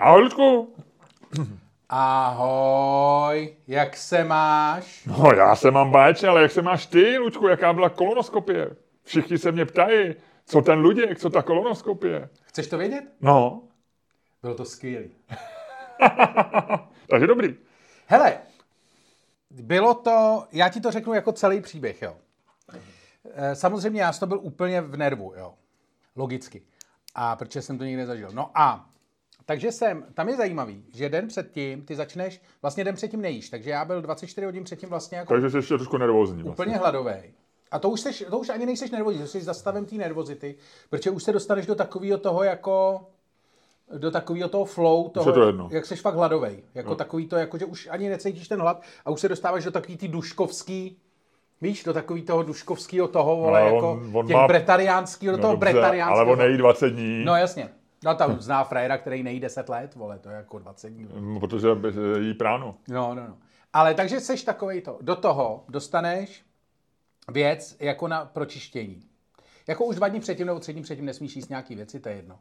Ahoj, 0.00 0.22
Ludku. 0.22 0.74
Ahoj, 1.88 3.56
jak 3.66 3.96
se 3.96 4.24
máš? 4.24 5.04
No, 5.06 5.30
já 5.36 5.56
se 5.56 5.70
mám 5.70 5.90
báječně, 5.90 6.28
ale 6.28 6.42
jak 6.42 6.50
se 6.52 6.62
máš 6.62 6.86
ty, 6.86 7.18
Ludku, 7.18 7.48
jaká 7.48 7.72
byla 7.72 7.88
kolonoskopie? 7.88 8.76
Všichni 9.02 9.38
se 9.38 9.52
mě 9.52 9.64
ptají, 9.66 10.14
co 10.46 10.62
ten 10.62 10.78
Luděk, 10.78 11.18
co 11.18 11.30
ta 11.30 11.42
kolonoskopie? 11.42 12.28
Chceš 12.44 12.66
to 12.66 12.78
vědět? 12.78 13.04
No, 13.20 13.62
Bylo 14.42 14.54
to 14.54 14.64
skvělé. 14.64 15.06
takže 17.10 17.26
dobrý. 17.26 17.54
Hele, 18.06 18.38
bylo 19.50 19.94
to, 19.94 20.44
já 20.52 20.68
ti 20.68 20.80
to 20.80 20.90
řeknu 20.90 21.14
jako 21.14 21.32
celý 21.32 21.60
příběh, 21.60 22.02
jo. 22.02 22.16
Eh, 23.34 23.54
Samozřejmě 23.54 24.00
já 24.02 24.12
jsem 24.12 24.20
to 24.20 24.26
byl 24.26 24.38
úplně 24.42 24.80
v 24.80 24.96
nervu, 24.96 25.34
jo. 25.36 25.54
Logicky. 26.16 26.62
A 27.14 27.36
protože 27.36 27.62
jsem 27.62 27.78
to 27.78 27.84
nikdy 27.84 27.96
nezažil. 27.96 28.30
No 28.32 28.50
a 28.54 28.86
takže 29.46 29.72
jsem, 29.72 30.04
tam 30.14 30.28
je 30.28 30.36
zajímavý, 30.36 30.84
že 30.94 31.08
den 31.08 31.28
předtím 31.28 31.82
ty 31.84 31.96
začneš, 31.96 32.40
vlastně 32.62 32.84
den 32.84 32.94
předtím 32.94 33.20
nejíš, 33.20 33.50
takže 33.50 33.70
já 33.70 33.84
byl 33.84 34.02
24 34.02 34.44
hodin 34.44 34.64
předtím 34.64 34.88
vlastně 34.88 35.18
jako 35.18 35.34
Takže 35.34 35.50
jsi 35.50 35.56
ještě 35.56 35.74
trošku 35.74 35.98
nervózní. 35.98 36.42
Vlastně. 36.42 36.64
úplně 36.64 36.76
hladový. 36.76 37.12
A 37.70 37.78
to 37.78 37.90
už, 37.90 38.00
seš, 38.00 38.24
to 38.30 38.38
už 38.38 38.48
ani 38.48 38.66
nejseš 38.66 38.90
nervózní, 38.90 39.20
to 39.22 39.26
jsi 39.28 39.40
zastavem 39.40 39.84
té 39.84 39.94
nervozity, 39.94 40.54
protože 40.90 41.10
už 41.10 41.22
se 41.22 41.32
dostaneš 41.32 41.66
do 41.66 41.74
takového 41.74 42.18
toho 42.18 42.42
jako 42.42 43.00
do 43.98 44.10
takového 44.10 44.48
toho 44.48 44.64
flow, 44.64 45.08
toho, 45.08 45.32
to 45.32 45.46
jedno. 45.46 45.68
jak 45.72 45.86
seš 45.86 46.00
fakt 46.00 46.14
hladový. 46.14 46.62
Jako 46.74 46.88
no. 46.90 46.96
takový 46.96 47.26
to, 47.26 47.36
jako, 47.36 47.58
že 47.58 47.64
už 47.64 47.88
ani 47.90 48.08
necítíš 48.08 48.48
ten 48.48 48.60
hlad 48.60 48.82
a 49.04 49.10
už 49.10 49.20
se 49.20 49.28
dostáváš 49.28 49.64
do 49.64 49.70
takový 49.70 49.96
ty 49.96 50.08
duškovský, 50.08 50.98
víš, 51.60 51.84
do 51.84 51.92
takový 51.92 52.22
toho 52.22 52.42
duškovského 52.42 53.08
toho, 53.08 53.36
vole, 53.36 53.60
No, 53.60 53.66
jako 53.74 53.92
on- 53.92 54.10
on 54.16 54.26
těch 54.26 54.36
má- 54.36 54.46
bretariánského, 54.46 55.32
do 55.32 55.36
No 55.36 55.42
toho 55.42 55.52
dobře, 55.54 55.72
bretariánského. 55.72 56.20
ale 56.20 56.32
on 56.32 56.38
nejí 56.38 56.56
20 56.58 56.90
dní, 56.90 57.24
No 57.24 57.36
jasně. 57.36 57.68
No 58.04 58.14
tam 58.14 58.40
zná 58.40 58.64
frajera, 58.64 58.98
který 58.98 59.22
nejí 59.22 59.40
10 59.40 59.68
let, 59.68 59.94
vole, 59.94 60.18
to 60.18 60.28
je 60.28 60.36
jako 60.36 60.58
20 60.58 60.90
dní. 60.90 61.08
no, 61.20 61.40
protože 61.40 61.68
jí 62.18 62.34
pránu. 62.34 62.74
No, 62.88 63.14
no, 63.14 63.26
no. 63.28 63.36
Ale 63.72 63.94
takže 63.94 64.20
seš 64.20 64.42
takovej 64.42 64.80
to. 64.82 64.98
Do 65.00 65.16
toho 65.16 65.64
dostaneš 65.68 66.44
věc 67.32 67.76
jako 67.80 68.08
na 68.08 68.24
pročištění. 68.24 69.02
Jako 69.66 69.84
už 69.84 69.96
dva 69.96 70.08
dny 70.08 70.20
předtím 70.20 70.46
nebo 70.46 70.60
tři 70.60 70.72
dny 70.72 70.82
předtím 70.82 71.04
nesmíš 71.04 71.36
jíst 71.36 71.48
nějaký 71.48 71.74
věci, 71.74 72.00
to 72.00 72.08
je 72.08 72.14
jedno. 72.14 72.38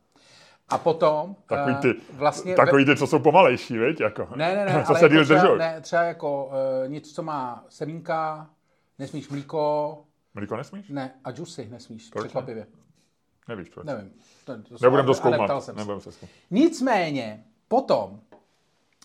A 0.69 0.77
potom 0.77 1.35
Takový 1.45 1.75
eh, 1.77 1.81
ty, 1.81 2.01
vlastně... 2.11 2.55
takový 2.55 2.85
ty, 2.85 2.95
co 2.95 3.07
jsou 3.07 3.19
pomalejší, 3.19 3.77
viď? 3.77 3.99
Jako. 4.01 4.27
Ne, 4.35 4.55
ne, 4.55 4.65
ne, 4.65 4.71
co 4.85 4.89
ale 4.89 4.99
se 4.99 5.05
jako 5.05 5.15
díl 5.15 5.23
třeba, 5.23 5.41
držou. 5.41 5.55
ne, 5.55 5.81
třeba 5.81 6.03
jako 6.03 6.45
uh, 6.45 6.91
nic, 6.91 7.15
co 7.15 7.23
má 7.23 7.65
semínka, 7.69 8.49
nesmíš 8.99 9.29
mlíko, 9.29 9.97
Mlíko 10.33 10.57
nesmíš? 10.57 10.89
ne, 10.89 11.13
a 11.23 11.31
džusy 11.31 11.67
nesmíš, 11.71 12.09
Proč 12.09 12.23
ne? 12.23 12.27
překvapivě. 12.27 12.67
Nevíš 13.47 13.69
proč. 13.69 13.85
Nevím. 13.85 14.11
To, 14.43 14.53
Nebudem 14.81 15.05
to 15.05 15.13
zkoumat. 15.13 15.67
Nebudem 15.75 16.01
se 16.01 16.11
zkoumat. 16.11 16.35
Nicméně, 16.51 17.43
potom 17.67 18.19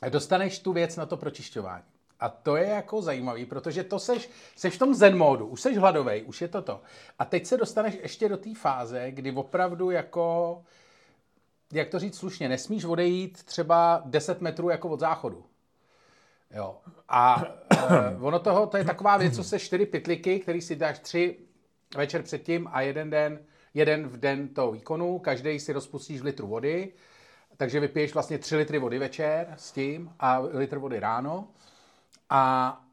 dostaneš 0.09 0.59
tu 0.59 0.73
věc 0.73 0.97
na 0.97 1.07
to 1.07 1.17
pročišťování. 1.17 1.85
A 2.21 2.29
to 2.29 2.57
je 2.57 2.67
jako 2.67 3.03
zajímavý, 3.03 3.47
protože 3.47 3.85
to 3.85 3.99
seš, 3.99 4.31
seš 4.57 4.75
v 4.75 4.79
tom 4.79 4.95
zen 4.95 5.19
módu, 5.19 5.47
už 5.47 5.61
seš 5.61 5.77
hladovej, 5.77 6.25
už 6.27 6.41
je 6.41 6.49
to 6.49 6.63
to. 6.63 6.81
A 7.19 7.25
teď 7.25 7.47
se 7.47 7.57
dostaneš 7.57 7.99
ještě 8.03 8.29
do 8.29 8.37
té 8.37 8.55
fáze, 8.55 9.11
kdy 9.11 9.33
opravdu 9.33 9.91
jako, 9.91 10.63
jak 11.73 11.89
to 11.89 11.99
říct 11.99 12.19
slušně, 12.19 12.49
nesmíš 12.49 12.85
odejít 12.85 13.43
třeba 13.43 14.03
10 14.05 14.41
metrů 14.41 14.69
jako 14.69 14.89
od 14.89 15.01
záchodu. 15.01 15.45
Jo. 16.51 16.77
A 17.09 17.45
e, 17.71 18.17
ono 18.21 18.39
toho, 18.39 18.67
to 18.67 18.77
je 18.77 18.85
taková 18.85 19.17
věc, 19.17 19.37
co 19.37 19.45
se 19.45 19.59
čtyři 19.59 19.87
pytliky, 19.87 20.41
který 20.41 20.61
si 20.61 20.77
dáš 20.77 20.99
tři 20.99 21.39
večer 21.97 22.23
předtím 22.23 22.69
a 22.73 22.81
jeden 22.81 23.11
den, 23.11 23.39
jeden 23.79 24.09
v 24.09 24.17
den 24.17 24.49
toho 24.49 24.73
výkonu, 24.73 25.19
každý 25.19 25.61
si 25.61 25.73
rozpustíš 25.73 26.21
v 26.21 26.25
litru 26.25 26.47
vody, 26.47 26.93
takže 27.57 27.81
vypiješ 27.81 28.15
vlastně 28.15 28.39
3 28.39 28.57
litry 28.57 28.79
vody 28.79 28.99
večer 28.99 29.55
s 29.57 29.73
tím 29.73 30.13
a 30.21 30.39
litr 30.39 30.79
vody 30.79 31.01
ráno. 31.01 31.49
A 32.31 32.85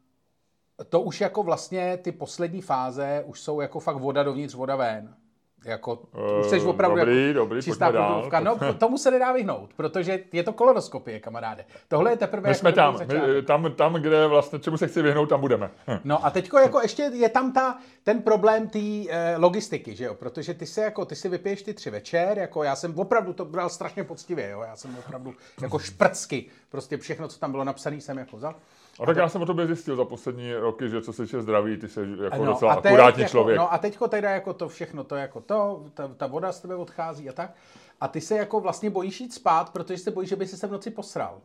to 0.88 1.00
už 1.00 1.20
jako 1.20 1.42
vlastně 1.42 1.96
ty 1.96 2.12
poslední 2.12 2.62
fáze 2.62 3.24
už 3.26 3.40
jsou 3.40 3.60
jako 3.60 3.80
fakt 3.80 3.96
voda 3.96 4.22
dovnitř, 4.22 4.54
voda 4.54 4.76
ven. 4.76 5.16
Jako, 5.64 5.98
Eh, 6.14 6.40
už 6.40 6.46
jsi 6.46 6.60
opravdu 6.60 6.96
dobrý, 6.96 7.26
jako 7.26 7.38
dobrý, 7.38 7.62
čistá 7.62 7.90
průmluvka. 7.92 8.40
No, 8.40 8.58
tomu 8.78 8.98
se 8.98 9.10
nedá 9.10 9.32
vyhnout, 9.32 9.70
protože 9.76 10.20
je 10.32 10.42
to 10.42 10.52
kolonoskopie, 10.52 11.20
kamaráde. 11.20 11.64
Tohle 11.88 12.10
je 12.10 12.16
teprve 12.16 12.42
My 12.42 12.48
jako 12.48 12.58
jsme 12.58 12.72
tam, 12.72 12.98
my, 13.06 13.42
tam, 13.42 13.72
tam, 13.72 13.94
kde 13.94 14.26
vlastně, 14.26 14.58
čemu 14.58 14.76
se 14.76 14.86
chci 14.86 15.02
vyhnout, 15.02 15.28
tam 15.28 15.40
budeme. 15.40 15.70
Hm. 15.88 15.98
No 16.04 16.26
a 16.26 16.30
teďko 16.30 16.58
jako 16.58 16.80
ještě 16.80 17.02
je 17.02 17.28
tam 17.28 17.52
ta, 17.52 17.78
ten 18.04 18.22
problém 18.22 18.68
té 18.68 18.78
e, 18.78 19.36
logistiky, 19.36 19.96
že 19.96 20.04
jo, 20.04 20.14
protože 20.14 20.54
ty 20.54 20.66
si 20.66 20.80
jako, 20.80 21.04
ty 21.04 21.16
si 21.16 21.28
vypiješ 21.28 21.62
ty 21.62 21.74
tři 21.74 21.90
večer, 21.90 22.38
jako 22.38 22.62
já 22.62 22.76
jsem 22.76 22.98
opravdu 22.98 23.32
to 23.32 23.44
bral 23.44 23.68
strašně 23.68 24.04
poctivě, 24.04 24.50
jo, 24.50 24.60
já 24.68 24.76
jsem 24.76 24.98
opravdu 24.98 25.34
jako 25.62 25.78
šprcky, 25.78 26.44
prostě 26.70 26.96
všechno, 26.96 27.28
co 27.28 27.38
tam 27.38 27.50
bylo 27.50 27.64
napsané, 27.64 27.96
jsem 27.96 28.18
jako 28.18 28.36
vzal. 28.36 28.54
A 29.00 29.06
tak 29.06 29.16
já 29.16 29.28
jsem 29.28 29.42
o 29.42 29.46
tobě 29.46 29.66
zjistil 29.66 29.96
za 29.96 30.04
poslední 30.04 30.54
roky, 30.54 30.88
že 30.88 31.00
co 31.02 31.12
se 31.12 31.22
týče 31.22 31.42
zdraví, 31.42 31.76
ty 31.76 31.88
jsi 31.88 32.00
jako 32.24 32.44
No, 32.44 32.52
docela 32.52 32.72
a 32.72 32.80
teď 32.80 32.92
akurátní 32.92 33.22
jako, 33.22 33.30
člověk. 33.30 33.58
No 33.58 33.72
a 33.72 33.78
teďko 33.78 34.08
teda 34.08 34.30
jako 34.30 34.52
to 34.52 34.68
všechno, 34.68 35.04
to 35.04 35.16
jako 35.16 35.40
to, 35.40 35.84
ta, 35.94 36.08
ta 36.08 36.26
voda 36.26 36.52
z 36.52 36.60
tebe 36.60 36.74
odchází 36.74 37.28
a 37.28 37.32
tak. 37.32 37.54
A 38.00 38.08
ty 38.08 38.20
se 38.20 38.36
jako 38.36 38.60
vlastně 38.60 38.90
bojíš 38.90 39.20
jít 39.20 39.34
spát, 39.34 39.70
protože 39.72 39.98
se 39.98 40.10
bojíš, 40.10 40.30
že 40.30 40.36
by 40.36 40.46
si 40.46 40.56
se 40.56 40.66
v 40.66 40.70
noci 40.70 40.90
posral. 40.90 41.40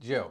Že 0.00 0.14
jo? 0.14 0.30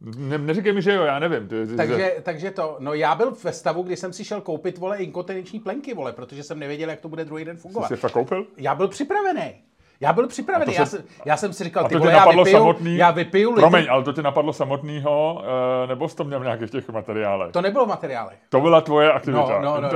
Ne, 0.00 0.38
neříkej 0.38 0.72
mi, 0.72 0.82
že 0.82 0.94
jo, 0.94 1.02
já 1.02 1.18
nevím. 1.18 1.48
Ty, 1.48 1.66
ty, 1.66 1.76
Takže, 1.76 2.16
takže 2.22 2.50
to, 2.50 2.76
no 2.78 2.94
já 2.94 3.14
byl 3.14 3.36
ve 3.44 3.52
stavu, 3.52 3.82
kdy 3.82 3.96
jsem 3.96 4.12
si 4.12 4.24
šel 4.24 4.40
koupit, 4.40 4.78
vole, 4.78 4.98
inkontinenční 4.98 5.60
plenky, 5.60 5.94
vole, 5.94 6.12
protože 6.12 6.42
jsem 6.42 6.58
nevěděl, 6.58 6.90
jak 6.90 7.00
to 7.00 7.08
bude 7.08 7.24
druhý 7.24 7.44
den 7.44 7.56
Jsi 7.56 7.62
fungovat. 7.62 7.88
si 7.88 7.96
fakt 7.96 8.12
koupil? 8.12 8.46
Já 8.56 8.74
byl 8.74 8.88
připravený. 8.88 9.54
Já 10.00 10.12
byl 10.12 10.26
připravený. 10.26 10.74
To 10.74 10.80
Já, 10.80 10.86
se- 10.86 10.96
jsem, 10.96 11.06
já 11.24 11.36
jsem 11.36 11.52
si 11.52 11.64
říkal, 11.64 11.84
A 11.84 11.88
ty 11.88 11.94
to 11.94 11.98
vole, 11.98 12.12
já 12.12 12.24
vypiju, 12.28 12.56
samotný? 12.58 12.96
já 12.96 13.10
vypiju 13.10 13.50
litr. 13.50 13.60
Promiň, 13.60 13.86
ale 13.90 14.04
to 14.04 14.12
tě 14.12 14.22
napadlo 14.22 14.52
samotného, 14.52 15.42
eh, 15.84 15.86
nebo 15.86 16.08
jsi 16.08 16.16
to 16.16 16.24
měl 16.24 16.40
v 16.40 16.42
nějakých 16.42 16.70
těch 16.70 16.88
materiálech? 16.88 17.52
To, 17.52 17.60
nebylo 17.60 17.86
v 17.86 17.88
materiálech. 17.88 18.38
to 18.48 18.60
byla 18.60 18.80
tvoje 18.80 19.12
aktivita. 19.12 19.60
No, 19.60 19.80
no, 19.80 19.80
no, 19.80 19.90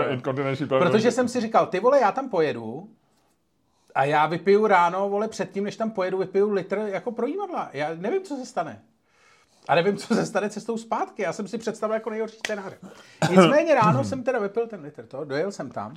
no. 0.69 0.79
Protože 0.79 1.11
jsem 1.11 1.29
si 1.29 1.41
říkal, 1.41 1.67
ty 1.67 1.81
vole, 1.81 2.01
já 2.01 2.13
tam 2.13 2.29
pojedu 2.29 2.89
a 3.95 4.05
já 4.05 4.27
vypiju 4.27 4.67
ráno, 4.67 5.09
vole, 5.09 5.29
předtím, 5.29 5.65
než 5.65 5.77
tam 5.77 5.91
pojedu, 5.91 6.19
vypiju 6.19 6.51
litr 6.51 6.79
jako 6.79 7.13
pro 7.13 7.27
jímadla. 7.27 7.69
Já 7.73 7.89
nevím, 7.95 8.23
co 8.23 8.37
se 8.37 8.47
stane. 8.47 8.83
A 9.69 9.75
nevím, 9.75 9.97
co 9.97 10.15
se 10.15 10.27
stane 10.27 10.51
cestou 10.51 10.77
zpátky. 10.79 11.23
Já 11.23 11.33
jsem 11.33 11.49
si 11.49 11.59
představil 11.59 11.95
jako 11.95 12.11
nejhorší 12.11 12.37
scénář. 12.37 12.73
Nicméně 13.31 13.75
ráno 13.75 14.05
jsem 14.05 14.23
teda 14.23 14.39
vypil 14.39 14.67
ten 14.67 14.81
litr, 14.81 15.07
to, 15.07 15.25
dojel 15.25 15.53
jsem 15.53 15.71
tam. 15.71 15.95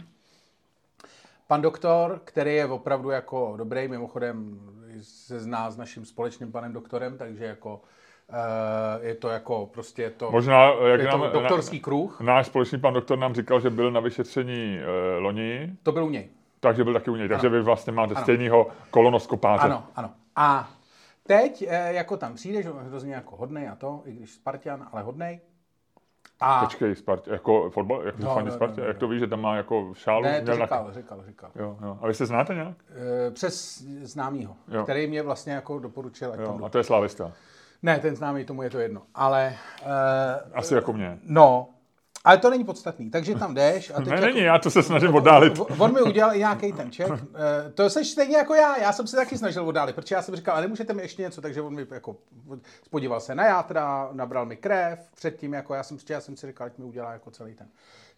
Pan 1.48 1.62
doktor, 1.62 2.22
který 2.24 2.56
je 2.56 2.66
opravdu 2.66 3.10
jako 3.10 3.54
dobrý, 3.58 3.88
mimochodem 3.88 4.60
se 5.02 5.40
zná 5.40 5.72
s 5.72 5.78
naším 5.78 6.06
společným 6.06 6.52
panem 6.52 6.74
doktorem, 6.74 7.18
takže 7.18 7.46
jako 7.46 7.82
eh, 8.30 9.08
je 9.08 9.16
to 9.16 9.30
jako 9.30 9.66
prostě 9.74 10.02
je 10.02 10.10
to, 10.10 10.32
Možná, 10.32 10.66
jak 10.66 11.00
je 11.00 11.08
to 11.08 11.18
nám, 11.18 11.32
doktorský 11.34 11.80
kruh. 11.80 12.22
na, 12.22 12.34
náš 12.34 12.48
společný 12.48 12.80
pan 12.80 12.94
doktor 12.94 13.20
nám 13.20 13.34
říkal, 13.34 13.60
že 13.60 13.70
byl 13.70 13.92
na 13.92 14.00
vyšetření 14.00 14.80
eh, 14.80 15.18
loni, 15.20 15.76
To 15.84 15.92
byl 15.92 16.06
u 16.06 16.10
něj. 16.10 16.30
takže 16.60 16.84
byl 16.84 16.94
taky 16.94 17.10
u 17.10 17.16
něj. 17.16 17.30
Takže 17.30 17.50
vy 17.50 17.62
vlastně 17.62 17.94
máte 17.94 18.14
Ano. 18.14 18.24
stejného 18.24 18.68
kolonoskopáře. 18.92 19.64
Ano, 19.64 19.84
ano. 19.96 20.10
A 20.36 20.70
teď, 21.28 21.66
eh, 21.68 21.94
jako 21.94 22.18
tam 22.18 22.34
přijdeš, 22.34 22.66
on 22.66 22.78
je 22.78 22.90
hrozně 22.90 23.14
jako 23.14 23.36
hodnej 23.36 23.68
a 23.68 23.76
to, 23.76 24.02
i 24.06 24.12
když 24.12 24.32
Spartan, 24.32 24.88
ale 24.92 25.02
hodnej. 25.02 25.40
A 26.46 26.60
Počkej, 26.66 26.96
Spartě, 26.96 27.32
jako 27.32 27.70
fotbal, 27.70 28.02
jako 28.06 28.18
No, 28.22 28.28
no, 28.28 28.34
fandí 28.34 28.50
no, 28.50 28.56
Spartě, 28.56 28.82
no, 28.82 28.88
jak 28.88 28.98
to 28.98 29.08
víš, 29.08 29.20
že 29.20 29.28
tam 29.28 29.42
má 29.42 29.56
jako 29.56 29.94
šálu? 29.94 30.24
ne, 30.24 30.38
to 30.42 30.44
měl 30.44 30.58
na- 30.58 30.66
říkal, 30.66 30.88
říkal, 30.94 31.24
říkal. 31.28 31.50
Jo, 31.56 31.78
jo. 31.82 31.98
A 32.02 32.08
vy 32.08 32.14
se 32.14 32.26
znáte 32.26 32.54
nějak? 32.56 32.78
Eh, 33.28 33.32
Přes 33.32 33.82
známýho, 34.02 34.56
Jo. 34.68 34.84
který 34.84 35.08
mě 35.08 35.22
vlastně 35.24 35.54
jako 35.54 35.80
doporučil, 35.80 36.30
ať 36.34 36.36
tam 36.38 36.46
Jo, 36.46 36.58
jdu. 36.58 36.66
a 36.66 36.70
to 36.70 36.78
je 36.78 36.84
slavista. 36.84 37.32
Ne, 37.84 38.00
ten 38.00 38.16
známý, 38.16 38.46
tomu 38.46 38.64
je 38.64 38.70
to 38.70 38.80
jedno. 38.80 39.02
Ale, 39.16 39.54
uh, 39.86 39.90
Asi 40.54 40.74
jako 40.76 40.94
mě. 40.94 41.18
no, 41.24 41.68
ale 42.24 42.38
to 42.38 42.50
není 42.50 42.64
podstatný. 42.64 43.10
Takže 43.10 43.36
tam 43.36 43.54
jdeš 43.54 43.90
a 43.90 43.94
teď 43.98 44.08
Ne, 44.08 44.14
jako, 44.16 44.26
není, 44.26 44.40
já 44.40 44.60
to 44.60 44.70
se 44.72 44.84
snažím 44.84 45.16
oddálit. 45.16 45.60
On- 45.60 45.66
On 45.82 45.94
mi 45.94 46.02
udělal 46.02 46.36
i 46.36 46.38
nějaký 46.40 46.74
ten 46.74 46.92
ček. 46.92 47.08
Eh, 47.68 47.72
To 47.72 47.90
seš 47.90 48.08
stejně 48.10 48.38
jako 48.38 48.54
já. 48.56 48.78
Já 48.78 48.94
jsem 48.94 49.08
se 49.08 49.16
taky 49.16 49.38
snažil 49.38 49.68
oddálit, 49.68 49.96
protože 49.96 50.16
já 50.16 50.22
jsem 50.22 50.36
říkal, 50.36 50.54
ale 50.56 50.62
nemůžete 50.62 50.94
mi 50.94 51.02
ještě 51.02 51.22
něco, 51.22 51.42
takže 51.42 51.62
on 51.62 51.76
mi 51.76 51.86
jako 51.92 52.16
podíval 52.90 53.20
se 53.20 53.36
na 53.36 53.46
játra, 53.46 54.10
nabral 54.12 54.46
mi 54.46 54.58
krev, 54.58 55.00
předtím 55.16 55.54
jako 55.54 55.74
já 55.74 55.84
jsem, 55.84 55.98
já 56.10 56.22
jsem 56.22 56.38
si 56.38 56.48
říkal, 56.48 56.68
ať 56.68 56.78
mi 56.78 56.86
udělá 56.86 57.12
jako 57.14 57.32
celý 57.32 57.54
ten. 57.54 57.68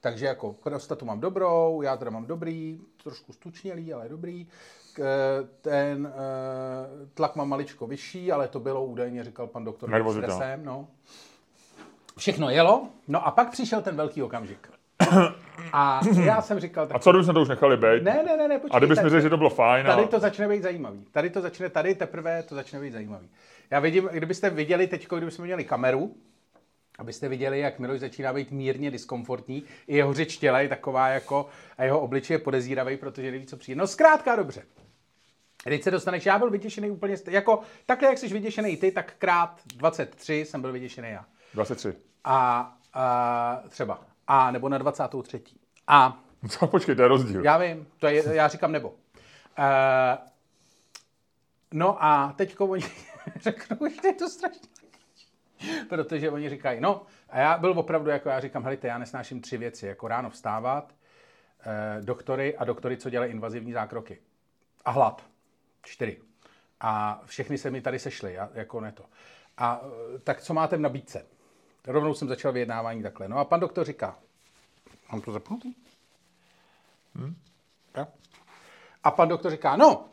Takže 0.01 0.25
jako 0.25 0.53
prostatu 0.53 1.05
mám 1.05 1.19
dobrou, 1.19 1.81
játra 1.81 2.09
mám 2.11 2.25
dobrý, 2.25 2.79
trošku 3.03 3.33
stučnělý, 3.33 3.93
ale 3.93 4.09
dobrý. 4.09 4.47
K- 4.93 5.47
Ten 5.61 6.13
eh, 6.13 7.07
tlak 7.13 7.35
mám 7.35 7.49
maličko 7.49 7.87
vyšší, 7.87 8.31
ale 8.31 8.47
to 8.47 8.59
bylo 8.59 8.85
údajně, 8.85 9.23
říkal 9.23 9.47
pan 9.47 9.63
doktor, 9.65 9.89
Nervozita. 9.89 10.27
stresem, 10.27 10.65
no. 10.65 10.87
Všechno 12.17 12.49
jelo, 12.49 12.87
no 13.07 13.27
a 13.27 13.31
pak 13.31 13.51
přišel 13.51 13.81
ten 13.81 13.95
velký 13.95 14.23
okamžik. 14.23 14.69
A 15.73 16.01
já 16.23 16.41
jsem 16.41 16.59
říkal, 16.59 16.87
tak 16.87 16.95
A 16.95 16.99
co 16.99 17.11
kdybychom 17.11 17.33
to 17.33 17.41
už 17.41 17.49
nechali 17.49 17.77
být? 17.77 18.03
ne, 18.03 18.23
ne, 18.25 18.37
ne, 18.37 18.47
ne, 18.47 18.59
počkej. 18.59 18.75
A 18.75 18.79
kdybys 18.79 19.01
mi 19.03 19.09
řekl, 19.09 19.21
že 19.21 19.29
to 19.29 19.37
bylo 19.37 19.49
fajn. 19.49 19.85
Tady 19.85 20.03
A... 20.03 20.07
to 20.07 20.19
začne 20.19 20.47
být 20.47 20.63
zajímavý. 20.63 21.05
Tady 21.11 21.29
to 21.29 21.41
začne, 21.41 21.69
tady 21.69 21.95
teprve 21.95 22.43
to 22.43 22.55
začne 22.55 22.79
být 22.79 22.91
zajímavý. 22.91 23.29
Já 23.71 23.79
vidím, 23.79 24.09
kdybyste 24.11 24.49
viděli 24.49 24.87
teď, 24.87 25.07
kdybychom 25.07 25.45
měli 25.45 25.63
kameru, 25.63 26.15
abyste 26.99 27.29
viděli, 27.29 27.59
jak 27.59 27.79
Miloš 27.79 27.99
začíná 27.99 28.33
být 28.33 28.51
mírně 28.51 28.91
diskomfortní. 28.91 29.63
I 29.87 29.97
jeho 29.97 30.13
řeč 30.13 30.37
těla 30.37 30.59
je 30.59 30.69
taková 30.69 31.07
jako, 31.07 31.47
a 31.77 31.83
jeho 31.83 31.99
obličej 31.99 32.35
je 32.35 32.39
podezíravý, 32.39 32.97
protože 32.97 33.31
neví, 33.31 33.45
co 33.45 33.57
přijde. 33.57 33.79
No 33.79 33.87
zkrátka 33.87 34.35
dobře. 34.35 34.63
Teď 35.63 35.83
se 35.83 35.91
dostaneš, 35.91 36.25
já 36.25 36.39
byl 36.39 36.49
vyděšený 36.49 36.91
úplně, 36.91 37.15
jako 37.29 37.59
takhle, 37.85 38.09
jak 38.09 38.17
jsi 38.17 38.27
vyděšený 38.27 38.77
ty, 38.77 38.91
tak 38.91 39.13
krát 39.17 39.59
23 39.75 40.45
jsem 40.45 40.61
byl 40.61 40.71
vyděšený 40.71 41.09
já. 41.09 41.25
23. 41.55 41.95
A, 42.23 42.71
a 42.93 43.63
třeba. 43.69 43.99
A 44.27 44.51
nebo 44.51 44.69
na 44.69 44.77
23. 44.77 45.43
A 45.87 46.19
Co, 46.49 46.67
počkej, 46.67 46.95
to 46.95 47.01
je 47.01 47.07
rozdíl. 47.07 47.43
já 47.43 47.57
vím, 47.57 47.87
to 47.99 48.07
je, 48.07 48.35
já 48.35 48.47
říkám 48.47 48.71
nebo. 48.71 48.89
Uh, 48.89 48.95
no 51.73 52.03
a 52.03 52.33
teďko 52.37 52.65
oni 52.65 52.83
řeknou, 53.41 53.87
že 53.89 54.07
je 54.07 54.13
to 54.13 54.29
strašně 54.29 54.75
protože 55.89 56.31
oni 56.31 56.49
říkají, 56.49 56.81
no, 56.81 57.01
a 57.29 57.39
já 57.39 57.57
byl 57.57 57.79
opravdu, 57.79 58.09
jako 58.09 58.29
já 58.29 58.39
říkám, 58.39 58.63
helejte, 58.63 58.87
já 58.87 58.97
nesnáším 58.97 59.41
tři 59.41 59.57
věci, 59.57 59.87
jako 59.87 60.07
ráno 60.07 60.29
vstávat, 60.29 60.93
eh, 61.59 62.01
doktory 62.01 62.57
a 62.57 62.63
doktory, 62.65 62.97
co 62.97 63.09
dělají 63.09 63.31
invazivní 63.31 63.73
zákroky. 63.73 64.19
A 64.85 64.91
hlad. 64.91 65.25
Čtyři. 65.81 66.21
A 66.79 67.21
všechny 67.25 67.57
se 67.57 67.71
mi 67.71 67.81
tady 67.81 67.99
sešly, 67.99 68.33
já, 68.33 68.49
jako 68.53 68.81
ne 68.81 68.91
to. 68.91 69.03
A 69.57 69.81
eh, 70.15 70.19
tak 70.19 70.41
co 70.41 70.53
máte 70.53 70.77
v 70.77 70.79
nabídce? 70.79 71.25
Rovnou 71.87 72.13
jsem 72.13 72.27
začal 72.27 72.51
vyjednávání 72.51 73.03
takhle. 73.03 73.27
No 73.27 73.37
a 73.37 73.45
pan 73.45 73.59
doktor 73.59 73.85
říká, 73.85 74.19
mám 75.11 75.21
to 75.21 75.31
zapnutý? 75.31 75.73
Hm? 77.15 77.35
Jo. 77.97 78.07
A 79.03 79.11
pan 79.11 79.27
doktor 79.27 79.51
říká, 79.51 79.75
no, 79.75 80.09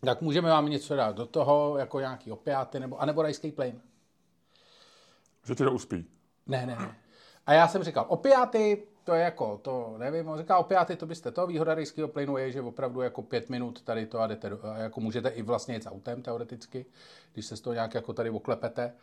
tak 0.00 0.20
můžeme 0.20 0.48
vám 0.50 0.68
něco 0.68 0.96
dát 0.96 1.16
do 1.16 1.26
toho, 1.26 1.76
jako 1.78 2.00
nějaký 2.00 2.32
opiáty, 2.32 2.80
nebo, 2.80 3.00
anebo 3.00 3.22
rajský 3.22 3.52
plyn. 3.52 3.80
Že 5.44 5.54
tě 5.54 5.64
to 5.64 5.72
uspí. 5.72 6.06
Ne, 6.46 6.66
ne, 6.66 6.76
ne. 6.76 6.96
A 7.46 7.52
já 7.52 7.68
jsem 7.68 7.82
říkal, 7.82 8.04
opiáty, 8.08 8.86
to 9.04 9.14
je 9.14 9.22
jako, 9.22 9.58
to 9.62 9.94
nevím, 9.98 10.28
on 10.28 10.38
říká, 10.38 10.58
opiáty, 10.58 10.96
to 10.96 11.06
byste 11.06 11.30
to, 11.30 11.46
výhoda 11.46 11.74
rejského 11.74 12.08
plynu 12.08 12.36
je, 12.36 12.52
že 12.52 12.62
opravdu 12.62 13.00
jako 13.00 13.22
pět 13.22 13.50
minut 13.50 13.82
tady 13.82 14.06
to 14.06 14.20
a 14.20 14.26
jdete, 14.26 14.50
do, 14.50 14.60
jako 14.76 15.00
můžete 15.00 15.28
i 15.28 15.42
vlastně 15.42 15.74
jet 15.74 15.82
s 15.82 15.88
autem 15.88 16.22
teoreticky, 16.22 16.86
když 17.32 17.46
se 17.46 17.56
z 17.56 17.60
toho 17.60 17.74
nějak 17.74 17.94
jako 17.94 18.12
tady 18.12 18.30
oklepete, 18.30 18.94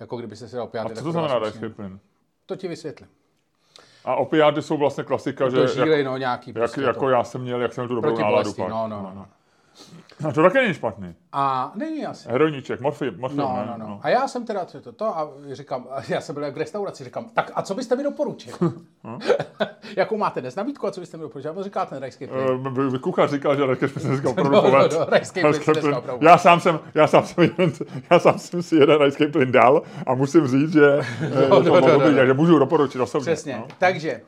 jako 0.00 0.16
kdyby 0.16 0.36
se 0.36 0.48
si 0.48 0.56
dal 0.56 0.64
opiáty. 0.64 0.86
A 0.86 0.88
co 0.88 0.94
tak 0.94 1.04
to 1.04 1.12
znamená 1.12 1.38
vlastně- 1.38 1.60
rajský 1.60 1.76
plyn? 1.76 1.98
To 2.46 2.56
ti 2.56 2.68
vysvětlím. 2.68 3.08
A 4.04 4.16
opiáty 4.16 4.62
jsou 4.62 4.76
vlastně 4.76 5.04
klasika, 5.04 5.48
že 5.48 5.56
To 5.56 5.62
jak, 5.62 5.70
žíly, 5.72 6.04
no, 6.04 6.16
nějaký 6.16 6.50
jak, 6.50 6.54
prostě 6.56 6.80
jako 6.80 7.00
to. 7.00 7.08
já 7.08 7.24
jsem 7.24 7.40
měl, 7.40 7.60
jak 7.62 7.72
jsem 7.72 7.88
tu 7.88 7.94
dobrou 7.94 8.10
Proti 8.10 8.22
náladu 8.22 8.42
bolesti, 8.42 8.62
pak. 8.62 8.70
no, 8.70 8.88
no, 8.88 9.02
no, 9.02 9.12
no. 9.14 9.26
A 10.28 10.32
to 10.32 10.42
taky 10.42 10.58
není 10.58 10.74
špatný. 10.74 11.14
A 11.32 11.72
není 11.74 12.06
asi. 12.06 12.28
Heroiníček, 12.28 12.80
morfin, 12.80 13.14
morfin 13.18 13.38
No, 13.38 13.56
ne? 13.56 13.74
no, 13.78 13.88
no. 13.88 14.00
A 14.02 14.08
já 14.08 14.28
jsem 14.28 14.46
teda 14.46 14.64
to, 14.64 14.92
to 14.92 15.04
a 15.18 15.30
říkám, 15.52 15.86
já 16.08 16.20
jsem 16.20 16.34
byl 16.34 16.52
v 16.52 16.56
restauraci, 16.56 17.04
říkám, 17.04 17.24
tak 17.34 17.50
a 17.54 17.62
co 17.62 17.74
byste 17.74 17.96
mi 17.96 18.02
doporučil? 18.02 18.54
Jakou 19.96 20.16
máte 20.16 20.40
dnes 20.40 20.54
nabídku 20.56 20.86
a 20.86 20.90
co 20.90 21.00
byste 21.00 21.16
mi 21.16 21.20
doporučil? 21.22 21.50
A 21.50 21.54
on 21.56 21.64
říká 21.64 21.86
ten 21.86 21.98
rajský 21.98 22.26
plyn. 22.26 22.40
Eh, 22.66 22.70
by- 22.70 22.90
by 22.90 22.98
Kuchař 22.98 23.30
říkal, 23.30 23.56
že 23.56 23.66
rajské 23.66 23.88
plyn 23.88 24.06
dneska 24.06 24.28
opravdu 24.30 24.52
No, 24.52 24.62
no, 24.62 24.70
no, 24.70 25.04
rajský 25.08 25.40
plyn 25.40 25.52
Rajský 25.52 25.70
opravdu 25.92 26.26
Já 26.26 26.38
sám 26.38 26.60
jsem, 26.60 26.80
já 26.94 27.06
sám 27.06 27.24
jsem, 27.26 27.44
jeden, 27.44 27.72
já 28.10 28.18
sám 28.18 28.38
jsem 28.38 28.62
si 28.62 28.76
jeden 28.76 28.98
rajský 28.98 29.26
plyn 29.26 29.52
dal 29.52 29.82
a 30.06 30.14
musím 30.14 30.46
říct, 30.46 30.72
že 30.72 30.98
eh, 31.22 31.48
No, 31.48 31.62
to 31.62 31.68
no, 31.68 31.74
no, 31.74 31.80
mohlo 31.80 31.98
no, 31.98 32.08
být, 32.08 32.16
no. 32.16 32.26
že 32.26 32.34
můžu 32.34 32.58
doporučit 32.58 33.00
osobně. 33.00 33.24
Přesně. 33.24 33.56
No. 33.56 33.66
Takže, 33.78 34.20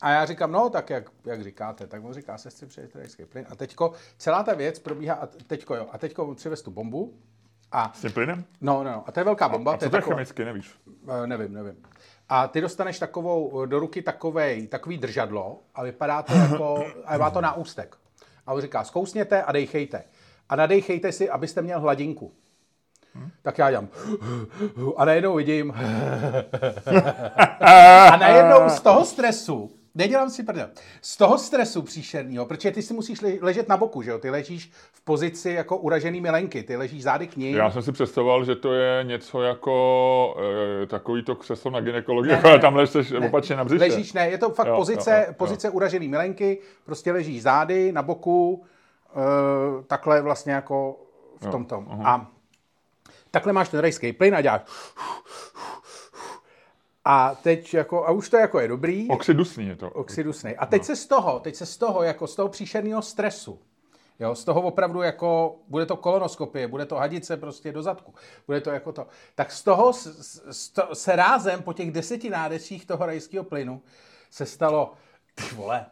a 0.00 0.10
já 0.10 0.24
říkám, 0.26 0.52
no 0.52 0.70
tak 0.70 0.90
jak, 0.90 1.04
jak 1.24 1.42
říkáte, 1.42 1.86
tak 1.86 2.04
on 2.04 2.12
říká, 2.14 2.38
sestry 2.38 2.66
přejete 2.66 2.98
rajský 2.98 3.24
plyn. 3.24 3.46
A 3.50 3.56
teďko 3.56 3.92
celá 4.18 4.42
ta 4.42 4.54
věc 4.54 4.78
probíhá, 4.78 5.14
a 5.14 5.26
teďko 5.46 5.74
jo, 5.74 5.86
a 5.92 5.98
teďko 5.98 6.26
on 6.26 6.34
přivez 6.34 6.62
tu 6.62 6.70
bombu. 6.70 7.14
A, 7.72 7.92
S 7.94 8.00
tím 8.00 8.12
plynem? 8.12 8.44
no, 8.60 8.84
no, 8.84 8.90
no, 8.90 9.04
a 9.06 9.12
to 9.12 9.20
je 9.20 9.24
velká 9.24 9.48
bomba. 9.48 9.72
A 9.72 9.74
co 9.74 9.78
to 9.78 9.84
je 9.84 9.90
taková- 9.90 10.16
chemicky, 10.16 10.44
nevíš? 10.44 10.74
Eh, 11.22 11.26
nevím, 11.26 11.52
nevím. 11.54 11.76
A 12.28 12.48
ty 12.48 12.60
dostaneš 12.60 12.98
takovou, 12.98 13.66
do 13.66 13.78
ruky 13.78 14.02
takovej, 14.02 14.66
takový 14.66 14.98
držadlo 14.98 15.60
a 15.74 15.82
vypadá 15.82 16.22
to 16.22 16.32
jako, 16.50 16.84
a 17.04 17.18
má 17.18 17.30
to 17.30 17.40
na 17.40 17.56
ústek. 17.56 17.96
A 18.46 18.52
on 18.52 18.60
říká, 18.60 18.84
zkousněte 18.84 19.42
a 19.42 19.52
dejchejte. 19.52 20.04
A 20.48 20.56
nadejchejte 20.56 21.12
si, 21.12 21.30
abyste 21.30 21.62
měl 21.62 21.80
hladinku. 21.80 22.32
Tak 23.42 23.58
já 23.58 23.70
dělám. 23.70 23.88
A 24.96 25.04
najednou 25.04 25.34
vidím. 25.34 25.72
A 27.60 28.16
najednou 28.16 28.68
z 28.68 28.80
toho 28.80 29.04
stresu, 29.04 29.70
nedělám 29.94 30.30
si 30.30 30.42
prdel, 30.42 30.68
z 31.02 31.16
toho 31.16 31.38
stresu 31.38 31.82
příšerného, 31.82 32.46
protože 32.46 32.70
ty 32.70 32.82
si 32.82 32.94
musíš 32.94 33.20
le- 33.20 33.38
ležet 33.40 33.68
na 33.68 33.76
boku, 33.76 34.02
že 34.02 34.10
jo? 34.10 34.18
Ty 34.18 34.30
ležíš 34.30 34.70
v 34.92 35.00
pozici 35.04 35.50
jako 35.50 35.76
uražený 35.76 36.20
milenky, 36.20 36.62
ty 36.62 36.76
ležíš 36.76 37.02
zády 37.02 37.26
k 37.26 37.36
ní. 37.36 37.52
Já 37.52 37.70
jsem 37.70 37.82
si 37.82 37.92
představoval, 37.92 38.44
že 38.44 38.56
to 38.56 38.72
je 38.72 39.04
něco 39.04 39.42
jako 39.42 40.36
e, 40.82 40.86
takový 40.86 41.22
to 41.22 41.36
křeslo 41.36 41.70
na 41.70 41.80
ginekologii, 41.80 42.32
Ne, 42.32 42.42
ne, 42.44 42.58
tam 42.58 42.76
ležíš 42.76 43.12
opačně 43.26 43.56
na 43.56 43.64
břiše. 43.64 43.80
Ležíš, 43.84 44.12
ne, 44.12 44.30
je 44.30 44.38
to 44.38 44.50
fakt 44.50 44.66
Jo, 44.68 44.76
pozice, 44.76 45.10
jo, 45.10 45.16
jo, 45.16 45.24
jo. 45.28 45.34
pozice 45.36 45.70
uražený 45.70 46.08
milenky, 46.08 46.58
prostě 46.84 47.12
ležíš 47.12 47.42
zády, 47.42 47.92
na 47.92 48.02
boku, 48.02 48.64
e, 49.10 49.82
takhle 49.84 50.22
vlastně 50.22 50.52
jako 50.52 50.96
v 51.40 51.46
tom 51.50 51.64
tom. 51.64 51.86
A 52.04 52.30
takhle 53.30 53.52
máš 53.52 53.68
ten 53.68 53.80
rejský 53.80 54.12
plyn 54.12 54.34
a 54.34 54.40
děláš 54.40 54.60
a 57.04 57.34
teď 57.34 57.74
jako, 57.74 58.06
a 58.06 58.10
už 58.10 58.28
to 58.28 58.36
jako 58.36 58.60
je 58.60 58.68
dobrý, 58.68 59.08
Oxidusný 59.08 59.66
je 59.66 59.76
to. 59.76 59.90
oxidusnej. 59.90 60.54
A 60.58 60.66
teď 60.66 60.84
se 60.84 60.96
z 60.96 61.06
toho, 61.06 61.40
teď 61.40 61.54
se 61.54 61.66
z 61.66 61.76
toho, 61.76 62.02
jako 62.02 62.26
z 62.26 62.36
toho 62.36 62.48
příšerného 62.48 63.02
stresu, 63.02 63.58
Jo, 64.20 64.34
z 64.34 64.44
toho 64.44 64.62
opravdu 64.62 65.02
jako, 65.02 65.56
bude 65.68 65.86
to 65.86 65.96
kolonoskopie, 65.96 66.68
bude 66.68 66.86
to 66.86 66.96
hadice 66.96 67.36
prostě 67.36 67.72
do 67.72 67.82
zadku, 67.82 68.14
bude 68.46 68.60
to 68.60 68.70
jako 68.70 68.92
to. 68.92 69.06
Tak 69.34 69.52
z 69.52 69.62
toho 69.62 69.92
s, 69.92 70.06
s, 70.06 70.42
s 70.50 70.68
to, 70.68 70.94
se 70.94 71.16
rázem 71.16 71.62
po 71.62 71.72
těch 71.72 71.90
deseti 71.90 72.30
nádecích 72.30 72.86
toho 72.86 73.06
rajského 73.06 73.44
plynu 73.44 73.82
se 74.30 74.46
stalo, 74.46 74.92
ty 75.34 75.54
vole, 75.54 75.86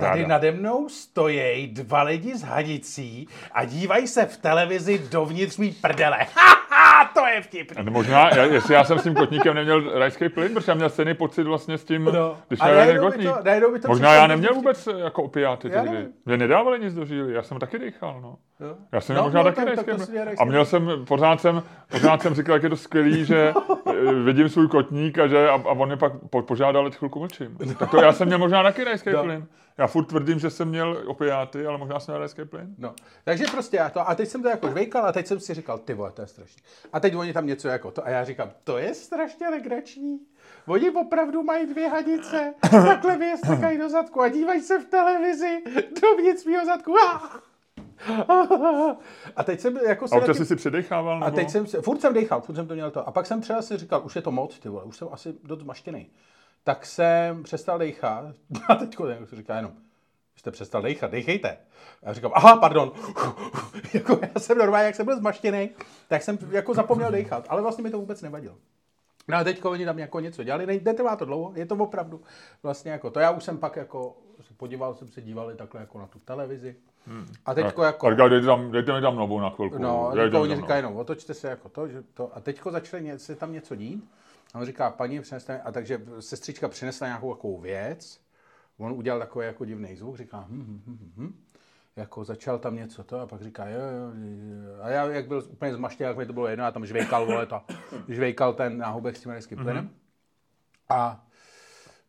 tady 0.00 0.26
nade 0.26 0.52
mnou 0.52 0.88
stojí 0.88 1.66
dva 1.66 2.02
lidi 2.02 2.38
s 2.38 2.42
hadicí 2.42 3.28
a 3.52 3.64
dívají 3.64 4.06
se 4.06 4.26
v 4.26 4.36
televizi 4.36 4.98
dovnitř 4.98 5.56
mý 5.56 5.70
prdele. 5.72 6.18
Haha, 6.34 6.54
to 7.14 7.26
je 7.26 7.42
vtipný. 7.42 7.76
A 7.86 7.90
Možná, 7.90 8.28
já, 8.36 8.44
jestli 8.44 8.74
já 8.74 8.84
jsem 8.84 8.98
s 8.98 9.02
tím 9.02 9.14
kotníkem 9.14 9.54
neměl 9.54 9.98
rajský 9.98 10.28
plyn, 10.28 10.54
protože 10.54 10.70
já 10.70 10.74
měl 10.76 10.90
stejný 10.90 11.14
pocit 11.14 11.42
vlastně 11.44 11.78
s 11.78 11.84
tím, 11.84 12.04
No. 12.04 12.36
když 12.48 12.60
A 12.60 12.66
měl 12.68 13.00
kotník. 13.10 13.28
to- 13.28 13.70
by 13.72 13.78
to 13.80 13.88
Možná 13.88 14.14
já 14.14 14.26
neměl 14.26 14.48
vtipný. 14.52 14.56
vůbec 14.62 14.88
jako 15.04 15.22
opiáty 15.22 15.68
Já 15.68 15.74
tehdy. 15.82 15.90
nevím. 15.96 16.12
Mě 16.26 16.36
nedávali 16.36 16.78
nic 16.78 16.94
do 16.94 17.04
žíly, 17.04 17.32
já 17.32 17.42
jsem 17.42 17.58
taky 17.58 17.78
dýchal, 17.78 18.20
no. 18.22 18.36
Jo. 18.60 18.74
Já 18.92 19.00
jsem 19.00 19.16
No, 19.16 19.22
možná 19.22 19.38
no, 19.42 19.44
taky 19.44 19.56
tak- 19.56 19.76
tak 19.76 19.88
rajský 19.88 20.12
plyn. 20.12 20.36
A 20.38 20.44
měl 20.44 20.64
jsem, 20.64 20.90
pořád 21.08 21.40
jsem, 21.40 21.62
pořád 21.90 22.22
jsem 22.22 22.34
říkal, 22.34 22.54
jak 22.56 22.62
je 22.62 22.68
to 22.68 22.76
skvělý, 22.76 23.24
že 23.24 23.54
eh, 23.90 24.12
vidím 24.24 24.48
svůj 24.48 24.68
kotník 24.68 25.18
a, 25.18 25.26
že, 25.26 25.48
a, 25.48 25.52
a 25.52 25.56
on 25.56 25.88
mě 25.88 25.96
pak 25.96 26.12
po, 26.30 26.42
požádal, 26.42 26.86
ať 26.86 26.94
chvilku 26.96 27.20
mlčím. 27.20 27.56
Tak 27.78 27.90
to 27.90 28.02
já 28.02 28.12
jsem 28.12 28.26
měl 28.26 28.38
možná 28.38 28.62
taky 28.62 28.84
rajský 28.84 29.10
No. 29.10 29.22
plyn. 29.22 29.46
Já 29.78 29.86
furt 29.86 30.04
tvrdím, 30.04 30.38
že 30.38 30.50
jsem 30.50 30.68
měl 30.68 31.02
opiáty, 31.06 31.66
ale 31.66 31.78
možná 31.78 32.00
jsem 32.00 32.12
měl 32.12 32.18
rajský 32.18 32.44
plyn. 32.44 32.74
No, 32.78 32.94
takže 33.24 33.44
prostě 33.52 33.76
já 33.76 33.90
to, 33.90 34.08
a 34.08 34.14
teď 34.14 34.28
jsem 34.28 34.42
to 34.42 34.48
jako 34.48 34.68
žvejkal 34.68 35.06
a 35.06 35.12
teď 35.12 35.26
jsem 35.26 35.40
si 35.40 35.54
říkal, 35.54 35.78
ty 35.78 35.94
vole, 35.94 36.12
to 36.12 36.20
je 36.22 36.26
strašný. 36.26 36.62
A 36.92 37.00
teď 37.00 37.14
oni 37.16 37.32
tam 37.32 37.46
něco 37.46 37.68
jako 37.68 37.90
to 37.90 38.06
a 38.06 38.10
já 38.10 38.24
říkám, 38.24 38.50
to 38.64 38.78
je 38.78 38.94
strašně 38.94 39.48
legrační. 39.48 40.18
Oni 40.66 40.90
opravdu 40.90 41.42
mají 41.42 41.66
dvě 41.66 41.88
hadice, 41.88 42.54
takhle 42.70 43.16
mi 43.18 43.26
je 43.26 43.36
strkají 43.36 43.78
do 43.78 43.88
zadku 43.88 44.20
a 44.20 44.28
dívají 44.28 44.60
se 44.62 44.78
v 44.80 44.84
televizi 44.84 45.62
dovnitř 46.02 46.44
mýho 46.46 46.66
zadku. 46.66 46.94
A 49.36 49.44
teď 49.44 49.60
jsem 49.60 49.76
jako 49.88 50.08
se 50.08 50.14
A 50.14 50.18
občas 50.18 50.36
tím- 50.36 50.46
si 50.46 50.56
předechával? 50.56 51.16
a 51.16 51.26
Nebo? 51.26 51.36
teď 51.36 51.50
jsem, 51.50 51.66
se- 51.66 51.82
furt 51.82 52.00
jsem 52.00 52.14
dechal, 52.14 52.40
furt 52.40 52.54
jsem 52.54 52.66
to 52.68 52.74
měl 52.74 52.90
to. 52.90 53.08
A 53.08 53.10
pak 53.12 53.26
jsem 53.26 53.40
třeba 53.40 53.62
si 53.62 53.76
říkal, 53.76 54.02
už 54.04 54.16
je 54.16 54.22
to 54.22 54.30
moc, 54.30 54.58
ty 54.58 54.68
vole, 54.68 54.84
už 54.84 54.96
jsem 54.96 55.08
asi 55.12 55.34
dost 55.44 55.60
zmaštěný. 55.60 56.10
Tak 56.64 56.86
jsem 56.86 57.42
přestal 57.42 57.78
dechat 57.78 58.24
a 58.68 58.74
teď 58.74 58.96
ten 58.96 59.26
si 59.26 59.36
říká 59.36 59.56
jenom, 59.56 59.72
"Vy 60.34 60.38
jste 60.38 60.50
přestal 60.50 60.82
dechat, 60.82 61.10
dechejte. 61.10 61.50
A 62.02 62.08
já 62.08 62.12
říkám, 62.12 62.32
aha, 62.34 62.56
pardon. 62.56 62.92
jako 63.94 64.18
já 64.22 64.40
jsem 64.40 64.58
normálně, 64.58 64.86
jak 64.86 64.94
jsem 64.94 65.06
byl 65.06 65.18
zmaštěný, 65.18 65.70
tak 66.08 66.22
jsem 66.22 66.38
jako 66.50 66.74
zapomněl 66.74 67.10
dechat, 67.10 67.46
ale 67.48 67.62
vlastně 67.62 67.84
mi 67.84 67.90
to 67.90 67.98
vůbec 67.98 68.22
nevadilo. 68.22 68.56
No 69.28 69.36
a 69.36 69.44
teď 69.44 69.64
oni 69.64 69.84
tam 69.84 69.98
jako 69.98 70.20
něco 70.20 70.44
dělali, 70.44 70.66
ne, 70.66 70.80
netrvá 70.84 71.16
to 71.16 71.24
dlouho, 71.24 71.52
je 71.54 71.66
to 71.66 71.74
opravdu 71.74 72.20
vlastně 72.62 72.92
jako 72.92 73.10
to. 73.10 73.20
Já 73.20 73.30
už 73.30 73.44
jsem 73.44 73.58
pak 73.58 73.76
jako, 73.76 74.16
se 74.40 74.54
podíval 74.54 74.94
jsem 74.94 75.08
se 75.08 75.22
dívali 75.22 75.56
takhle 75.56 75.80
jako 75.80 75.98
na 75.98 76.06
tu 76.06 76.18
televizi. 76.18 76.76
A 77.46 77.54
teďko 77.54 77.82
jako... 77.82 78.06
A 78.06 78.10
říkal, 78.10 78.28
dejte, 78.28 78.46
tam, 78.46 78.70
dejte 78.70 78.92
mi 78.92 79.00
tam 79.00 79.16
novou 79.16 79.40
na 79.40 79.50
chvilku. 79.50 79.78
No, 79.78 80.10
Dejte 80.14 80.30
teďko 80.30 80.42
oni 80.42 80.56
říkají, 80.56 80.82
no, 80.82 80.94
otočte 80.94 81.34
se 81.34 81.48
jako 81.48 81.68
to, 81.68 81.88
že 81.88 82.02
to. 82.14 82.36
A 82.36 82.40
teďko 82.40 82.70
začali 82.70 83.18
se 83.18 83.36
tam 83.36 83.52
něco 83.52 83.76
dít. 83.76 84.04
A 84.52 84.58
on 84.58 84.66
říká, 84.66 84.90
paní, 84.90 85.20
přineste, 85.20 85.60
a 85.62 85.72
takže 85.72 86.02
sestřička 86.20 86.68
přinesla 86.68 87.06
nějakou 87.06 87.34
takovou 87.34 87.60
věc. 87.60 88.20
On 88.78 88.92
udělal 88.92 89.20
takový 89.20 89.46
jako 89.46 89.64
divný 89.64 89.96
zvuk, 89.96 90.16
říká, 90.16 90.46
hm, 90.48 90.62
hm, 90.62 90.82
hm, 90.86 90.98
hm, 91.00 91.12
hm. 91.16 91.44
Jako 91.96 92.24
začal 92.24 92.58
tam 92.58 92.76
něco 92.76 93.04
to 93.04 93.20
a 93.20 93.26
pak 93.26 93.42
říká, 93.42 93.68
jo, 93.68 93.80
jo, 93.80 94.12
jo. 94.12 94.82
A 94.82 94.88
já, 94.88 95.06
jak 95.06 95.28
byl 95.28 95.44
úplně 95.50 95.74
zmaštěn, 95.74 96.06
jak 96.06 96.16
mi 96.16 96.26
to 96.26 96.32
bylo 96.32 96.46
jedno, 96.46 96.64
já 96.64 96.70
tam 96.70 96.86
žvejkal, 96.86 97.26
vole, 97.26 97.46
to, 97.46 97.62
žvejkal 98.08 98.52
ten 98.54 98.78
náhubek 98.78 99.16
s 99.16 99.20
tím 99.22 99.32
rejským 99.32 99.58
plynem. 99.58 99.90
A 100.88 101.26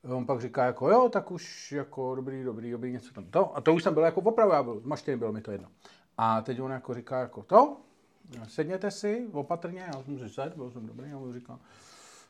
on 0.04 0.26
pak 0.26 0.42
říká 0.42 0.66
jako, 0.66 0.90
jo, 0.90 1.10
tak 1.10 1.32
už 1.32 1.72
jako 1.72 2.16
dobrý, 2.16 2.44
dobrý, 2.44 2.72
dobrý, 2.72 2.92
něco 2.92 3.14
tam 3.14 3.26
to. 3.26 3.58
A 3.58 3.62
to 3.62 3.74
už 3.74 3.84
jsem 3.84 3.94
byl 3.94 4.04
jako 4.04 4.22
opravdu, 4.22 4.54
já 4.54 4.64
byl 4.64 4.80
zmaštěný, 4.80 5.18
bylo 5.18 5.32
mi 5.32 5.42
to 5.42 5.52
jedno. 5.52 5.68
A 6.18 6.42
teď 6.42 6.62
on 6.62 6.72
jako 6.72 6.94
říká 6.94 7.20
jako 7.20 7.44
to, 7.44 7.78
sedněte 8.48 8.92
si 8.92 9.28
opatrně, 9.32 9.80
já 9.88 10.04
jsem 10.04 10.20
si 10.20 10.30
sedl, 10.30 10.56
byl 10.56 10.72
jsem 10.72 10.88
dobrý, 10.88 11.12
a 11.12 11.18
on 11.18 11.34
říká, 11.34 11.60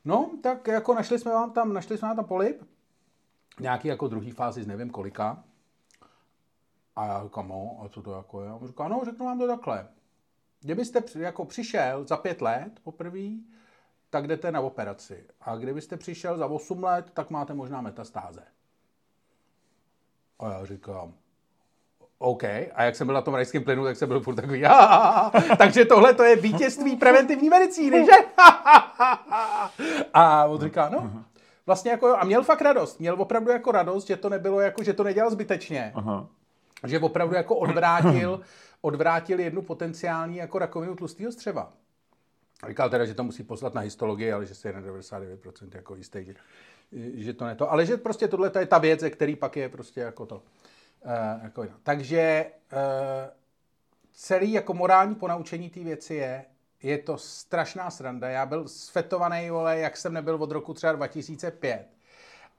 no, 0.05 0.31
tak 0.43 0.67
jako 0.67 0.93
našli 0.93 1.19
jsme 1.19 1.31
vám 1.31 1.51
tam, 1.51 1.73
našli 1.73 1.97
jsme 1.97 2.07
vám 2.07 2.15
tam 2.15 2.25
polip, 2.25 2.63
nějaký 3.59 3.87
jako 3.87 4.07
druhý 4.07 4.31
fázi, 4.31 4.63
z 4.63 4.67
nevím 4.67 4.89
kolika. 4.89 5.43
A 6.95 7.05
já 7.05 7.23
říkám, 7.23 7.47
no, 7.47 7.79
a 7.81 7.89
co 7.89 8.01
to 8.01 8.11
jako 8.11 8.43
je? 8.43 8.49
A 8.49 8.55
on 8.55 8.67
říká, 8.67 8.87
no, 8.87 9.01
řeknu 9.05 9.25
vám 9.25 9.39
to 9.39 9.47
takhle. 9.47 9.87
Kdybyste 10.59 11.03
jako 11.15 11.45
přišel 11.45 12.07
za 12.07 12.17
pět 12.17 12.41
let 12.41 12.79
poprvé, 12.83 13.29
tak 14.09 14.27
jdete 14.27 14.51
na 14.51 14.61
operaci. 14.61 15.25
A 15.41 15.55
kdybyste 15.55 15.97
přišel 15.97 16.37
za 16.37 16.47
8 16.47 16.83
let, 16.83 17.11
tak 17.13 17.29
máte 17.29 17.53
možná 17.53 17.81
metastáze. 17.81 18.43
A 20.39 20.51
já 20.51 20.65
říkám, 20.65 21.13
OK. 22.17 22.43
A 22.43 22.83
jak 22.83 22.95
jsem 22.95 23.07
byl 23.07 23.13
na 23.13 23.21
tom 23.21 23.33
rajském 23.33 23.63
plynu, 23.63 23.83
tak 23.83 23.95
jsem 23.95 24.09
byl 24.09 24.19
furt 24.19 24.35
takový, 24.35 24.63
takže 25.57 25.85
tohle 25.85 26.13
to 26.13 26.23
je 26.23 26.35
vítězství 26.35 26.95
preventivní 26.95 27.49
medicíny, 27.49 28.05
že? 28.05 28.11
a 30.13 30.45
on 30.45 30.61
říká, 30.61 30.89
no, 30.89 31.23
vlastně 31.65 31.91
jako 31.91 32.07
jo. 32.07 32.15
A 32.19 32.25
měl 32.25 32.43
fakt 32.43 32.61
radost. 32.61 32.99
Měl 32.99 33.21
opravdu 33.21 33.51
jako 33.51 33.71
radost, 33.71 34.07
že 34.07 34.17
to 34.17 34.29
nebylo 34.29 34.59
jako, 34.59 34.83
že 34.83 34.93
to 34.93 35.03
nedělal 35.03 35.31
zbytečně. 35.31 35.91
Aha. 35.95 36.27
Že 36.87 36.99
opravdu 36.99 37.35
jako 37.35 37.55
odvrátil, 37.55 38.41
odvrátil 38.81 39.39
jednu 39.39 39.61
potenciální 39.61 40.37
jako 40.37 40.59
rakovinu 40.59 40.95
tlustého 40.95 41.31
střeva. 41.31 41.73
Říkal 42.67 42.89
teda, 42.89 43.05
že 43.05 43.13
to 43.13 43.23
musí 43.23 43.43
poslat 43.43 43.73
na 43.73 43.81
histologii, 43.81 44.31
ale 44.31 44.45
že 44.45 44.55
se 44.55 44.69
je 44.69 44.73
na 44.73 44.81
99% 44.81 45.69
jako 45.73 45.95
jistý, 45.95 46.25
že, 46.25 46.33
že 47.13 47.33
to 47.33 47.45
ne 47.45 47.55
to. 47.55 47.71
Ale 47.71 47.85
že 47.85 47.97
prostě 47.97 48.27
tohle 48.27 48.51
je 48.59 48.65
ta 48.65 48.77
věc, 48.77 49.03
který 49.09 49.35
pak 49.35 49.57
je 49.57 49.69
prostě 49.69 50.01
jako 50.01 50.25
to. 50.25 50.41
Uh, 51.05 51.43
jako, 51.43 51.63
jinak. 51.63 51.77
takže 51.83 52.45
uh, 52.73 52.79
celý 54.13 54.51
jako 54.51 54.73
morální 54.73 55.15
ponaučení 55.15 55.69
té 55.69 55.79
věci 55.79 56.15
je, 56.15 56.45
je 56.83 56.97
to 56.97 57.17
strašná 57.17 57.89
sranda. 57.89 58.29
Já 58.29 58.45
byl 58.45 58.67
sfetovaný, 58.67 59.49
vole, 59.49 59.79
jak 59.79 59.97
jsem 59.97 60.13
nebyl 60.13 60.35
od 60.35 60.51
roku 60.51 60.73
třeba 60.73 60.93
2005. 60.93 61.87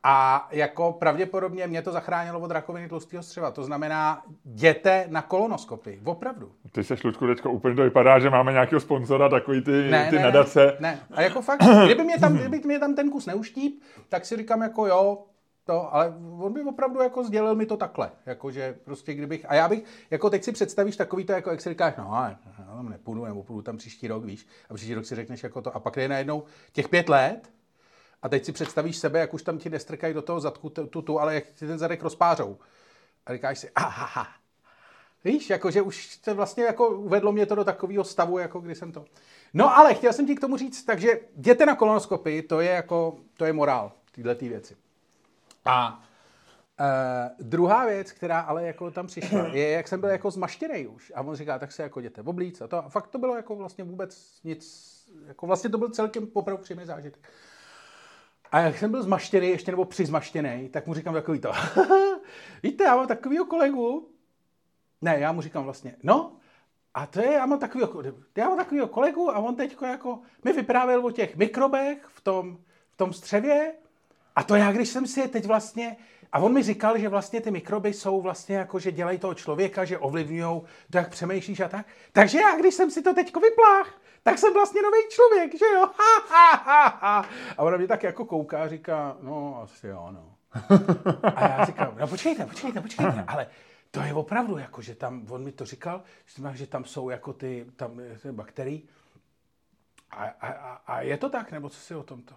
A 0.06 0.48
jako 0.50 0.92
pravděpodobně 0.92 1.66
mě 1.66 1.82
to 1.82 1.92
zachránilo 1.92 2.40
od 2.40 2.50
rakoviny 2.50 2.88
tlustého 2.88 3.22
střeva. 3.22 3.50
To 3.50 3.64
znamená, 3.64 4.22
jděte 4.44 5.06
na 5.08 5.22
kolonoskopy. 5.22 6.00
Opravdu. 6.04 6.52
Ty 6.72 6.84
se 6.84 6.94
Lučku 7.04 7.26
teďka 7.26 7.48
úplně 7.48 7.74
to 7.74 7.82
vypadá, 7.82 8.18
že 8.18 8.30
máme 8.30 8.52
nějakého 8.52 8.80
sponzora, 8.80 9.28
takový 9.28 9.62
ty, 9.62 9.90
Ne, 9.90 10.06
ty 10.10 10.16
ne, 10.16 10.22
nadace. 10.22 10.76
Ne, 10.80 11.00
ne. 11.10 11.16
A 11.16 11.22
jako 11.22 11.42
fakt, 11.42 11.60
kdyby 11.84 12.04
mě 12.04 12.18
tam, 12.18 12.36
kdyby 12.36 12.60
mě 12.64 12.78
tam 12.78 12.94
ten 12.94 13.10
kus 13.10 13.26
neuštíp, 13.26 13.82
tak 14.08 14.24
si 14.24 14.36
říkám 14.36 14.62
jako 14.62 14.86
jo, 14.86 15.18
to, 15.64 15.94
ale 15.94 16.14
on 16.38 16.52
by 16.52 16.62
opravdu 16.62 17.00
jako 17.00 17.24
sdělil 17.24 17.54
mi 17.54 17.66
to 17.66 17.76
takhle, 17.76 18.10
jakože 18.26 18.78
prostě 18.84 19.14
kdybych, 19.14 19.50
a 19.50 19.54
já 19.54 19.68
bych, 19.68 19.84
jako 20.10 20.30
teď 20.30 20.44
si 20.44 20.52
představíš 20.52 20.96
takový 20.96 21.24
to, 21.24 21.32
jako 21.32 21.50
jak 21.50 21.60
si 21.60 21.68
říkáš, 21.68 21.94
no, 21.98 22.12
ale 22.12 22.36
já 22.58 22.64
tam 22.64 22.88
nepůjdu, 22.88 23.24
nebo 23.24 23.42
půjdu 23.42 23.62
tam 23.62 23.76
příští 23.76 24.08
rok, 24.08 24.24
víš, 24.24 24.46
a 24.70 24.74
příští 24.74 24.94
rok 24.94 25.04
si 25.04 25.14
řekneš 25.14 25.42
jako 25.42 25.62
to, 25.62 25.76
a 25.76 25.80
pak 25.80 25.96
je 25.96 26.08
najednou 26.08 26.42
těch 26.72 26.88
pět 26.88 27.08
let, 27.08 27.50
a 28.22 28.28
teď 28.28 28.44
si 28.44 28.52
představíš 28.52 28.96
sebe, 28.96 29.18
jak 29.18 29.34
už 29.34 29.42
tam 29.42 29.58
ti 29.58 29.70
nestrkají 29.70 30.14
do 30.14 30.22
toho 30.22 30.40
zadku 30.40 30.70
tu, 30.70 30.86
tu, 30.86 31.02
tu 31.02 31.20
ale 31.20 31.34
jak 31.34 31.44
ti 31.44 31.66
ten 31.66 31.78
zadek 31.78 32.02
rozpářou. 32.02 32.58
A 33.26 33.32
říkáš 33.32 33.58
si, 33.58 33.70
aha, 33.74 34.26
Víš, 35.24 35.50
jakože 35.50 35.82
už 35.82 36.16
to 36.16 36.34
vlastně 36.34 36.64
jako 36.64 36.88
uvedlo 36.88 37.32
mě 37.32 37.46
to 37.46 37.54
do 37.54 37.64
takového 37.64 38.04
stavu, 38.04 38.38
jako 38.38 38.60
kdy 38.60 38.74
jsem 38.74 38.92
to... 38.92 39.04
No 39.54 39.76
ale 39.76 39.94
chtěl 39.94 40.12
jsem 40.12 40.26
ti 40.26 40.34
k 40.34 40.40
tomu 40.40 40.56
říct, 40.56 40.84
takže 40.84 41.20
jděte 41.36 41.66
na 41.66 41.76
kolonoskopy, 41.76 42.42
to 42.42 42.60
je 42.60 42.70
jako, 42.70 43.16
to 43.36 43.44
je 43.44 43.52
morál, 43.52 43.92
tyhle 44.12 44.34
ty 44.34 44.48
věci. 44.48 44.76
A 45.64 46.02
Uh, 46.80 47.46
druhá 47.46 47.86
věc, 47.86 48.12
která 48.12 48.40
ale 48.40 48.66
jako 48.66 48.90
tam 48.90 49.06
přišla, 49.06 49.46
je, 49.52 49.70
jak 49.70 49.88
jsem 49.88 50.00
byl 50.00 50.08
jako 50.08 50.30
zmaštěný 50.30 50.86
už. 50.86 51.12
A 51.14 51.20
on 51.20 51.36
říká, 51.36 51.58
tak 51.58 51.72
se 51.72 51.82
jako 51.82 52.00
jděte 52.00 52.22
oblíc 52.22 52.60
a 52.60 52.66
to. 52.66 52.76
A 52.76 52.88
fakt 52.88 53.06
to 53.06 53.18
bylo 53.18 53.36
jako 53.36 53.56
vlastně 53.56 53.84
vůbec 53.84 54.40
nic, 54.44 54.94
jako 55.26 55.46
vlastně 55.46 55.70
to 55.70 55.78
byl 55.78 55.88
celkem 55.88 56.28
opravdu 56.32 56.62
příjemný 56.62 56.86
zážitek. 56.86 57.28
A 58.50 58.60
jak 58.60 58.78
jsem 58.78 58.90
byl 58.90 59.02
zmaštěný, 59.02 59.48
ještě 59.48 59.70
nebo 59.70 59.84
přizmaštěný, 59.84 60.68
tak 60.68 60.86
mu 60.86 60.94
říkám 60.94 61.14
takový 61.14 61.40
to. 61.40 61.52
Víte, 62.62 62.84
já 62.84 62.96
mám 62.96 63.06
takovýho 63.06 63.44
kolegu, 63.44 64.08
ne, 65.02 65.18
já 65.18 65.32
mu 65.32 65.40
říkám 65.40 65.64
vlastně, 65.64 65.96
no, 66.02 66.36
a 66.94 67.06
to 67.06 67.20
je, 67.20 67.32
já 67.32 67.46
mám 67.46 67.58
takovýho, 67.58 68.02
já 68.36 68.48
mám 68.48 68.58
takovýho 68.58 68.88
kolegu 68.88 69.30
a 69.30 69.38
on 69.38 69.56
teď 69.56 69.76
jako 69.82 70.20
mi 70.44 70.52
vyprávěl 70.52 71.06
o 71.06 71.10
těch 71.10 71.36
mikrobech 71.36 72.04
v 72.08 72.20
tom, 72.20 72.58
v 72.90 72.96
tom 72.96 73.12
střevě 73.12 73.74
a 74.36 74.42
to 74.42 74.54
já, 74.54 74.72
když 74.72 74.88
jsem 74.88 75.06
si 75.06 75.20
je 75.20 75.28
teď 75.28 75.46
vlastně, 75.46 75.96
a 76.32 76.38
on 76.38 76.52
mi 76.52 76.62
říkal, 76.62 76.98
že 76.98 77.08
vlastně 77.08 77.40
ty 77.40 77.50
mikroby 77.50 77.92
jsou 77.92 78.20
vlastně 78.20 78.56
jako, 78.56 78.78
že 78.78 78.92
dělají 78.92 79.18
toho 79.18 79.34
člověka, 79.34 79.84
že 79.84 79.98
ovlivňují 79.98 80.62
to, 80.90 80.98
jak 80.98 81.10
přemýšlíš 81.10 81.60
a 81.60 81.68
tak. 81.68 81.86
Takže 82.12 82.38
já, 82.38 82.56
když 82.58 82.74
jsem 82.74 82.90
si 82.90 83.02
to 83.02 83.14
teďko 83.14 83.40
vyplách, 83.40 84.00
tak 84.22 84.38
jsem 84.38 84.52
vlastně 84.54 84.82
nový 84.82 84.98
člověk, 85.10 85.58
že 85.58 85.64
jo? 85.74 85.80
Ha, 85.80 86.18
ha, 86.28 86.56
ha, 86.56 86.88
ha. 86.88 87.28
A 87.58 87.62
ona 87.62 87.76
mě 87.76 87.86
tak 87.86 88.02
jako 88.02 88.24
kouká 88.24 88.62
a 88.62 88.68
říká, 88.68 89.16
no 89.20 89.60
asi 89.62 89.86
jo, 89.86 90.08
no. 90.12 90.34
A 91.34 91.48
já 91.48 91.64
říkám, 91.64 91.96
no 92.00 92.06
počkejte, 92.08 92.46
počkejte, 92.46 92.80
počkejte, 92.80 93.24
ale 93.26 93.46
to 93.90 94.00
je 94.00 94.14
opravdu 94.14 94.58
jako, 94.58 94.82
že 94.82 94.94
tam, 94.94 95.26
on 95.30 95.44
mi 95.44 95.52
to 95.52 95.64
říkal, 95.64 96.02
že 96.52 96.66
tam- 96.66 96.84
jsou 96.84 97.10
jako 97.10 97.32
ty, 97.32 97.66
tam, 97.76 98.00
ty 98.22 98.32
bakterie. 98.32 98.80
A, 100.10 100.24
a, 100.24 100.48
a, 100.48 100.80
a 100.86 101.00
je 101.00 101.16
to 101.16 101.30
tak, 101.30 101.52
nebo 101.52 101.68
co 101.68 101.80
si 101.80 101.94
o 101.94 102.02
tomto? 102.02 102.34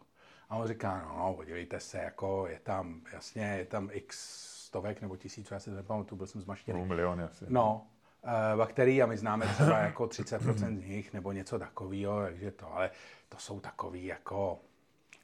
A 0.49 0.55
on 0.55 0.67
říká, 0.67 1.05
no, 1.09 1.17
no, 1.17 1.33
podívejte 1.33 1.79
se, 1.79 1.97
jako 1.97 2.47
je 2.47 2.59
tam, 2.59 3.01
jasně, 3.13 3.43
je 3.43 3.65
tam 3.65 3.89
x 3.91 4.17
stovek 4.65 5.01
nebo 5.01 5.17
tisíc, 5.17 5.51
já 5.51 5.59
si 5.59 5.69
to 5.69 5.75
nepamatuju, 5.75 6.17
byl 6.17 6.27
jsem 6.27 6.41
zmaštěný. 6.41 6.79
Půl 6.79 6.87
miliony 6.87 7.23
asi. 7.23 7.45
No, 7.47 7.87
eh, 8.23 8.57
bakterií 8.57 9.03
a 9.03 9.05
my 9.05 9.17
známe 9.17 9.45
třeba 9.53 9.77
jako 9.77 10.07
30% 10.07 10.77
z 10.77 10.85
nich 10.85 11.13
nebo 11.13 11.31
něco 11.31 11.59
takového, 11.59 12.21
takže 12.21 12.51
to, 12.51 12.73
ale 12.73 12.91
to 13.29 13.37
jsou 13.37 13.59
takový 13.59 14.05
jako, 14.05 14.59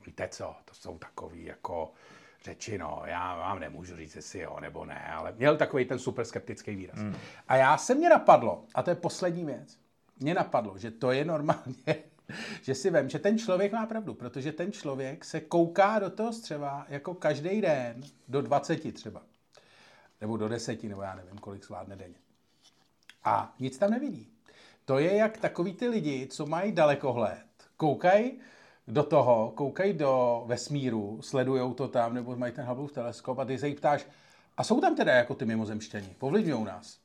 víte 0.05 0.27
co, 0.27 0.55
to 0.65 0.73
jsou 0.73 0.97
takový 0.97 1.45
jako 1.45 1.91
řeči, 2.43 2.77
no, 2.77 3.01
já 3.05 3.37
vám 3.37 3.59
nemůžu 3.59 3.95
říct, 3.95 4.15
jestli 4.15 4.39
jo 4.39 4.57
nebo 4.59 4.85
ne, 4.85 5.13
ale 5.13 5.31
měl 5.31 5.57
takový 5.57 5.85
ten 5.85 5.99
super 5.99 6.25
skeptický 6.25 6.75
výraz. 6.75 6.99
Mm. 6.99 7.15
A 7.47 7.55
já 7.55 7.77
se 7.77 7.95
mě 7.95 8.09
napadlo, 8.09 8.63
a 8.75 8.83
to 8.83 8.89
je 8.89 8.95
poslední 8.95 9.45
věc, 9.45 9.79
mě 10.19 10.33
napadlo, 10.33 10.77
že 10.77 10.91
to 10.91 11.11
je 11.11 11.25
normálně, 11.25 12.03
že 12.61 12.75
si 12.75 12.91
vím, 12.91 13.09
že 13.09 13.19
ten 13.19 13.37
člověk 13.37 13.71
má 13.71 13.85
pravdu, 13.85 14.13
protože 14.13 14.51
ten 14.51 14.71
člověk 14.71 15.25
se 15.25 15.41
kouká 15.41 15.99
do 15.99 16.09
toho 16.09 16.33
střeva 16.33 16.85
jako 16.89 17.13
každý 17.13 17.61
den, 17.61 18.01
do 18.27 18.41
20 18.41 18.93
třeba, 18.93 19.21
nebo 20.21 20.37
do 20.37 20.47
10, 20.47 20.83
nebo 20.83 21.01
já 21.01 21.15
nevím, 21.15 21.37
kolik 21.37 21.65
zvládne 21.65 21.95
denně. 21.95 22.15
A 23.23 23.55
nic 23.59 23.77
tam 23.77 23.91
nevidí. 23.91 24.27
To 24.85 24.99
je 24.99 25.15
jak 25.15 25.37
takový 25.37 25.73
ty 25.73 25.87
lidi, 25.87 26.27
co 26.27 26.45
mají 26.45 26.71
dalekohled, 26.71 27.45
koukají 27.77 28.39
do 28.87 29.03
toho, 29.03 29.51
koukají 29.55 29.93
do 29.93 30.43
vesmíru, 30.47 31.21
sledujou 31.21 31.73
to 31.73 31.87
tam, 31.87 32.13
nebo 32.13 32.35
mají 32.35 32.53
ten 32.53 32.65
Hubbleův 32.65 32.91
teleskop 32.91 33.39
a 33.39 33.45
ty 33.45 33.57
se 33.57 33.67
jí 33.67 33.75
ptáš, 33.75 34.05
a 34.57 34.63
jsou 34.63 34.81
tam 34.81 34.95
teda 34.95 35.13
jako 35.13 35.35
ty 35.35 35.45
mimozemštění, 35.45 36.15
ovlivňují 36.19 36.63
nás. 36.63 37.02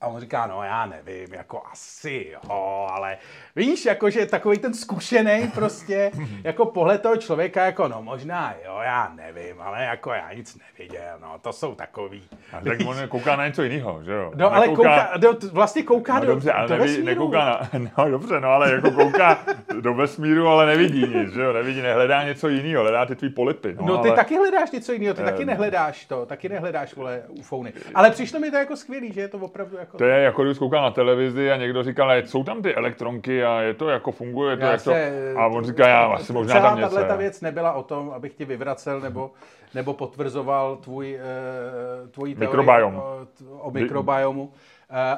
A 0.00 0.06
on 0.06 0.20
říká, 0.20 0.46
no 0.46 0.62
já 0.62 0.86
nevím, 0.86 1.34
jako 1.34 1.62
asi 1.72 2.26
jo, 2.32 2.50
ale 2.90 3.16
víš, 3.56 3.84
jakože 3.84 4.26
takový 4.26 4.58
ten 4.58 4.74
zkušený 4.74 5.50
prostě, 5.54 6.10
jako 6.44 6.66
pohled 6.66 7.02
toho 7.02 7.16
člověka, 7.16 7.64
jako 7.64 7.88
no 7.88 8.02
možná 8.02 8.54
jo, 8.64 8.78
já 8.82 9.12
nevím, 9.14 9.60
ale 9.60 9.84
jako 9.84 10.10
já 10.12 10.32
nic 10.32 10.58
neviděl, 10.78 11.18
no 11.20 11.38
to 11.40 11.52
jsou 11.52 11.74
takový. 11.74 12.22
A 12.52 12.60
tak 12.60 12.78
on 12.86 13.08
kouká 13.08 13.36
na 13.36 13.46
něco 13.46 13.62
jiného, 13.62 14.02
že 14.04 14.12
jo? 14.12 14.32
No 14.34 14.54
ale 14.54 14.68
kouká, 14.68 15.10
do, 15.16 15.34
vlastně 15.52 15.82
kouká 15.82 16.14
No 16.14 16.20
do, 16.20 16.26
dobře, 16.26 16.52
ale 16.52 16.68
do 16.68 16.74
neví, 16.76 16.86
vesmíru. 16.86 17.06
nekouká 17.06 17.44
na, 17.44 17.60
no 17.98 18.10
dobře, 18.10 18.40
no 18.40 18.48
ale 18.48 18.72
jako 18.72 18.90
kouká 18.90 19.38
do 19.80 19.94
vesmíru, 19.94 20.46
ale 20.48 20.66
nevidí 20.66 21.00
nic, 21.06 21.32
že 21.32 21.42
jo, 21.42 21.52
nevidí, 21.52 21.82
nehledá 21.82 22.22
něco 22.24 22.48
jiného, 22.48 22.82
hledá 22.82 23.06
ty 23.06 23.16
tvý 23.16 23.30
polipy, 23.30 23.74
no, 23.80 23.86
No 23.86 23.98
ty 23.98 24.08
ale... 24.08 24.16
taky 24.16 24.36
hledáš 24.36 24.70
něco 24.70 24.92
jiného, 24.92 25.14
ty 25.14 25.22
taky 25.22 25.42
Eh, 25.42 25.46
nehledáš 25.46 26.04
to, 26.06 26.26
taky 26.26 26.48
nehledáš, 26.48 26.94
vole, 26.94 27.22
ufouny. 27.28 27.72
Ale 27.94 28.10
přišlo 28.10 28.40
mi 28.40 28.50
to 28.50 28.56
jako 28.56 28.76
skvělý, 28.76 29.12
že 29.12 29.20
je 29.20 29.28
to 29.28 29.38
opravdu 29.38 29.76
jako... 29.76 29.87
To 29.96 30.04
je 30.04 30.22
jako 30.22 30.44
když 30.44 30.58
koukal 30.58 30.82
na 30.82 30.90
televizi 30.90 31.50
a 31.52 31.56
někdo 31.56 31.82
říkal, 31.82 32.10
jsou 32.16 32.44
tam 32.44 32.62
ty 32.62 32.74
elektronky 32.74 33.44
a 33.44 33.60
je 33.60 33.74
to 33.74 33.88
jako 33.88 34.12
funguje, 34.12 34.56
to 34.56 34.64
Já 34.64 34.70
jak 34.72 34.82
to... 34.82 34.90
se- 34.90 35.34
A 35.36 35.46
on 35.46 35.64
říká, 35.64 35.88
já 35.88 36.04
asi 36.06 36.32
možná 36.32 36.54
Celá 36.54 36.68
tam 36.70 36.78
něco. 36.78 36.90
tahle 36.90 37.08
ta 37.08 37.14
jo. 37.14 37.18
věc 37.18 37.40
nebyla 37.40 37.72
o 37.72 37.82
tom, 37.82 38.10
abych 38.10 38.34
ti 38.34 38.44
vyvracel 38.44 39.00
nebo, 39.00 39.30
nebo 39.74 39.94
potvrzoval 39.94 40.76
tvůj, 40.76 41.18
uh, 42.04 42.10
tvoji 42.10 42.34
teorii 42.34 42.48
Mikrobiom. 42.58 42.96
o, 42.96 43.26
o 43.58 43.70
mikrobiomu, 43.70 44.42
uh, 44.44 44.50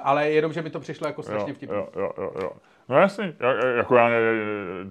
ale 0.03 0.31
jenom, 0.31 0.53
že 0.53 0.63
mi 0.63 0.71
to 0.71 0.81
přišlo 0.81 1.07
jako 1.07 1.23
strašně 1.23 1.53
vtipné. 1.55 1.77
jo, 1.77 1.89
jo, 1.97 2.11
jo, 2.19 2.31
jo. 2.43 2.51
No 2.91 2.97
jasně, 2.99 3.33
ja- 3.41 3.67
jako 3.77 3.97
já 3.97 4.09
ne, 4.09 4.17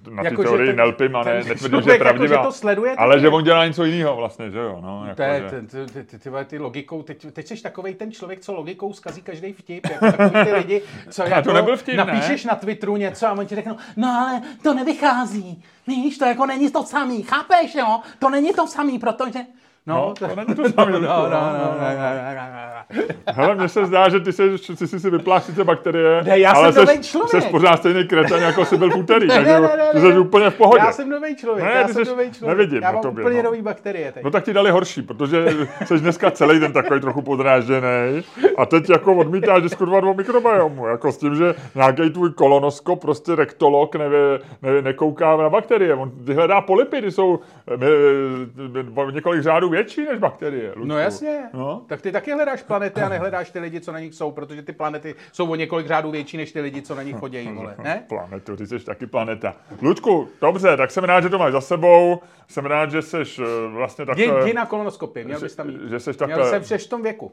na 0.10 0.24
Jako, 0.24 0.44
teorii 0.44 0.68
ten- 0.68 0.76
nelpím 0.76 1.16
a 1.16 1.24
ne, 1.24 1.34
netvrdím, 1.34 1.58
že 1.60 1.64
je 1.66 1.70
člověk 1.70 2.00
jako, 2.00 2.04
pravdivá. 2.04 2.42
že 2.42 2.48
to 2.48 2.52
sleduje, 2.52 2.96
ale 2.96 3.20
že 3.20 3.30
on 3.30 3.44
dělá 3.44 3.66
něco 3.68 3.84
jiného 3.86 4.16
vlastně, 4.16 4.52
že 4.52 4.58
jo. 4.60 4.80
No, 4.82 5.04
jako, 5.06 5.16
To 5.16 5.22
je, 5.24 5.40
že... 5.40 5.62
ty, 5.62 5.94
ty, 5.94 6.04
ty, 6.04 6.20
ty, 6.20 6.30
ty, 6.46 6.60
logikou, 6.60 7.04
teď, 7.04 7.26
teď 7.34 7.48
jsi 7.48 7.64
takovej 7.64 7.94
ten 7.96 8.12
člověk, 8.12 8.40
co 8.40 8.54
logikou 8.54 8.94
zkazí 8.94 9.22
každý 9.22 9.54
vtip, 9.54 9.88
jako 9.92 10.06
takový 10.12 10.46
ty 10.46 10.54
lidi, 10.54 10.82
co 11.10 11.24
jako 11.28 11.42
to 11.42 11.54
nebyl 11.54 11.78
vtip, 11.78 11.96
ne? 11.98 12.06
napíšeš 12.06 12.46
na 12.46 12.56
Twitteru 12.56 12.98
něco 12.98 13.28
a 13.28 13.32
oni 13.32 13.46
ti 13.48 13.56
řeknou, 13.56 13.76
no 13.98 14.08
ale 14.08 14.42
to 14.64 14.74
nevychází, 14.74 15.64
víš, 15.88 16.18
to 16.18 16.26
jako 16.26 16.46
není 16.46 16.72
to 16.72 16.84
samý, 16.84 17.24
chápeš, 17.24 17.76
jo, 17.76 18.00
to 18.20 18.30
není 18.30 18.54
to 18.54 18.68
samý, 18.68 19.00
protože, 19.00 19.40
No, 19.88 20.14
no, 20.22 20.28
no, 20.28 20.44
no, 20.48 21.00
no, 21.00 21.00
no, 21.00 21.30
no. 21.30 21.76
Hele, 23.28 23.56
mně 23.56 23.70
se 23.70 23.86
zdá, 23.86 24.10
že 24.10 24.20
ty 24.20 24.34
jsi, 24.34 24.50
ty 24.78 24.88
jsi 24.88 25.00
si 25.00 25.10
vypláš 25.10 25.44
sice 25.44 25.64
bakterie, 25.64 26.24
Ne, 26.24 26.40
já 26.40 26.52
ale 26.52 26.74
jsem 26.74 26.88
jsi, 26.88 27.04
člověk. 27.04 27.44
jsi 27.44 27.50
pořád 27.50 27.78
stejný 27.78 28.08
kreten, 28.08 28.44
jako 28.44 28.66
jsi 28.66 28.78
byl 28.78 28.90
v 28.92 28.96
úterý, 28.98 29.28
Ne, 29.28 29.36
takže 29.36 29.52
ne, 29.54 29.60
ne, 29.62 29.70
ne, 29.78 29.90
ty 29.94 30.00
jsi 30.00 30.18
úplně 30.18 30.50
v 30.50 30.56
pohodě. 30.56 30.82
Já 30.86 30.92
jsem 30.92 31.10
nový 31.10 31.36
člověk, 31.36 31.66
Ne, 31.66 31.72
já 31.74 31.88
jsem 31.88 32.06
jsi- 32.06 32.12
nový 32.12 32.32
člověk. 32.32 32.58
nevidím 32.58 32.82
já 32.84 32.92
mám 32.92 33.02
tobě, 33.02 33.24
úplně 33.24 33.38
no. 33.38 33.44
nový 33.44 33.62
bakterie 33.62 34.12
teď. 34.12 34.24
No 34.24 34.32
tak 34.32 34.44
ti 34.44 34.54
dali 34.54 34.72
horší, 34.72 35.02
protože 35.02 35.46
jsi 35.86 35.98
dneska 36.00 36.32
celý 36.32 36.60
den 36.60 36.74
takový 36.74 37.00
trochu 37.02 37.22
podrážděný 37.22 38.24
a 38.58 38.66
teď 38.66 38.90
jako 38.90 39.14
odmítáš 39.16 39.62
diskutovat 39.64 40.04
o 40.04 40.14
mikrobiomu, 40.14 40.88
jako 40.88 41.12
s 41.12 41.18
tím, 41.18 41.36
že 41.36 41.56
nějaký 41.76 42.10
tvůj 42.10 42.34
kolonoskop, 42.34 43.02
prostě 43.02 43.36
rektolog 43.36 43.96
nevě, 43.96 44.40
ne, 44.62 44.82
nekouká 44.82 45.38
na 45.38 45.50
bakterie. 45.50 45.96
On 45.96 46.12
hledá 46.36 46.62
polipy, 46.62 47.02
ty 47.02 47.12
jsou 47.12 47.40
několik 49.14 49.42
řádů 49.44 49.69
větší 49.70 50.06
než 50.06 50.20
bakterie. 50.20 50.68
Luďku. 50.68 50.86
No 50.86 50.98
jasně. 50.98 51.44
No. 51.54 51.86
Tak 51.88 52.02
ty 52.02 52.12
taky 52.12 52.32
hledáš 52.34 52.64
planety 52.64 53.02
a 53.02 53.10
nehledáš 53.10 53.52
ty 53.52 53.60
lidi, 53.60 53.82
co 53.82 53.92
na 53.92 54.00
nich 54.00 54.14
jsou, 54.14 54.32
protože 54.32 54.64
ty 54.64 54.74
planety 54.74 55.16
jsou 55.32 55.52
o 55.52 55.56
několik 55.56 55.88
řádů 55.88 56.12
větší 56.12 56.38
než 56.38 56.52
ty 56.52 56.62
lidi, 56.62 56.82
co 56.82 56.96
na 56.96 57.04
nich 57.04 57.16
chodí, 57.16 57.52
vole. 57.52 57.76
Ne? 57.84 58.06
Planetu, 58.10 58.56
ty 58.56 58.68
jsi 58.68 58.80
taky 58.80 59.08
planeta. 59.08 59.56
Luďku, 59.82 60.30
dobře, 60.42 60.78
tak 60.78 60.92
jsem 60.92 61.04
rád, 61.04 61.22
že 61.22 61.30
to 61.30 61.40
máš 61.40 61.52
za 61.52 61.62
sebou. 61.62 62.20
Jsem 62.48 62.66
rád, 62.66 62.92
že 62.92 63.02
jsi 63.02 63.18
eh, 63.18 63.68
vlastně 63.68 64.06
takhle... 64.06 64.46
jdi 64.46 64.54
na 64.54 64.66
kolonoskopii, 64.66 65.26
měl 65.26 65.40
bys 65.40 65.56
tam 65.56 65.70
jít. 65.70 65.80
že 65.90 66.00
jsi 66.00 66.10
Měl 66.10 66.28
takhle... 66.28 66.50
jsem 66.50 66.62
přeš 66.62 66.86
v 66.86 66.90
tom 66.90 67.04
věku. 67.04 67.32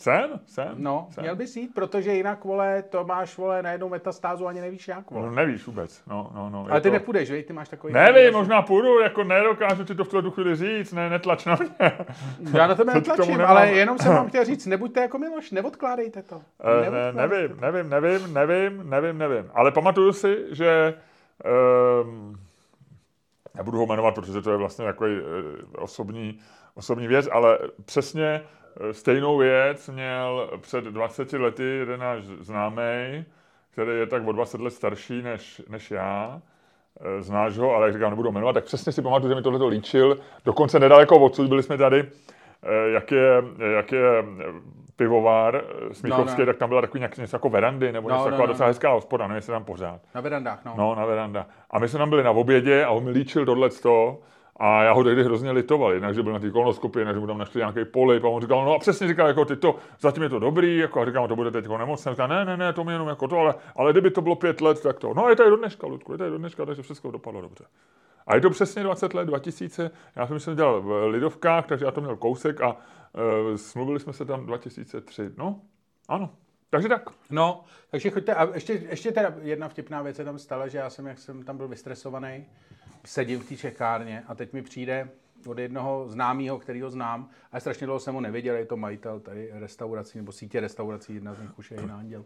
Jsem? 0.00 0.40
Jsem? 0.46 0.74
No, 0.76 1.08
jsem. 1.10 1.22
měl 1.22 1.36
bys 1.36 1.56
jít, 1.56 1.74
protože 1.74 2.12
jinak, 2.14 2.44
vole, 2.44 2.82
to 2.82 3.04
máš, 3.04 3.36
vole, 3.36 3.62
najednou 3.62 3.88
metastázu 3.88 4.46
ani 4.46 4.60
nevíš 4.60 4.88
jak, 4.88 5.10
vole. 5.10 5.26
No, 5.26 5.32
nevíš 5.34 5.66
vůbec. 5.66 6.02
No, 6.06 6.30
no, 6.34 6.50
no. 6.50 6.66
Ale 6.70 6.80
ty 6.80 6.88
to- 6.88 6.92
nepůjdeš, 6.92 7.30
vej, 7.30 7.42
ty 7.42 7.52
máš 7.52 7.68
takový... 7.68 7.92
Nevím, 7.92 8.32
možná 8.32 8.62
půjdu, 8.62 9.00
jako 9.00 9.24
nedokážu 9.24 9.84
ti 9.84 9.94
to 9.94 10.04
v 10.04 10.08
tuhle 10.08 10.30
chvíli 10.30 10.56
říct, 10.56 10.92
ne, 10.92 11.10
netlač 11.10 11.44
na 11.44 11.56
mě. 11.56 11.92
Já 12.58 12.66
na 12.66 12.74
tebe 12.74 12.92
tomu 13.00 13.06
netlačím, 13.08 13.40
ale 13.40 13.68
jenom 13.68 13.98
jsem 13.98 14.12
vám 14.12 14.28
chtěl 14.28 14.44
říct, 14.44 14.66
nebuďte 14.66 15.00
jako 15.00 15.18
Miloš, 15.18 15.50
neodkládejte 15.50 16.22
to. 16.22 16.42
Eh, 16.60 16.90
ne, 16.90 17.12
nevím, 17.12 17.60
nevím, 17.60 17.90
nevím, 17.90 18.34
nevím, 18.34 18.90
nevím, 18.90 19.18
nevím. 19.18 19.50
Ale 19.54 19.72
pamatuju 19.72 20.12
si, 20.12 20.36
že 20.50 20.94
um, 22.02 22.36
nebudu 23.54 23.78
ho 23.78 23.86
jmenovat, 23.86 24.14
protože 24.14 24.42
to 24.42 24.50
je 24.50 24.56
vlastně 24.56 24.84
takový 24.84 25.20
uh, 25.20 25.22
osobní, 25.78 26.38
osobní 26.74 27.06
věc, 27.06 27.28
ale 27.32 27.58
přesně 27.84 28.26
eh, 28.26 28.65
stejnou 28.92 29.38
věc 29.38 29.88
měl 29.88 30.50
před 30.60 30.84
20 30.84 31.32
lety 31.32 31.62
jeden 31.62 32.00
náš 32.00 32.22
známý, 32.24 33.24
který 33.70 33.90
je 33.98 34.06
tak 34.06 34.26
o 34.28 34.32
20 34.32 34.60
let 34.60 34.70
starší 34.70 35.22
než, 35.22 35.62
než 35.68 35.90
já. 35.90 36.40
Eh, 37.18 37.22
Znáš 37.22 37.58
ho, 37.58 37.74
ale 37.74 37.86
jak 37.86 37.94
říkám, 37.94 38.10
nebudu 38.10 38.32
jmenovat, 38.32 38.52
tak 38.52 38.64
přesně 38.64 38.92
si 38.92 39.02
pamatuju, 39.02 39.28
že 39.30 39.34
mi 39.34 39.42
tohle 39.42 39.68
líčil. 39.68 40.18
Dokonce 40.44 40.78
nedaleko 40.80 41.18
odsud 41.18 41.48
byli 41.48 41.62
jsme 41.62 41.78
tady, 41.78 42.04
eh, 42.62 42.90
jak 42.90 43.10
je, 43.10 43.42
jak 43.76 43.92
je 43.92 44.18
eh, 44.18 44.44
pivovar 44.96 45.62
Smíchovský, 45.92 46.40
No, 46.40 46.46
no. 46.46 46.46
tak 46.46 46.56
tam 46.56 46.68
byla 46.68 46.80
takový 46.80 47.00
nějak, 47.00 47.16
něco 47.18 47.36
jako 47.36 47.48
verandy, 47.48 47.92
nebo 47.92 48.08
No, 48.08 48.14
něco 48.14 48.24
no, 48.24 48.30
taková 48.30 48.46
no. 48.46 48.52
docela 48.52 48.66
hezká 48.68 48.90
hospoda, 48.92 49.24
nevím, 49.26 49.36
jestli 49.36 49.52
tam 49.52 49.64
pořád. 49.64 50.00
Na 50.14 50.20
verandách, 50.20 50.64
no. 50.64 50.74
No, 50.76 50.94
na 50.94 51.04
veranda. 51.04 51.46
A 51.70 51.78
my 51.78 51.88
jsme 51.88 51.98
tam 51.98 52.10
byli 52.10 52.22
na 52.22 52.30
obědě 52.30 52.84
a 52.84 52.90
on 52.90 53.04
mi 53.04 53.10
líčil 53.10 53.46
tohleto 53.46 54.18
a 54.58 54.82
já 54.82 54.92
ho 54.92 55.04
tehdy 55.04 55.24
hrozně 55.24 55.50
litoval, 55.50 55.92
jednak, 55.92 56.14
že 56.14 56.22
byl 56.22 56.32
na 56.32 56.38
té 56.38 56.50
kolonoskopii, 56.50 57.00
jednak, 57.00 57.16
že 57.16 57.20
mu 57.20 57.26
tam 57.26 57.38
našli 57.38 57.58
nějaký 57.58 57.84
polip 57.84 58.24
a 58.24 58.28
on 58.28 58.42
říkal, 58.42 58.64
no 58.64 58.74
a 58.74 58.78
přesně 58.78 59.08
říkal, 59.08 59.28
jako 59.28 59.44
ty 59.44 59.56
to, 59.56 59.76
zatím 60.00 60.22
je 60.22 60.28
to 60.28 60.38
dobrý, 60.38 60.78
jako 60.78 61.00
a 61.00 61.04
říkám, 61.04 61.28
to 61.28 61.36
bude 61.36 61.50
teď 61.50 61.64
jako 61.64 61.78
nemocné, 61.78 62.12
říkal, 62.12 62.28
ne, 62.28 62.44
ne, 62.44 62.56
ne, 62.56 62.72
to 62.72 62.84
mi 62.84 62.92
jenom 62.92 63.08
jako 63.08 63.28
to, 63.28 63.38
ale, 63.38 63.54
ale 63.76 63.92
kdyby 63.92 64.10
to 64.10 64.22
bylo 64.22 64.36
pět 64.36 64.60
let, 64.60 64.82
tak 64.82 64.98
to, 64.98 65.14
no 65.14 65.28
je 65.28 65.36
to 65.36 65.50
do 65.50 65.56
dneška, 65.56 65.86
Ludku, 65.86 66.12
je 66.12 66.18
to 66.18 66.26
i 66.26 66.30
do 66.30 66.38
dneška, 66.38 66.66
takže 66.66 66.82
všechno 66.82 67.10
dopadlo 67.10 67.40
dobře. 67.40 67.64
A 68.26 68.34
je 68.34 68.40
to 68.40 68.50
přesně 68.50 68.82
20 68.82 69.14
let, 69.14 69.24
2000, 69.24 69.90
já 70.16 70.26
jsem 70.26 70.40
jsem 70.40 70.56
dělal 70.56 70.82
v 70.82 71.06
Lidovkách, 71.06 71.66
takže 71.66 71.84
já 71.84 71.90
to 71.90 72.00
měl 72.00 72.16
kousek 72.16 72.60
a 72.60 72.72
uh, 72.72 73.56
smluvili 73.56 74.00
jsme 74.00 74.12
se 74.12 74.24
tam 74.24 74.46
2003, 74.46 75.30
no, 75.36 75.60
ano, 76.08 76.30
takže 76.70 76.88
tak. 76.88 77.10
No, 77.30 77.64
takže 77.90 78.10
choďte, 78.10 78.34
a 78.34 78.54
ještě, 78.54 78.72
ještě 78.72 79.12
teda 79.12 79.34
jedna 79.42 79.68
vtipná 79.68 80.02
věc 80.02 80.16
se 80.16 80.24
tam 80.24 80.38
stala, 80.38 80.68
že 80.68 80.78
já 80.78 80.90
jsem, 80.90 81.06
jak 81.06 81.18
jsem 81.18 81.42
tam 81.42 81.56
byl 81.56 81.68
vystresovaný, 81.68 82.46
sedím 83.06 83.40
v 83.40 83.48
té 83.48 83.56
čekárně 83.56 84.24
a 84.26 84.34
teď 84.34 84.52
mi 84.52 84.62
přijde 84.62 85.10
od 85.46 85.58
jednoho 85.58 86.08
známého, 86.08 86.58
kterýho 86.58 86.90
znám, 86.90 87.28
a 87.52 87.60
strašně 87.60 87.86
dlouho 87.86 88.00
jsem 88.00 88.14
ho 88.14 88.20
neviděl, 88.20 88.54
je 88.54 88.66
to 88.66 88.76
majitel 88.76 89.20
tady 89.20 89.50
restaurací, 89.52 90.18
nebo 90.18 90.32
sítě 90.32 90.60
restaurací, 90.60 91.14
jedna 91.14 91.34
z 91.34 91.40
nich 91.40 91.58
už 91.58 91.70
je 91.70 91.80
jiná 91.80 91.98
anděl. 91.98 92.24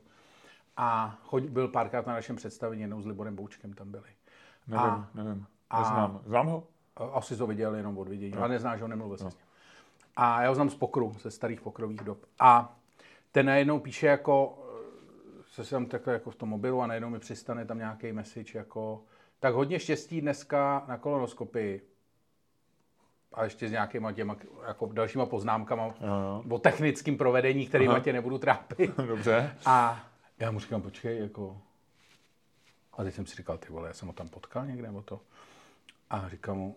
A 0.76 1.18
choď, 1.22 1.44
byl 1.44 1.68
párkrát 1.68 2.06
na 2.06 2.12
našem 2.12 2.36
představení, 2.36 2.80
jednou 2.80 3.02
s 3.02 3.06
Liborem 3.06 3.36
Boučkem 3.36 3.72
tam 3.72 3.90
byli. 3.90 4.08
Nevím, 4.66 4.84
A- 4.84 5.10
nevím, 5.14 5.46
a- 5.70 5.80
neznám. 5.80 6.20
Znám 6.26 6.46
ho? 6.46 6.66
Asi 7.12 7.36
to 7.36 7.46
viděl 7.46 7.74
jenom 7.74 7.98
od 7.98 8.08
vidění, 8.08 8.34
ale 8.34 8.48
neznáš 8.48 8.80
ho, 8.80 8.88
nemluvil 8.88 9.18
no. 9.20 9.30
se 9.30 9.36
s 9.36 9.38
ním. 9.38 9.46
A 10.16 10.42
já 10.42 10.48
ho 10.48 10.54
znám 10.54 10.70
z 10.70 10.74
pokru, 10.74 11.16
ze 11.20 11.30
starých 11.30 11.60
pokrových 11.60 12.00
dob. 12.00 12.18
A 12.40 12.76
ten 13.32 13.46
najednou 13.46 13.78
píše 13.78 14.06
jako, 14.06 14.58
eh, 15.38 15.42
se 15.52 15.64
jsem 15.64 15.86
takhle 15.86 16.12
jako 16.12 16.30
v 16.30 16.36
tom 16.36 16.48
mobilu 16.48 16.82
a 16.82 16.86
najednou 16.86 17.10
mi 17.10 17.18
přistane 17.18 17.64
tam 17.66 17.78
nějaký 17.78 18.12
message 18.12 18.58
jako, 18.58 19.02
tak 19.40 19.54
hodně 19.54 19.78
štěstí 19.78 20.20
dneska 20.20 20.84
na 20.88 20.98
kolonoskopii. 20.98 21.86
A 23.32 23.44
ještě 23.44 23.68
s 23.68 23.70
nějakýma 23.70 24.12
těma 24.12 24.36
jako 24.66 24.86
dalšíma 24.86 25.26
poznámkama 25.26 25.94
o 26.50 26.58
technickém 26.58 27.16
provedení, 27.16 27.66
kterýma 27.66 28.00
tě 28.00 28.12
nebudu 28.12 28.38
trápit. 28.38 28.96
Dobře. 29.06 29.56
A 29.66 30.04
já 30.38 30.50
mu 30.50 30.60
říkám, 30.60 30.82
počkej, 30.82 31.18
jako... 31.18 31.58
A 32.92 33.04
teď 33.04 33.14
jsem 33.14 33.26
si 33.26 33.36
říkal, 33.36 33.58
ty 33.58 33.72
vole, 33.72 33.88
já 33.88 33.94
jsem 33.94 34.08
ho 34.08 34.14
tam 34.14 34.28
potkal 34.28 34.66
někde, 34.66 34.82
nebo 34.82 35.02
to. 35.02 35.20
A 36.10 36.28
říkám 36.28 36.56
mu, 36.56 36.76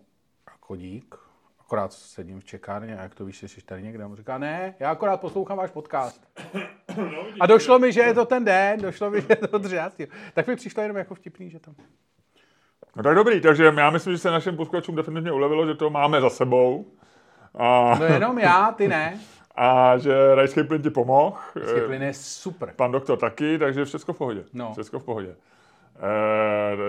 jako 0.50 0.76
dík, 0.76 1.14
akorát 1.60 1.92
sedím 1.92 2.40
v 2.40 2.44
čekárně 2.44 2.98
a 2.98 3.02
jak 3.02 3.14
to 3.14 3.24
víš, 3.24 3.38
že 3.38 3.48
jsi 3.48 3.62
tady 3.62 3.82
někde? 3.82 4.04
A 4.04 4.08
mu 4.08 4.16
říká, 4.16 4.38
ne, 4.38 4.74
já 4.78 4.90
akorát 4.90 5.20
poslouchám 5.20 5.58
váš 5.58 5.70
podcast. 5.70 6.28
A 7.40 7.46
došlo 7.46 7.78
mi, 7.78 7.92
že 7.92 8.00
je 8.00 8.14
to 8.14 8.24
ten 8.24 8.44
den, 8.44 8.80
došlo 8.80 9.10
mi, 9.10 9.20
že 9.20 9.26
je 9.30 9.36
to 9.36 9.58
13. 9.58 10.00
Tak 10.34 10.46
mi 10.46 10.56
přišlo 10.56 10.82
jenom 10.82 10.96
jako 10.96 11.14
vtipný, 11.14 11.50
že 11.50 11.58
to... 11.58 11.74
No 12.96 13.02
tak 13.02 13.14
dobrý, 13.14 13.40
takže 13.40 13.72
já 13.76 13.90
myslím, 13.90 14.12
že 14.12 14.18
se 14.18 14.30
našim 14.30 14.56
posluchačům 14.56 14.96
definitivně 14.96 15.32
ulevilo, 15.32 15.66
že 15.66 15.74
to 15.74 15.90
máme 15.90 16.20
za 16.20 16.30
sebou. 16.30 16.86
A, 17.54 17.96
No 18.00 18.06
jenom 18.06 18.38
já, 18.38 18.72
ty 18.72 18.88
ne. 18.88 19.18
a 19.56 19.98
že 19.98 20.34
rajský 20.34 20.62
plyn 20.62 20.82
ti 20.82 20.90
pomohl. 20.90 21.36
Plyn 21.86 22.02
je 22.02 22.14
super. 22.14 22.72
Pan 22.76 22.92
doktor 22.92 23.18
taky, 23.18 23.58
takže 23.58 23.84
všechno 23.84 24.14
v 24.14 24.18
pohodě. 24.18 24.44
No. 24.52 24.72
Všechno 24.72 24.98
v 24.98 25.04
pohodě. 25.04 25.36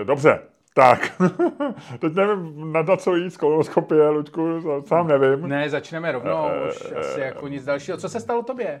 E, 0.00 0.04
dobře, 0.04 0.40
tak. 0.74 1.12
Teď 1.98 2.14
nevím, 2.14 2.72
na, 2.72 2.96
co 2.96 3.16
jít 3.16 3.30
z 3.30 3.36
kolonoskopie, 3.36 4.08
Luďku, 4.08 4.62
sám 4.86 5.08
nevím. 5.08 5.48
Ne, 5.48 5.70
začneme 5.70 6.12
rovnou, 6.12 6.48
už 6.68 6.92
asi 6.98 7.20
jako 7.20 7.48
nic 7.48 7.64
dalšího. 7.64 7.96
Co 7.96 8.08
se 8.08 8.20
stalo 8.20 8.42
tobě? 8.42 8.80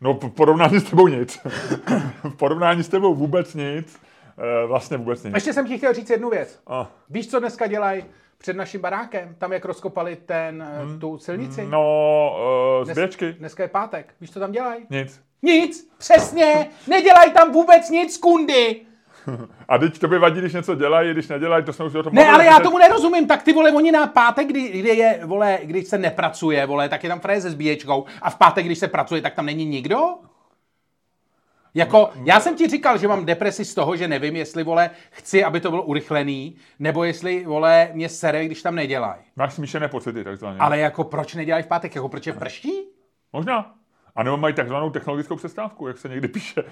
No, 0.00 0.14
v 0.14 0.30
porovnání 0.30 0.80
s 0.80 0.90
tebou 0.90 1.08
nic. 1.08 1.38
v 2.24 2.36
porovnání 2.36 2.82
s 2.82 2.88
tebou 2.88 3.14
vůbec 3.14 3.54
nic. 3.54 4.00
E, 4.40 4.66
vlastně 4.66 4.96
vůbec 4.96 5.24
nic. 5.24 5.34
Ještě 5.34 5.52
jsem 5.52 5.66
ti 5.66 5.78
chtěl 5.78 5.94
říct 5.94 6.10
jednu 6.10 6.30
věc. 6.30 6.60
A, 6.66 6.90
Víš, 7.10 7.30
co 7.30 7.40
dneska 7.40 7.66
dělají 7.66 8.04
před 8.38 8.56
naším 8.56 8.80
barákem? 8.80 9.34
Tam, 9.38 9.52
jak 9.52 9.64
rozkopali 9.64 10.16
ten, 10.16 10.68
hmm. 10.82 11.00
tu 11.00 11.18
silnici? 11.18 11.66
no, 11.70 12.36
Dnes- 12.84 12.92
zběčky. 12.94 13.32
Dneska 13.32 13.62
je 13.62 13.68
pátek. 13.68 14.14
Víš, 14.20 14.30
co 14.30 14.40
tam 14.40 14.52
dělají? 14.52 14.86
Nic. 14.90 15.20
Nic, 15.42 15.90
přesně, 15.98 16.68
nedělají 16.86 17.32
tam 17.32 17.52
vůbec 17.52 17.90
nic, 17.90 18.16
kundy. 18.16 18.80
A 19.68 19.78
teď 19.78 19.98
tobě 19.98 20.18
vadí, 20.18 20.40
když 20.40 20.52
něco 20.52 20.74
dělají, 20.74 21.10
když 21.10 21.28
nedělají, 21.28 21.64
to 21.64 21.72
jsme 21.72 21.84
už 21.84 21.94
o 21.94 22.02
tom 22.02 22.14
Ne, 22.14 22.22
mluvili, 22.22 22.48
ale 22.48 22.54
já 22.54 22.60
tomu 22.60 22.78
nerozumím, 22.78 23.26
tak 23.26 23.42
ty 23.42 23.52
vole, 23.52 23.72
oni 23.72 23.92
na 23.92 24.06
pátek, 24.06 24.46
kdy, 24.46 24.68
kdy 24.68 24.88
je, 24.88 25.20
vole, 25.24 25.58
když 25.62 25.88
se 25.88 25.98
nepracuje, 25.98 26.66
vole, 26.66 26.88
tak 26.88 27.04
je 27.04 27.08
tam 27.10 27.20
fréze 27.20 27.50
s 27.50 27.54
bíječkou 27.54 28.04
a 28.22 28.30
v 28.30 28.36
pátek, 28.38 28.64
když 28.66 28.78
se 28.78 28.88
pracuje, 28.88 29.22
tak 29.22 29.34
tam 29.34 29.46
není 29.46 29.64
nikdo? 29.64 29.98
Jako, 31.74 32.10
já 32.24 32.40
jsem 32.40 32.56
ti 32.56 32.68
říkal, 32.68 32.98
že 32.98 33.08
mám 33.08 33.24
depresi 33.26 33.64
z 33.64 33.74
toho, 33.74 33.96
že 33.96 34.08
nevím, 34.08 34.36
jestli, 34.36 34.62
vole, 34.62 34.90
chci, 35.10 35.44
aby 35.44 35.60
to 35.60 35.70
bylo 35.70 35.82
urychlený, 35.82 36.56
nebo 36.78 37.04
jestli, 37.04 37.44
vole, 37.44 37.88
mě 37.92 38.08
sere, 38.08 38.44
když 38.46 38.62
tam 38.62 38.74
nedělají. 38.74 39.20
Máš 39.36 39.54
smíšené 39.54 39.88
pocity, 39.88 40.24
takzvaně. 40.24 40.58
Ale 40.58 40.78
jako, 40.78 41.04
proč 41.04 41.34
nedělají 41.34 41.64
v 41.64 41.66
pátek? 41.66 41.94
Jako, 41.94 42.08
proč 42.08 42.26
je 42.26 42.32
prští? 42.32 42.72
Možná. 43.32 43.74
A 44.16 44.22
nebo 44.22 44.36
mají 44.36 44.54
takzvanou 44.54 44.90
technologickou 44.90 45.36
přestávku, 45.36 45.86
jak 45.88 45.98
se 45.98 46.08
někdy 46.08 46.28
píše. 46.28 46.62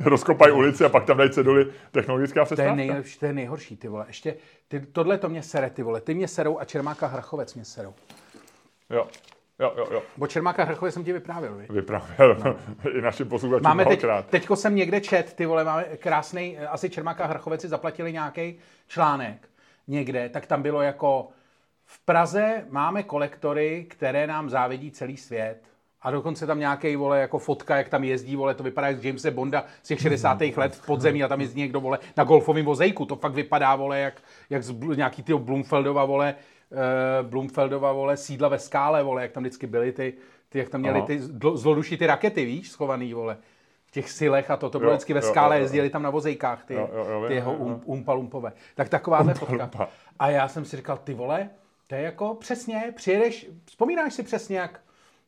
Rozkopají 0.00 0.52
ulici 0.52 0.84
a 0.84 0.88
pak 0.88 1.04
tam 1.04 1.16
dají 1.16 1.30
ceduly 1.30 1.66
technologická 1.90 2.34
To 2.34 2.40
je 2.40 2.44
přestávka. 2.46 2.74
nejlepší, 2.74 3.18
to 3.18 3.26
je 3.26 3.32
nejhorší, 3.32 3.76
ty 3.76 3.88
vole. 3.88 4.04
Ještě, 4.08 4.36
ty, 4.68 4.80
tohle 4.80 5.18
to 5.18 5.28
mě 5.28 5.42
sere, 5.42 5.70
ty 5.70 5.82
vole. 5.82 6.00
Ty 6.00 6.14
mě 6.14 6.28
serou 6.28 6.58
a 6.58 6.64
Čermáka 6.64 7.06
Hrachovec 7.06 7.54
mě 7.54 7.64
serou. 7.64 7.94
Jo, 8.90 9.06
jo, 9.58 9.72
jo, 9.76 9.86
jo. 9.90 10.02
Bo 10.16 10.26
Čermáka 10.26 10.64
Hrachovec 10.64 10.94
jsem 10.94 11.04
ti 11.04 11.12
vyprávěl, 11.12 11.54
vi? 11.54 11.66
Vyprávěl 11.70 12.36
no. 12.44 12.56
i 12.98 13.00
našim 13.00 13.28
posluchačům 13.28 13.64
Máme 13.64 13.84
teď, 13.84 14.04
teďko 14.30 14.56
jsem 14.56 14.74
někde 14.74 15.00
čet, 15.00 15.32
ty 15.32 15.46
vole, 15.46 15.64
máme 15.64 15.84
krásný, 15.84 16.58
asi 16.58 16.90
Čermáka 16.90 17.26
Hrachovec 17.26 17.60
si 17.60 17.68
zaplatili 17.68 18.12
nějaký 18.12 18.58
článek 18.86 19.48
někde, 19.88 20.28
tak 20.28 20.46
tam 20.46 20.62
bylo 20.62 20.82
jako 20.82 21.28
v 21.84 22.04
Praze 22.04 22.64
máme 22.70 23.02
kolektory, 23.02 23.86
které 23.90 24.26
nám 24.26 24.50
závidí 24.50 24.90
celý 24.90 25.16
svět. 25.16 25.62
A 26.02 26.10
dokonce 26.10 26.46
tam 26.46 26.58
nějaký 26.58 26.96
vole, 26.96 27.20
jako 27.20 27.38
fotka, 27.38 27.76
jak 27.76 27.88
tam 27.88 28.04
jezdí, 28.04 28.36
vole, 28.36 28.54
to 28.54 28.62
vypadá 28.62 28.88
jak 28.88 28.98
z 28.98 29.04
Jamese 29.04 29.30
Bonda 29.30 29.64
z 29.82 29.88
těch 29.88 30.00
60. 30.00 30.40
let 30.56 30.74
v 30.74 30.86
podzemí 30.86 31.24
a 31.24 31.28
tam 31.28 31.40
jezdí 31.40 31.60
někdo, 31.60 31.80
vole, 31.80 31.98
na 32.16 32.24
golfovém 32.24 32.64
vozejku. 32.64 33.06
To 33.06 33.16
fakt 33.16 33.34
vypadá, 33.34 33.76
vole, 33.76 34.00
jak, 34.00 34.22
jak 34.50 34.62
z 34.62 34.96
nějaký 34.96 35.22
ty 35.22 35.34
Blumfeldova, 35.34 36.04
vole, 36.04 36.34
Blumfeldova, 37.22 37.92
vole, 37.92 38.16
sídla 38.16 38.48
ve 38.48 38.58
skále, 38.58 39.02
vole, 39.02 39.22
jak 39.22 39.32
tam 39.32 39.42
vždycky 39.42 39.66
byly 39.66 39.92
ty, 39.92 40.14
ty 40.48 40.58
jak 40.58 40.68
tam 40.68 40.80
měli 40.80 40.98
Aha. 40.98 41.06
ty 41.06 41.18
zlo- 41.20 41.56
zloduší 41.56 41.96
ty 41.96 42.06
rakety, 42.06 42.44
víš, 42.44 42.70
schovaný, 42.70 43.14
vole. 43.14 43.36
V 43.86 43.90
těch 43.90 44.10
silech 44.10 44.50
a 44.50 44.56
to, 44.56 44.70
to 44.70 44.78
bylo 44.78 44.90
Jo, 44.90 44.94
vždycky 44.96 45.14
ve 45.14 45.22
skále, 45.22 45.54
jo, 45.56 45.58
jo. 45.58 45.64
jezdili 45.64 45.90
tam 45.90 46.02
na 46.02 46.10
vozejkách 46.10 46.64
ty, 46.64 46.74
Jo, 46.74 46.88
jo, 46.94 47.06
jo, 47.10 47.24
ty 47.28 47.34
jeho 47.34 47.54
um, 47.54 47.80
umpa 47.84 48.12
lumpové. 48.12 48.52
Tak 48.74 48.88
takováhle 48.88 49.32
Umpa 49.32 49.46
fotka. 49.46 49.62
lumpa. 49.64 49.88
A 50.18 50.30
já 50.30 50.48
jsem 50.48 50.64
si 50.64 50.76
říkal, 50.76 50.96
ty 51.04 51.14
vole, 51.14 51.50
to 51.86 51.94
je 51.94 52.00
jako 52.02 52.34
přesně, 52.34 52.92
přijedeš, 52.96 53.46
vzpomínáš 53.64 54.14
si 54.14 54.22
přesně, 54.22 54.58
jak 54.58 54.80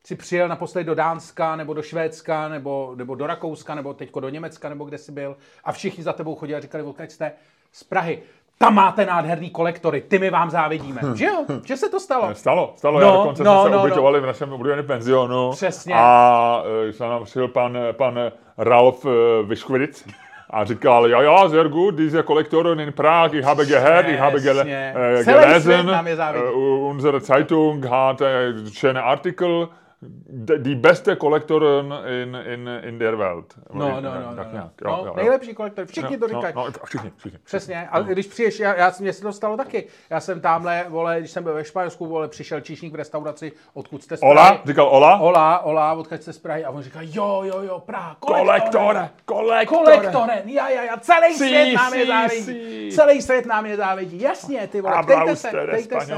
si 0.03 0.15
přijel 0.15 0.47
naposledy 0.47 0.85
do 0.85 0.95
Dánska, 0.95 1.55
nebo 1.55 1.73
do 1.73 1.81
Švédska, 1.81 2.47
nebo, 2.49 2.93
nebo 2.95 3.15
do 3.15 3.27
Rakouska, 3.27 3.75
nebo 3.75 3.93
teďko 3.93 4.19
do 4.19 4.29
Německa, 4.29 4.69
nebo 4.69 4.85
kde 4.85 4.97
jsi 4.97 5.11
byl 5.11 5.37
a 5.63 5.71
všichni 5.71 6.03
za 6.03 6.13
tebou 6.13 6.35
chodili 6.35 6.57
a 6.57 6.61
říkali, 6.61 6.83
odkud 6.83 7.11
jste 7.11 7.31
z 7.71 7.83
Prahy. 7.83 8.21
Tam 8.59 8.75
máte 8.75 9.05
nádherný 9.05 9.49
kolektory, 9.49 10.01
ty 10.01 10.19
my 10.19 10.29
vám 10.29 10.49
závidíme. 10.49 11.01
Že 11.15 11.25
jo? 11.25 11.45
Že 11.65 11.77
se 11.77 11.89
to 11.89 11.99
stalo? 11.99 12.35
Stalo, 12.35 12.73
stalo. 12.75 12.99
No, 12.99 13.05
já 13.05 13.11
dokonce 13.11 13.43
no, 13.43 13.61
jsme 13.61 13.69
se 13.69 13.75
no, 13.77 13.83
ubytovali 13.83 14.19
v 14.19 14.25
našem 14.25 14.53
oblíbeném 14.53 14.85
penzionu. 14.85 15.51
Přesně. 15.51 15.93
A 15.97 16.63
e, 16.89 16.93
se 16.93 17.03
nám 17.03 17.23
přijel 17.23 17.47
pan, 17.47 17.77
pan 17.91 18.19
Ralf 18.57 19.05
e, 19.05 19.09
Vyškvidic 19.43 20.07
a 20.49 20.65
říkal, 20.65 21.07
ja, 21.07 21.21
ja, 21.21 21.49
sehr 21.49 21.69
gut, 21.69 21.95
diese 21.95 22.23
Kollektoren 22.23 22.79
in 22.79 22.93
Prag, 22.93 23.33
ich 23.33 23.45
habe 23.45 23.65
gehört, 23.65 24.07
ich 24.07 24.19
habe 24.19 24.41
gele, 24.41 24.63
äh, 24.63 25.23
gelesen, 25.23 25.89
äh, 25.89 26.51
unsere 26.89 27.21
Zeitung 27.21 27.89
hat 27.89 28.21
äh, 28.21 28.53
schöne 28.73 29.03
Artikel, 29.03 29.67
die 30.01 30.75
beste 30.75 31.15
Kollektoren 31.15 31.91
in, 31.91 32.35
in, 32.35 32.67
in 32.67 32.99
der 32.99 33.17
Welt. 33.17 33.55
No, 33.73 33.89
no, 33.89 34.01
no, 34.01 34.31
no, 34.31 34.35
Tak 34.35 34.47
no. 34.47 34.53
nějak, 34.53 34.71
no 34.83 34.91
jo, 34.91 34.97
jo, 34.97 35.05
jo. 35.05 35.13
nejlepší 35.15 35.53
kolektor, 35.53 35.85
všichni 35.85 36.17
to 36.17 36.27
No, 36.27 36.35
říkají. 36.35 36.53
No, 36.55 36.65
no, 36.65 36.71
všichni, 36.85 37.11
všichni. 37.17 37.39
Přesně, 37.43 37.87
a 37.91 37.99
když 38.01 38.27
přijdeš, 38.27 38.59
já, 38.59 38.75
já, 38.75 38.93
mně 38.99 39.13
se 39.13 39.21
to 39.21 39.33
stalo 39.33 39.57
taky. 39.57 39.87
Já 40.09 40.19
jsem 40.19 40.41
tamhle, 40.41 40.85
vole, 40.89 41.19
když 41.19 41.31
jsem 41.31 41.43
byl 41.43 41.53
ve 41.53 41.63
Španělsku, 41.65 42.05
vole, 42.05 42.27
přišel 42.27 42.61
číšník 42.61 42.93
v 42.93 42.95
restauraci, 42.95 43.51
odkud 43.73 44.03
jste 44.03 44.17
z 44.17 44.19
Prahy. 44.19 44.31
Ola, 44.31 44.61
říkal 44.65 44.87
Ola? 44.87 45.17
Ola, 45.19 45.59
Ola, 45.59 45.93
odkud 45.93 46.21
jste 46.21 46.33
z 46.33 46.39
Prahy. 46.39 46.65
A 46.65 46.69
on 46.69 46.81
říká, 46.83 46.99
jo, 47.01 47.41
jo, 47.45 47.61
jo, 47.61 47.79
Praha, 47.79 48.15
Kolektore, 48.19 49.09
kolektore. 49.25 49.65
Kolektore, 49.65 50.41
ja, 50.45 50.69
ja, 50.69 50.83
ja, 50.83 50.97
celý 50.97 51.33
Sí, 51.33 51.37
svět 51.37 51.73
nám 51.75 51.93
je 51.93 52.05
závidí. 52.05 52.91
Celý 52.91 53.21
svět 53.21 53.45
nám 53.45 53.65
je 53.65 53.77
závidí. 53.77 54.21
Jasně, 54.21 54.67
ty 54.67 54.81
vole, 54.81 55.03
ptejte 55.03 55.35
se, 55.35 55.49
ptejte 55.67 56.01
se, 56.01 56.13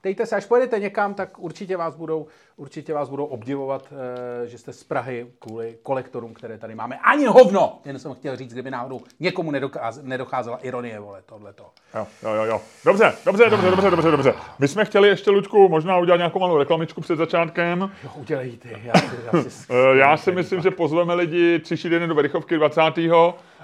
Ptejte 0.00 0.26
se, 0.26 0.36
až 0.36 0.46
pojedete 0.46 0.78
někam, 0.78 1.14
tak 1.14 1.38
určitě 1.38 1.76
vás 1.76 1.94
budou, 1.96 2.26
určitě 2.56 2.94
vás 2.94 3.08
budou 3.08 3.24
obdivovat, 3.24 3.92
eh, 4.44 4.46
že 4.48 4.58
jste 4.58 4.72
z 4.72 4.84
Prahy 4.84 5.26
kvůli 5.38 5.78
kolektorům, 5.82 6.34
které 6.34 6.58
tady 6.58 6.74
máme. 6.74 6.98
Ani 6.98 7.26
hovno! 7.26 7.78
Jen 7.84 7.98
jsem 7.98 8.14
chtěl 8.14 8.36
říct, 8.36 8.52
kdyby 8.52 8.70
náhodou 8.70 9.00
někomu 9.20 9.50
nedokáz, 9.50 10.02
nedocházela 10.02 10.58
ironie, 10.62 11.00
vole, 11.00 11.22
tohleto. 11.26 11.66
Jo, 11.94 12.06
jo, 12.22 12.30
jo, 12.34 12.44
jo. 12.44 12.60
Dobře, 12.84 13.12
dobře, 13.26 13.50
dobře, 13.50 13.70
dobře, 13.70 13.90
dobře, 13.90 14.10
dobře. 14.10 14.34
My 14.58 14.68
jsme 14.68 14.84
chtěli 14.84 15.08
ještě, 15.08 15.30
Lučku, 15.30 15.68
možná 15.68 15.98
udělat 15.98 16.16
nějakou 16.16 16.38
malou 16.38 16.58
reklamičku 16.58 17.00
před 17.00 17.16
začátkem. 17.16 17.90
Jo, 18.04 18.10
udělej 18.16 18.56
ty, 18.56 18.76
já 18.84 18.94
si, 19.00 19.16
já 19.32 19.42
si 19.42 19.66
Eh, 19.70 19.96
Já 19.96 20.16
si 20.16 20.32
myslím, 20.32 20.60
že 20.60 20.70
pozveme 20.70 21.14
lidi 21.14 21.58
příští 21.58 21.88
den 21.88 22.08
do 22.08 22.14
Verichovky 22.14 22.56
20. 22.56 22.82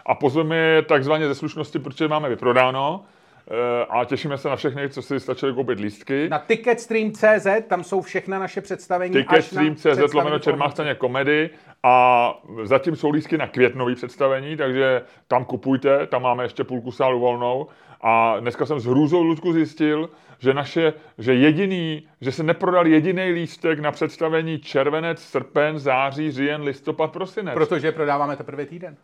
a 0.06 0.14
pozveme 0.14 0.56
je 0.56 0.82
takzvaně 0.82 1.28
ze 1.28 1.34
slušnosti, 1.34 1.78
protože 1.78 2.08
máme 2.08 2.28
vyprodáno. 2.28 3.04
Eh, 3.50 3.86
A 3.88 4.04
těšíme 4.04 4.38
se 4.38 4.48
na 4.48 4.56
všechny, 4.56 4.88
co 4.88 5.02
si 5.02 5.20
stačili 5.20 5.54
koupit 5.54 5.80
lístky. 5.80 6.28
Na 6.28 6.38
ticketstream.cz, 6.38 7.46
tam 7.68 7.84
jsou 7.84 8.00
všechna 8.00 8.38
naše 8.38 8.60
představení. 8.60 9.12
Ticketstream.cz 9.12 10.14
lomeno 10.14 10.38
Čermáchtaně 10.38 10.94
komedy 10.94 11.50
a 11.82 12.34
zatím 12.62 12.96
jsou 12.96 13.10
lístky 13.10 13.38
na 13.38 13.46
květnový 13.46 13.94
představení, 13.94 14.56
takže 14.56 15.02
tam 15.28 15.44
kupujte, 15.44 16.06
tam 16.06 16.22
máme 16.22 16.44
ještě 16.44 16.64
půlku 16.64 16.90
sálu 16.92 17.20
volnou 17.20 17.66
a 18.00 18.40
dneska 18.40 18.66
jsem 18.66 18.80
s 18.80 18.84
hrůzou 18.84 19.22
Ludku 19.22 19.52
zjistil, 19.52 20.10
že 20.38 20.54
naše, 20.54 20.92
že 21.18 21.34
jediný, 21.34 22.08
že 22.20 22.32
se 22.32 22.42
neprodal 22.42 22.86
jediný 22.86 23.30
lístek 23.30 23.78
na 23.78 23.92
představení 23.92 24.58
červenec, 24.58 25.22
srpen, 25.22 25.78
září, 25.78 26.30
říjen, 26.30 26.62
listopad, 26.62 27.12
prosinec. 27.12 27.54
Protože 27.54 27.92
prodáváme 27.92 28.36
teprve 28.36 28.66
týden. 28.66 28.96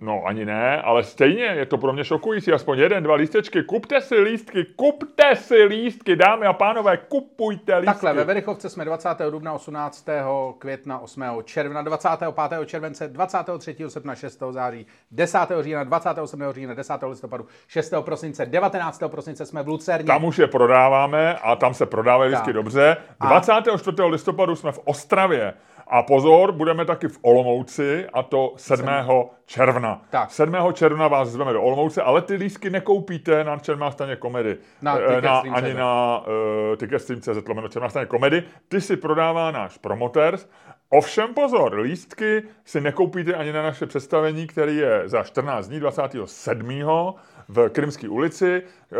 No 0.00 0.22
ani 0.26 0.44
ne, 0.44 0.82
ale 0.82 1.04
stejně 1.04 1.44
je 1.44 1.66
to 1.66 1.78
pro 1.78 1.92
mě 1.92 2.04
šokující. 2.04 2.52
Aspoň 2.52 2.78
jeden, 2.78 3.02
dva 3.04 3.14
lístečky. 3.14 3.62
Kupte 3.62 4.00
si 4.00 4.20
lístky, 4.20 4.64
kupte 4.64 5.36
si 5.36 5.64
lístky, 5.64 6.16
dámy 6.16 6.46
a 6.46 6.52
pánové, 6.52 6.96
kupujte 6.96 7.76
lístky. 7.76 7.86
Takhle, 7.86 8.14
ve 8.14 8.24
Verichovce 8.24 8.68
jsme 8.68 8.84
20. 8.84 9.08
dubna, 9.30 9.52
18. 9.52 10.06
května, 10.58 10.98
8. 10.98 11.22
června, 11.44 11.82
25. 11.82 12.66
července, 12.66 13.08
23. 13.08 13.76
srpna, 13.88 14.14
6. 14.14 14.42
září, 14.50 14.86
10. 15.10 15.38
října, 15.60 15.84
27. 15.84 16.42
října, 16.52 16.74
10. 16.74 16.94
listopadu, 17.06 17.46
6. 17.68 17.94
prosince, 18.00 18.46
19. 18.46 19.02
prosince 19.08 19.46
jsme 19.46 19.62
v 19.62 19.68
Lucerně. 19.68 20.06
Tam 20.06 20.24
už 20.24 20.38
je 20.38 20.46
prodáváme 20.46 21.34
a 21.34 21.56
tam 21.56 21.74
se 21.74 21.86
prodávají 21.86 22.30
lístky 22.30 22.52
dobře. 22.52 22.96
A- 23.20 23.26
24. 23.26 24.02
listopadu 24.02 24.56
jsme 24.56 24.72
v 24.72 24.80
Ostravě. 24.84 25.54
A 25.92 26.02
pozor, 26.02 26.52
budeme 26.52 26.84
taky 26.84 27.08
v 27.08 27.18
Olomouci 27.22 28.06
a 28.12 28.22
to 28.22 28.54
7. 28.56 28.88
června. 29.46 30.02
Tak. 30.10 30.30
7. 30.30 30.54
června 30.72 31.08
vás 31.08 31.28
zveme 31.28 31.52
do 31.52 31.62
Olomouce, 31.62 32.02
ale 32.02 32.22
ty 32.22 32.34
lístky 32.34 32.70
nekoupíte 32.70 33.44
na 33.44 33.58
Čermá 33.58 33.90
staně 33.90 34.16
komedy. 34.16 34.56
Na 34.82 34.98
Eh, 34.98 35.20
na, 35.20 35.42
ani 35.52 35.74
na 35.74 36.18
uh, 36.18 36.76
ticketstream.cz 36.76 37.48
lomeno 37.48 37.68
Čermá 37.68 37.88
staně 37.88 38.06
komedy. 38.06 38.42
Ty 38.68 38.80
si 38.80 38.96
prodává 38.96 39.50
náš 39.50 39.78
promoters. 39.78 40.48
Ovšem 40.88 41.34
pozor, 41.34 41.74
lístky 41.74 42.42
si 42.64 42.80
nekoupíte 42.80 43.34
ani 43.34 43.52
na 43.52 43.62
naše 43.62 43.86
představení, 43.86 44.46
který 44.46 44.76
je 44.76 45.02
za 45.04 45.22
14 45.22 45.68
dní, 45.68 45.80
27. 45.80 46.82
v 47.48 47.68
Krymské 47.68 48.08
ulici, 48.08 48.62
eh, 48.62 48.96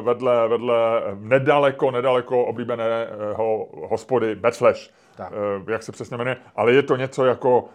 vedle, 0.00 0.48
vedle 0.48 1.02
nedaleko, 1.14 1.90
nedaleko 1.90 2.44
oblíbeného 2.44 3.68
hospody 3.88 4.34
Backlash. 4.34 4.90
Tak. 5.18 5.32
Eh, 5.68 5.72
Jak 5.72 5.82
se 5.82 5.92
přesně 5.92 6.16
jmenuje, 6.16 6.36
ale 6.56 6.72
je 6.72 6.82
to 6.82 6.96
něco 6.96 7.24
jako 7.24 7.68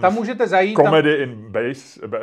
Tam 0.00 0.14
můžete 0.14 0.46
zajít. 0.48 0.76
Tam, 0.76 0.84
Comedy 0.84 1.14
in 1.14 1.50
Base, 1.50 2.06
be- 2.06 2.18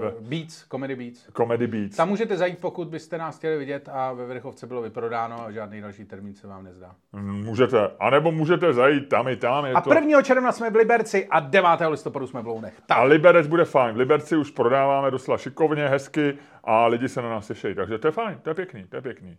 be- 0.00 0.14
Beats, 0.20 0.64
Comedy 0.70 0.96
Beats. 0.96 1.26
Comedy 1.36 1.66
Beats. 1.66 1.96
Tam 1.96 2.08
můžete 2.08 2.36
zajít, 2.36 2.58
pokud 2.60 2.88
byste 2.88 3.18
nás 3.18 3.38
chtěli 3.38 3.58
vidět 3.58 3.88
a 3.92 4.12
ve 4.12 4.26
Verichovce 4.26 4.66
bylo 4.66 4.82
vyprodáno 4.82 5.44
a 5.46 5.50
žádný 5.50 5.80
další 5.80 6.04
termín 6.04 6.34
se 6.34 6.46
vám 6.46 6.64
nezdá. 6.64 6.94
Můžete, 7.22 7.90
anebo 8.00 8.32
můžete 8.32 8.72
zajít 8.72 9.08
tam 9.08 9.28
i 9.28 9.36
tam. 9.36 9.64
Je 9.66 9.72
A 9.72 9.80
to... 9.80 9.94
1. 9.94 10.22
června 10.22 10.52
jsme 10.52 10.70
v 10.70 10.76
Liberci 10.76 11.26
a 11.30 11.40
9. 11.40 11.68
listopadu 11.88 12.26
jsme 12.26 12.42
v 12.42 12.46
Lounech. 12.46 12.74
Tak, 12.86 12.98
A 12.98 13.02
Liberec 13.02 13.46
bude 13.46 13.64
fajn. 13.64 13.94
V 13.94 13.98
Liberci 13.98 14.36
už 14.36 14.50
prodáváme 14.50 15.10
docela 15.10 15.38
šikovně, 15.38 15.88
hezky 15.88 16.34
a 16.64 16.86
lidi 16.86 17.08
se 17.08 17.22
na 17.22 17.28
nás 17.30 17.46
těší. 17.46 17.74
Takže 17.74 17.98
to 17.98 18.08
je 18.08 18.12
fajn, 18.12 18.38
to 18.42 18.50
je 18.50 18.54
pěkný, 18.54 18.84
to 18.84 18.96
je 18.96 19.02
pěkný. 19.02 19.38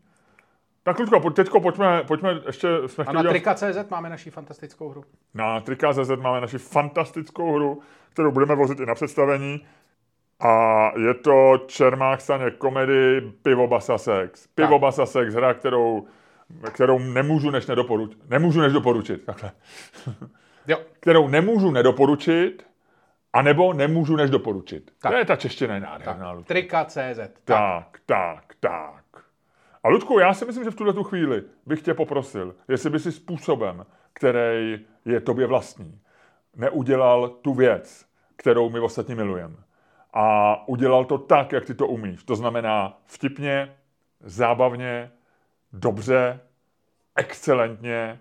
Tak 0.84 1.00
Ludko, 1.00 1.20
pojď, 1.20 1.36
teďko 1.36 1.60
pojďme, 1.60 2.04
pojďme 2.08 2.42
ještě, 2.46 2.68
jsme 2.88 3.04
a 3.06 3.12
na 3.12 3.24
Trika.cz 3.24 3.90
máme 3.90 4.10
naši 4.10 4.32
fantastickou 4.32 4.90
hru. 4.90 5.04
Na 5.34 5.60
Trika.cz 5.60 6.10
máme 6.22 6.42
naši 6.42 6.58
fantastickou 6.58 7.56
hru, 7.56 7.82
kterou 8.10 8.32
budeme 8.32 8.56
vozit 8.56 8.80
i 8.80 8.86
na 8.86 8.96
představení. 8.96 9.66
A 10.40 10.92
je 10.98 11.14
to 11.14 11.58
Čermák 11.68 12.22
staně 12.22 12.52
komedy 12.52 13.22
Pivo 13.42 13.68
Basa 13.68 13.98
Sex. 13.98 14.48
Pivo 14.48 14.72
Tak. 14.72 14.82
Basa 14.82 15.06
Sex, 15.06 15.34
hra, 15.34 15.54
kterou, 15.54 16.08
kterou 16.72 17.00
nemůžu 17.00 17.50
než 17.50 17.66
nedoporučit. 17.68 18.30
Nemůžu 18.30 18.62
než 18.62 18.74
doporučit, 18.74 19.26
takhle. 19.26 19.52
Jo, 20.68 20.78
Kterou 21.00 21.28
nemůžu 21.28 21.72
nedoporučit, 21.72 22.66
anebo 23.34 23.74
nemůžu 23.74 24.16
než 24.16 24.30
doporučit. 24.30 24.92
Tak. 25.02 25.12
To 25.12 25.18
je 25.18 25.26
ta 25.26 25.36
čeština 25.36 25.80
nádherná. 25.80 26.42
Trika.cz. 26.44 27.18
Tak. 27.18 27.34
Tak, 27.46 28.00
tak, 28.06 28.44
tak. 28.60 29.03
A 29.84 29.90
Ludku, 29.90 30.20
já 30.20 30.34
si 30.34 30.46
myslím, 30.46 30.64
že 30.64 30.72
v 30.72 30.76
tuhle 30.76 30.94
tu 30.94 31.04
chvíli 31.04 31.44
bych 31.66 31.82
tě 31.82 31.94
poprosil, 31.94 32.56
jestli 32.68 32.90
by 32.90 33.00
si 33.00 33.12
způsobem, 33.12 33.86
který 34.14 34.86
je 35.06 35.22
tobě 35.22 35.48
vlastní, 35.48 36.00
neudělal 36.56 37.30
tu 37.30 37.54
věc, 37.54 38.06
kterou 38.36 38.70
my 38.70 38.80
ostatní 38.80 39.16
milujeme. 39.16 39.56
A 40.14 40.68
udělal 40.68 41.06
to 41.06 41.18
tak, 41.18 41.52
jak 41.52 41.66
ty 41.66 41.74
to 41.74 41.88
umíš. 41.88 42.24
To 42.24 42.36
znamená 42.36 43.02
vtipně, 43.06 43.76
zábavně, 44.20 45.12
dobře, 45.74 46.40
excelentně, 47.16 48.20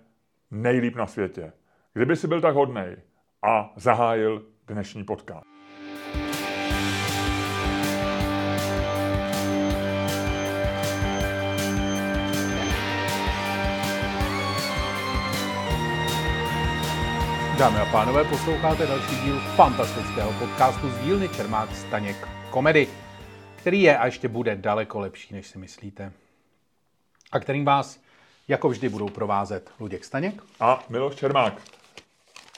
nejlíp 0.51 0.97
na 0.97 1.07
světě. 1.07 1.53
Kdyby 1.93 2.17
si 2.17 2.29
byl 2.29 2.41
tak 2.41 2.55
hodnej 2.55 2.97
a 3.43 3.73
zahájil 3.77 4.43
dnešní 4.67 5.05
podcast. 5.05 5.52
Dámy 17.59 17.79
a 17.79 17.87
pánové, 17.93 18.25
posloucháte 18.25 18.87
další 18.87 19.17
díl 19.25 19.41
fantastického 19.41 20.33
podcastu 20.33 20.91
z 20.91 20.99
dílny 20.99 21.29
Čermák 21.29 21.75
Staněk 21.75 22.29
Komedy, 22.51 22.89
který 23.57 23.83
je 23.83 23.99
a 23.99 24.07
ještě 24.07 24.29
bude 24.29 24.57
daleko 24.57 25.01
lepší, 25.01 25.35
než 25.35 25.47
si 25.47 25.59
myslíte. 25.59 26.13
A 27.33 27.41
kterým 27.41 27.65
vás, 27.65 28.01
jako 28.49 28.69
vždy, 28.69 28.89
budou 28.89 29.09
provázet 29.09 29.71
Luděk 29.81 30.05
Staněk. 30.05 30.43
A 30.61 30.85
Miloš 30.89 31.15
Čermák. 31.15 31.63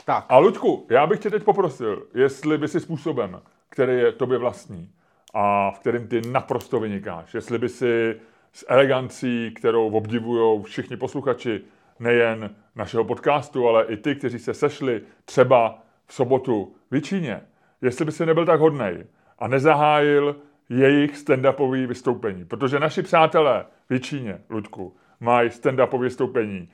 Tak, 0.04 0.24
A 0.28 0.38
Luďku, 0.38 0.86
já 0.90 1.06
bych 1.06 1.20
tě 1.20 1.30
teď 1.30 1.42
poprosil, 1.42 2.06
jestli 2.14 2.58
by 2.58 2.68
si 2.68 2.80
způsobem, 2.80 3.40
který 3.68 3.98
je 3.98 4.12
tobě 4.12 4.38
vlastní 4.38 4.90
a 5.34 5.70
v 5.70 5.78
kterým 5.78 6.08
ty 6.08 6.20
naprosto 6.20 6.80
vynikáš, 6.80 7.34
jestli 7.34 7.58
by 7.58 7.68
si 7.68 8.20
s 8.52 8.66
elegancí, 8.68 9.50
kterou 9.54 9.90
obdivují 9.90 10.62
všichni 10.62 10.96
posluchači 10.96 11.60
nejen 11.98 12.54
našeho 12.76 13.04
podcastu, 13.04 13.68
ale 13.68 13.84
i 13.84 13.96
ty, 13.96 14.14
kteří 14.14 14.38
se 14.38 14.54
sešli 14.54 15.02
třeba 15.24 15.78
v 16.06 16.14
sobotu 16.14 16.74
v 16.90 17.00
Číně, 17.00 17.40
jestli 17.82 18.04
by 18.04 18.12
se 18.12 18.26
nebyl 18.26 18.46
tak 18.46 18.60
hodnej 18.60 19.04
a 19.38 19.48
nezahájil 19.48 20.36
jejich 20.68 21.16
stand-upové 21.16 21.86
vystoupení. 21.86 22.44
Protože 22.44 22.78
naši 22.78 23.02
přátelé 23.02 23.64
v 23.90 24.00
Číně, 24.00 24.38
Ludku, 24.50 24.96
mají 25.20 25.50
stand-upové 25.50 26.02
vystoupení 26.02 26.68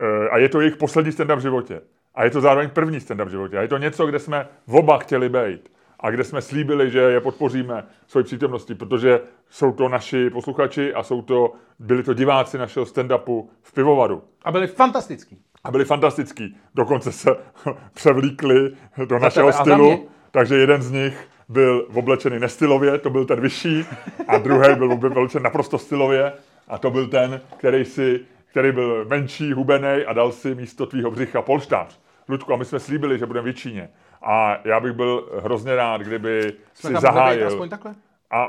e, 0.00 0.28
a 0.28 0.38
je 0.38 0.48
to 0.48 0.60
jejich 0.60 0.76
poslední 0.76 1.12
stand-up 1.12 1.36
v 1.36 1.42
životě. 1.42 1.80
A 2.14 2.24
je 2.24 2.30
to 2.30 2.40
zároveň 2.40 2.70
první 2.70 2.98
stand-up 2.98 3.24
v 3.24 3.30
životě. 3.30 3.58
A 3.58 3.62
je 3.62 3.68
to 3.68 3.78
něco, 3.78 4.06
kde 4.06 4.18
jsme 4.18 4.48
oba 4.68 4.98
chtěli 4.98 5.28
být 5.28 5.75
a 6.00 6.10
kde 6.10 6.24
jsme 6.24 6.42
slíbili, 6.42 6.90
že 6.90 6.98
je 6.98 7.20
podpoříme 7.20 7.84
svoji 8.06 8.24
přítomností, 8.24 8.74
protože 8.74 9.20
jsou 9.50 9.72
to 9.72 9.88
naši 9.88 10.30
posluchači 10.30 10.94
a 10.94 11.02
jsou 11.02 11.22
to, 11.22 11.52
byli 11.78 12.02
to 12.02 12.14
diváci 12.14 12.58
našeho 12.58 12.86
stand-upu 12.86 13.48
v 13.62 13.72
pivovaru. 13.72 14.22
A 14.44 14.52
byli 14.52 14.66
fantastický. 14.66 15.38
A 15.64 15.70
byli 15.70 15.84
fantastický. 15.84 16.56
Dokonce 16.74 17.12
se 17.12 17.30
převlíkli 17.94 18.70
do 19.04 19.18
našeho 19.18 19.52
stylu, 19.52 20.08
takže 20.30 20.56
jeden 20.56 20.82
z 20.82 20.90
nich 20.90 21.28
byl 21.48 21.86
oblečený 21.94 22.38
nestylově, 22.38 22.98
to 22.98 23.10
byl 23.10 23.24
ten 23.24 23.40
vyšší, 23.40 23.84
a 24.28 24.38
druhý 24.38 24.74
byl 24.74 24.92
oblečený 24.92 25.44
naprosto 25.44 25.78
stylově, 25.78 26.32
a 26.68 26.78
to 26.78 26.90
byl 26.90 27.06
ten, 27.06 27.40
který, 27.56 27.84
si, 27.84 28.20
který 28.50 28.72
byl 28.72 29.04
menší, 29.04 29.52
hubený 29.52 30.04
a 30.06 30.12
dal 30.12 30.32
si 30.32 30.54
místo 30.54 30.86
tvýho 30.86 31.10
břicha 31.10 31.42
polštář. 31.42 32.00
Ludku, 32.28 32.52
a 32.52 32.56
my 32.56 32.64
jsme 32.64 32.80
slíbili, 32.80 33.18
že 33.18 33.26
budeme 33.26 33.52
v 33.52 33.54
Číně. 33.54 33.88
A 34.28 34.58
já 34.64 34.80
bych 34.80 34.92
byl 34.92 35.30
hrozně 35.42 35.76
rád, 35.76 36.00
kdyby 36.00 36.52
jsme 36.74 36.90
si 36.90 36.96
zahájil. 37.00 37.46
Aspoň 37.46 37.68
takhle? 37.68 37.94
A, 38.30 38.44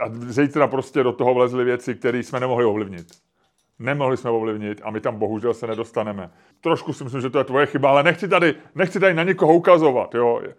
a 0.00 0.08
zítra 0.08 0.66
prostě 0.66 1.02
do 1.02 1.12
toho 1.12 1.34
vlezly 1.34 1.64
věci, 1.64 1.94
které 1.94 2.18
jsme 2.18 2.40
nemohli 2.40 2.64
ovlivnit. 2.64 3.06
Nemohli 3.78 4.16
jsme 4.16 4.30
ovlivnit 4.30 4.80
a 4.84 4.90
my 4.90 5.00
tam 5.00 5.18
bohužel 5.18 5.54
se 5.54 5.66
nedostaneme. 5.66 6.30
Trošku 6.60 6.92
si 6.92 7.04
myslím, 7.04 7.20
že 7.20 7.30
to 7.30 7.38
je 7.38 7.44
tvoje 7.44 7.66
chyba, 7.66 7.90
ale 7.90 8.02
nechci 8.02 8.28
tady, 8.28 8.54
nechci 8.74 9.00
tady 9.00 9.14
na 9.14 9.22
někoho 9.22 9.54
ukazovat. 9.54 10.14
Jo. 10.14 10.40
E, 10.42 10.50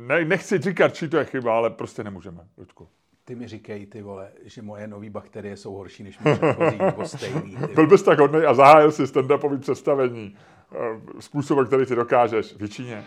ne, 0.00 0.24
nechci 0.24 0.58
říkat, 0.58 0.94
či 0.94 1.08
to 1.08 1.16
je 1.16 1.24
chyba, 1.24 1.56
ale 1.56 1.70
prostě 1.70 2.04
nemůžeme, 2.04 2.40
Ludku. 2.58 2.88
Ty 3.26 3.34
mi 3.34 3.48
říkej, 3.48 3.86
ty 3.86 4.02
vole, 4.02 4.28
že 4.44 4.62
moje 4.62 4.86
nové 4.86 5.10
bakterie 5.10 5.56
jsou 5.56 5.74
horší 5.74 6.02
než 6.02 6.18
moje 6.18 6.36
předchozí, 6.36 6.78
nebo 6.78 7.08
stejný. 7.08 7.56
Byl 7.74 7.86
bys 7.86 8.02
tak 8.02 8.18
hodný 8.18 8.40
a 8.40 8.54
zahájil 8.54 8.92
si 8.92 9.02
stand-upový 9.02 9.58
představení 9.58 10.36
e, 11.18 11.22
způsobem, 11.22 11.66
který 11.66 11.86
ty 11.86 11.94
dokážeš 11.94 12.54
v 12.58 12.68
Číně. 12.68 13.04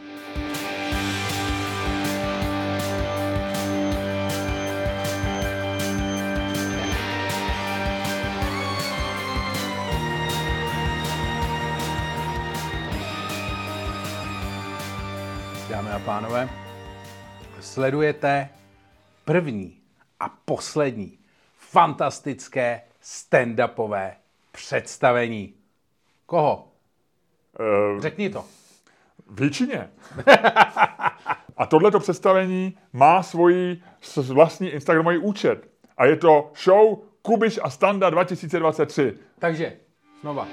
Dámy 15.69 15.89
a 15.89 15.99
pánové, 15.99 16.49
sledujete 17.59 18.49
první 19.25 19.76
a 20.19 20.29
poslední 20.29 21.17
fantastické 21.57 22.81
stand-upové 23.03 24.13
představení. 24.51 25.53
Koho? 26.25 26.67
Uh, 27.59 28.01
Řekni 28.01 28.29
to. 28.29 28.45
Většině. 29.29 29.89
a 31.57 31.65
tohleto 31.65 31.99
představení 31.99 32.77
má 32.93 33.23
svoji 33.23 33.83
vlastní 34.33 34.69
Instagramový 34.69 35.17
účet. 35.17 35.69
A 35.97 36.05
je 36.05 36.15
to 36.15 36.51
show 36.63 36.97
Kubiš 37.21 37.59
a 37.63 37.69
Standa 37.69 38.09
2023. 38.09 39.13
Takže, 39.39 39.77
znova. 40.21 40.47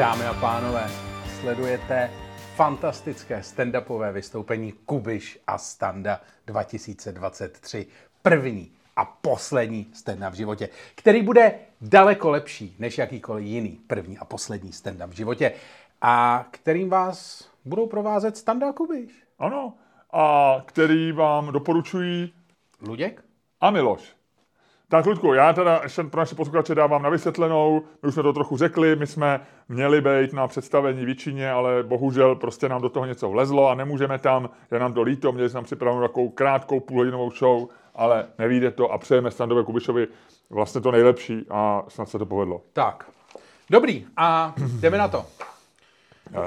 Dámy 0.00 0.24
a 0.24 0.34
pánové, 0.34 0.90
sledujete 1.40 2.10
fantastické 2.56 3.40
stand-upové 3.42 4.12
vystoupení 4.12 4.72
Kubiš 4.72 5.38
a 5.46 5.58
Standa 5.58 6.20
2023. 6.46 7.86
První 8.22 8.72
a 8.96 9.04
poslední 9.04 9.84
stand-up 9.84 10.30
v 10.30 10.34
životě, 10.34 10.68
který 10.94 11.22
bude 11.22 11.58
daleko 11.80 12.30
lepší 12.30 12.76
než 12.78 12.98
jakýkoliv 12.98 13.46
jiný 13.46 13.80
první 13.86 14.18
a 14.18 14.24
poslední 14.24 14.70
stand-up 14.70 15.06
v 15.06 15.16
životě 15.16 15.52
a 16.02 16.46
kterým 16.50 16.90
vás 16.90 17.48
budou 17.64 17.86
provázet 17.86 18.36
Standa 18.36 18.68
a 18.68 18.72
Kubiš. 18.72 19.12
Ano, 19.38 19.74
a 20.12 20.56
který 20.66 21.12
vám 21.12 21.52
doporučují 21.52 22.32
Luděk 22.80 23.24
a 23.60 23.70
Miloš. 23.70 24.19
Tak, 24.90 25.06
Ludku, 25.06 25.34
já 25.34 25.52
teda 25.52 25.80
ještě 25.82 26.02
pro 26.02 26.20
naše 26.20 26.34
posluchače 26.34 26.74
dávám 26.74 27.02
na 27.02 27.08
vysvětlenou. 27.08 27.82
My 28.02 28.08
už 28.08 28.14
jsme 28.14 28.22
to 28.22 28.32
trochu 28.32 28.56
řekli, 28.56 28.96
my 28.96 29.06
jsme 29.06 29.40
měli 29.68 30.00
být 30.00 30.32
na 30.32 30.48
představení 30.48 31.04
Víčině, 31.04 31.50
ale 31.50 31.82
bohužel 31.82 32.34
prostě 32.34 32.68
nám 32.68 32.82
do 32.82 32.88
toho 32.88 33.06
něco 33.06 33.28
vlezlo 33.30 33.68
a 33.68 33.74
nemůžeme 33.74 34.18
tam, 34.18 34.50
je 34.70 34.78
nám 34.78 34.92
to 34.92 35.02
líto, 35.02 35.32
měli 35.32 35.48
jsme 35.48 35.58
tam 35.58 35.64
připravenou 35.64 36.02
takovou 36.02 36.28
krátkou 36.28 36.80
půlhodinovou 36.80 37.30
show, 37.30 37.68
ale 37.94 38.26
nevíde 38.38 38.70
to 38.70 38.92
a 38.92 38.98
přejeme 38.98 39.30
Standové 39.30 39.64
Kubišovi 39.64 40.08
vlastně 40.50 40.80
to 40.80 40.90
nejlepší 40.90 41.46
a 41.50 41.84
snad 41.88 42.08
se 42.08 42.18
to 42.18 42.26
povedlo. 42.26 42.62
Tak, 42.72 43.10
dobrý, 43.70 44.06
a 44.16 44.54
jdeme 44.80 44.98
na 44.98 45.08
to. 45.08 45.26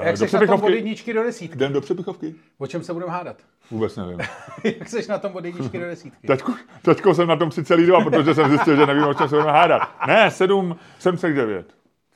Jak 0.00 0.16
jsi 0.16 0.38
na 0.38 0.46
tom 0.46 0.62
od 0.62 0.68
jedničky 0.68 1.12
do 1.12 1.22
desítky? 1.22 1.56
Jdem 1.56 1.72
do 1.72 1.80
přepichovky. 1.80 2.34
O 2.58 2.66
čem 2.66 2.82
se 2.82 2.92
budeme 2.92 3.12
hádat? 3.12 3.36
Vůbec 3.70 3.96
nevím. 3.96 4.18
Jak 4.64 4.88
jsi 4.88 5.08
na 5.08 5.18
tom 5.18 5.36
od 5.36 5.44
jedničky 5.44 5.78
do 5.78 5.84
desítky? 5.84 6.26
Teďko, 6.26 6.52
teďko 6.82 7.14
jsem 7.14 7.28
na 7.28 7.36
tom 7.36 7.50
si 7.50 7.64
celý 7.64 7.86
dva, 7.86 8.04
protože 8.04 8.34
jsem 8.34 8.48
zjistil, 8.48 8.76
že 8.76 8.86
nevím, 8.86 9.04
o 9.04 9.14
čem 9.14 9.28
se 9.28 9.34
budeme 9.34 9.52
hádat. 9.52 9.82
Ne, 10.06 10.30
7, 10.30 10.76
7,9. 11.00 11.64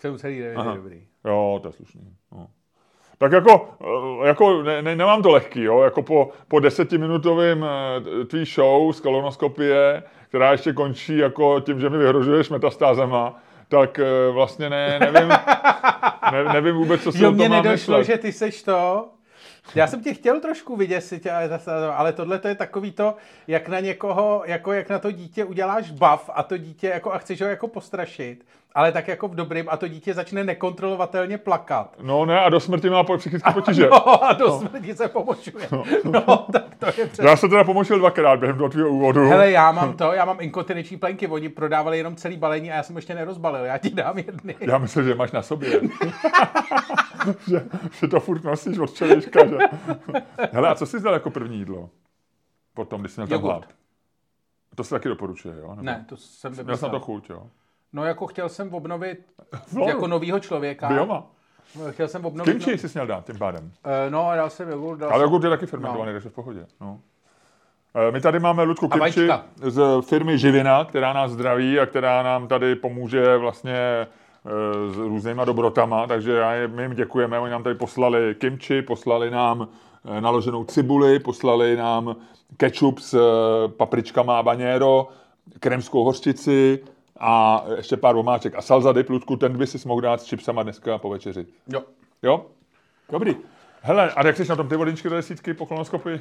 7,9 0.03 0.75
dobrý. 0.75 1.03
Jo, 1.25 1.59
to 1.63 1.69
je 1.69 1.73
slušný. 1.73 2.01
No. 2.33 2.47
Tak 3.19 3.33
jako, 3.33 3.69
jako 4.25 4.63
ne, 4.63 4.83
ne, 4.83 4.97
nemám 4.97 5.23
to 5.23 5.31
lehký, 5.31 5.63
jo? 5.63 5.81
jako 5.83 6.03
po, 6.03 6.31
po 6.49 6.61
desetiminutovém 6.61 7.65
eh, 7.65 8.25
tvý 8.25 8.45
show 8.45 8.93
z 8.93 9.01
kolonoskopie, 9.01 10.03
která 10.29 10.53
ještě 10.53 10.73
končí 10.73 11.19
jako 11.19 11.61
tím, 11.61 11.81
že 11.81 11.91
mi 11.91 11.99
vyhrožuješ 11.99 12.51
metastázema, 12.51 13.41
tak 13.69 13.99
eh, 13.99 14.31
vlastně 14.33 14.71
ne, 14.71 14.99
nevím, 14.99 15.29
ne, 16.33 16.45
nevím 16.53 16.75
vůbec, 16.75 17.03
co 17.03 17.13
si 17.13 17.23
jo, 17.23 17.29
o 17.29 17.31
tom 17.31 17.37
mě 17.37 17.49
mám 17.49 17.65
nedošlo, 17.65 17.99
myslet. 17.99 18.17
že 18.17 18.23
ty 18.23 18.33
seš 18.33 18.63
to, 18.63 19.09
já 19.75 19.87
jsem 19.87 20.03
tě 20.03 20.15
chtěl 20.15 20.41
trošku 20.41 20.77
vyděsit, 20.77 21.27
ale 21.95 22.13
tohle 22.13 22.39
to 22.39 22.49
je 22.49 22.55
takový 22.55 22.93
to, 22.93 23.15
jak 23.47 23.69
na 23.69 23.81
někoho, 23.81 24.43
jako 24.47 24.73
jak 24.73 24.91
na 24.91 24.99
to 24.99 25.11
dítě 25.11 25.45
uděláš 25.45 25.91
bav 25.91 26.31
a 26.35 26.43
to 26.43 26.57
dítě 26.57 26.89
jako 26.89 27.13
a 27.13 27.19
chceš 27.19 27.41
ho 27.41 27.49
jako 27.49 27.69
postrašit, 27.69 28.45
ale 28.75 28.93
tak 28.93 29.09
jako 29.09 29.29
v 29.29 29.35
dobrým 29.35 29.67
a 29.69 29.77
to 29.77 29.89
dítě 29.89 30.15
začne 30.15 30.45
nekontrolovatelně 30.45 31.39
plakat. 31.39 31.97
No 32.03 32.25
ne, 32.25 32.41
a 32.41 32.49
do 32.49 32.61
smrti 32.61 32.91
má 32.91 33.05
psychické 33.05 33.53
potíže. 33.55 33.89
No, 33.89 34.25
a 34.25 34.33
do 34.33 34.49
no. 34.49 34.61
smrti 34.61 34.95
se 34.95 35.09
pomočuje. 35.09 35.69
No. 35.73 35.85
no, 36.05 36.47
tak 36.53 36.65
to 36.79 36.87
je 36.87 37.07
přesně. 37.07 37.29
Já 37.29 37.37
jsem 37.37 37.51
teda 37.51 37.65
pomočil 37.65 37.99
dvakrát 37.99 38.41
během 38.41 38.57
toho 38.57 38.69
tvého 38.69 38.89
úvodu. 38.89 39.29
Hele, 39.29 39.51
já 39.51 39.73
mám 39.73 39.97
to, 39.97 40.13
já 40.13 40.25
mám 40.25 40.37
inkontinenční 40.41 40.97
plenky, 40.97 41.27
oni 41.29 41.49
prodávali 41.49 41.99
jenom 41.99 42.17
celý 42.17 42.37
balení 42.37 42.71
a 42.73 42.75
já 42.75 42.83
jsem 42.83 42.97
ještě 42.97 43.15
nerozbalil, 43.15 43.65
já 43.65 43.79
ti 43.79 43.91
dám 43.91 44.19
jedny. 44.19 44.55
Já 44.61 44.79
myslím, 44.79 45.05
že 45.05 45.15
máš 45.15 45.33
na 45.33 45.43
sobě. 45.43 45.81
že, 47.51 47.69
že, 48.01 48.09
to 48.09 48.21
furt 48.21 48.45
nosíš 48.45 48.79
od 48.79 48.95
čeliška, 48.95 49.47
že? 49.47 49.57
Hele, 50.53 50.69
a 50.69 50.75
co 50.75 50.87
jsi 50.87 51.01
dal 51.01 51.15
jako 51.15 51.31
první 51.31 51.59
jídlo? 51.59 51.91
Potom, 52.75 53.01
když 53.01 53.13
jsi 53.13 53.21
měl 53.21 53.29
tam 53.29 53.41
hlad. 53.41 53.69
To 54.75 54.85
se 54.85 54.91
taky 54.91 55.09
doporučuje, 55.09 55.59
jo? 55.59 55.69
Nebo? 55.71 55.83
Ne, 55.83 56.05
to 56.09 56.17
jsem 56.17 56.53
vymyslel. 56.53 56.65
Měl 56.65 56.77
jsem 56.77 56.91
to 56.91 57.01
chuť, 57.01 57.31
jo? 57.31 57.47
No 57.93 58.05
jako 58.05 58.27
chtěl 58.27 58.49
jsem 58.49 58.75
obnovit 58.75 59.19
no, 59.73 59.85
jako 59.85 60.07
novýho 60.07 60.41
člověka. 60.41 60.89
Bioma. 60.89 61.27
Chtěl 61.91 62.09
jsem 62.09 62.25
obnovit... 62.25 62.53
Kimchi 62.53 62.71
no... 62.71 62.79
jsi 62.79 62.89
měl 62.95 63.07
dát 63.07 63.27
tím 63.27 63.39
pádem. 63.39 63.65
Uh, 63.65 63.91
no, 64.09 64.31
dal 64.37 64.51
jsem 64.51 64.69
jogurt. 64.69 64.99
Dal 64.99 65.11
Ale 65.13 65.23
jogurt 65.23 65.45
je 65.45 65.51
taky 65.51 65.67
fermentovaný, 65.67 66.07
no. 66.07 66.15
takže 66.15 66.29
v 66.29 66.33
pohodě. 66.33 66.67
No. 66.81 66.93
Uh, 66.93 68.13
my 68.13 68.21
tady 68.21 68.39
máme 68.39 68.63
Ludku 68.63 68.89
Kimchi 68.89 69.29
z 69.63 69.83
firmy 70.03 70.39
Živina, 70.39 70.85
která 70.85 71.13
nás 71.13 71.31
zdraví 71.31 71.81
a 71.81 71.87
která 71.87 72.23
nám 72.23 72.49
tady 72.49 72.77
pomůže 72.77 73.37
vlastně 73.37 74.07
s 74.93 74.97
různýma 74.97 75.45
dobrotama, 75.45 76.07
takže 76.07 76.33
já 76.33 76.53
je, 76.53 76.69
my 76.69 76.83
jim 76.83 76.95
děkujeme. 76.95 77.39
Oni 77.39 77.51
nám 77.51 77.63
tady 77.63 77.75
poslali 77.75 78.35
kimchi, 78.39 78.83
poslali 78.83 79.31
nám 79.31 79.69
naloženou 80.21 80.65
cibuli, 80.65 81.19
poslali 81.19 81.77
nám 81.77 82.17
ketchup 82.57 82.99
s 82.99 83.19
papričkama 83.77 84.39
a 84.39 84.43
baněro, 84.43 85.09
kremskou 85.61 86.05
hořčici, 86.05 86.79
a 87.21 87.65
ještě 87.77 87.97
pár 87.97 88.17
omáček. 88.17 88.55
A 88.55 88.63
salzady, 88.63 89.03
plutku, 89.03 89.37
ten 89.37 89.59
by 89.59 89.67
si 89.67 89.89
mohl 89.89 90.01
dát 90.01 90.21
s 90.21 90.25
čipsama 90.25 90.63
dneska 90.63 90.99
po 90.99 91.09
večeři. 91.11 91.47
Jo. 91.67 91.83
Jo? 92.23 92.47
Dobrý. 93.13 93.37
Hele, 93.81 94.11
a 94.13 94.27
jak 94.27 94.37
jsi 94.37 94.49
na 94.49 94.57
tom 94.57 94.69
ty 94.69 94.77
vodničky 94.77 95.09
do 95.09 95.17
desítky 95.17 95.55
po 95.55 95.67
kolonoskopii? 95.67 96.21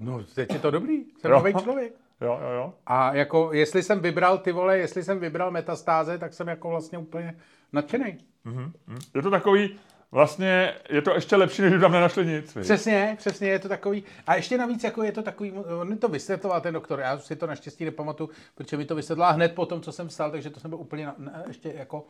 No, 0.00 0.20
teď 0.34 0.52
je 0.52 0.58
to 0.58 0.70
dobrý. 0.70 1.04
Jsem 1.20 1.30
nový 1.30 1.54
člověk. 1.54 1.92
Jo, 2.20 2.40
jo, 2.42 2.50
jo. 2.50 2.74
A 2.86 3.14
jako, 3.14 3.52
jestli 3.52 3.82
jsem 3.82 4.00
vybral 4.00 4.38
ty 4.38 4.52
vole, 4.52 4.78
jestli 4.78 5.02
jsem 5.04 5.20
vybral 5.20 5.50
metastáze, 5.50 6.18
tak 6.18 6.34
jsem 6.34 6.48
jako 6.48 6.68
vlastně 6.68 6.98
úplně 6.98 7.36
nadšený. 7.72 8.18
Mhm, 8.44 8.72
mhm. 8.86 8.98
Je 9.14 9.22
to 9.22 9.30
takový, 9.30 9.76
vlastně 10.12 10.74
je 10.90 11.02
to 11.02 11.14
ještě 11.14 11.36
lepší, 11.36 11.62
než 11.62 11.80
tam 11.80 11.92
nenašli 11.92 12.26
nic. 12.26 12.54
viď? 12.54 12.64
Přesně, 12.64 13.14
přesně, 13.18 13.48
je 13.48 13.58
to 13.58 13.68
takový. 13.68 14.04
A 14.26 14.34
ještě 14.34 14.58
navíc, 14.58 14.84
jako 14.84 15.02
je 15.02 15.12
to 15.12 15.22
takový, 15.22 15.52
on 15.52 15.98
to 15.98 16.08
vysvětloval 16.08 16.60
ten 16.60 16.74
doktor, 16.74 17.00
já 17.00 17.18
si 17.18 17.36
to 17.36 17.46
naštěstí 17.46 17.84
nepamatuju, 17.84 18.30
protože 18.54 18.76
mi 18.76 18.84
to 18.84 18.94
vysvětloval 18.94 19.34
hned 19.34 19.54
po 19.54 19.66
tom, 19.66 19.80
co 19.80 19.92
jsem 19.92 20.08
vstal, 20.08 20.30
takže 20.30 20.50
to 20.50 20.60
jsem 20.60 20.70
byl 20.70 20.78
úplně 20.78 21.06
na, 21.06 21.14
na, 21.18 21.42
ještě 21.48 21.72
jako 21.76 22.06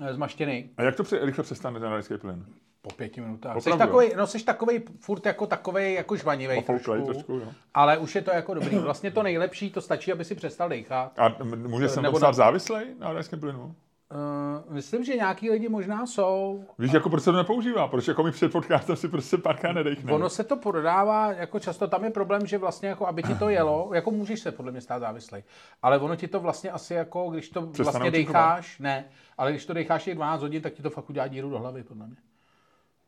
eh, 0.00 0.14
zmaštěný. 0.14 0.70
A 0.76 0.82
jak 0.82 0.96
to 0.96 1.02
při, 1.02 1.18
rychle 1.18 1.44
přestane 1.44 1.80
ten 1.80 1.90
rajský 1.90 2.18
plyn? 2.18 2.46
Po 2.88 2.94
pěti 2.94 3.20
minutách. 3.20 3.62
Jsi 3.62 3.70
takový, 3.78 4.10
no 4.16 4.26
jsi 4.26 4.44
takový 4.44 4.82
furt 5.00 5.26
jako 5.26 5.46
takový 5.46 5.94
jako 5.94 6.16
žvanivý 6.16 6.54
Pofouklej 6.54 7.02
trošku, 7.02 7.12
trošku, 7.12 7.32
jo. 7.32 7.52
ale 7.74 7.98
už 7.98 8.14
je 8.14 8.22
to 8.22 8.30
jako 8.30 8.54
dobrý. 8.54 8.78
Vlastně 8.78 9.10
to 9.10 9.22
nejlepší, 9.22 9.70
to 9.70 9.80
stačí, 9.80 10.12
aby 10.12 10.24
si 10.24 10.34
přestal 10.34 10.68
dechat. 10.68 11.18
A 11.18 11.36
může 11.44 11.88
se 11.88 12.00
stát 12.00 12.22
na- 12.22 12.32
závislej 12.32 12.86
na 12.98 13.12
rajském 13.12 13.40
plynu? 13.40 13.74
Uh, 14.14 14.74
myslím, 14.74 15.04
že 15.04 15.16
nějaký 15.16 15.50
lidi 15.50 15.68
možná 15.68 16.06
jsou. 16.06 16.64
Víš, 16.78 16.92
jako 16.92 17.10
proč 17.10 17.22
se 17.22 17.30
to 17.30 17.36
nepoužívá? 17.36 17.88
Proč 17.88 18.08
jako 18.08 18.22
mi 18.22 18.30
před 18.32 18.52
podcastem 18.52 18.96
si 18.96 19.08
prostě 19.08 19.36
párkrát 19.38 19.72
nedechne? 19.72 20.12
Ono 20.12 20.28
se 20.28 20.44
to 20.44 20.56
prodává, 20.56 21.32
jako 21.32 21.60
často 21.60 21.88
tam 21.88 22.04
je 22.04 22.10
problém, 22.10 22.46
že 22.46 22.58
vlastně 22.58 22.88
jako 22.88 23.06
aby 23.06 23.22
ti 23.22 23.34
to 23.34 23.48
jelo, 23.48 23.90
jako 23.94 24.10
můžeš 24.10 24.40
se 24.40 24.52
podle 24.52 24.72
mě 24.72 24.80
stát 24.80 24.98
závislej, 24.98 25.42
ale 25.82 25.98
ono 25.98 26.16
ti 26.16 26.28
to 26.28 26.40
vlastně 26.40 26.70
asi 26.70 26.94
jako, 26.94 27.30
když 27.30 27.50
to 27.50 27.66
Přestane 27.66 27.98
vlastně 27.98 28.10
decháš, 28.10 28.78
ne, 28.78 29.04
ale 29.38 29.50
když 29.50 29.66
to 29.66 29.72
decháš 29.74 30.06
i 30.06 30.14
12 30.14 30.40
hodin, 30.40 30.62
tak 30.62 30.72
ti 30.72 30.82
to 30.82 30.90
fakt 30.90 31.10
udělá 31.10 31.26
díru 31.26 31.50
do 31.50 31.58
hlavy, 31.58 31.82
podle 31.82 32.06
mě. 32.06 32.16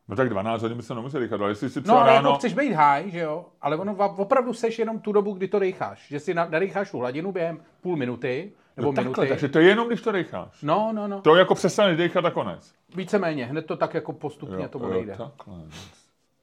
No 0.09 0.15
tak 0.15 0.29
12 0.29 0.61
hodin 0.61 0.77
by 0.77 0.83
se 0.83 0.95
nemusel 0.95 1.21
dechat, 1.21 1.41
ale 1.41 1.51
jestli 1.51 1.69
si 1.69 1.79
No, 1.79 1.83
třeba 1.83 2.01
ale 2.01 2.13
ráno... 2.13 2.29
jako 2.29 2.37
chceš 2.37 2.53
být 2.53 2.73
high, 2.73 3.11
že 3.11 3.19
jo, 3.19 3.45
ale 3.61 3.77
ono 3.77 3.95
opravdu 4.17 4.53
seš 4.53 4.79
jenom 4.79 4.99
tu 4.99 5.11
dobu, 5.11 5.33
kdy 5.33 5.47
to 5.47 5.59
decháš, 5.59 6.07
že 6.07 6.19
si 6.19 6.33
na- 6.33 6.47
nadecháš 6.49 6.91
tu 6.91 6.97
hladinu 6.99 7.31
během 7.31 7.59
půl 7.81 7.95
minuty, 7.95 8.51
nebo 8.77 8.87
no, 8.91 8.93
takhle, 8.95 9.11
minuty. 9.11 9.29
takže 9.29 9.47
to 9.49 9.59
je 9.59 9.67
jenom, 9.67 9.87
když 9.87 10.01
to 10.01 10.11
decháš. 10.11 10.61
No, 10.63 10.91
no, 10.93 11.07
no, 11.07 11.21
To 11.21 11.35
jako 11.35 11.55
přestaneš 11.55 11.97
dechat 11.97 12.25
a 12.25 12.31
konec. 12.31 12.73
víceméně, 12.95 13.45
hned 13.45 13.65
to 13.65 13.77
tak 13.77 13.93
jako 13.93 14.13
postupně 14.13 14.67
to 14.67 14.79
odejde. 14.79 15.15
takhle. 15.17 15.55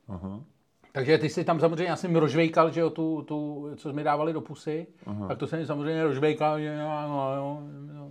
Aha. 0.08 0.40
Takže 0.92 1.18
ty 1.18 1.28
si 1.28 1.44
tam 1.44 1.60
samozřejmě, 1.60 1.84
já 1.84 1.96
jsem 1.96 2.16
rožvejkal, 2.16 2.70
že 2.70 2.80
jo, 2.80 2.90
tu, 2.90 3.22
tu 3.22 3.68
co 3.76 3.90
jsme 3.90 4.02
dávali 4.04 4.32
do 4.32 4.40
pusy, 4.40 4.86
Aha. 5.06 5.28
tak 5.28 5.38
to 5.38 5.46
jsem 5.46 5.58
mi 5.58 5.66
samozřejmě 5.66 6.04
rožvejkal, 6.04 6.60
že 6.60 6.66
jo, 6.80 6.88
no, 7.08 7.34
jo, 7.36 7.60
jo. 7.96 8.08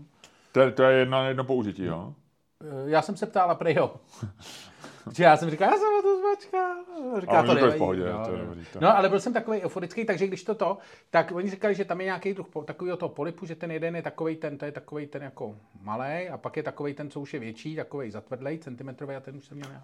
To, 0.51 0.59
je- 0.59 0.71
to 0.71 0.83
je 0.83 0.97
jedna 0.99 1.17
na 1.21 1.27
jedno 1.27 1.43
použití, 1.43 1.83
jo? 1.85 2.13
Eh, 2.61 2.89
Já 2.89 3.01
jsem 3.01 3.17
se 3.17 3.25
ptal 3.25 3.51
a 3.51 3.55
prej 3.55 3.73
jo. 3.77 3.91
Že 5.13 5.23
já 5.23 5.37
jsem 5.37 5.49
říkal, 5.49 5.71
já 5.71 5.77
jsem 5.77 5.87
o 5.99 6.01
to 6.01 6.19
zmačkal. 6.19 6.75
Říká, 7.21 7.31
A 7.31 7.41
oni 7.41 7.47
to 7.47 7.55
to 7.59 7.65
je 7.65 7.71
v 7.71 7.77
pohodě, 7.77 8.01
jo, 8.01 8.21
to 8.25 8.31
je 8.31 8.39
jo. 8.39 8.45
dobrý, 8.45 8.65
to. 8.73 8.79
No, 8.81 8.97
ale 8.97 9.09
byl 9.09 9.19
jsem 9.19 9.33
takový 9.33 9.61
euforický, 9.61 10.05
takže 10.05 10.27
když 10.27 10.43
to 10.43 10.55
to, 10.55 10.77
tak 11.09 11.31
oni 11.31 11.49
říkali, 11.49 11.75
že 11.75 11.85
tam 11.85 11.99
je 12.01 12.05
nějaký 12.05 12.33
druh 12.33 12.47
takového 12.65 12.97
toho 12.97 13.09
polipu, 13.09 13.45
že 13.45 13.55
ten 13.55 13.71
jeden 13.71 13.95
je 13.95 14.01
takový 14.01 14.35
ten, 14.35 14.57
to 14.57 14.65
je 14.65 14.71
takový 14.71 15.07
ten 15.07 15.23
jako 15.23 15.55
malý, 15.81 16.29
a 16.29 16.37
pak 16.37 16.57
je 16.57 16.63
takový 16.63 16.93
ten, 16.93 17.09
co 17.09 17.19
už 17.19 17.33
je 17.33 17.39
větší, 17.39 17.75
takový 17.75 18.11
zatvrdlej, 18.11 18.57
centimetrový, 18.57 19.15
a 19.15 19.19
ten 19.19 19.37
už 19.37 19.45
jsem 19.45 19.57
měl 19.57 19.71
já. 19.71 19.83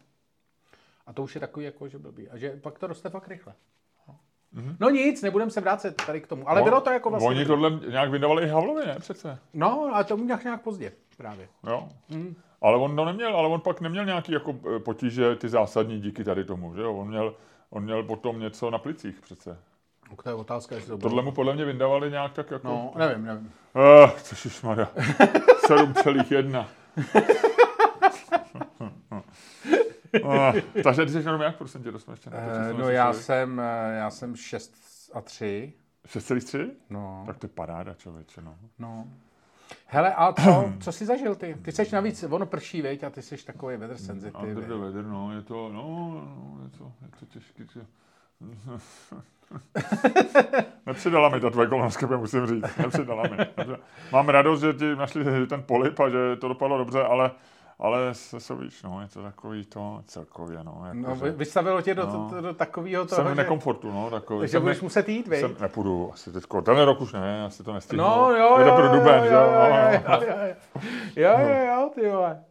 A 1.08 1.14
to 1.14 1.24
už 1.24 1.36
je 1.36 1.42
takový 1.42 1.66
jako, 1.66 1.88
že 1.88 1.98
blbý. 1.98 2.30
A 2.30 2.38
že 2.38 2.60
pak 2.62 2.80
to 2.80 2.88
roste 2.88 3.10
fakt 3.10 3.28
rychle. 3.28 3.54
No 4.80 4.90
nic, 4.90 5.22
nebudem 5.22 5.50
se 5.50 5.62
vrátit 5.62 6.06
tady 6.06 6.22
k 6.22 6.28
tomu. 6.28 6.50
Ale 6.50 6.60
No, 6.60 6.66
bylo 6.66 6.82
to 6.82 6.90
jako 6.90 7.10
vlastně... 7.10 7.30
Oni 7.30 7.46
tohle 7.46 7.72
nějak 7.90 8.12
vydávali 8.12 8.44
i 8.44 8.48
Havlovi, 8.50 8.86
ne? 8.88 8.96
Přece. 9.00 9.40
No, 9.54 9.90
ale 9.94 10.04
to 10.04 10.18
nějak, 10.18 10.44
nějak 10.44 10.62
pozdě 10.62 10.94
právě. 11.18 11.48
Jo. 11.68 11.90
Mm. 12.10 12.36
Ale 12.62 12.78
on 12.78 12.96
to 12.96 13.06
neměl, 13.06 13.36
ale 13.38 13.48
on 13.48 13.62
pak 13.62 13.82
neměl 13.82 14.06
nějaký 14.06 14.32
jako 14.32 14.56
eh, 14.76 14.80
potíže, 14.80 15.36
ty 15.36 15.50
zásadní 15.50 16.02
díky 16.02 16.24
tady 16.24 16.46
tomu, 16.46 16.76
že 16.76 16.82
jo? 16.82 16.94
On 16.94 17.08
měl, 17.08 17.36
on 17.70 17.84
měl 17.84 18.04
potom 18.04 18.40
něco 18.40 18.70
na 18.70 18.78
plicích 18.78 19.22
přece. 19.22 19.58
To 20.24 20.30
je 20.30 20.36
otázka, 20.36 20.76
jestli 20.76 20.90
to 20.90 20.98
bylo. 20.98 21.10
Tohle 21.10 21.24
mu 21.24 21.32
podle 21.32 21.54
mě 21.54 21.66
vyndávali 21.66 22.12
nějak 22.12 22.34
tak 22.34 22.52
jako... 22.52 22.68
No, 22.68 22.94
nevím, 22.98 23.26
nevím. 23.26 23.52
Uh, 24.04 24.10
Ježišmarja. 24.32 24.88
7,1. 25.68 26.66
uh, 30.24 30.82
takže 30.84 31.06
ty 31.06 31.12
jsi 31.12 31.18
jenom 31.18 31.42
jak 31.42 31.58
procentě, 31.58 31.92
to 31.92 32.00
jsme 32.00 32.14
ještě 32.14 32.30
netočili, 32.30 32.70
Eh, 32.70 32.74
no 32.74 32.90
já 32.90 33.14
jsem, 33.14 33.60
eh, 33.60 33.96
já 33.98 34.10
jsem 34.10 34.36
6 34.36 34.74
a 35.14 35.22
3. 35.22 35.74
6,3? 36.08 36.72
No, 36.90 37.24
Tak 37.28 37.38
to 37.38 37.46
je 37.46 37.50
paráda, 37.50 37.94
člověče, 37.94 38.42
no. 38.42 38.56
no. 38.80 39.08
Hele, 39.88 40.14
a 40.14 40.34
co, 40.34 40.74
co 40.80 40.92
jsi 40.92 41.06
zažil 41.06 41.36
ty? 41.36 41.58
Ty 41.62 41.72
jsi 41.72 41.96
navíc, 41.96 42.24
ono 42.30 42.46
prší, 42.46 42.82
veď, 42.82 43.04
a 43.04 43.10
ty 43.10 43.22
jsi 43.22 43.46
takový 43.46 43.78
weather 43.78 43.98
sensitive. 43.98 44.48
Under 44.48 44.64
the 44.64 44.74
weather, 44.74 45.06
no, 45.06 45.36
je 45.36 45.42
to, 45.42 45.70
no, 45.70 46.12
no 46.26 46.60
je 46.64 46.78
to, 46.78 46.92
je 47.02 47.08
to 47.20 47.26
těžký. 47.26 47.64
Že... 47.74 47.82
Nepřidala 50.86 51.30
mi 51.30 51.40
ta 51.40 51.50
tvoje 51.50 51.68
kolonoskopie, 51.68 52.18
musím 52.18 52.48
říct. 52.48 52.78
Nepřidala 52.78 53.24
mi. 53.24 53.38
Mám 54.12 54.30
radost, 54.30 54.62
že 54.62 54.74
ti 54.74 54.96
našli 54.96 55.48
ten 55.48 55.64
polip 55.64 56.00
a 56.00 56.10
že 56.10 56.36
to 56.36 56.48
dopadlo 56.48 56.78
dobře, 56.78 57.04
ale, 57.04 57.32
ale 57.82 58.14
se, 58.14 58.40
se 58.40 58.56
víš, 58.56 58.84
no, 58.84 59.02
je 59.02 59.08
to 59.08 59.24
takový 59.24 59.66
to 59.66 60.02
celkově, 60.08 60.64
no. 60.64 60.82
Jako, 60.86 61.10
No, 61.10 61.16
že 61.16 61.24
vy- 61.24 61.32
vystavilo 61.32 61.82
tě 61.82 61.96
do, 61.96 62.06
No. 62.06 62.30
do, 62.34 62.42
do 62.42 62.54
takového 62.54 63.08
jsem 63.08 63.16
toho, 63.16 63.28
v 63.30 63.32
že, 63.32 63.36
nekomfortu, 63.36 63.92
no, 63.92 64.10
takový. 64.10 64.42
že 64.42 64.48
jsem 64.52 64.62
budeš 64.62 64.82
ne- 64.82 64.86
muset 64.86 65.10
jít, 65.10 65.28
vej? 65.28 65.40
jsem, 65.42 65.56
nepůjdu 65.60 66.10
asi 66.14 66.32
teďko. 66.32 66.62
Tenhle 66.62 66.86
rok 66.86 67.02
už 67.02 67.14
ne, 67.14 67.46
asi 67.46 67.64
to 67.64 67.74
nestihnu. 67.74 68.04
No, 68.04 68.32
jo, 68.32 68.58
jo, 68.60 68.68
jo, 68.68 68.96
duben, 68.98 69.24
jo, 69.24 69.32
jo, 69.32 69.32
jo? 69.32 69.66
jo, 69.66 70.22
jo, 70.22 70.22
jo, 70.28 70.36
jo. 70.48 70.56
Jo, 71.16 71.32
jo, 71.40 71.66
jo, 71.66 71.90
ty 71.96 72.10
vole. 72.10 72.44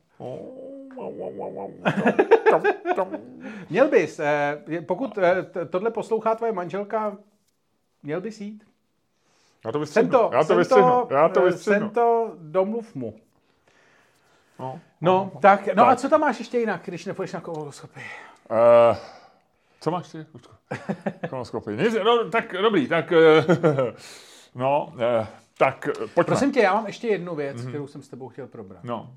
Měl 3.71 3.89
bys, 3.89 4.19
eh, 4.21 4.63
pokud 4.87 5.19
eh, 5.19 5.47
tohle 5.71 5.91
poslouchá 5.91 6.35
tvoje 6.35 6.53
manželka, 6.53 7.17
měl 8.03 8.21
bys 8.21 8.41
jít. 8.41 8.65
Já 9.65 9.73
to 9.73 9.79
Jsem 9.79 9.81
vystřihnu. 9.81 10.11
to, 10.11 10.31
Já 10.33 10.39
to 10.39 10.45
jsem 10.45 10.57
vystřihnu. 10.59 11.07
Já 11.11 11.29
to 11.29 11.43
vystřihnu. 11.43 11.79
Jsem 11.81 11.91
to, 11.91 12.33
domluv 12.39 12.95
mu. 12.95 13.15
No. 14.61 14.81
No, 15.01 15.33
tak, 15.41 15.67
no 15.67 15.85
Tak. 15.85 15.93
a 15.93 15.97
co 15.97 16.09
tam 16.09 16.21
máš 16.21 16.39
ještě 16.39 16.59
jinak, 16.59 16.83
když 16.85 17.07
nepůjdeš 17.07 17.33
na 17.33 17.41
koloskopy? 17.41 18.01
Uh, 18.01 18.97
co 19.81 19.91
máš 19.91 20.09
ty, 20.09 20.27
Lučko? 20.35 20.53
Koloskopy. 21.31 21.77
Nic, 21.77 21.95
no, 22.05 22.31
tak 22.31 22.53
dobrý, 22.53 22.89
tak... 22.89 23.13
Uh, 23.13 23.55
no, 24.55 24.93
uh, 24.95 25.27
tak 25.59 25.89
eh, 25.89 25.93
pojďme. 25.93 26.25
Prosím 26.25 26.53
tě, 26.53 26.61
já 26.61 26.75
mám 26.75 26.87
ještě 26.87 27.09
jednu 27.09 27.35
věc, 27.35 27.57
mm-hmm. 27.57 27.69
kterou 27.69 27.87
jsem 27.87 28.03
s 28.03 28.09
tebou 28.09 28.29
chtěl 28.29 28.47
probrat. 28.47 28.85
No, 28.85 29.11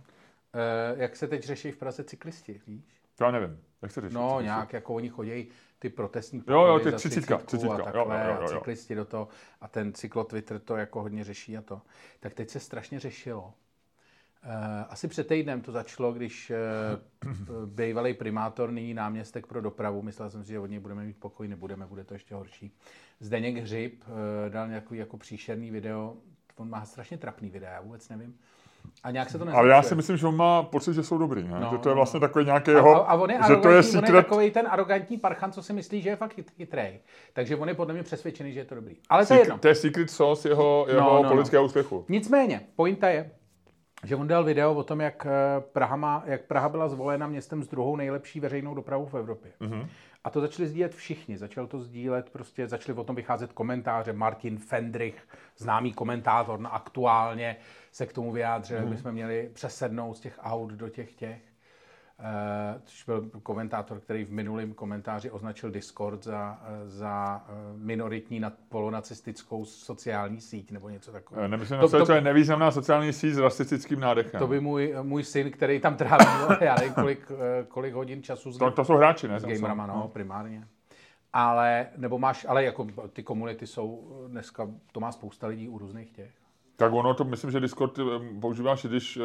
Eh, 0.55 0.95
jak 0.97 1.15
se 1.15 1.27
teď 1.27 1.43
řeší 1.43 1.71
v 1.71 1.77
Praze 1.77 2.03
cyklisti, 2.03 2.61
víš? 2.67 3.01
to 3.15 3.23
já 3.23 3.31
nevím. 3.31 3.59
Jak 3.81 3.91
se 3.91 4.01
řeší? 4.01 4.15
No, 4.15 4.33
to 4.35 4.41
nějak, 4.41 4.73
jako 4.73 4.93
oni 4.93 5.09
chodí 5.09 5.49
ty 5.79 5.89
protestní 5.89 6.43
Jo, 6.47 6.65
jo, 6.65 6.79
ty 6.79 6.91
třicítka, 6.91 7.37
30 7.37 7.47
třicítka, 7.47 7.75
a 7.75 7.77
jo, 7.77 7.83
takhle, 7.83 8.25
jo, 8.25 8.33
jo, 8.33 8.37
jo. 8.41 8.43
a 8.43 8.47
cyklisti 8.47 8.95
do 8.95 9.05
toho 9.05 9.27
a 9.61 9.67
ten 9.67 9.93
cyklotwitter 9.93 10.59
to 10.59 10.77
jako 10.77 11.01
hodně 11.01 11.23
řeší 11.23 11.57
a 11.57 11.61
to. 11.61 11.81
Tak 12.19 12.33
teď 12.33 12.49
se 12.49 12.59
strašně 12.59 12.99
řešilo. 12.99 13.53
Eh, 14.45 14.85
Asi 14.89 15.07
před 15.07 15.27
týdnem 15.27 15.61
to 15.61 15.71
začalo, 15.71 16.13
když 16.13 16.51
eh, 16.51 16.57
bývalý 17.65 18.13
primátor, 18.13 18.71
nyní 18.71 18.93
náměstek 18.93 19.47
pro 19.47 19.61
dopravu, 19.61 20.01
myslel 20.01 20.29
jsem 20.29 20.43
si, 20.43 20.51
že 20.51 20.59
od 20.59 20.65
něj 20.69 20.79
budeme 20.79 21.03
mít 21.05 21.17
pokoj, 21.19 21.47
nebudeme, 21.47 21.85
bude 21.85 22.03
to 22.03 22.13
ještě 22.13 22.35
horší. 22.35 22.75
Zdeněk 23.19 23.57
Hřib 23.57 24.03
eh, 24.45 24.49
dal 24.49 24.67
nějaký 24.67 24.97
jako 24.97 25.17
příšerný 25.17 25.71
video, 25.71 26.13
on 26.55 26.69
má 26.69 26.85
strašně 26.85 27.17
trapný 27.17 27.49
videa, 27.49 27.71
já 27.73 27.81
vůbec 27.81 28.09
nevím. 28.09 28.35
A 29.03 29.11
nějak 29.11 29.29
se 29.29 29.37
to 29.37 29.43
Ale 29.43 29.51
já 29.53 29.61
nezlepšuje. 29.61 29.89
si 29.89 29.95
myslím, 29.95 30.17
že 30.17 30.27
on 30.27 30.35
má 30.35 30.63
pocit, 30.63 30.93
že 30.93 31.03
jsou 31.03 31.17
dobrý, 31.17 31.43
ne? 31.43 31.59
No, 31.59 31.69
že 31.71 31.77
to 31.77 31.89
je 31.89 31.91
no, 31.91 31.95
vlastně 31.95 32.19
no. 32.19 32.27
takový 32.27 32.45
nějaký 32.45 32.71
A, 32.71 32.73
jeho, 32.73 33.09
a 33.09 33.13
on 33.13 33.29
je 33.31 33.39
že 33.47 33.55
to 33.55 33.69
je 33.69 33.81
on 33.97 34.05
je 34.05 34.11
takový 34.11 34.51
ten 34.51 34.67
arrogantní 34.69 35.17
parchan, 35.17 35.51
co 35.51 35.63
si 35.63 35.73
myslí, 35.73 36.01
že 36.01 36.09
je 36.09 36.15
fakt 36.15 36.37
chyt- 36.37 36.51
chytrej. 36.57 36.99
Takže 37.33 37.55
on 37.55 37.67
je 37.67 37.73
podle 37.75 37.93
mě 37.93 38.03
přesvědčený, 38.03 38.53
že 38.53 38.59
je 38.59 38.65
to 38.65 38.75
dobrý. 38.75 38.95
Ale 39.09 39.25
to 39.25 39.33
je 39.33 39.39
jedno. 39.39 39.55
secret, 39.55 39.61
to 39.61 39.67
je 39.67 39.75
secret 39.75 40.09
sauce 40.11 40.49
jeho, 40.49 40.85
jeho 40.89 41.01
No, 41.01 41.15
no, 41.15 41.23
no. 41.23 41.29
politického 41.29 41.63
úspěchu. 41.65 42.05
Nicméně, 42.09 42.61
pointa 42.75 43.09
je, 43.09 43.31
že 44.03 44.15
on 44.15 44.27
dal 44.27 44.43
video 44.43 44.73
o 44.73 44.83
tom, 44.83 45.01
jak 45.01 45.25
eh, 45.25 45.61
Praha, 45.61 45.95
má, 45.95 46.23
jak 46.25 46.41
Praha 46.41 46.69
byla 46.69 46.87
zvolena 46.87 47.27
městem 47.27 47.63
s 47.63 47.67
druhou 47.67 47.95
nejlepší 47.95 48.39
veřejnou 48.39 48.75
dopravou 48.75 49.05
v 49.05 49.13
Evropě. 49.13 49.51
Mm-hmm. 49.61 49.87
A 50.23 50.29
to 50.29 50.41
začali 50.41 50.67
sdílet 50.67 50.95
všichni. 50.95 51.37
Začal 51.37 51.67
to 51.67 51.79
sdílet, 51.79 52.29
prostě 52.29 52.67
začali 52.67 52.97
o 52.97 53.03
tom 53.03 53.15
vycházet 53.15 53.53
komentáře. 53.53 54.13
Martin 54.13 54.57
Fendrich, 54.57 55.27
známý 55.57 55.93
komentátor 55.93 56.59
na 56.59 56.69
aktuálně, 56.69 57.55
se 57.91 58.05
k 58.05 58.13
tomu 58.13 58.31
vyjádřil, 58.31 58.77
mm-hmm. 58.77 58.81
jak 58.81 58.89
bychom 58.89 59.11
měli 59.11 59.49
přesednout 59.53 60.17
z 60.17 60.19
těch 60.19 60.39
aut 60.43 60.71
do 60.71 60.89
těch 60.89 61.13
těch. 61.13 61.52
Uh, 62.23 62.81
což 62.83 63.03
byl 63.03 63.29
komentátor, 63.43 63.99
který 63.99 64.23
v 64.25 64.31
minulém 64.31 64.73
komentáři 64.73 65.31
označil 65.31 65.71
Discord 65.71 66.23
za, 66.23 66.59
eh, 66.65 66.89
za 66.89 67.43
eh, 67.47 67.51
minoritní 67.75 68.39
nad 68.39 68.53
polonacistickou 68.69 69.65
sociální 69.65 70.41
síť 70.41 70.71
nebo 70.71 70.89
něco 70.89 71.11
takového. 71.11 71.45
Eh, 71.45 71.47
Nemyslím, 71.47 71.79
To- 71.79 71.89
to, 71.89 72.05
to, 72.05 72.13
je 72.13 72.21
nevýznamná 72.21 72.71
sociální 72.71 73.13
síť 73.13 73.33
s 73.33 73.37
rasistickým 73.37 73.99
nádechem. 73.99 74.39
To 74.39 74.47
by 74.47 74.59
můj, 74.59 74.95
můj 75.01 75.23
syn, 75.23 75.51
který 75.51 75.79
tam 75.79 75.95
tráví, 75.95 76.25
no, 76.49 76.57
já 76.65 76.75
nevím, 76.75 76.93
kolik, 76.93 77.31
eh, 77.31 77.63
kolik 77.67 77.93
hodin 77.93 78.23
času 78.23 78.51
s, 78.51 78.57
to, 78.57 78.71
to 78.71 78.85
jsou 78.85 78.95
hráči, 78.95 79.27
ne? 79.27 79.39
s 79.39 79.45
gamerama, 79.45 79.87
no, 79.87 80.07
primárně. 80.07 80.67
Ale, 81.33 81.87
nebo 81.97 82.19
máš, 82.19 82.45
ale 82.49 82.63
jako 82.63 82.87
ty 83.13 83.23
komunity 83.23 83.67
jsou 83.67 84.17
dneska, 84.27 84.67
to 84.91 84.99
má 84.99 85.11
spousta 85.11 85.47
lidí 85.47 85.69
u 85.69 85.77
různých 85.77 86.11
těch. 86.11 86.42
Tak 86.77 86.93
ono 86.93 87.13
to, 87.13 87.23
myslím, 87.23 87.51
že 87.51 87.59
Discord 87.59 87.99
eh, 87.99 88.03
používáš, 88.41 88.85
když 88.85 89.17
eh, 89.17 89.21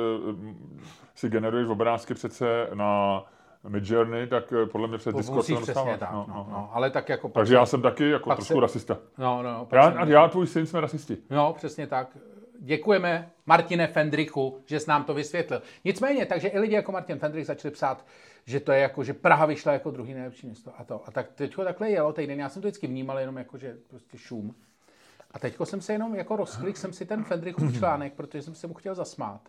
si 1.15 1.29
generuješ 1.29 1.69
obrázky 1.69 2.15
přece 2.15 2.69
na, 2.75 3.25
Midjourney, 3.69 4.27
tak 4.27 4.53
eh, 4.53 4.67
podle 4.67 4.89
mě 4.89 4.99
před 4.99 5.13
To 5.13 5.19
Discord 5.19 5.37
to 5.37 5.43
přesně 5.43 5.67
dostáváš. 5.67 5.99
tak, 5.99 6.13
No, 6.13 6.25
no, 6.29 6.35
no, 6.35 6.47
no. 6.49 6.53
no, 6.53 6.71
ale 6.73 6.91
tak 6.91 7.09
jako... 7.09 7.29
Takže 7.29 7.55
já 7.55 7.67
jsem 7.67 7.83
taky 7.83 8.11
jako 8.11 8.35
trošku 8.35 8.55
se- 8.55 8.61
rasista. 8.61 8.99
No, 9.19 9.43
no, 9.43 9.69
Já, 9.73 9.81
a 9.83 10.05
já 10.07 10.23
a 10.25 10.29
tvůj 10.29 10.47
syn 10.47 10.67
jsme 10.67 10.81
rasisti. 10.81 11.17
No, 11.31 11.53
přesně 11.53 11.87
tak. 11.87 12.17
Děkujeme 12.61 13.31
Martine 13.47 13.87
Fendrichu, 13.87 14.59
že 14.67 14.81
jsi 14.81 14.91
nám 14.91 15.05
to 15.05 15.15
vysvětlil. 15.15 15.63
Nicméně, 15.85 16.27
takže 16.27 16.49
i 16.49 16.59
lidi 16.59 16.75
jako 16.75 16.93
Martin 16.93 17.19
Fendrich 17.19 17.47
začali 17.47 17.73
psát, 17.73 18.05
že 18.45 18.61
to 18.61 18.73
je 18.73 18.81
jako, 18.81 19.05
že 19.05 19.13
Praha 19.15 19.47
vyšla 19.47 19.73
jako 19.73 19.91
druhý 19.91 20.15
nejlepší 20.15 20.47
město 20.47 20.71
a 20.79 20.85
to. 20.85 21.03
A 21.07 21.11
tak 21.11 21.33
teďko 21.33 21.65
takhle 21.65 21.91
jelo 21.91 22.13
týden, 22.13 22.41
já 22.41 22.49
jsem 22.49 22.63
to 22.63 22.69
vždycky 22.69 22.87
vnímal 22.87 23.19
jenom 23.19 23.37
jako, 23.37 23.59
že 23.59 23.77
prostě 23.89 24.19
šum. 24.19 24.55
A 25.31 25.39
teďko 25.39 25.66
jsem 25.66 25.81
se 25.81 25.93
jenom 25.93 26.14
jako 26.14 26.37
rozklik, 26.37 26.76
jsem 26.76 26.93
si 26.93 27.07
ten 27.07 27.24
Fendrichův 27.24 27.79
článek, 27.79 28.14
protože 28.14 28.43
jsem 28.43 28.55
se 28.55 28.66
mu 28.66 28.74
chtěl 28.74 28.95
zasmát. 28.95 29.41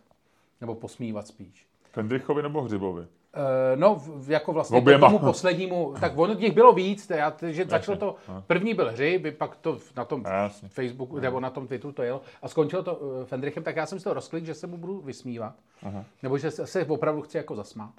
Nebo 0.60 0.74
posmívat 0.74 1.26
spíš. 1.26 1.66
Fendrichovi 1.92 2.42
nebo 2.42 2.62
Hřibovi? 2.62 3.06
Eh, 3.34 3.76
No, 3.76 4.02
jako 4.26 4.52
vlastně 4.52 4.78
Oběma. 4.78 5.06
tomu 5.06 5.18
poslednímu, 5.18 5.94
tak 6.00 6.18
ono 6.18 6.34
těch 6.34 6.52
bylo 6.52 6.72
víc, 6.72 7.10
já, 7.10 7.36
že 7.46 7.64
začalo 7.64 7.98
to, 7.98 8.16
první 8.46 8.74
byl 8.74 8.90
hřib, 8.90 9.38
pak 9.38 9.56
to 9.56 9.78
na 9.96 10.04
tom 10.04 10.24
Jasně. 10.24 10.68
Facebooku, 10.68 11.18
nebo 11.20 11.40
na 11.40 11.50
tom 11.50 11.66
Twitteru 11.66 11.92
to 11.92 12.02
jelo 12.02 12.22
a 12.42 12.48
skončilo 12.48 12.82
to 12.82 12.96
uh, 12.96 13.24
Fendrichem, 13.24 13.62
tak 13.62 13.76
já 13.76 13.86
jsem 13.86 13.98
si 13.98 14.04
to 14.04 14.14
rozklik, 14.14 14.44
že 14.46 14.54
se 14.54 14.66
mu 14.66 14.76
budu 14.78 15.00
vysmívat, 15.00 15.54
Aha. 15.82 16.04
nebo 16.22 16.38
že 16.38 16.50
se, 16.50 16.84
opravdu 16.84 17.22
chci 17.22 17.36
jako 17.36 17.54
zasmát. 17.56 17.94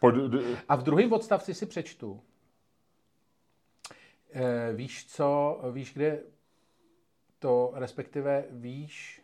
Pod, 0.00 0.14
A 0.68 0.76
v 0.76 0.82
druhém 0.82 1.12
odstavci 1.12 1.54
si 1.54 1.66
přečtu. 1.66 2.20
Eh, 4.32 4.72
víš 4.72 5.06
co, 5.08 5.60
víš 5.72 5.92
kde 5.94 6.20
to, 7.46 7.70
respektive 7.74 8.44
víš 8.50 9.22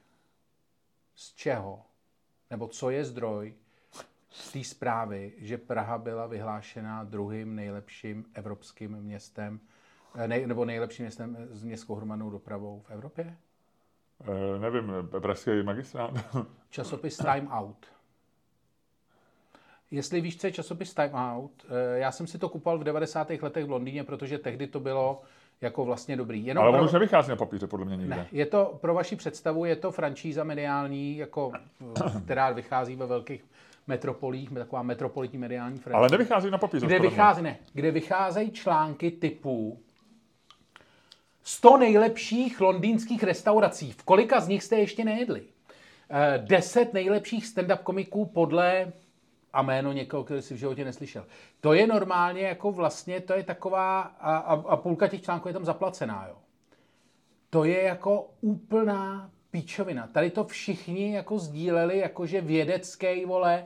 z 1.15 1.35
čeho, 1.35 1.83
nebo 2.51 2.69
co 2.69 2.91
je 2.91 3.05
zdroj 3.05 3.55
z 4.31 4.53
té 4.53 4.65
zprávy, 4.65 5.33
že 5.39 5.59
Praha 5.59 5.99
byla 5.99 6.27
vyhlášena 6.27 7.05
druhým 7.05 7.55
nejlepším 7.55 8.25
evropským 8.35 8.91
městem, 8.91 9.61
eh, 10.15 10.29
nej, 10.29 10.47
nebo 10.47 10.65
nejlepším 10.65 11.05
městem 11.05 11.37
s 11.51 11.65
městskou 11.65 11.95
hromadnou 11.95 12.31
dopravou 12.31 12.81
v 12.81 12.91
Evropě? 12.91 13.37
eh, 14.25 14.59
nevím, 14.59 14.93
eh, 15.17 15.21
pražský 15.21 15.63
magistrát. 15.63 16.11
Časopis 16.71 17.17
Time 17.17 17.49
Out. 17.49 17.87
Jestli 19.91 20.21
víš, 20.21 20.41
co 20.41 20.47
je 20.47 20.53
časopis 20.53 20.95
Time 20.95 21.15
Out, 21.15 21.67
eh, 21.69 21.99
já 21.99 22.13
jsem 22.13 22.27
si 22.27 22.39
to 22.39 22.49
kupoval 22.49 22.79
v 22.79 22.85
90. 22.85 23.43
letech 23.43 23.65
v 23.65 23.71
Londýně, 23.71 24.05
protože 24.05 24.39
tehdy 24.39 24.67
to 24.67 24.81
bylo 24.81 25.23
jako 25.63 25.85
vlastně 25.85 26.17
dobrý. 26.17 26.47
Jenom 26.47 26.63
Ale 26.63 26.71
on 26.73 26.77
pro- 26.79 26.85
už 26.85 26.93
nevychází 26.93 27.31
na 27.31 27.37
papíře, 27.37 27.67
podle 27.67 27.87
mě 27.87 27.97
nikde. 27.97 28.17
ne, 28.17 28.27
je 28.33 28.47
to 28.47 28.79
pro 28.81 28.95
vaši 28.95 29.17
představu, 29.17 29.65
je 29.65 29.77
to 29.77 29.91
franšíza 29.93 30.45
mediální, 30.45 31.17
jako, 31.17 31.53
eh, 31.97 32.21
která 32.25 32.51
vychází 32.51 32.97
ve 32.97 33.07
velkých 33.07 33.45
metropolích, 33.87 34.51
taková 34.51 34.83
metropolitní 34.83 35.39
mediální 35.39 35.79
franšíza. 35.79 35.99
Ale 35.99 36.09
nevychází 36.09 36.51
na 36.51 36.59
papíře. 36.59 36.87
Kde 36.87 36.99
vychází, 36.99 37.43
ne, 37.43 37.57
kde 37.73 37.91
vycházejí 37.91 38.51
články 38.51 39.11
typu 39.11 39.79
100 41.43 41.77
nejlepších 41.77 42.61
londýnských 42.61 43.23
restaurací. 43.25 43.93
V 43.93 44.03
kolika 44.03 44.41
z 44.41 44.49
nich 44.49 44.63
jste 44.63 44.77
ještě 44.77 45.05
nejedli? 45.05 45.43
Eh, 46.11 46.39
10 46.47 46.95
nejlepších 46.95 47.47
stand-up 47.47 47.77
komiků 47.83 48.27
podle 48.27 48.93
a 49.53 49.63
jméno 49.63 49.93
někoho, 49.93 50.25
který 50.25 50.43
si 50.43 50.55
v 50.55 50.59
životě 50.59 50.85
neslyšel. 50.85 51.25
To 51.61 51.73
je 51.73 51.87
normálně 51.87 52.43
jako 52.43 52.73
vlastně, 52.73 53.21
to 53.21 53.33
je 53.33 53.43
taková, 53.43 54.01
a, 54.01 54.37
a, 54.37 54.53
a 54.69 54.77
půlka 54.77 55.09
těch 55.09 55.23
článků 55.23 55.49
je 55.49 55.55
tam 55.55 55.65
zaplacená, 55.65 56.27
jo. 56.29 56.35
To 57.51 57.65
je 57.65 57.83
jako 57.83 58.29
úplná 58.41 59.31
píčovina. 59.51 60.07
Tady 60.13 60.31
to 60.31 60.45
všichni 60.45 61.15
jako 61.15 61.39
sdíleli, 61.39 61.99
jakože 61.99 62.41
vědecký, 62.41 63.25
vole, 63.25 63.65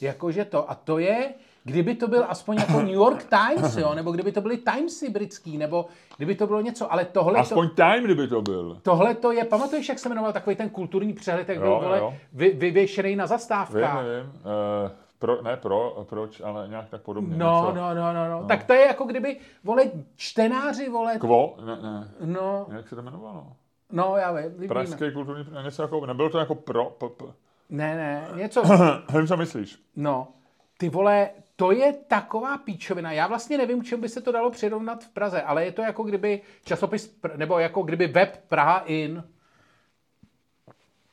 jakože 0.00 0.44
to. 0.44 0.70
A 0.70 0.74
to 0.74 0.98
je, 0.98 1.34
kdyby 1.64 1.94
to 1.94 2.08
byl 2.08 2.24
aspoň 2.28 2.56
jako 2.56 2.72
New 2.80 2.88
York 2.94 3.24
Times, 3.24 3.76
jo, 3.76 3.94
nebo 3.94 4.12
kdyby 4.12 4.32
to 4.32 4.40
byly 4.40 4.56
Timesy 4.56 5.10
britský, 5.10 5.58
nebo 5.58 5.86
kdyby 6.16 6.34
to 6.34 6.46
bylo 6.46 6.60
něco, 6.60 6.92
ale 6.92 7.04
tohle 7.04 7.32
to, 7.34 7.40
Aspoň 7.40 7.68
time, 7.74 8.04
kdyby 8.04 8.28
to 8.28 8.42
byl. 8.42 8.78
tohle 8.82 9.14
to 9.14 9.32
je, 9.32 9.44
pamatuješ, 9.44 9.88
jak 9.88 9.98
se 9.98 10.08
jmenoval 10.08 10.32
takový 10.32 10.56
ten 10.56 10.70
kulturní 10.70 11.12
přehled, 11.12 11.48
jak 11.48 11.58
byl, 11.58 11.80
vole, 11.80 12.18
vy, 12.32 12.50
vyvěšený 12.50 13.16
na 13.16 13.24
Vím, 13.24 13.28
zastávkách. 13.28 14.04
nevím. 14.04 14.26
Uh, 14.30 14.90
pro, 15.18 15.42
ne 15.42 15.56
pro, 15.56 16.06
proč, 16.08 16.40
ale 16.40 16.68
nějak 16.68 16.88
tak 16.88 17.02
podobně. 17.02 17.36
No, 17.36 17.60
něco. 17.66 17.74
no, 17.80 17.94
no, 17.94 18.12
no, 18.12 18.40
no, 18.40 18.46
Tak 18.48 18.64
to 18.64 18.72
je 18.72 18.86
jako 18.86 19.04
kdyby, 19.04 19.36
vole, 19.64 19.84
čtenáři, 20.16 20.88
vole, 20.88 21.18
Kvo? 21.18 21.56
Ne, 21.66 21.76
ne. 21.82 22.08
no, 22.24 22.66
Jak 22.76 22.88
se 22.88 22.94
to 22.94 23.00
jmenovalo? 23.02 23.46
no, 23.92 24.16
já 24.16 24.32
vím. 24.32 24.68
Pražský 24.68 25.12
kulturní, 25.12 25.44
něco 25.64 25.82
jako, 25.82 26.06
nebylo 26.06 26.30
to 26.30 26.38
jako 26.38 26.54
pro, 26.54 26.84
p, 26.84 27.08
p. 27.08 27.24
Ne, 27.70 27.96
ne, 27.96 28.28
něco, 28.42 28.62
Vím, 29.16 29.26
co 29.26 29.36
myslíš. 29.36 29.78
no, 29.96 30.28
ty 30.78 30.88
vole, 30.88 31.30
to 31.56 31.72
je 31.72 31.92
taková 31.92 32.58
píčovina. 32.58 33.12
Já 33.12 33.26
vlastně 33.26 33.58
nevím, 33.58 33.80
k 33.80 33.84
čemu 33.84 34.02
by 34.02 34.08
se 34.08 34.20
to 34.20 34.32
dalo 34.32 34.50
přirovnat 34.50 35.04
v 35.04 35.08
Praze, 35.10 35.42
ale 35.42 35.64
je 35.64 35.72
to 35.72 35.82
jako 35.82 36.02
kdyby 36.02 36.40
časopis, 36.64 37.20
nebo 37.36 37.58
jako 37.58 37.82
kdyby 37.82 38.06
web 38.06 38.36
Praha 38.48 38.78
In 38.78 39.24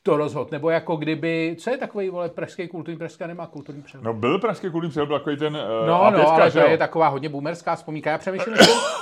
to 0.06 0.16
rozhod, 0.16 0.50
nebo 0.50 0.70
jako 0.70 0.96
kdyby, 0.96 1.56
co 1.58 1.70
je 1.70 1.76
takový, 1.76 2.10
vole, 2.10 2.28
pražský 2.28 2.68
kulturní, 2.68 2.98
pražská 2.98 3.26
nemá 3.26 3.46
kulturní 3.46 3.82
přehled. 3.82 4.04
No 4.04 4.14
byl 4.14 4.38
pražský 4.38 4.70
kulturní 4.70 4.90
přehled, 4.90 5.06
byl 5.06 5.18
takový 5.18 5.36
ten 5.36 5.56
uh, 5.56 5.86
No, 5.86 6.04
A5, 6.04 6.12
no, 6.12 6.28
ale 6.28 6.50
že 6.50 6.60
to 6.60 6.66
je 6.66 6.78
taková 6.78 7.08
hodně 7.08 7.28
boomerská 7.28 7.76
vzpomínka. 7.76 8.10
Já 8.10 8.18
přemýšlím, 8.18 8.56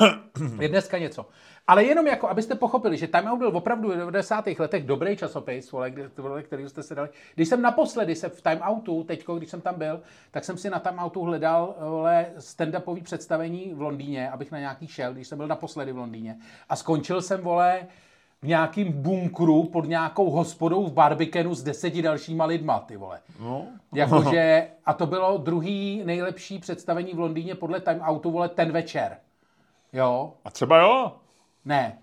je 0.61 0.69
dneska 0.69 0.99
něco. 0.99 1.27
Ale 1.67 1.85
jenom 1.85 2.07
jako, 2.07 2.29
abyste 2.29 2.55
pochopili, 2.55 2.97
že 2.97 3.09
Time 3.09 3.27
Out 3.27 3.39
byl 3.39 3.49
opravdu 3.49 3.89
v 3.89 3.97
90. 3.97 4.45
letech 4.59 4.85
dobrý 4.85 5.17
časopis, 5.17 5.73
vole, 5.73 6.43
který 6.43 6.69
jste 6.69 6.83
se 6.83 6.95
dali. 6.95 7.09
Když 7.35 7.49
jsem 7.49 7.63
naposledy 7.63 8.15
se 8.15 8.29
v 8.29 8.43
Time 8.43 8.61
Outu, 8.71 9.05
teďko, 9.05 9.37
když 9.37 9.51
jsem 9.51 9.61
tam 9.61 9.75
byl, 9.75 10.01
tak 10.31 10.45
jsem 10.45 10.57
si 10.57 10.71
na 10.71 10.79
Time 10.79 10.99
Outu 10.99 11.23
hledal 11.23 11.75
vole, 11.81 12.27
stand-upový 12.39 13.03
představení 13.03 13.73
v 13.75 13.81
Londýně, 13.81 14.31
abych 14.31 14.53
na 14.53 14.59
nějaký 14.59 14.87
šel, 14.87 15.13
když 15.13 15.29
jsem 15.29 15.39
byl 15.39 15.47
naposledy 15.47 15.93
v 15.93 15.99
Londýně. 15.99 16.37
A 16.69 16.77
skončil 16.77 17.23
jsem, 17.23 17.41
vole, 17.41 17.87
v 18.45 18.47
nějakým 18.47 18.93
bunkru 18.93 19.65
pod 19.65 19.85
nějakou 19.89 20.31
hospodou 20.31 20.87
v 20.87 20.93
barbikenu 20.93 21.55
s 21.55 21.63
deseti 21.63 22.03
dalšíma 22.03 22.45
lidma, 22.45 22.79
ty 22.81 22.97
vole. 22.97 23.21
No. 23.41 23.67
Jakože, 23.95 24.69
a 24.87 24.93
to 24.93 25.07
bylo 25.07 25.39
druhý 25.39 26.03
nejlepší 26.05 26.59
představení 26.59 27.13
v 27.13 27.19
Londýně 27.19 27.55
podle 27.55 27.81
Time 27.81 28.01
Outu, 28.11 28.31
vole, 28.31 28.49
ten 28.49 28.73
večer. 28.73 29.17
Jo? 29.93 30.33
A 30.45 30.51
třeba 30.51 30.81
jo? 30.81 31.13
Ne, 31.65 31.99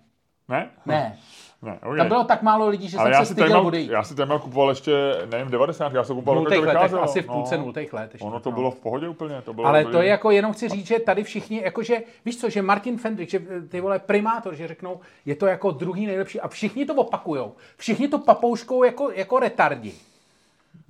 Ne? 0.47 0.69
ne. 0.85 1.17
Ne, 1.61 1.79
okay. 1.83 1.97
Tam 1.97 2.07
bylo 2.07 2.23
tak 2.23 2.41
málo 2.41 2.67
lidí, 2.67 2.89
že 2.89 2.97
Ale 2.97 3.05
jsem 3.05 3.13
já 3.13 3.19
se 3.19 3.25
si, 3.25 3.33
styděl 3.33 3.67
odejít. 3.67 3.91
já 3.91 4.03
si 4.03 4.15
téma 4.15 4.39
kupoval 4.39 4.69
ještě, 4.69 4.91
nevím, 5.31 5.51
90, 5.51 5.93
já 5.93 6.03
jsem 6.03 6.15
kupoval, 6.15 6.35
nultých 6.35 6.59
to 6.59 6.65
letech, 6.65 6.93
asi 6.93 7.21
v 7.21 7.25
půlce 7.25 7.57
no. 7.57 7.63
nultých 7.63 7.93
let. 7.93 8.09
Ještě, 8.13 8.25
Ono 8.25 8.39
to 8.39 8.49
no. 8.49 8.55
bylo 8.55 8.71
v 8.71 8.79
pohodě 8.79 9.07
úplně. 9.07 9.41
To 9.41 9.53
bylo 9.53 9.67
Ale 9.67 9.79
dobrý. 9.79 9.91
to 9.91 10.01
je 10.01 10.07
jako, 10.07 10.31
jenom 10.31 10.53
chci 10.53 10.69
říct, 10.69 10.87
že 10.87 10.99
tady 10.99 11.23
všichni, 11.23 11.61
jakože, 11.63 12.03
víš 12.25 12.37
co, 12.37 12.49
že 12.49 12.61
Martin 12.61 12.97
Fendrich, 12.97 13.29
že 13.29 13.41
eh, 13.49 13.61
ty 13.61 13.81
vole 13.81 13.99
primátor, 13.99 14.55
že 14.55 14.67
řeknou, 14.67 14.99
je 15.25 15.35
to 15.35 15.47
jako 15.47 15.71
druhý 15.71 16.05
nejlepší 16.05 16.39
a 16.39 16.47
všichni 16.47 16.85
to 16.85 16.95
opakujou. 16.95 17.53
Všichni 17.77 18.07
to 18.07 18.19
papouškou 18.19 18.83
jako, 18.83 19.11
jako 19.11 19.39
retardi. 19.39 19.93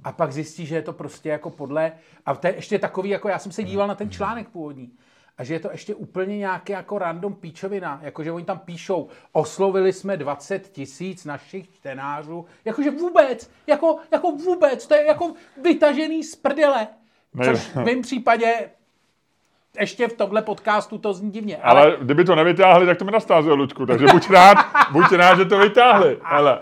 A 0.03 0.11
pak 0.11 0.31
zjistí, 0.31 0.65
že 0.65 0.75
je 0.75 0.81
to 0.81 0.93
prostě 0.93 1.29
jako 1.29 1.49
podle, 1.49 1.91
a 2.25 2.35
to 2.35 2.47
je 2.47 2.55
ještě 2.55 2.79
takový, 2.79 3.09
jako 3.09 3.29
já 3.29 3.39
jsem 3.39 3.51
se 3.51 3.63
díval 3.63 3.87
na 3.87 3.95
ten 3.95 4.09
článek 4.09 4.47
původní, 4.47 4.91
a 5.41 5.43
že 5.43 5.53
je 5.53 5.59
to 5.59 5.71
ještě 5.71 5.95
úplně 5.95 6.37
nějaký 6.37 6.71
jako 6.71 6.97
random 6.97 7.33
píčovina, 7.33 7.99
jakože 8.01 8.31
oni 8.31 8.45
tam 8.45 8.59
píšou, 8.59 9.07
oslovili 9.31 9.93
jsme 9.93 10.17
20 10.17 10.67
tisíc 10.67 11.25
našich 11.25 11.73
čtenářů, 11.73 12.45
jakože 12.65 12.91
vůbec, 12.91 13.51
jako, 13.67 13.97
jako 14.11 14.31
vůbec, 14.31 14.87
to 14.87 14.95
je 14.95 15.05
jako 15.05 15.33
vytažený 15.63 16.23
z 16.23 16.35
prdele. 16.35 16.87
Což 17.43 17.59
v 17.59 17.75
mém 17.75 18.01
případě 18.01 18.69
ještě 19.79 20.07
v 20.07 20.13
tomhle 20.13 20.41
podcastu 20.41 20.97
to 20.97 21.13
zní 21.13 21.31
divně. 21.31 21.57
Ale, 21.57 21.81
Ale 21.81 21.97
kdyby 22.01 22.23
to 22.23 22.35
nevytáhli, 22.35 22.85
tak 22.85 22.97
to 22.97 23.05
mi 23.05 23.11
nastázelo, 23.11 23.55
Luďku. 23.55 23.85
Takže 23.85 24.05
buď 24.11 24.29
rád, 24.29 24.57
buď 24.91 25.11
rád, 25.11 25.35
že 25.35 25.45
to 25.45 25.57
vytáhli. 25.57 26.17
Hele. 26.23 26.59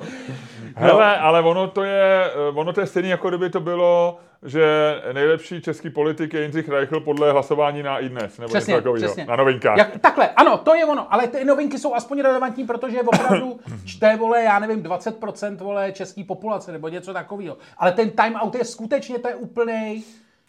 Hele, 0.78 1.18
ale 1.18 1.40
ono 1.40 1.68
to 1.68 1.82
je, 1.82 2.30
eh, 2.34 2.52
ono 2.54 2.72
to 2.72 2.80
je 2.80 2.86
stejný, 2.86 3.08
jako 3.08 3.28
kdyby 3.28 3.50
to 3.50 3.60
bylo, 3.60 4.18
že 4.42 4.94
nejlepší 5.12 5.60
český 5.60 5.90
politik 5.90 6.34
je 6.34 6.42
Jindřich 6.42 6.68
Reichl 6.68 7.00
podle 7.00 7.32
hlasování 7.32 7.82
na 7.82 7.98
iDnes, 7.98 8.38
nebo 8.38 8.48
přesně, 8.48 8.72
něco 8.72 8.82
takového, 8.82 9.06
přesně. 9.06 9.24
na 9.24 9.36
novinkách. 9.36 9.78
Jak, 9.78 9.98
takhle, 10.00 10.28
ano, 10.28 10.58
to 10.58 10.74
je 10.74 10.84
ono, 10.84 11.14
ale 11.14 11.26
ty 11.26 11.44
novinky 11.44 11.78
jsou 11.78 11.94
aspoň 11.94 12.20
relevantní, 12.20 12.66
protože 12.66 13.02
opravdu 13.02 13.60
čte, 13.84 14.16
vole, 14.16 14.42
já 14.42 14.58
nevím, 14.58 14.82
20% 14.82 15.56
vole 15.56 15.92
český 15.92 16.24
populace, 16.24 16.72
nebo 16.72 16.88
něco 16.88 17.12
takového. 17.12 17.56
Ale 17.78 17.92
ten 17.92 18.10
time 18.10 18.36
out 18.36 18.54
je 18.54 18.64
skutečně, 18.64 19.18
to 19.18 19.28
je 19.28 19.34
úplnej, 19.34 20.02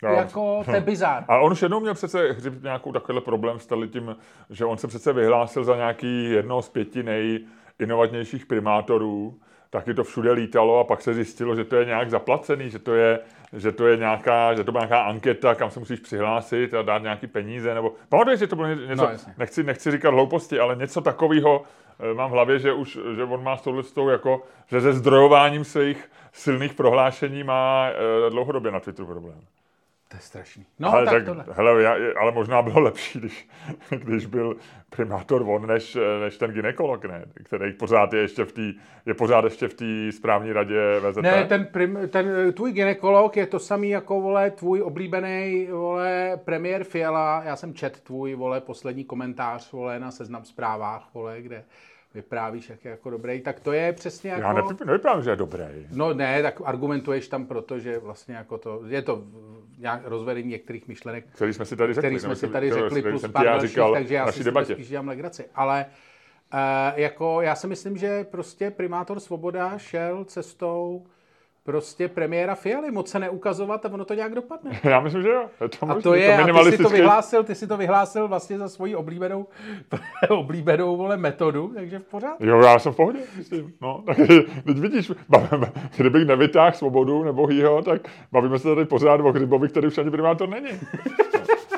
Jo. 0.03 0.09
jako, 0.09 0.63
to 0.65 0.71
je 0.71 0.81
bizar. 0.81 1.25
A 1.27 1.37
on 1.37 1.51
už 1.51 1.61
jednou 1.61 1.79
měl 1.79 1.93
přece 1.93 2.31
hřib 2.31 2.63
nějakou 2.63 2.91
takovýhle 2.91 3.21
problém 3.21 3.59
s 3.59 3.67
tím, 3.91 4.15
že 4.49 4.65
on 4.65 4.77
se 4.77 4.87
přece 4.87 5.13
vyhlásil 5.13 5.63
za 5.63 5.75
nějaký 5.75 6.31
jednoho 6.31 6.61
z 6.61 6.69
pěti 6.69 7.03
nejinovatnějších 7.03 8.45
primátorů, 8.45 9.39
taky 9.69 9.93
to 9.93 10.03
všude 10.03 10.31
lítalo 10.31 10.79
a 10.79 10.83
pak 10.83 11.01
se 11.01 11.13
zjistilo, 11.13 11.55
že 11.55 11.63
to 11.63 11.75
je 11.75 11.85
nějak 11.85 12.09
zaplacený, 12.09 12.69
že 12.69 12.79
to 12.79 12.95
je, 12.95 13.19
že 13.53 13.71
to 13.71 13.87
je 13.87 13.97
nějaká, 13.97 14.53
že 14.53 14.63
to 14.63 14.71
byla 14.71 14.83
nějaká 14.85 15.01
anketa, 15.01 15.55
kam 15.55 15.71
se 15.71 15.79
musíš 15.79 15.99
přihlásit 15.99 16.73
a 16.73 16.81
dát 16.81 17.01
nějaký 17.01 17.27
peníze, 17.27 17.73
nebo 17.73 17.93
pamatuješ, 18.09 18.39
že 18.39 18.47
to 18.47 18.55
bylo 18.55 18.67
něco, 18.67 19.03
No, 19.03 19.09
jasně. 19.11 19.33
nechci, 19.37 19.63
nechci 19.63 19.91
říkat 19.91 20.09
hlouposti, 20.09 20.59
ale 20.59 20.75
něco 20.75 21.01
takového 21.01 21.63
eh, 21.99 22.13
mám 22.13 22.29
v 22.29 22.33
hlavě, 22.33 22.59
že 22.59 22.73
už, 22.73 22.99
že 23.15 23.23
on 23.23 23.43
má 23.43 23.57
s 23.57 23.61
touhletou 23.61 24.09
jako, 24.09 24.43
že 24.67 24.81
se 24.81 24.93
zdrojováním 24.93 25.63
svých 25.63 26.11
silných 26.33 26.73
prohlášení 26.73 27.43
má 27.43 27.89
uh, 27.89 28.29
dlouhodobě 28.31 28.71
na 28.71 28.79
Twitteru 28.79 29.07
problém. 29.07 29.39
To 30.07 30.17
je 30.17 30.21
strašný. 30.21 30.65
No, 30.79 30.93
ale, 30.93 31.05
tak, 31.05 31.13
tak 31.13 31.25
tohle. 31.25 31.45
hele, 31.51 31.83
já, 31.83 31.95
ale 32.19 32.31
možná 32.31 32.61
bylo 32.61 32.79
lepší, 32.79 33.19
když, 33.19 33.47
když 33.89 34.25
byl 34.25 34.57
primátor 34.89 35.41
on, 35.41 35.67
než, 35.67 35.97
než 36.21 36.37
ten 36.37 36.51
ginekolog, 36.51 37.05
ne? 37.05 37.25
Který 37.43 37.73
pořád 37.73 38.13
je 38.13 38.19
ještě 38.19 38.45
v 38.45 38.51
té, 38.51 38.73
je 39.05 39.13
pořád 39.13 39.43
ještě 39.43 39.67
v 39.67 39.73
té 39.73 40.11
správní 40.11 40.51
radě 40.51 40.99
VZP. 40.99 41.21
Ne, 41.21 41.45
ten, 41.45 41.65
prim, 41.65 41.99
ten 42.09 42.29
eh, 42.49 42.51
tvůj 42.51 42.71
ginekolog 42.71 43.37
je 43.37 43.47
to 43.47 43.59
samý 43.59 43.89
jako, 43.89 44.21
vole, 44.21 44.51
tvůj 44.51 44.81
oblíbený, 44.81 45.67
vole, 45.71 46.39
premiér 46.45 46.83
Fiala. 46.83 47.43
Já 47.45 47.55
jsem 47.55 47.73
čet 47.73 47.99
tvůj, 47.99 48.35
vole, 48.35 48.61
poslední 48.61 49.03
komentář, 49.03 49.71
vole, 49.71 49.99
na 49.99 50.11
seznam 50.11 50.45
zprávách, 50.45 51.09
vole, 51.13 51.41
kde 51.41 51.63
vyprávíš, 52.17 52.69
jak 52.69 52.85
je 52.85 52.91
jako 52.91 53.09
dobrý, 53.09 53.41
tak 53.41 53.59
to 53.59 53.71
je 53.71 53.93
přesně 53.93 54.31
jako... 54.31 54.41
Já 54.41 54.53
nevyprávím, 54.85 55.23
že 55.23 55.29
je 55.29 55.35
dobrý. 55.35 55.63
No 55.91 56.13
ne, 56.13 56.41
tak 56.41 56.61
argumentuješ 56.65 57.27
tam 57.27 57.45
proto, 57.45 57.79
že 57.79 57.99
vlastně 57.99 58.35
jako 58.35 58.57
to, 58.57 58.81
je 58.87 59.01
to 59.01 59.23
nějak 59.77 60.01
rozvedení 60.05 60.49
některých 60.49 60.87
myšlenek, 60.87 61.25
který 61.35 61.53
jsme 61.53 61.65
si 61.65 61.75
tady 61.75 61.93
řekli, 61.93 62.09
který 62.09 62.19
jsme 62.19 62.35
si 62.35 62.47
tady 62.47 62.69
který, 62.69 62.81
řekli, 62.81 63.01
který 63.01 63.13
plus 63.13 63.31
pár 63.31 63.45
dalších, 63.45 63.69
říkal 63.69 63.93
takže 63.93 64.15
já 64.15 64.31
si 64.31 64.43
debatě. 64.43 64.73
spíš 64.73 64.89
dělám 64.89 65.07
legraci. 65.07 65.45
Ale 65.55 65.85
uh, 66.53 66.59
jako 66.99 67.41
já 67.41 67.55
si 67.55 67.67
myslím, 67.67 67.97
že 67.97 68.23
prostě 68.23 68.71
primátor 68.71 69.19
Svoboda 69.19 69.77
šel 69.77 70.25
cestou 70.25 71.05
prostě 71.67 72.07
premiéra 72.07 72.55
Fialy, 72.55 72.91
moc 72.91 73.09
se 73.09 73.19
neukazovat 73.19 73.85
a 73.85 73.89
ono 73.93 74.05
to 74.05 74.13
nějak 74.13 74.35
dopadne. 74.35 74.79
Já 74.89 74.99
myslím, 74.99 75.21
že 75.21 75.29
jo. 75.29 75.45
Je 75.61 75.69
to 75.69 75.91
A 75.91 76.01
to 76.01 76.13
je, 76.13 76.37
a 76.37 76.63
ty 76.63 76.71
si 76.71 76.77
to 76.77 76.89
vyhlásil, 76.89 77.43
ty 77.43 77.55
si 77.55 77.67
to 77.67 77.77
vyhlásil 77.77 78.27
vlastně 78.27 78.57
za 78.57 78.69
svoji 78.69 78.95
oblíbenou, 78.95 79.47
oblíbenou 80.29 80.97
vole, 80.97 81.17
metodu, 81.17 81.71
takže 81.75 81.99
v 81.99 82.03
pořádku. 82.03 82.45
Jo, 82.45 82.59
já 82.61 82.79
jsem 82.79 82.93
v 82.93 82.95
pohodě, 82.95 83.19
myslím. 83.37 83.73
No, 83.81 84.03
tak 84.05 84.17
teď 84.65 84.77
vidíš, 84.79 85.11
bavíme, 85.29 85.71
kdybych 85.97 86.27
nevytáhl 86.27 86.71
svobodu 86.71 87.23
nebo 87.23 87.49
jího, 87.49 87.81
tak 87.81 88.01
bavíme 88.31 88.59
se 88.59 88.67
tady 88.67 88.85
pořád 88.85 89.19
o 89.19 89.31
Hrybovi, 89.31 89.69
který 89.69 89.87
už 89.87 89.97
ani 89.97 90.11
primátor 90.11 90.49
není. 90.49 90.69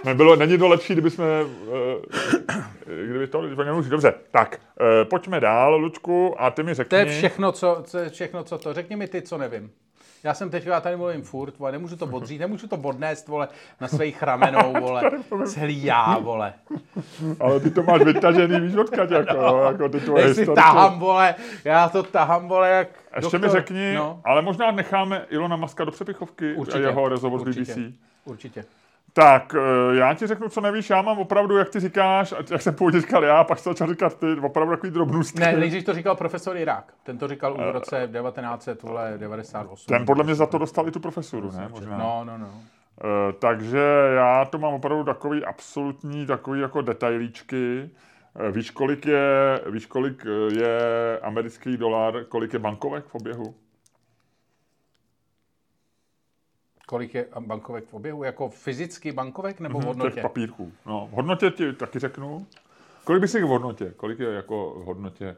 Nebylo, 0.06 0.36
není 0.36 0.58
to 0.58 0.68
lepší, 0.68 0.94
kdyby 0.94 1.10
jsme, 1.10 1.26
eh, 1.26 3.06
kdyby 3.06 3.28
to, 3.28 3.42
kdyby 3.42 3.64
to. 3.66 3.82
Dobře, 3.82 4.14
tak, 4.32 4.60
eh, 5.02 5.06
pojďme 5.06 5.40
dál, 5.40 5.76
Lučku, 5.76 6.42
a 6.42 6.52
ty 6.52 6.64
mi 6.64 6.74
řekni. 6.74 6.90
To 6.90 6.96
je 6.96 7.06
všechno, 7.06 7.52
co, 7.52 7.84
to 7.92 7.98
je 7.98 8.10
všechno, 8.10 8.44
co 8.44 8.58
to. 8.58 8.74
Řekni 8.74 8.96
mi 8.96 9.08
ty, 9.08 9.22
co 9.22 9.38
nevím. 9.38 9.72
Já 10.24 10.34
jsem 10.34 10.50
teď, 10.50 10.66
já 10.66 10.82
tady 10.82 10.96
mluvím 10.98 11.22
furt, 11.22 11.58
vole, 11.60 11.72
nemůžu 11.72 11.96
to 11.96 12.08
bodřít, 12.08 12.40
nemůžu 12.40 12.68
to 12.68 12.78
bodnést, 12.78 13.28
vole, 13.28 13.48
na 13.82 13.88
svých 13.88 14.24
ramenou, 14.24 14.74
vole, 14.80 15.12
celý 15.46 15.84
já, 15.84 16.18
vole. 16.18 16.54
Ale 17.40 17.60
ty 17.60 17.72
to 17.72 17.84
máš 17.84 18.02
vytažený, 18.02 18.60
víš 18.60 18.76
odkud, 18.76 19.12
jako, 19.12 19.34
no, 19.38 19.64
jako 19.64 19.90
ty 19.90 20.00
tvoje 20.00 20.28
Já 20.28 20.34
si 20.34 20.46
tahám, 20.46 21.00
vole, 21.00 21.36
já 21.64 21.90
to 21.90 22.04
tahám, 22.04 22.48
vole, 22.48 22.70
jak 22.70 22.88
Ještě 23.16 23.38
mi 23.38 23.42
doktor. 23.42 23.60
řekni, 23.60 23.94
No, 23.96 24.22
ale 24.26 24.42
možná 24.42 24.72
necháme 24.72 25.26
Ilona 25.30 25.56
Maska 25.56 25.86
do 25.86 25.92
přepichovky 25.92 26.54
určitě. 26.54 26.78
a 26.78 26.82
jeho 26.82 27.10
rozhovor 27.10 27.42
určitě, 27.42 27.74
BBC. 27.74 27.94
Určitě. 28.26 28.66
Tak, 29.20 29.56
eh, 29.56 29.96
já 29.96 30.14
ti 30.14 30.28
řeknu, 30.28 30.50
co 30.50 30.62
nevíš, 30.62 30.90
já 30.90 31.02
mám 31.02 31.20
opravdu, 31.20 31.58
jak 31.58 31.70
ty 31.70 31.80
říkáš, 31.80 32.32
a 32.32 32.36
jak 32.52 32.62
jsem 32.62 32.76
původně 32.76 33.02
říkal 33.02 33.24
já, 33.24 33.44
pak 33.44 33.60
jsem 33.60 33.74
začal 33.74 33.88
říkat 33.88 34.20
ty, 34.20 34.26
opravdu 34.42 34.72
takový 34.72 34.92
drobnůstky. 34.92 35.40
Ne, 35.40 35.58
nejdřív 35.58 35.84
to 35.84 35.94
říkal 35.94 36.16
profesor 36.16 36.58
Irák. 36.58 36.94
Ten 37.04 37.18
to 37.18 37.28
říkal 37.28 37.54
už 37.54 37.60
v 37.60 37.72
roce 37.72 38.10
1998. 38.12 39.86
Ten 39.88 40.06
podle 40.06 40.24
mě 40.24 40.36
za 40.36 40.46
to 40.46 40.58
dostal 40.58 40.88
i 40.88 40.92
tu 40.92 41.00
profesuru, 41.00 41.52
ne? 41.52 41.68
Možná. 41.72 41.98
No, 41.98 42.24
no, 42.24 42.38
no. 42.38 42.50
Eh, 43.04 43.34
takže 43.40 43.84
já 44.16 44.46
to 44.46 44.58
mám 44.58 44.74
opravdu 44.74 45.04
takový 45.04 45.46
absolutní, 45.46 46.26
takový 46.26 46.62
jako 46.62 46.82
detailíčky. 46.82 47.90
Eh, 48.48 48.52
Víš, 48.52 48.72
kolik 48.72 49.06
je, 49.06 49.62
víš, 49.70 49.86
kolik 49.86 50.26
eh, 50.26 50.54
je 50.60 50.80
americký 51.22 51.78
dolar, 51.78 52.24
kolik 52.24 52.54
je 52.54 52.60
bankovek 52.60 53.06
v 53.06 53.16
oběhu? 53.16 53.56
Kolik 56.90 57.14
je 57.16 57.28
bankovek 57.40 57.88
v 57.88 57.94
oběhu? 57.94 58.24
Jako 58.24 58.50
fyzicky 58.50 59.12
bankovek 59.12 59.60
nebo 59.60 59.80
v 59.80 59.82
Těch 59.82 59.88
hodnotě? 59.88 60.22
papírků. 60.22 60.72
No, 60.86 61.08
v 61.12 61.16
hodnotě 61.16 61.52
ti 61.52 61.74
taky 61.74 62.00
řeknu. 62.00 62.48
Kolik 63.04 63.22
by 63.22 63.28
si 63.28 63.44
v 63.44 63.48
hodnotě? 63.48 63.94
Kolik 63.98 64.20
je 64.20 64.30
jako 64.34 64.76
v 64.80 64.84
hodnotě 64.86 65.38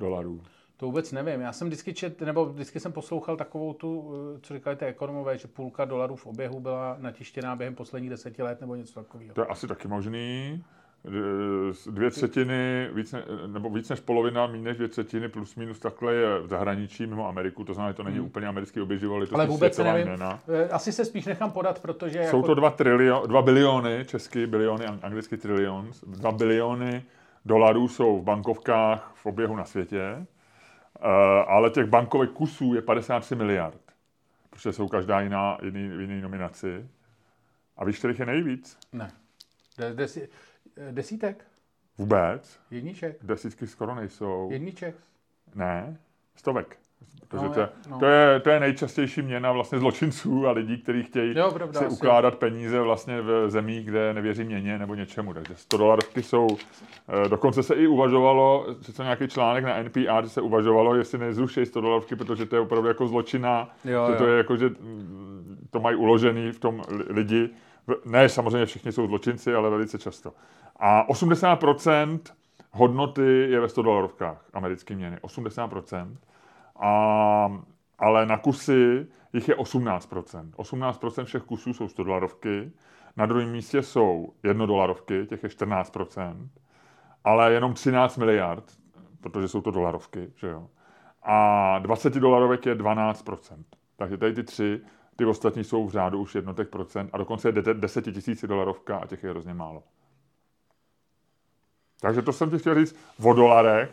dolarů? 0.00 0.40
To 0.76 0.86
vůbec 0.86 1.12
nevím. 1.12 1.40
Já 1.40 1.52
jsem 1.52 1.66
vždycky 1.68 1.94
čet, 1.94 2.20
nebo 2.20 2.46
vždycky 2.46 2.80
jsem 2.80 2.92
poslouchal 2.92 3.36
takovou 3.36 3.72
tu, 3.72 4.12
eh, 4.36 4.40
co 4.40 4.54
říkali 4.54 4.76
ty 4.76 4.84
ekonomové, 4.84 5.38
že 5.38 5.48
půlka 5.48 5.84
dolarů 5.84 6.16
v 6.16 6.26
oběhu 6.26 6.60
byla 6.60 6.96
natištěná 7.00 7.56
během 7.56 7.74
posledních 7.74 8.10
deseti 8.10 8.42
let 8.42 8.60
nebo 8.60 8.74
něco 8.74 9.02
takového. 9.02 9.34
To 9.34 9.40
je 9.40 9.46
asi 9.46 9.68
taky 9.68 9.88
možný. 9.88 10.64
D- 11.04 11.90
Dvě 11.90 12.10
třetiny, 12.10 12.88
víc 12.92 13.12
ne, 13.12 13.22
nebo 13.46 13.70
víc 13.70 13.88
než 13.88 14.00
polovina, 14.00 14.46
méně 14.46 14.64
než 14.64 14.76
dvě 14.76 14.88
třetiny, 14.88 15.28
plus 15.28 15.56
minus 15.56 15.78
takhle 15.78 16.14
je 16.14 16.38
v 16.40 16.46
zahraničí, 16.48 17.06
mimo 17.06 17.28
Ameriku, 17.28 17.64
to 17.64 17.74
znamená, 17.74 17.90
že 17.92 17.96
to 17.96 18.02
není 18.02 18.20
úplně 18.20 18.46
americký 18.46 18.80
oběživo, 18.80 19.14
ale 19.14 19.26
to 19.26 19.34
Ale 19.34 19.46
vůbec 19.46 19.78
nevím. 19.78 20.06
jména. 20.06 20.40
Eh, 20.48 20.68
Asi 20.68 20.92
se 20.92 21.04
spíš 21.04 21.26
nechám 21.26 21.50
podat, 21.50 21.80
protože 21.82 22.18
Jsou 22.30 22.36
jako, 22.36 22.42
to 22.46 22.54
dva, 22.54 22.70
trilio, 22.70 23.26
dva 23.26 23.42
biliony, 23.42 24.04
česky 24.06 24.46
biliony, 24.46 24.86
ang- 24.86 24.98
anglicky 25.02 25.36
trillions, 25.36 26.04
dva 26.06 26.32
biliony 26.32 27.02
dolarů 27.44 27.88
jsou 27.88 28.18
v 28.18 28.24
bankovkách 28.24 29.12
v 29.14 29.26
oběhu 29.26 29.56
na 29.56 29.64
světě, 29.64 30.02
eh, 30.06 31.08
ale 31.46 31.70
těch 31.70 31.86
bankovek 31.86 32.30
kusů 32.30 32.74
je 32.74 32.82
53 32.82 33.34
miliard, 33.34 33.78
protože 34.50 34.72
jsou 34.72 34.88
každá 34.88 35.20
jiná, 35.20 35.58
jiný, 35.62 35.88
v 35.88 36.00
jiný 36.00 36.20
nominaci. 36.20 36.86
A 37.76 37.84
víš, 37.84 37.98
kterých 37.98 38.18
je 38.20 38.26
nejvíc? 38.26 38.78
Ne. 38.92 39.10
De, 39.78 40.04
eh, 40.16 40.28
desítek? 40.90 41.44
Vůbec. 41.98 42.58
Jedniček? 42.70 43.16
Desítky 43.22 43.66
skoro 43.66 43.94
nejsou. 43.94 44.48
Jedniček? 44.52 44.94
Ne, 45.54 45.96
stovek. 46.36 46.78
Protože 47.28 47.44
No, 47.46 47.52
to, 47.54 47.60
je, 47.60 47.68
no. 47.90 47.98
to, 47.98 48.06
je, 48.06 48.40
to 48.40 48.50
je 48.50 48.60
nejčastější 48.60 49.22
měna 49.22 49.52
vlastně 49.52 49.78
zločinců 49.78 50.46
a 50.46 50.50
lidí, 50.52 50.78
kteří 50.82 51.02
chtějí 51.02 51.38
Jo, 51.38 51.50
pravda, 51.52 51.80
si 51.80 51.86
asi. 51.86 51.94
ukládat 51.94 52.34
peníze 52.34 52.80
vlastně 52.80 53.20
v 53.22 53.50
zemích, 53.50 53.86
kde 53.86 54.14
nevěří 54.14 54.44
měně 54.44 54.78
nebo 54.78 54.94
něčemu. 54.94 55.34
Takže 55.34 55.54
100 55.56 55.76
dolarovky 55.76 56.22
jsou, 56.22 56.46
eh, 57.24 57.28
dokonce 57.28 57.62
se 57.62 57.74
i 57.74 57.86
uvažovalo, 57.86 58.66
že 58.86 58.92
to 58.92 59.02
nějaký 59.02 59.28
článek 59.28 59.64
na 59.64 59.76
NPR, 59.82 60.22
že 60.24 60.28
se 60.28 60.40
uvažovalo, 60.40 60.94
jestli 60.94 61.18
nezruší 61.18 61.66
100 61.66 61.80
dolarovky, 61.80 62.16
protože 62.16 62.46
to 62.46 62.56
je 62.56 62.60
opravdu 62.60 62.88
jako 62.88 63.08
zločina, 63.08 63.70
Jo, 63.84 64.06
že 64.10 64.16
to 64.16 64.24
jo. 64.24 64.30
je 64.30 64.36
jako, 64.38 64.56
že 64.56 64.68
mm, 64.68 65.66
to 65.70 65.80
mají 65.80 65.96
uložený 65.96 66.52
v 66.52 66.58
tom 66.60 66.82
li- 66.88 67.04
lidi. 67.08 67.50
Ne, 68.04 68.28
samozřejmě 68.28 68.66
všichni 68.66 68.92
jsou 68.92 69.06
zločinci, 69.06 69.54
ale 69.54 69.70
velice 69.70 69.98
často. 69.98 70.32
A 70.76 71.06
80% 71.08 72.20
hodnoty 72.72 73.46
je 73.50 73.60
ve 73.60 73.68
100 73.68 73.82
dolarovkách 73.82 74.44
americké 74.52 74.94
měny. 74.96 75.16
80%. 75.16 76.16
A, 76.80 77.62
ale 77.98 78.26
na 78.26 78.38
kusy 78.38 79.06
jich 79.32 79.48
je 79.48 79.56
18%. 79.56 80.50
18% 80.50 81.24
všech 81.24 81.42
kusů 81.42 81.74
jsou 81.74 81.88
100 81.88 82.04
dolarovky. 82.04 82.72
Na 83.16 83.26
druhém 83.26 83.50
místě 83.50 83.82
jsou 83.82 84.32
jednodolarovky, 84.42 85.26
těch 85.26 85.42
je 85.42 85.48
14%. 85.48 86.48
Ale 87.24 87.52
jenom 87.52 87.74
13 87.74 88.16
miliard, 88.16 88.64
protože 89.20 89.48
jsou 89.48 89.60
to 89.60 89.70
dolarovky, 89.70 90.32
že 90.36 90.46
jo. 90.48 90.68
A 91.22 91.78
20 91.78 92.14
dolarovek 92.14 92.66
je 92.66 92.74
12%. 92.74 93.64
Takže 93.96 94.16
tady 94.16 94.32
ty 94.32 94.42
tři, 94.42 94.80
ty 95.16 95.24
ostatní 95.24 95.64
jsou 95.64 95.86
v 95.86 95.90
řádu 95.90 96.20
už 96.20 96.34
jednotek 96.34 96.68
procent 96.68 97.10
a 97.12 97.18
dokonce 97.18 97.48
je 97.48 97.52
de- 97.52 97.74
10 97.74 98.02
tisíc 98.12 98.44
dolarovka 98.44 98.98
a 98.98 99.06
těch 99.06 99.24
je 99.24 99.30
hrozně 99.30 99.54
málo. 99.54 99.82
Takže 102.04 102.22
to 102.22 102.32
jsem 102.32 102.50
ti 102.50 102.58
chtěl 102.58 102.74
říct 102.74 102.96
o 103.22 103.32
dolarech. 103.32 103.90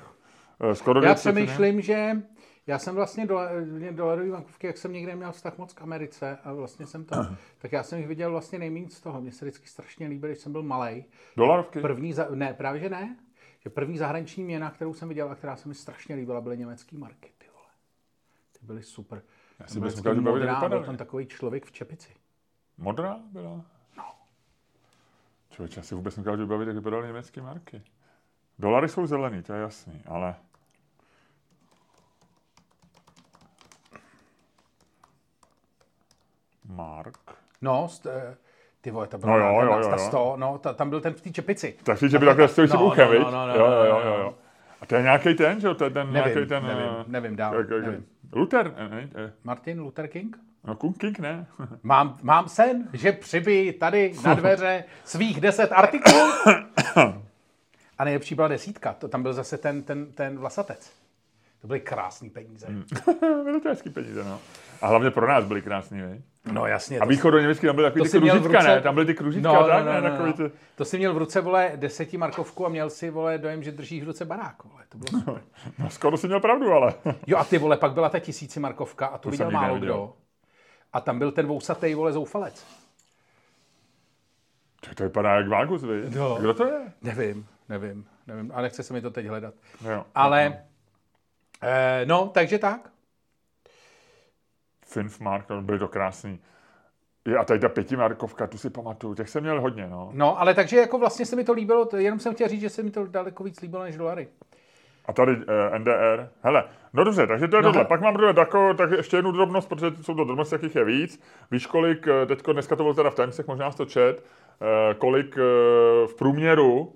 Eh, 0.59 0.75
Skoro 0.75 0.99
Já 0.99 1.01
dvě 1.01 1.15
třetiny. 1.15 1.43
přemýšlím, 1.45 1.81
že 1.81 2.21
já 2.67 2.79
jsem 2.79 2.95
vlastně 2.95 3.25
dola, 3.25 3.49
mě 3.65 3.91
dolarový 3.91 4.31
bankovky, 4.31 4.67
jak 4.67 4.77
jsem 4.77 4.93
někde 4.93 5.15
měl 5.15 5.31
vztah 5.31 5.57
moc 5.57 5.73
k 5.73 5.81
Americe 5.81 6.37
a 6.43 6.53
vlastně 6.53 6.87
jsem 6.87 7.05
tam, 7.05 7.37
tak 7.57 7.71
já 7.71 7.83
jsem 7.83 7.99
jich 7.99 8.07
viděl 8.07 8.31
vlastně 8.31 8.59
nejméně 8.59 8.89
z 8.89 9.01
toho. 9.01 9.21
Mně 9.21 9.31
se 9.31 9.45
vždycky 9.45 9.67
strašně 9.67 10.07
líbily, 10.07 10.31
když 10.31 10.43
jsem 10.43 10.51
byl 10.51 10.63
malý. 10.63 11.05
Dolarovky? 11.37 11.79
První, 11.79 12.13
za, 12.13 12.27
ne, 12.29 12.53
právě 12.53 12.81
že 12.81 12.89
ne. 12.89 13.17
Že 13.59 13.69
první 13.69 13.97
zahraniční 13.97 14.43
měna, 14.43 14.71
kterou 14.71 14.93
jsem 14.93 15.09
viděl 15.09 15.31
a 15.31 15.35
která 15.35 15.55
se 15.55 15.67
mi 15.67 15.75
strašně 15.75 16.15
líbila, 16.15 16.41
byly 16.41 16.57
německé 16.57 16.97
marky. 16.97 17.31
Ty 17.37 17.45
vole. 17.53 17.69
Ty 18.59 18.65
byly 18.65 18.83
super. 18.83 19.21
Já 19.59 19.67
si 19.67 19.79
dokážu 19.79 20.21
bavit, 20.21 20.43
jak 20.43 20.53
modrá, 20.53 20.69
byl 20.69 20.83
tam 20.83 20.97
takový 20.97 21.25
člověk 21.25 21.65
v 21.65 21.71
čepici. 21.71 22.13
Modrá 22.77 23.19
byla? 23.31 23.65
No. 23.97 24.03
Člověče, 25.49 25.79
já 25.79 25.83
si 25.83 25.95
vůbec 25.95 26.17
nedokážu 26.17 26.47
bavit, 26.47 26.67
jak 26.67 26.75
vypadaly 26.75 27.07
německé 27.07 27.41
marky. 27.41 27.81
Dolary 28.61 28.89
jsou 28.89 29.05
zelený, 29.07 29.41
to 29.43 29.53
je 29.53 29.61
jasný, 29.61 30.01
ale... 30.07 30.35
Mark. 36.65 37.17
No, 37.61 37.87
eh, 38.05 38.37
ty 38.81 38.91
vole, 38.91 39.07
to 39.07 39.17
byla 39.17 39.31
No 39.31 39.37
jo, 39.45 39.61
jo, 39.61 39.77
jo, 39.77 39.83
ta 39.89 39.95
jo. 39.95 39.97
100, 39.97 40.33
no, 40.37 40.57
ta, 40.57 40.73
tam 40.73 40.89
byl 40.89 41.01
ten 41.01 41.13
v 41.13 41.21
té 41.21 41.29
čepici. 41.31 41.75
Takže 41.83 42.09
že 42.09 42.19
by 42.19 42.25
takhle 42.25 42.47
stojí 42.47 42.67
si 42.67 42.77
No, 42.77 42.85
uchem, 42.85 43.07
no, 43.13 43.31
no, 43.31 43.31
no, 43.31 43.47
no, 43.47 43.55
jo, 43.55 43.65
jo, 43.65 43.69
no, 43.69 43.85
jo, 43.85 43.93
no, 43.93 43.99
jo, 44.11 44.17
no. 44.17 44.23
jo. 44.23 44.35
A 44.81 44.85
to 44.85 44.95
je 44.95 45.01
nějaký 45.01 45.33
ten, 45.33 45.59
že 45.59 45.67
jo? 45.67 45.73
To 45.73 45.83
je 45.83 45.89
ten 45.89 46.13
Nevím, 46.13 46.33
nějaký 46.33 46.49
ten... 46.49 46.63
nevím, 46.63 46.85
eh, 47.01 47.03
nevím 47.07 47.35
dál, 47.35 47.55
jak- 47.55 47.69
jak- 47.69 47.83
nevím. 47.83 48.05
Luther, 48.33 48.73
ne, 48.77 48.89
ne, 48.89 49.09
eh, 49.15 49.33
Martin 49.43 49.79
Luther 49.81 50.07
King? 50.07 50.37
no 50.63 50.75
King, 50.75 51.19
ne? 51.19 51.47
Mám, 51.83 52.17
mám 52.21 52.49
sen, 52.49 52.89
že 52.93 53.11
přibyjí 53.11 53.73
tady 53.73 54.13
na 54.25 54.33
dveře 54.33 54.83
svých 55.03 55.41
deset 55.41 55.71
artiklů 55.71 56.13
A 58.01 58.03
nejlepší 58.03 58.35
byla 58.35 58.47
desítka, 58.47 58.93
to 58.93 59.07
tam 59.07 59.23
byl 59.23 59.33
zase 59.33 59.57
ten, 59.57 59.83
ten, 59.83 60.11
ten 60.11 60.37
vlasatec. 60.37 60.91
To 61.61 61.67
byly 61.67 61.79
krásné 61.79 62.29
peníze. 62.29 62.67
Hmm. 62.67 62.83
byly 63.43 63.61
to 63.61 63.69
hezký 63.69 63.89
peníze, 63.89 64.23
no. 64.23 64.39
A 64.81 64.87
hlavně 64.87 65.11
pro 65.11 65.27
nás 65.27 65.45
byly 65.45 65.61
krásný, 65.61 66.01
vej? 66.01 66.21
No 66.51 66.65
jasně. 66.65 66.99
A 66.99 67.05
východo 67.05 67.39
německý 67.39 67.67
tam 67.67 67.75
byly 67.75 67.87
takový 67.87 68.09
ty 68.09 68.19
kružička, 68.19 68.47
ruce... 68.47 68.67
ne? 68.67 68.81
Tam 68.81 68.93
byly 68.93 69.05
ty 69.05 69.13
kružička, 69.13 69.53
no, 69.53 69.67
tak, 69.67 69.85
no, 69.85 69.93
no, 69.93 70.01
ne? 70.01 70.09
No, 70.09 70.25
no. 70.25 70.33
Ty... 70.33 70.51
To 70.75 70.85
si 70.85 70.97
měl 70.97 71.13
v 71.13 71.17
ruce, 71.17 71.41
vole, 71.41 71.71
deseti 71.75 72.17
markovku 72.17 72.65
a 72.65 72.69
měl 72.69 72.89
si, 72.89 73.09
vole, 73.09 73.37
dojem, 73.37 73.63
že 73.63 73.71
držíš 73.71 74.03
v 74.03 74.05
ruce 74.05 74.25
barák, 74.25 74.63
vole. 74.63 74.83
To 74.89 74.97
bylo 74.97 75.21
super. 75.21 75.41
No, 75.79 75.89
skoro 75.89 76.17
si 76.17 76.27
měl 76.27 76.39
pravdu, 76.39 76.71
ale. 76.71 76.93
jo 77.27 77.37
a 77.37 77.43
ty, 77.43 77.57
vole, 77.57 77.77
pak 77.77 77.91
byla 77.91 78.09
ta 78.09 78.19
tisíci 78.19 78.59
markovka 78.59 79.05
a 79.05 79.17
tu 79.17 79.23
to 79.23 79.31
viděl 79.31 79.51
málo 79.51 79.79
kdo. 79.79 80.13
A 80.93 81.01
tam 81.01 81.19
byl 81.19 81.31
ten 81.31 81.47
vousatý, 81.47 81.93
vole, 81.93 82.13
zoufalec. 82.13 82.65
To, 84.81 84.95
to 84.95 85.03
vypadá 85.03 85.35
jak 85.35 85.47
Vágus, 85.47 85.83
vy? 85.83 86.03
No. 86.09 86.35
Kdo 86.35 86.53
to 86.53 86.65
je? 86.65 86.93
Nevím, 87.01 87.47
nevím, 87.71 88.05
nevím. 88.27 88.51
A 88.55 88.61
nechce 88.61 88.83
se 88.83 88.93
mi 88.93 89.01
to 89.01 89.11
teď 89.11 89.25
hledat. 89.25 89.53
Jo, 89.89 90.05
ale, 90.15 90.49
no. 90.49 90.55
eh, 91.61 92.05
no, 92.05 92.31
takže 92.33 92.57
tak. 92.57 92.89
Finfmark, 94.85 95.51
byly 95.61 95.79
to 95.79 95.87
krásný. 95.87 96.39
Je, 97.27 97.37
a 97.37 97.43
tady 97.43 97.59
ta 97.59 97.69
pětimarkovka, 97.69 98.47
tu 98.47 98.57
si 98.57 98.69
pamatuju, 98.69 99.15
těch 99.15 99.29
jsem 99.29 99.43
měl 99.43 99.61
hodně, 99.61 99.87
no. 99.87 100.09
No, 100.13 100.41
ale 100.41 100.53
takže 100.53 100.77
jako 100.77 100.97
vlastně 100.97 101.25
se 101.25 101.35
mi 101.35 101.43
to 101.43 101.53
líbilo, 101.53 101.89
jenom 101.97 102.19
jsem 102.19 102.33
chtěl 102.33 102.47
říct, 102.47 102.61
že 102.61 102.69
se 102.69 102.83
mi 102.83 102.91
to 102.91 103.07
daleko 103.07 103.43
víc 103.43 103.61
líbilo 103.61 103.83
než 103.83 103.97
dolary. 103.97 104.27
A 105.05 105.13
tady 105.13 105.31
eh, 105.31 105.79
NDR. 105.79 106.29
Hele, 106.41 106.63
no 106.93 107.03
dobře, 107.03 107.27
takže 107.27 107.47
to 107.47 107.55
je 107.55 107.61
no, 107.61 107.69
tohle. 107.69 107.85
Pak 107.85 108.01
mám 108.01 108.13
druhé 108.13 108.33
tako, 108.33 108.73
tak 108.73 108.91
ještě 108.91 109.17
jednu 109.17 109.31
drobnost, 109.31 109.69
protože 109.69 109.91
jsou 110.01 110.15
to 110.15 110.23
drobnosti, 110.23 110.55
jakých 110.55 110.75
je 110.75 110.85
víc. 110.85 111.21
Víš, 111.51 111.65
kolik, 111.65 112.07
eh, 112.07 112.25
teďko 112.25 112.53
dneska 112.53 112.75
to 112.75 112.83
bylo 112.83 112.93
teda 112.93 113.09
v 113.09 113.15
Timesech, 113.15 113.47
možná 113.47 113.71
jsi 113.71 113.77
to 113.77 113.85
čet, 113.85 114.23
uh, 114.61 114.67
kolik 114.97 115.37
uh, 115.37 115.41
v 116.07 116.15
průměru, 116.17 116.93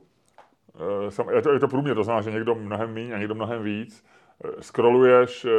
je, 1.36 1.41
to, 1.41 1.53
je 1.53 1.59
to 1.59 1.67
průměr, 1.67 1.95
to 1.95 2.03
znamená, 2.03 2.21
že 2.21 2.32
někdo 2.32 2.55
mnohem 2.55 2.93
méně 2.93 3.13
a 3.13 3.17
někdo 3.17 3.36
mnohem 3.36 3.63
víc, 3.63 4.03
uh, 4.43 4.51
scrolluješ 4.59 5.45
uh, 5.45 5.51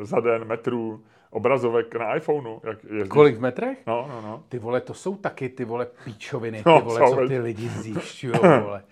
za 0.00 0.20
den 0.20 0.44
metrů, 0.44 1.04
obrazovek 1.30 1.94
na 1.94 2.14
iPhoneu. 2.14 2.60
Jak 2.64 2.84
jezdíš. 2.84 3.08
Kolik 3.08 3.36
v 3.36 3.40
metrech? 3.40 3.78
No, 3.86 4.06
no, 4.08 4.20
no. 4.20 4.42
Ty 4.48 4.58
vole, 4.58 4.80
to 4.80 4.94
jsou 4.94 5.16
taky 5.16 5.48
ty 5.48 5.64
vole 5.64 5.86
píčoviny, 6.04 6.58
ty 6.58 6.68
no, 6.68 6.80
vole, 6.80 7.10
co 7.10 7.28
ty 7.28 7.38
lidi 7.38 7.68
zjišťují, 7.68 8.34
vole. 8.62 8.82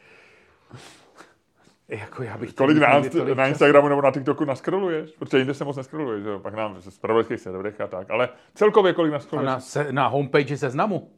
Jako 1.88 2.22
já 2.22 2.38
bych 2.38 2.55
Kolik 2.55 2.78
na, 2.78 3.03
na 3.34 3.46
Instagramu 3.46 3.88
nebo 3.88 4.03
na 4.03 4.11
TikToku 4.11 4.44
naskroluješ? 4.44 5.11
Protože 5.11 5.38
jinde 5.38 5.55
se 5.55 5.64
moc 5.64 5.76
neskroluješ, 5.76 6.24
jo? 6.24 6.38
Pak 6.38 6.55
nám 6.55 6.80
z 6.80 6.98
pravodajských 6.98 7.40
serverech 7.40 7.80
a 7.80 7.86
tak. 7.86 8.11
Ale 8.11 8.28
celkově 8.55 8.92
kolik 8.92 9.12
naskroluješ? 9.12 9.48
A 9.48 9.53
na, 9.53 9.61
se, 9.61 9.92
na 9.92 10.07
homepage 10.07 10.57
seznamu. 10.57 11.11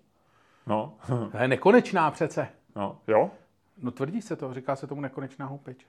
No. 0.67 0.95
to 1.33 1.39
je 1.39 1.49
nekonečná 1.49 2.11
přece. 2.11 2.49
No, 2.77 2.99
jo? 3.09 3.31
No 3.83 3.91
tvrdí 3.91 4.23
se 4.23 4.37
to, 4.37 4.55
říká 4.55 4.77
se 4.77 4.87
tomu 4.87 5.01
nekonečná 5.01 5.47
homepage. 5.47 5.87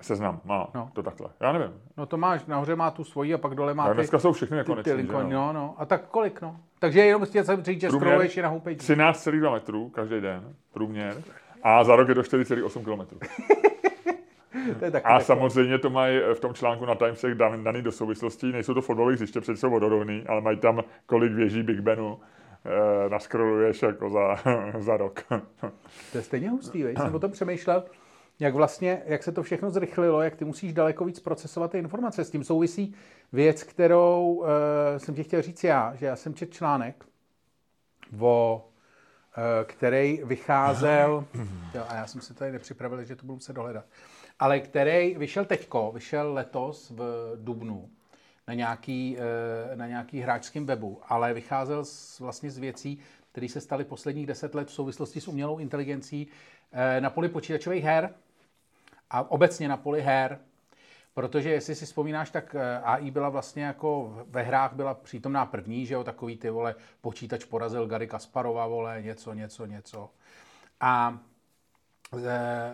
Seznam, 0.00 0.40
má 0.44 0.68
no. 0.74 0.90
to 0.92 1.02
takhle. 1.02 1.28
Já 1.40 1.52
nevím. 1.52 1.72
No 1.96 2.06
to 2.06 2.16
máš, 2.16 2.46
nahoře 2.46 2.76
má 2.76 2.90
tu 2.90 3.04
svoji 3.04 3.34
a 3.34 3.38
pak 3.38 3.54
dole 3.54 3.74
má 3.74 3.84
no, 3.84 3.90
ty, 3.90 3.94
dneska 3.94 4.18
jsou 4.18 4.32
všechny 4.32 4.56
nekonečné, 4.56 4.96
ty, 4.96 5.02
ty 5.02 5.12
no? 5.12 5.22
no? 5.22 5.52
no, 5.52 5.74
A 5.78 5.84
tak 5.86 6.08
kolik, 6.08 6.40
no? 6.40 6.56
Takže 6.78 7.00
jenom 7.00 7.24
chtěl 7.24 7.44
jsem 7.44 7.64
říct, 7.64 7.80
že 7.80 7.90
scrolluješ 7.90 8.36
na 8.36 8.48
homepage. 8.48 8.76
13,2 8.76 9.52
metrů 9.52 9.88
každý 9.88 10.20
den, 10.20 10.54
průměr. 10.72 11.22
A 11.62 11.84
za 11.84 11.96
rok 11.96 12.08
je 12.08 12.14
to 12.14 12.20
4,8 12.20 12.84
km. 12.84 13.18
to 14.78 14.84
je 14.84 14.90
taky 14.90 15.06
a 15.06 15.20
samozřejmě 15.20 15.78
to 15.78 15.90
mají 15.90 16.20
v 16.34 16.40
tom 16.40 16.54
článku 16.54 16.84
na 16.84 16.94
Timesech 16.94 17.34
dan, 17.34 17.64
daný 17.64 17.82
do 17.82 17.92
souvislostí. 17.92 18.52
Nejsou 18.52 18.74
to 18.74 18.82
fotbalové 18.82 19.14
hřiště, 19.14 19.40
protože 19.40 19.56
jsou 19.56 19.70
vodorovný, 19.70 20.24
ale 20.26 20.40
mají 20.40 20.56
tam 20.56 20.82
kolik 21.06 21.32
věží 21.32 21.62
Big 21.62 21.80
Benu 21.80 22.18
eh, 22.64 23.08
naskroluješ 23.08 23.82
jako 23.82 24.10
za, 24.10 24.36
za 24.78 24.96
rok. 24.96 25.22
to 26.12 26.18
je 26.18 26.22
stejně 26.22 26.50
hustý, 26.50 26.82
vej? 26.82 26.96
jsem 26.96 27.14
o 27.14 27.18
tom 27.18 27.30
přemýšlel, 27.30 27.84
jak 28.40 28.54
vlastně, 28.54 29.02
jak 29.06 29.22
se 29.22 29.32
to 29.32 29.42
všechno 29.42 29.70
zrychlilo, 29.70 30.22
jak 30.22 30.36
ty 30.36 30.44
musíš 30.44 30.72
daleko 30.72 31.04
víc 31.04 31.20
procesovat 31.20 31.70
ty 31.70 31.78
informace. 31.78 32.24
S 32.24 32.30
tím 32.30 32.44
souvisí 32.44 32.94
věc, 33.32 33.62
kterou 33.62 34.24
uh, 34.24 34.46
jsem 34.96 35.14
ti 35.14 35.24
chtěl 35.24 35.42
říct 35.42 35.64
já, 35.64 35.94
že 35.94 36.06
já 36.06 36.16
jsem 36.16 36.34
četl 36.34 36.52
článek 36.52 37.04
o 38.20 38.64
Eh, 39.36 39.64
který 39.64 40.20
vycházel, 40.24 41.24
jo, 41.74 41.84
a 41.88 41.94
já 41.94 42.06
jsem 42.06 42.20
si 42.20 42.34
tady 42.34 42.52
nepřipravil, 42.52 43.04
že 43.04 43.16
to 43.16 43.26
budu 43.26 43.40
se 43.40 43.52
dohledat, 43.52 43.84
ale 44.38 44.60
který 44.60 45.14
vyšel 45.14 45.44
teďko, 45.44 45.92
vyšel 45.94 46.32
letos 46.32 46.90
v 46.90 47.32
Dubnu 47.36 47.90
na 48.48 48.54
nějaký, 48.54 49.16
eh, 49.18 49.76
na 49.76 49.86
nějaký 49.86 50.20
hráčském 50.20 50.66
webu, 50.66 51.00
ale 51.08 51.34
vycházel 51.34 51.84
z, 51.84 52.20
vlastně 52.20 52.50
z 52.50 52.58
věcí, 52.58 52.98
které 53.32 53.48
se 53.48 53.60
staly 53.60 53.84
posledních 53.84 54.26
deset 54.26 54.54
let 54.54 54.68
v 54.68 54.72
souvislosti 54.72 55.20
s 55.20 55.28
umělou 55.28 55.58
inteligencí 55.58 56.26
eh, 56.72 57.00
na 57.00 57.10
poli 57.10 57.28
počítačových 57.28 57.84
her 57.84 58.14
a 59.10 59.30
obecně 59.30 59.68
na 59.68 59.76
poli 59.76 60.02
her 60.02 60.38
Protože 61.14 61.50
jestli 61.50 61.74
si 61.74 61.86
vzpomínáš, 61.86 62.30
tak 62.30 62.54
eh, 62.54 62.78
AI 62.78 63.10
byla 63.10 63.28
vlastně 63.28 63.64
jako 63.64 64.18
ve 64.28 64.42
hrách 64.42 64.72
byla 64.72 64.94
přítomná 64.94 65.46
první, 65.46 65.86
že 65.86 65.94
jo, 65.94 66.04
takový 66.04 66.36
ty 66.36 66.50
vole, 66.50 66.74
počítač 67.00 67.44
porazil 67.44 67.86
Gary 67.86 68.06
Kasparova, 68.06 68.66
vole, 68.66 69.02
něco, 69.02 69.32
něco, 69.32 69.66
něco. 69.66 70.10
A 70.80 71.18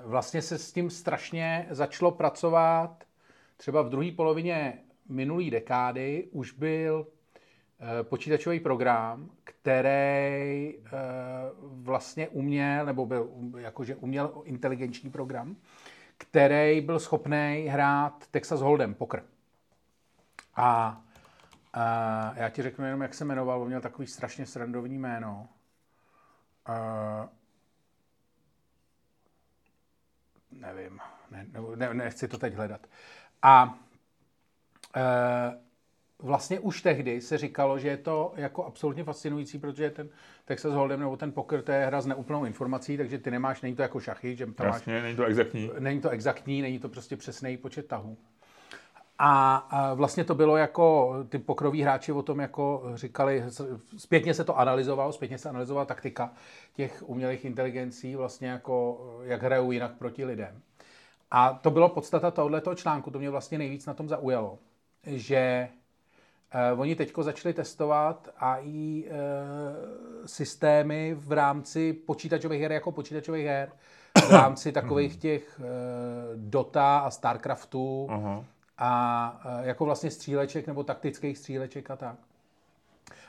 vlastně 0.04 0.42
se 0.42 0.58
s 0.58 0.72
tím 0.72 0.90
strašně 0.90 1.66
začalo 1.70 2.10
pracovat 2.10 3.04
třeba 3.56 3.82
v 3.82 3.88
druhé 3.88 4.12
polovině 4.12 4.78
minulé 5.10 5.50
dekády 5.50 6.28
už 6.32 6.52
byl 6.52 7.06
e, 8.00 8.02
počítačový 8.02 8.60
program, 8.60 9.30
který 9.44 10.74
e, 10.74 10.78
vlastně 11.60 12.28
uměl, 12.28 12.86
nebo 12.86 13.06
byl 13.06 13.30
jakože 13.58 13.96
uměl 13.96 14.42
inteligenční 14.44 15.10
program, 15.10 15.56
který 16.18 16.80
byl 16.80 17.00
schopný 17.00 17.66
hrát 17.70 18.26
Texas 18.30 18.60
Hold'em, 18.60 18.94
poker. 18.94 19.22
A, 20.56 21.02
a 21.72 22.32
já 22.36 22.48
ti 22.48 22.62
řeknu 22.62 22.84
jenom, 22.84 23.00
jak 23.00 23.14
se 23.14 23.24
jmenoval, 23.24 23.62
on 23.62 23.68
měl 23.68 23.80
takový 23.80 24.08
strašně 24.08 24.46
srandovní 24.46 24.98
jméno. 24.98 25.48
A, 26.66 27.28
nevím, 30.52 31.00
ne, 31.30 31.46
ne, 31.76 31.94
nechci 31.94 32.28
to 32.28 32.38
teď 32.38 32.54
hledat. 32.54 32.86
A 33.42 33.78
vlastně 36.22 36.60
už 36.60 36.82
tehdy 36.82 37.20
se 37.20 37.38
říkalo, 37.38 37.78
že 37.78 37.88
je 37.88 37.96
to 37.96 38.32
jako 38.36 38.64
absolutně 38.64 39.04
fascinující, 39.04 39.58
protože 39.58 39.90
ten 39.90 40.08
Texas 40.44 40.74
Hold'em 40.74 41.00
nebo 41.00 41.16
ten 41.16 41.32
poker, 41.32 41.62
to 41.62 41.72
je 41.72 41.86
hra 41.86 42.00
s 42.00 42.06
neúplnou 42.06 42.44
informací, 42.44 42.96
takže 42.96 43.18
ty 43.18 43.30
nemáš, 43.30 43.62
není 43.62 43.76
to 43.76 43.82
jako 43.82 44.00
šachy, 44.00 44.36
že 44.36 44.46
tam 44.46 44.66
Jasně, 44.66 44.94
máš, 44.94 45.02
není 45.02 45.16
to 45.16 45.24
exaktní. 45.24 45.70
Není 45.78 46.00
to 46.00 46.10
exaktní, 46.10 46.62
není 46.62 46.78
to 46.78 46.88
prostě 46.88 47.16
přesný 47.16 47.56
počet 47.56 47.86
tahů. 47.86 48.16
A, 49.18 49.56
a 49.56 49.94
vlastně 49.94 50.24
to 50.24 50.34
bylo 50.34 50.56
jako, 50.56 51.14
ty 51.28 51.38
pokroví 51.38 51.82
hráči 51.82 52.12
o 52.12 52.22
tom 52.22 52.40
jako 52.40 52.82
říkali, 52.94 53.44
zpětně 53.96 54.34
se 54.34 54.44
to 54.44 54.58
analyzovalo, 54.58 55.12
zpětně 55.12 55.38
se 55.38 55.48
analyzovala 55.48 55.84
taktika 55.84 56.32
těch 56.74 57.02
umělých 57.06 57.44
inteligencí, 57.44 58.16
vlastně 58.16 58.48
jako, 58.48 59.00
jak 59.22 59.42
hrajou 59.42 59.72
jinak 59.72 59.92
proti 59.92 60.24
lidem. 60.24 60.60
A 61.30 61.52
to 61.52 61.70
bylo 61.70 61.88
podstata 61.88 62.30
tohoto 62.30 62.74
článku, 62.74 63.10
to 63.10 63.18
mě 63.18 63.30
vlastně 63.30 63.58
nejvíc 63.58 63.86
na 63.86 63.94
tom 63.94 64.08
zaujalo, 64.08 64.58
že 65.06 65.68
Uh, 66.74 66.80
oni 66.80 66.96
teď 66.96 67.12
začali 67.20 67.54
testovat 67.54 68.28
AI 68.38 69.04
uh, 69.06 69.16
eh, 69.16 70.28
systémy 70.28 71.14
v 71.14 71.32
rámci 71.32 71.92
počítačových 71.92 72.62
her 72.62 72.72
jako 72.72 72.92
počítačových 72.92 73.46
her, 73.46 73.72
v 74.28 74.30
rámci 74.30 74.72
takových 74.72 75.16
těch 75.16 75.60
uh, 75.60 75.66
Dota 76.36 76.98
a 76.98 77.10
Starcraftů 77.10 78.06
uh-huh. 78.10 78.44
a 78.78 79.42
uh, 79.44 79.66
jako 79.66 79.84
vlastně 79.84 80.10
stříleček 80.10 80.66
nebo 80.66 80.84
taktických 80.84 81.38
stříleček 81.38 81.90
a 81.90 81.96
tak. 81.96 82.16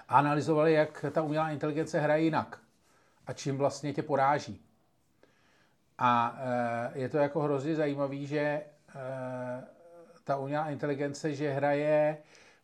A 0.09 0.17
analyzovali, 0.17 0.74
jak 0.74 1.05
ta 1.11 1.22
umělá 1.22 1.49
inteligence 1.49 1.99
hraje 1.99 2.24
jinak 2.24 2.59
a 3.28 3.34
čím 3.34 3.57
vlastně 3.57 3.93
tě 3.93 4.03
poráží. 4.03 4.61
A 5.97 6.38
uh, 6.91 6.97
je 6.97 7.09
to 7.09 7.17
jako 7.17 7.39
hrozně 7.41 7.76
zajímavý, 7.76 8.28
že 8.28 8.61
uh, 8.95 9.01
ta 10.32 10.38
umělá 10.38 10.69
inteligence, 10.69 11.34
že 11.34 11.51
hraje 11.51 12.17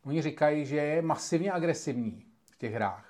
Oni 0.04 0.22
říkají, 0.22 0.66
že 0.66 0.76
je 0.76 1.02
masivně 1.02 1.52
agresivní 1.52 2.24
v 2.50 2.58
těch 2.58 2.72
hrách. 2.72 3.04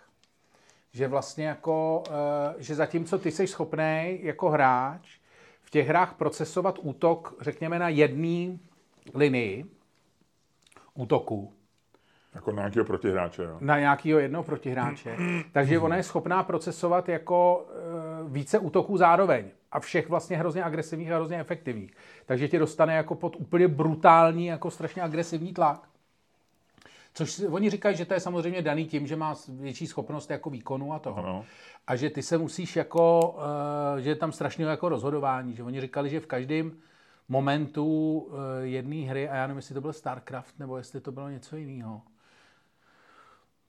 Že 0.92 1.08
vlastně 1.08 1.46
jako, 1.46 2.02
eh, 2.10 2.54
že 2.58 2.74
zatímco 2.74 3.18
ty 3.18 3.30
jsi 3.30 3.46
schopný 3.46 4.18
jako 4.22 4.50
hráč 4.50 5.18
v 5.62 5.70
těch 5.70 5.88
hrách 5.88 6.14
procesovat 6.14 6.78
útok, 6.82 7.34
řekněme, 7.40 7.78
na 7.78 7.88
jedné 7.88 8.58
linii 9.14 9.64
útoku, 10.94 11.52
jako 12.34 12.52
na 12.52 12.62
nějakého 12.62 12.84
protihráče, 12.84 13.42
jo? 13.42 13.58
Na 13.60 13.78
nějakého 13.78 14.18
jednoho 14.18 14.44
protihráče. 14.44 15.16
Takže 15.52 15.78
ona 15.78 15.96
je 15.96 16.02
schopná 16.02 16.42
procesovat 16.42 17.08
jako 17.08 17.66
e, 17.70 18.28
více 18.28 18.58
útoků 18.58 18.96
zároveň. 18.96 19.50
A 19.72 19.80
všech 19.80 20.08
vlastně 20.08 20.36
hrozně 20.36 20.64
agresivních 20.64 21.12
a 21.12 21.14
hrozně 21.14 21.40
efektivních. 21.40 21.92
Takže 22.26 22.48
tě 22.48 22.58
dostane 22.58 22.94
jako 22.94 23.14
pod 23.14 23.36
úplně 23.36 23.68
brutální, 23.68 24.46
jako 24.46 24.70
strašně 24.70 25.02
agresivní 25.02 25.52
tlak 25.52 25.88
Což 27.18 27.40
oni 27.50 27.70
říkají, 27.70 27.96
že 27.96 28.04
to 28.04 28.14
je 28.14 28.20
samozřejmě 28.20 28.62
daný 28.62 28.86
tím, 28.86 29.06
že 29.06 29.16
má 29.16 29.34
větší 29.48 29.86
schopnost 29.86 30.30
jako 30.30 30.50
výkonu 30.50 30.92
a 30.92 30.98
toho. 30.98 31.18
Ano. 31.18 31.44
A 31.86 31.96
že 31.96 32.10
ty 32.10 32.22
se 32.22 32.38
musíš 32.38 32.76
jako, 32.76 33.34
uh, 33.94 34.00
že 34.00 34.10
je 34.10 34.16
tam 34.16 34.32
strašně 34.32 34.64
jako 34.64 34.88
rozhodování, 34.88 35.56
že 35.56 35.62
oni 35.62 35.80
říkali, 35.80 36.10
že 36.10 36.20
v 36.20 36.26
každém 36.26 36.72
momentu 37.28 38.18
uh, 38.18 38.38
jedné 38.62 38.96
hry, 38.96 39.28
a 39.28 39.36
já 39.36 39.46
nevím, 39.46 39.58
jestli 39.58 39.74
to 39.74 39.80
byl 39.80 39.92
StarCraft, 39.92 40.58
nebo 40.58 40.76
jestli 40.76 41.00
to 41.00 41.12
bylo 41.12 41.28
něco 41.28 41.56
jiného, 41.56 42.02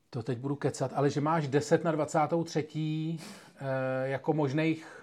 to 0.10 0.24
teď 0.24 0.38
budu 0.38 0.56
kecat, 0.56 0.91
ale 0.95 1.10
že 1.10 1.22
máš 1.22 1.47
10 1.47 1.84
na 1.84 1.91
23. 1.91 2.68
Uh, 2.70 3.68
jako 4.04 4.34
možných 4.34 4.99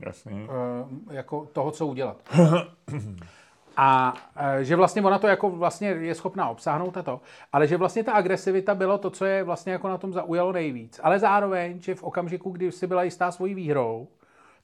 Jasný. 0.00 0.48
uh, 0.48 1.14
jako 1.14 1.48
toho, 1.52 1.70
co 1.70 1.86
udělat. 1.86 2.16
A 3.76 4.14
e, 4.36 4.64
že 4.64 4.76
vlastně 4.76 5.02
ona 5.02 5.18
to 5.18 5.26
jako 5.26 5.50
vlastně 5.50 5.88
je 5.88 6.14
schopná 6.14 6.48
obsáhnout 6.48 6.96
a 6.96 7.02
to, 7.02 7.20
ale 7.52 7.66
že 7.66 7.76
vlastně 7.76 8.04
ta 8.04 8.12
agresivita 8.12 8.74
bylo 8.74 8.98
to, 8.98 9.10
co 9.10 9.24
je 9.24 9.42
vlastně 9.42 9.72
jako 9.72 9.88
na 9.88 9.98
tom 9.98 10.12
zaujalo 10.12 10.52
nejvíc. 10.52 11.00
Ale 11.02 11.18
zároveň, 11.18 11.80
že 11.80 11.94
v 11.94 12.02
okamžiku, 12.02 12.50
kdy 12.50 12.72
si 12.72 12.86
byla 12.86 13.02
jistá 13.02 13.30
svojí 13.30 13.54
výhrou, 13.54 14.08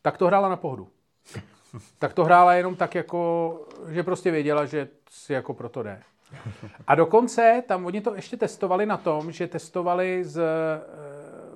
tak 0.03 0.19
to 0.19 0.27
hrála 0.27 0.49
na 0.49 0.57
pohodu. 0.57 0.89
Tak 1.99 2.13
to 2.15 2.25
hrála 2.25 2.55
jenom 2.55 2.77
tak 2.77 2.95
jako, 2.95 3.61
že 3.89 4.03
prostě 4.03 4.31
věděla, 4.31 4.65
že 4.65 4.89
si 5.11 5.33
jako 5.33 5.55
proto 5.55 5.83
jde. 5.83 6.03
A 6.87 6.95
dokonce 6.95 7.63
tam 7.69 7.87
oni 7.87 8.01
to 8.01 8.15
ještě 8.15 8.37
testovali 8.37 8.87
na 8.87 8.97
tom, 8.97 9.33
že 9.33 9.47
testovali 9.47 10.25
z, 10.25 10.39
e, 10.39 10.43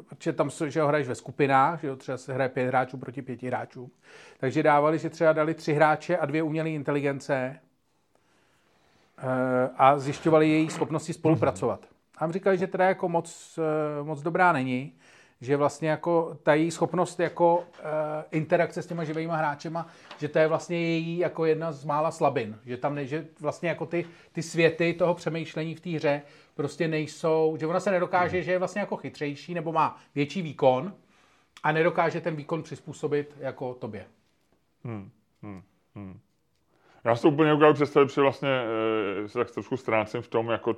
protože 0.09 0.33
tam 0.33 0.51
že 0.67 0.81
ho 0.81 0.89
hraješ 0.89 1.09
ve 1.09 1.15
skupinách, 1.15 1.81
že 1.81 1.87
jo, 1.87 1.97
třeba 1.97 2.19
se 2.19 2.35
hraje 2.35 2.49
pět 2.49 2.67
hráčů 2.67 2.99
proti 2.99 3.23
pěti 3.23 3.47
hráčům. 3.47 3.91
Takže 4.39 4.63
dávali, 4.63 4.99
že 4.99 5.11
třeba 5.11 5.33
dali 5.33 5.55
tři 5.55 5.73
hráče 5.73 6.17
a 6.17 6.27
dvě 6.27 6.43
umělé 6.43 6.71
inteligence 6.71 7.61
eh, 9.19 9.71
a 9.77 9.99
zjišťovali 9.99 10.49
její 10.49 10.71
schopnosti 10.71 11.13
spolupracovat. 11.13 11.87
A 12.19 12.33
říkali, 12.33 12.59
že 12.59 12.67
teda 12.67 12.85
jako 12.85 13.09
moc, 13.09 13.59
eh, 13.59 14.03
moc 14.05 14.23
dobrá 14.23 14.53
není, 14.53 14.93
že 15.41 15.57
vlastně 15.57 15.89
jako 15.89 16.39
ta 16.43 16.55
její 16.55 16.71
schopnost 16.71 17.21
jako 17.21 17.59
uh, 17.59 17.65
interakce 18.31 18.83
s 18.83 18.87
těma 18.87 19.05
živýma 19.05 19.37
hráčema, 19.37 19.87
že 20.19 20.29
to 20.29 20.39
je 20.39 20.49
vlastně 20.49 20.81
její 20.81 21.19
jako 21.19 21.45
jedna 21.45 21.73
z 21.73 21.85
mála 21.85 22.11
slabin, 22.11 22.59
že 22.67 22.77
tam 22.77 22.95
ne, 22.95 23.07
že 23.07 23.27
vlastně 23.41 23.69
jako 23.69 23.87
ty, 23.87 24.07
ty 24.33 24.43
světy 24.43 24.95
toho 24.95 25.15
přemýšlení 25.15 25.75
v 25.75 25.81
té 25.81 25.91
hře 25.91 26.23
prostě 26.57 26.89
nejsou, 26.89 27.57
že 27.61 27.67
ona 27.67 27.81
se 27.81 27.91
nedokáže, 27.91 28.43
že 28.43 28.53
je 28.53 28.59
vlastně 28.59 28.81
jako 28.81 28.97
chytřejší 28.97 29.55
nebo 29.55 29.73
má 29.73 29.97
větší 30.15 30.43
výkon 30.43 30.95
a 31.63 31.73
nedokáže 31.73 32.21
ten 32.21 32.37
výkon 32.37 32.63
přizpůsobit 32.63 33.37
jako 33.39 33.75
tobě. 33.75 34.07
Hmm, 34.85 35.11
hmm, 35.43 35.63
hmm. 35.95 36.21
Já 37.05 37.17
si 37.17 37.23
to 37.23 37.29
úplně 37.29 37.55
ukážu 37.55 37.75
představit, 37.75 38.07
protože 38.07 38.21
vlastně 38.21 38.49
e, 39.25 39.29
se 39.29 39.39
tak 39.39 39.51
trošku 39.51 39.77
ztrácím 39.77 40.23
v 40.23 40.29
tom, 40.29 40.49
jako 40.51 40.77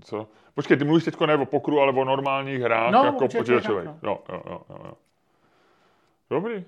co... 0.00 0.28
Počkej, 0.54 0.76
ty 0.76 0.84
mluvíš 0.84 1.04
teď 1.04 1.20
ne 1.20 1.36
o 1.36 1.46
pokru, 1.46 1.80
ale 1.80 1.92
o 1.92 2.04
normálních 2.04 2.60
hrách, 2.60 2.92
no, 2.92 3.04
jako 3.04 3.28
počítačových. 3.28 3.84
No. 3.84 3.98
Jo, 4.02 4.18
jo, 4.28 4.42
jo, 4.46 4.62
jo. 4.68 4.92
Dobrý. 6.30 6.64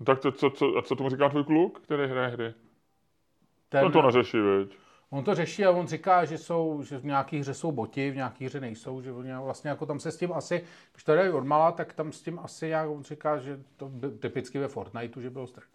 No, 0.00 0.06
tak 0.06 0.18
to, 0.18 0.32
co, 0.32 0.50
co, 0.50 0.76
a 0.78 0.82
co 0.82 0.96
tomu 0.96 1.10
říká 1.10 1.28
tvůj 1.28 1.44
kluk, 1.44 1.80
který 1.80 2.06
hraje 2.06 2.28
hry? 2.28 2.54
Ten, 3.68 3.92
to 3.92 4.02
neřeší, 4.02 4.38
viď? 4.38 4.78
On 5.14 5.24
to 5.24 5.34
řeší 5.34 5.64
a 5.64 5.70
on 5.70 5.86
říká, 5.86 6.24
že, 6.24 6.38
jsou, 6.38 6.82
že 6.82 6.98
v 6.98 7.04
nějaké 7.04 7.38
hře 7.38 7.54
jsou 7.54 7.72
boti, 7.72 8.10
v 8.10 8.16
nějaké 8.16 8.44
hře 8.44 8.60
nejsou, 8.60 9.00
že 9.00 9.12
vlastně 9.12 9.70
jako 9.70 9.86
tam 9.86 10.00
se 10.00 10.10
s 10.10 10.16
tím 10.16 10.32
asi, 10.32 10.64
když 10.92 11.04
to 11.04 11.14
jde 11.14 11.32
od 11.32 11.44
mala, 11.44 11.72
tak 11.72 11.92
tam 11.92 12.12
s 12.12 12.22
tím 12.22 12.38
asi 12.42 12.68
jak 12.68 12.88
on 12.88 13.02
říká, 13.02 13.38
že 13.38 13.60
to 13.76 13.90
typicky 14.18 14.58
ve 14.58 14.68
Fortniteu, 14.68 15.20
že 15.20 15.30
bylo 15.30 15.46
strašně, 15.46 15.72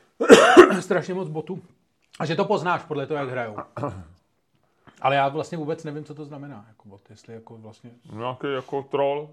strašně 0.80 1.14
moc 1.14 1.28
botů. 1.28 1.62
A 2.18 2.26
že 2.26 2.36
to 2.36 2.44
poznáš 2.44 2.84
podle 2.84 3.06
toho, 3.06 3.18
jak 3.18 3.28
hrajou. 3.28 3.56
Ale 5.00 5.16
já 5.16 5.28
vlastně 5.28 5.58
vůbec 5.58 5.84
nevím, 5.84 6.04
co 6.04 6.14
to 6.14 6.24
znamená, 6.24 6.64
jako 6.68 6.88
bot, 6.88 7.10
jestli 7.10 7.34
jako 7.34 7.56
vlastně... 7.56 7.90
Nějaký 8.12 8.46
jako 8.54 8.82
troll, 8.82 9.30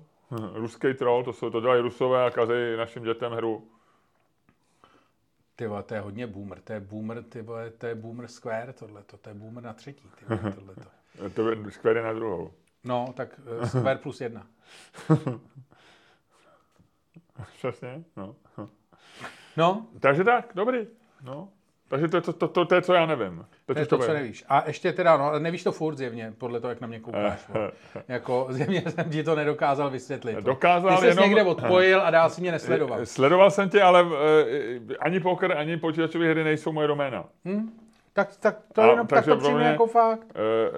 ruský 0.53 0.93
troll, 0.93 1.24
to, 1.24 1.34
jsou, 1.34 1.49
to 1.49 1.62
dělají 1.62 1.82
rusové 1.82 2.26
a 2.26 2.30
kazejí 2.30 2.78
našim 2.78 3.03
dětem 3.03 3.32
hru. 3.32 3.68
Ty 5.62 5.68
vole, 5.68 5.84
to 5.84 5.93
je 5.93 5.99
hodně 5.99 6.28
boomer, 6.28 6.62
to 6.62 6.74
je 6.74 6.80
boomer, 6.80 7.24
ty 7.24 7.41
vole, 7.41 7.70
to 7.70 7.88
je 7.88 7.95
boomer 7.95 8.28
square, 8.28 8.74
tohleto, 8.74 9.18
to 9.18 9.30
je 9.30 9.34
boomer 9.36 9.64
na 9.64 9.74
třetí, 9.74 10.09
ty 10.20 10.26
vole, 10.26 10.53
tohleto. 10.53 10.89
to 11.34 11.49
je 11.49 11.72
square 11.72 12.03
na 12.03 12.14
druhou. 12.14 12.53
No, 12.84 13.14
tak 13.18 13.39
uh, 13.59 13.66
square 13.66 13.99
plus 13.99 14.22
jedna. 14.22 14.47
Přesně, 17.57 18.03
no. 18.18 18.36
No. 19.57 19.88
Takže 19.99 20.24
tak, 20.24 20.51
dobrý, 20.55 20.88
no. 21.22 21.49
Takže 21.92 22.08
to, 22.08 22.22
to, 22.22 22.34
to, 22.34 22.48
to, 22.48 22.66
to 22.66 22.76
je, 22.76 22.82
co 22.82 22.94
já 22.94 23.06
nevím. 23.06 23.46
To, 23.66 23.74
to 23.74 23.80
je 23.80 23.86
to, 23.86 23.98
co 23.98 24.14
nevíš. 24.14 24.44
A 24.50 24.64
ještě 24.68 24.94
teda, 24.94 25.18
no, 25.18 25.39
nevíš 25.39 25.64
to 25.64 25.72
furt 25.72 25.96
zjevně, 25.96 26.34
podle 26.38 26.60
toho, 26.60 26.70
jak 26.72 26.82
na 26.82 26.88
mě 26.88 27.00
koukáš. 27.00 27.39
jako 28.08 28.48
zjevně 28.50 28.82
jsem 28.82 29.10
ti 29.10 29.24
to 29.24 29.36
nedokázal 29.36 29.89
vysvětlit. 29.89 30.38
Dokázal 30.38 30.98
Ty 30.98 31.02
jsi 31.02 31.08
jenom... 31.08 31.26
někde 31.26 31.44
odpojil 31.44 32.02
a 32.02 32.12
dál 32.12 32.30
si 32.30 32.42
mě 32.42 32.52
nesledoval. 32.62 33.06
Sledoval 33.06 33.52
jsem 33.52 33.70
tě, 33.70 33.82
ale 33.82 34.04
uh, 34.04 34.12
ani 35.00 35.20
poker, 35.20 35.58
ani 35.58 35.78
počítačové 35.78 36.30
hry 36.30 36.44
nejsou 36.44 36.72
moje 36.72 36.88
doména. 36.88 37.26
Hmm? 37.46 37.72
Tak, 38.14 38.38
tak 38.39 38.58
to, 38.74 38.82
jenom, 38.82 39.08
tak 39.08 39.26
to 39.26 39.38
přijme 39.38 39.60
mě, 39.60 39.68
jako 39.68 39.88
fakt. 39.88 40.28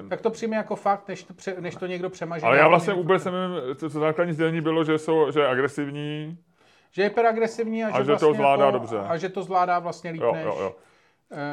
Uh, 0.01 0.09
tak 0.09 0.21
to 0.21 0.29
přijme 0.29 0.55
jako 0.55 0.75
fakt, 0.75 1.07
než 1.07 1.23
to, 1.23 1.33
pře, 1.33 1.55
než 1.59 1.75
to 1.75 1.87
někdo 1.87 2.09
přemaže. 2.09 2.45
Ale 2.45 2.57
já 2.57 2.67
vlastně 2.67 2.93
vůbec 2.93 3.25
nevím, 3.25 3.75
co, 3.75 3.89
co 3.89 3.99
základní 3.99 4.33
sdělení 4.33 4.61
bylo, 4.61 4.83
že, 4.83 4.97
jsou, 4.97 5.31
že 5.31 5.39
je 5.39 5.47
agresivní. 5.47 6.37
Že 6.91 7.01
je 7.01 7.07
hyperagresivní 7.09 7.83
a, 7.83 7.87
a 7.87 7.91
že, 7.91 7.97
že 7.97 8.03
vlastně 8.03 8.27
to 8.27 8.33
zvládá 8.33 8.65
jako, 8.65 8.77
dobře. 8.77 8.99
A 8.99 9.17
že 9.17 9.29
to 9.29 9.43
zvládá 9.43 9.79
vlastně 9.79 10.11
líp 10.11 10.21
jo, 10.21 10.33
než... 10.33 10.45
Jo, 10.45 10.57
jo. 10.59 10.75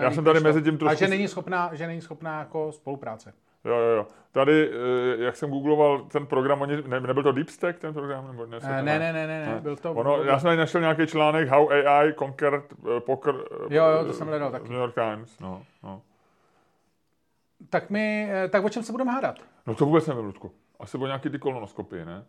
Já 0.01 0.11
jsem 0.11 0.25
tady 0.25 0.41
mezi 0.41 0.63
tím 0.63 0.79
trošku... 0.79 0.93
A 0.93 0.95
že 0.95 1.09
není 1.09 1.29
schopná, 1.29 1.71
že 1.73 1.87
není 1.87 2.01
schopná 2.01 2.39
jako 2.39 2.73
spolupráce. 2.73 3.33
Jo, 3.65 3.75
jo, 3.75 3.97
jo. 3.97 4.07
Tady, 4.33 4.71
jak 5.19 5.37
jsem 5.37 5.51
googloval 5.51 5.99
ten 5.99 6.27
program, 6.27 6.63
oni, 6.63 6.83
ne, 6.87 7.01
nebyl 7.01 7.23
to 7.23 7.33
DeepStack 7.33 7.79
ten 7.79 7.95
program? 7.95 8.27
Nebo 8.27 8.47
ne, 8.47 8.59
ne, 8.63 8.83
ne, 8.83 8.99
ne, 8.99 9.13
ne, 9.13 9.27
ne, 9.27 9.61
byl 9.61 9.77
to... 9.77 9.93
Ono, 9.93 10.23
já 10.25 10.39
jsem 10.39 10.49
tady 10.49 10.57
našel 10.57 10.81
nějaký 10.81 11.07
článek 11.07 11.49
How 11.49 11.71
AI 11.71 12.15
Conquered 12.19 12.65
Poker 12.99 13.35
jo, 13.69 13.85
jo, 13.87 14.05
to 14.05 14.13
jsem 14.13 14.27
hledal 14.27 14.51
taky. 14.51 14.69
New 14.69 14.79
York 14.79 14.95
Times, 14.95 15.39
no, 15.39 15.63
no. 15.83 16.03
Tak 17.71 17.91
my, 17.91 18.31
tak 18.51 18.65
o 18.65 18.69
čem 18.69 18.83
se 18.83 18.93
budeme 18.93 19.13
hádat? 19.13 19.39
No 19.67 19.75
to 19.75 19.87
vůbec 19.87 20.07
nevím, 20.07 20.25
Ludku. 20.25 20.53
Asi 20.81 20.99
o 20.99 21.07
nějaký 21.07 21.31
ty 21.31 21.39
kolonoskopii, 21.39 22.05
ne? 22.05 22.25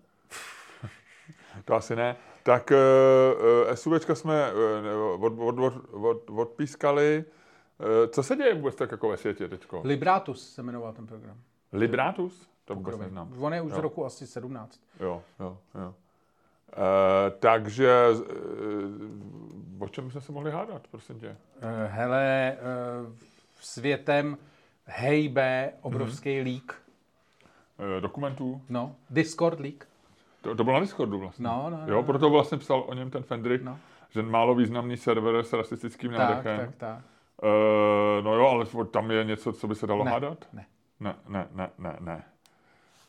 to 1.66 1.76
asi 1.76 1.96
ne. 1.96 2.16
Tak 2.44 2.72
uh, 2.72 3.74
SUVčka 3.74 4.16
jsme 4.16 4.52
uh, 4.54 5.24
od, 5.24 5.34
od, 5.40 5.60
od, 5.60 5.74
od, 5.92 6.30
odpískali. 6.30 7.26
Co 8.08 8.24
se 8.24 8.36
děje 8.36 8.54
vůbec 8.54 8.76
tak 8.76 8.92
jako 8.92 9.10
ve 9.10 9.18
světě 9.18 9.48
teďko? 9.48 9.82
Libratus 9.84 10.54
se 10.54 10.64
jmenoval 10.64 10.94
ten 10.94 11.08
program. 11.08 11.38
Libratus? 11.74 12.50
To 12.66 12.76
vůbec 12.76 12.98
neznám. 12.98 13.34
On 13.40 13.54
je 13.54 13.62
už 13.62 13.72
jo. 13.72 13.78
z 13.78 13.80
roku 13.80 14.06
asi 14.06 14.28
17. 14.28 14.80
Jo, 15.00 15.22
jo, 15.40 15.58
jo. 15.76 15.94
Uh, 16.78 17.40
takže 17.40 18.08
uh, 18.10 19.84
o 19.84 19.90
čem 19.90 20.12
jsme 20.12 20.22
se 20.22 20.32
mohli 20.32 20.52
hádat, 20.52 20.88
prosím 20.92 21.20
tě? 21.20 21.28
Uh, 21.28 21.36
hele, 21.86 22.58
uh, 23.02 23.14
světem 23.60 24.38
hejbe 24.86 25.74
obrovský 25.82 26.30
mm-hmm. 26.30 26.46
leak. 26.46 26.82
Uh, 27.96 28.02
dokumentů? 28.02 28.62
No, 28.70 28.96
Discord 29.10 29.60
leak. 29.60 29.88
To, 30.42 30.56
to 30.56 30.64
bylo 30.64 30.74
na 30.74 30.80
Discordu 30.80 31.20
vlastně. 31.20 31.44
No, 31.44 31.70
no, 31.70 31.94
jo, 31.94 32.04
proto 32.04 32.30
vlastně 32.30 32.58
psal 32.58 32.84
o 32.88 32.94
něm 32.94 33.10
ten 33.10 33.24
Fendrik, 33.24 33.62
no. 33.62 33.80
že 34.10 34.22
málo 34.22 34.56
významný 34.56 34.98
server 34.98 35.44
s 35.44 35.54
rasistickým 35.54 36.12
nádechem. 36.12 36.58
Tak, 36.58 36.68
tak, 36.68 36.76
tak. 36.76 37.11
Uh, 37.44 38.24
no 38.24 38.36
jo, 38.36 38.48
ale 38.48 38.86
tam 38.86 39.12
je 39.12 39.24
něco, 39.24 39.54
co 39.54 39.68
by 39.68 39.76
se 39.76 39.88
dalo 39.88 40.04
ne, 40.04 40.12
hádat? 40.12 40.48
Ne. 40.54 40.66
Ne, 41.00 41.16
ne, 41.28 41.48
ne, 41.52 41.70
ne, 41.78 41.96
ne. 42.00 42.24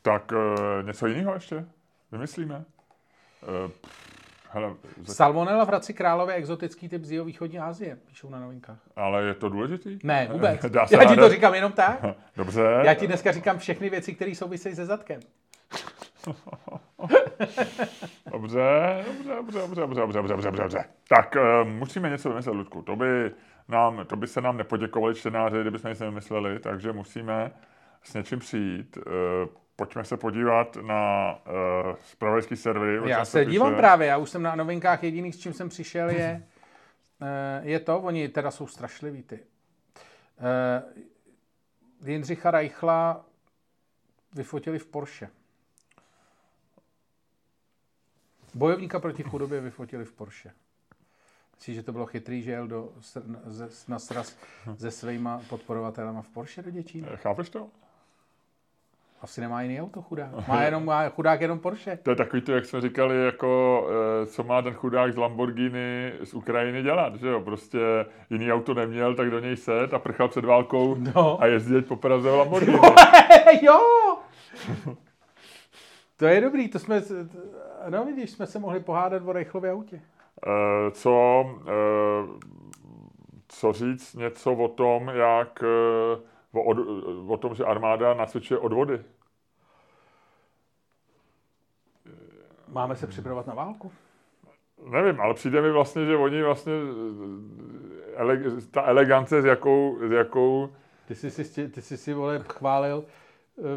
Tak 0.01 0.31
uh, 0.31 0.87
něco 0.87 1.07
jiného 1.07 1.33
ještě? 1.33 1.65
Vymyslíme? 2.11 2.55
Uh, 2.55 3.71
pff, 3.81 4.13
hele, 4.53 4.73
za... 5.01 5.13
Salmonella 5.13 5.65
v 5.65 5.67
Hradci 5.67 5.93
Králové 5.93 6.33
exotický 6.33 6.89
typ 6.89 7.03
z 7.03 7.11
jeho 7.11 7.25
východní 7.25 7.59
Asie, 7.59 7.97
píšou 8.07 8.29
na 8.29 8.39
novinkách. 8.39 8.79
Ale 8.95 9.23
je 9.23 9.33
to 9.33 9.49
důležitý? 9.49 9.99
Ne, 10.03 10.29
vůbec. 10.31 10.65
Dá 10.65 10.87
se 10.87 10.95
Já 10.95 10.99
hádat? 10.99 11.15
ti 11.15 11.21
to 11.21 11.29
říkám 11.29 11.53
jenom 11.53 11.71
tak. 11.71 11.99
Dobře. 12.37 12.61
Já 12.85 12.93
ti 12.93 13.07
dneska 13.07 13.31
říkám 13.31 13.57
všechny 13.57 13.89
věci, 13.89 14.13
které 14.13 14.35
souvisejí 14.35 14.75
se 14.75 14.85
zadkem. 14.85 15.19
dobře, 18.31 19.03
dobře, 19.27 19.59
dobře, 19.59 19.81
dobře, 19.81 20.01
dobře, 20.01 20.01
dobře, 20.01 20.33
dobře, 20.33 20.51
dobře. 20.51 20.85
Tak 21.07 21.35
uh, 21.35 21.69
musíme 21.69 22.09
něco 22.09 22.29
vymyslet, 22.29 22.55
Ludku. 22.55 22.81
To 22.81 22.95
by 22.95 23.31
nám, 23.67 24.05
to 24.05 24.15
by 24.15 24.27
se 24.27 24.41
nám 24.41 24.57
nepoděkovali 24.57 25.15
čtenáři, 25.15 25.61
kdybychom 25.61 25.89
něco 25.89 26.05
vymysleli, 26.05 26.59
takže 26.59 26.91
musíme 26.91 27.51
s 28.03 28.13
něčím 28.13 28.39
přijít. 28.39 28.97
Uh, 28.97 29.03
pojďme 29.75 30.03
se 30.03 30.17
podívat 30.17 30.75
na 30.75 31.33
uh, 31.35 31.95
spravodajský 32.01 32.55
servery. 32.55 33.09
Já 33.09 33.25
se 33.25 33.45
dívám 33.45 33.71
píše. 33.71 33.77
právě, 33.77 34.07
já 34.07 34.17
už 34.17 34.29
jsem 34.29 34.43
na 34.43 34.55
novinkách 34.55 35.03
jediný, 35.03 35.33
s 35.33 35.39
čím 35.39 35.53
jsem 35.53 35.69
přišel, 35.69 36.09
je, 36.09 36.43
uh, 37.21 37.27
je 37.67 37.79
to, 37.79 37.99
oni 37.99 38.29
teda 38.29 38.51
jsou 38.51 38.67
strašliví 38.67 39.23
ty. 39.23 39.39
Uh, 39.39 41.03
Jindřicha 42.09 42.51
Reichla 42.51 43.25
vyfotili 44.33 44.79
v 44.79 44.85
Porsche. 44.85 45.29
Bojovníka 48.53 48.99
proti 48.99 49.23
chudobě 49.23 49.61
vyfotili 49.61 50.05
v 50.05 50.11
Porsche. 50.11 50.51
Myslíš, 51.55 51.75
že 51.75 51.83
to 51.83 51.91
bylo 51.91 52.05
chytrý, 52.05 52.41
že 52.41 52.51
jel 52.51 52.67
do, 52.67 52.89
ze, 53.45 53.69
na 53.87 53.99
sraz 53.99 54.37
se 54.77 54.91
svýma 54.91 55.41
podporovatelema 55.49 56.21
v 56.21 56.27
Porsche 56.27 56.61
do 56.61 56.71
Děčína? 56.71 57.07
Chápeš 57.15 57.49
to? 57.49 57.67
Asi 59.21 59.41
nemá 59.41 59.61
jiný 59.61 59.81
auto 59.81 60.01
chudák. 60.01 60.29
Má 60.47 60.63
jenom, 60.63 60.85
má 60.85 61.09
chudák 61.09 61.41
jenom 61.41 61.59
Porsche. 61.59 61.97
To 62.03 62.09
je 62.09 62.15
takový 62.15 62.41
to, 62.41 62.51
jak 62.51 62.65
jsme 62.65 62.81
říkali, 62.81 63.25
jako 63.25 63.83
eh, 64.23 64.25
co 64.25 64.43
má 64.43 64.61
ten 64.61 64.73
chudák 64.73 65.13
z 65.13 65.17
Lamborghini 65.17 66.13
z 66.23 66.33
Ukrajiny 66.33 66.83
dělat, 66.83 67.15
že 67.15 67.27
jo? 67.27 67.41
Prostě 67.41 67.79
jiný 68.29 68.53
auto 68.53 68.73
neměl, 68.73 69.15
tak 69.15 69.29
do 69.31 69.39
něj 69.39 69.57
set 69.57 69.93
a 69.93 69.99
prchal 69.99 70.27
před 70.27 70.45
válkou 70.45 70.95
No. 71.15 71.41
a 71.41 71.45
jezdit 71.45 71.87
po 71.87 71.95
Praze 71.95 72.31
v 72.31 72.35
Lamborghini. 72.35 72.79
jo! 73.61 73.79
To 76.17 76.25
je 76.25 76.41
dobrý, 76.41 76.67
to 76.69 76.79
jsme, 76.79 77.01
no 77.89 78.05
vidíš, 78.05 78.29
jsme 78.31 78.45
se 78.47 78.59
mohli 78.59 78.79
pohádat 78.79 79.21
o 79.25 79.33
rychlově 79.33 79.71
autě. 79.71 80.01
Eh, 80.47 80.91
co, 80.91 81.45
eh, 81.67 82.27
co 83.47 83.73
říct 83.73 84.13
něco 84.13 84.53
o 84.53 84.67
tom, 84.67 85.07
jak 85.09 85.63
eh, 85.63 86.21
o, 86.51 86.63
od, 86.63 86.77
o 87.27 87.37
tom, 87.37 87.55
že 87.55 87.65
armáda 87.65 88.13
nacvičuje 88.13 88.59
odvody. 88.59 89.01
Máme 92.67 92.95
se 92.95 93.07
připravovat 93.07 93.47
na 93.47 93.53
válku? 93.53 93.91
Nevím, 94.89 95.21
ale 95.21 95.33
přijde 95.33 95.61
mi 95.61 95.71
vlastně, 95.71 96.05
že 96.05 96.15
oni 96.15 96.43
vlastně 96.43 96.73
ele, 98.15 98.41
ta 98.71 98.83
elegance, 98.83 99.41
s 99.41 99.45
jakou, 99.45 99.97
s 100.07 100.11
jakou 100.11 100.69
Ty 101.07 101.15
jsi 101.15 101.31
si, 101.31 101.69
ty 101.69 101.81
jsi 101.81 101.97
si 101.97 102.13
vole, 102.13 102.43
chválil 102.49 103.05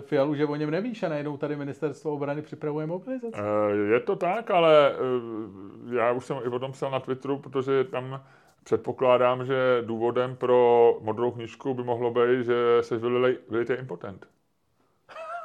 Fialu, 0.00 0.34
že 0.34 0.46
o 0.46 0.56
něm 0.56 0.70
nevíš 0.70 1.02
a 1.02 1.08
najednou 1.08 1.36
tady 1.36 1.56
ministerstvo 1.56 2.12
obrany 2.12 2.42
připravuje 2.42 2.86
mobilizaci. 2.86 3.40
Eh, 3.70 3.76
Je 3.92 4.00
to 4.00 4.16
tak, 4.16 4.50
ale 4.50 4.92
eh, 4.92 5.96
já 5.96 6.12
už 6.12 6.24
jsem 6.24 6.36
i 6.44 6.48
o 6.48 6.58
tom 6.58 6.72
psal 6.72 6.90
na 6.90 7.00
Twitteru, 7.00 7.38
protože 7.38 7.84
tam 7.84 8.22
předpokládám, 8.64 9.44
že 9.46 9.82
důvodem 9.86 10.36
pro 10.36 10.94
modrou 11.00 11.30
knížku 11.30 11.74
by 11.74 11.84
mohlo 11.84 12.10
být, 12.10 12.44
že 12.44 12.54
vylitej, 12.98 13.38
vylitej 13.50 13.78
impotent. 13.78 14.26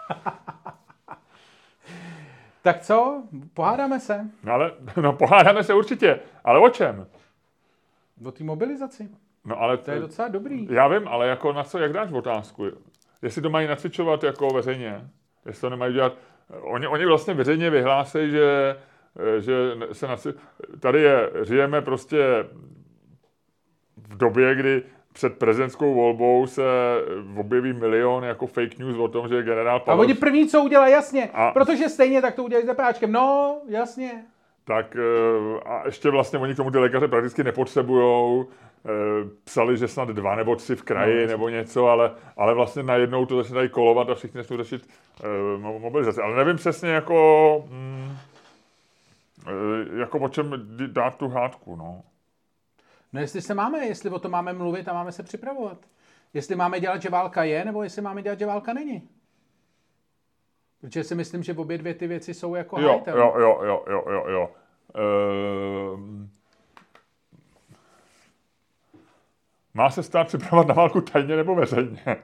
Tak 2.64 2.82
co? 2.82 3.24
Pohádáme 3.54 4.00
se 4.00 4.26
No 4.44 4.54
ale 4.54 4.72
no, 5.02 5.14
pohádáme 5.14 5.64
se 5.64 5.74
určitě, 5.74 6.20
ale 6.44 6.60
o 6.60 6.70
čem? 6.70 7.08
o 8.26 8.32
té 8.32 8.44
mobilizaci. 8.44 9.10
No 9.46 9.60
ale 9.62 9.78
To 9.78 9.92
je 9.92 10.00
docela 10.00 10.28
dobrý. 10.28 10.68
já 10.72 10.88
vím, 10.88 11.08
ale 11.08 11.28
jako 11.28 11.54
na 11.54 11.64
co, 11.64 11.78
jak 11.80 11.94
dáš 11.94 12.12
otázku? 12.12 12.66
Jestli 13.22 13.42
to 13.42 13.50
mají 13.50 13.68
nacvičovat 13.68 14.24
jako 14.24 14.48
veřejně, 14.48 15.02
jestli 15.46 15.62
to 15.62 15.70
nemají 15.70 15.94
dělat, 15.94 16.14
oni, 16.62 16.88
oni 16.88 17.06
vlastně 17.06 17.34
veřejně 17.34 17.70
vyhlásí, 17.70 18.30
že, 18.30 18.76
že 19.40 19.54
se 19.92 20.08
naci... 20.08 20.30
tady 20.80 21.02
je, 21.02 21.30
žijeme 21.44 21.82
prostě 21.82 22.18
v 23.98 24.18
době, 24.18 24.56
kdy 24.56 24.84
před 25.14 25.38
prezidentskou 25.38 25.94
volbou 25.94 26.48
se 26.48 26.64
objeví 27.38 27.74
milion 27.74 28.24
jako 28.24 28.48
fake 28.48 28.78
news 28.80 28.98
o 28.98 29.08
tom, 29.08 29.28
že 29.28 29.44
generál 29.44 29.76
A 29.76 29.80
Pavel, 29.80 30.02
oni 30.02 30.14
první, 30.14 30.48
co 30.48 30.64
udělají, 30.64 30.94
jasně, 30.94 31.30
A- 31.34 31.52
protože 31.52 31.90
stejně 31.90 32.22
tak 32.22 32.36
to 32.36 32.44
udělají 32.44 32.68
s 32.68 32.70
DPáčkem. 32.74 33.12
No, 33.12 33.58
jasně. 33.68 34.24
tak 34.66 34.96
eh, 34.96 35.60
a 35.66 35.86
ještě 35.86 36.10
vlastně 36.10 36.40
oni 36.40 36.54
k 36.54 36.58
tomu 36.58 36.72
ty 36.72 36.78
lékaře 36.78 37.08
prakticky 37.08 37.44
nepotřebujou. 37.44 38.48
Eh, 38.86 39.30
Psali, 39.44 39.78
že 39.78 39.88
snad 39.88 40.10
dva 40.10 40.36
nebo 40.36 40.56
tři 40.56 40.76
v 40.76 40.84
kraji 40.84 41.22
No, 41.26 41.28
nebo 41.32 41.50
něco, 41.50 41.88
ale, 41.88 42.12
ale 42.38 42.54
vlastně 42.54 42.84
najednou 42.84 43.26
to 43.26 43.44
začínají 43.44 43.70
kolovat 43.70 44.10
a 44.10 44.16
všichni 44.16 44.38
začnou 44.42 44.58
řešit 44.58 44.90
mo- 45.58 45.80
mobilizaci. 45.80 46.22
Ale 46.22 46.36
nevím 46.36 46.56
přesně 46.56 46.90
jako, 46.90 47.64
mm, 47.70 48.12
eh, 49.48 50.00
jako 50.00 50.20
o 50.20 50.30
čem 50.30 50.52
dát 50.88 51.18
tu 51.18 51.28
hádku, 51.28 51.76
no. 51.76 52.04
No 53.14 53.20
jestli 53.22 53.42
se 53.42 53.54
máme, 53.54 53.86
jestli 53.86 54.10
o 54.10 54.20
tom 54.20 54.32
máme 54.32 54.54
mluvit 54.54 54.88
a 54.88 54.94
máme 54.94 55.12
se 55.12 55.24
připravovat. 55.24 55.78
Jestli 56.34 56.56
máme 56.56 56.80
dělat, 56.80 57.02
že 57.02 57.10
válka 57.10 57.44
je, 57.44 57.66
nebo 57.66 57.84
jestli 57.84 58.02
máme 58.02 58.22
dělat, 58.22 58.40
že 58.40 58.46
válka 58.46 58.74
není. 58.74 59.10
Protože 60.82 61.04
si 61.04 61.16
myslím, 61.16 61.44
že 61.44 61.54
obě 61.54 61.78
dvě 61.78 61.94
ty 61.94 62.08
věci 62.08 62.34
jsou 62.34 62.56
jako 62.56 62.80
Jo, 62.82 62.88
hájitelné. 62.90 63.22
jo, 63.22 63.34
jo, 63.40 63.62
jo, 63.66 63.84
jo, 63.90 64.04
jo, 64.12 64.26
jo. 64.28 64.50
Ehm, 64.96 66.30
má 69.74 69.90
se 69.90 70.04
stát 70.04 70.28
připravovat 70.28 70.68
na 70.68 70.74
válku 70.74 71.02
tajně 71.02 71.36
nebo 71.36 71.56
veřejně? 71.56 72.00
Eh, 72.06 72.18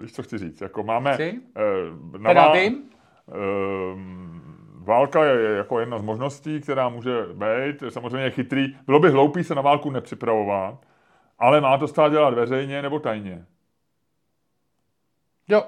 Víš, 0.00 0.12
co 0.12 0.22
chci 0.22 0.38
říct? 0.38 0.60
Jako 0.60 0.82
máme... 0.82 1.14
Chci? 1.14 1.40
eh, 1.56 2.18
na 2.18 2.30
Teda 2.30 2.42
vál- 2.42 2.52
vím. 2.52 2.82
Ehm, 3.32 4.38
Válka 4.84 5.24
je 5.24 5.40
je 5.40 5.56
jako 5.56 5.80
jedna 5.80 5.98
z 5.98 6.02
možností, 6.02 6.60
která 6.60 6.88
může 6.88 7.22
být. 7.32 7.82
Samozřejmě 7.92 8.24
je 8.24 8.30
chytrý. 8.30 8.76
Bylo 8.86 9.00
by 9.00 9.10
hloupý 9.10 9.44
se 9.44 9.54
na 9.54 9.62
válku 9.62 9.90
nepřipravovat, 9.90 10.78
ale 11.38 11.60
má 11.60 11.78
to 11.78 11.88
stát 11.88 12.12
dělat 12.12 12.34
veřejně 12.34 12.82
nebo 12.82 12.98
tajně. 12.98 13.46
Jo, 15.48 15.62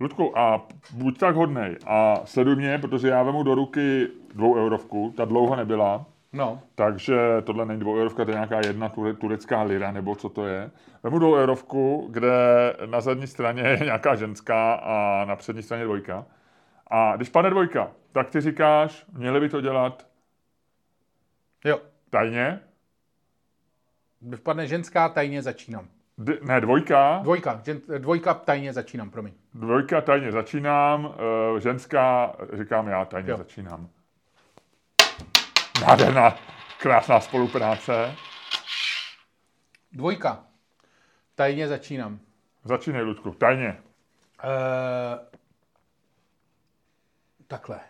Ludku, 0.00 0.38
a 0.38 0.66
buď 0.94 1.18
tak 1.18 1.36
hodnej 1.36 1.76
a 1.86 2.20
sleduj 2.24 2.56
mě, 2.56 2.78
protože 2.78 3.08
já 3.08 3.22
vemu 3.22 3.42
do 3.42 3.54
ruky 3.54 4.08
dvou 4.34 4.56
eurovku, 4.56 5.14
ta 5.16 5.24
dlouho 5.24 5.56
nebyla, 5.56 6.06
no. 6.36 6.60
takže 6.74 7.16
tohle 7.44 7.66
není 7.66 7.80
dvou 7.80 7.96
eurovka, 7.96 8.24
to 8.24 8.30
je 8.30 8.34
nějaká 8.34 8.60
jedna 8.66 8.88
ture- 8.88 9.16
turecká 9.16 9.62
lira, 9.62 9.92
nebo 9.92 10.14
co 10.16 10.28
to 10.28 10.46
je. 10.46 10.70
Vemu 11.02 11.18
dvou 11.18 11.34
eurovku, 11.36 12.08
kde 12.10 12.32
na 12.86 13.00
zadní 13.00 13.26
straně 13.26 13.62
je 13.62 13.78
nějaká 13.84 14.14
ženská 14.14 14.74
a 14.74 15.24
na 15.24 15.36
přední 15.36 15.62
straně 15.62 15.84
dvojka. 15.84 16.24
A 16.90 17.16
když 17.16 17.28
padne 17.28 17.50
dvojka, 17.50 17.90
tak 18.12 18.30
ty 18.30 18.40
říkáš, 18.40 19.06
měli 19.12 19.40
by 19.40 19.48
to 19.48 19.60
dělat 19.60 20.06
Jo. 21.64 21.80
tajně, 22.10 22.60
Když 24.20 24.40
padne 24.40 24.66
ženská, 24.66 25.08
tajně 25.08 25.42
začínám. 25.42 25.86
D- 26.18 26.38
ne, 26.42 26.60
dvojka, 26.60 27.20
Dvojka, 27.22 27.60
žen, 27.64 27.80
dvojka, 27.98 28.34
tajně 28.34 28.72
začínám, 28.72 29.10
promiň. 29.10 29.32
dvojka 29.54 30.00
tajně 30.00 30.32
začínám, 30.32 31.04
uh, 31.04 31.58
ženská 31.58 32.32
říkám 32.52 32.88
já 32.88 33.04
tajně 33.04 33.30
Jo. 33.30 33.36
začínám. 33.36 33.88
Nádherná, 35.80 36.38
krásná 36.80 37.20
spolupráce. 37.20 38.14
Dvojka, 39.92 40.44
tajně 41.34 41.68
začínám. 41.68 42.18
Začínej, 42.64 43.02
Ludku, 43.02 43.30
tajně. 43.30 43.82
Uh, 44.44 45.40
takhle. 47.46 47.76
Uh, 47.76 47.82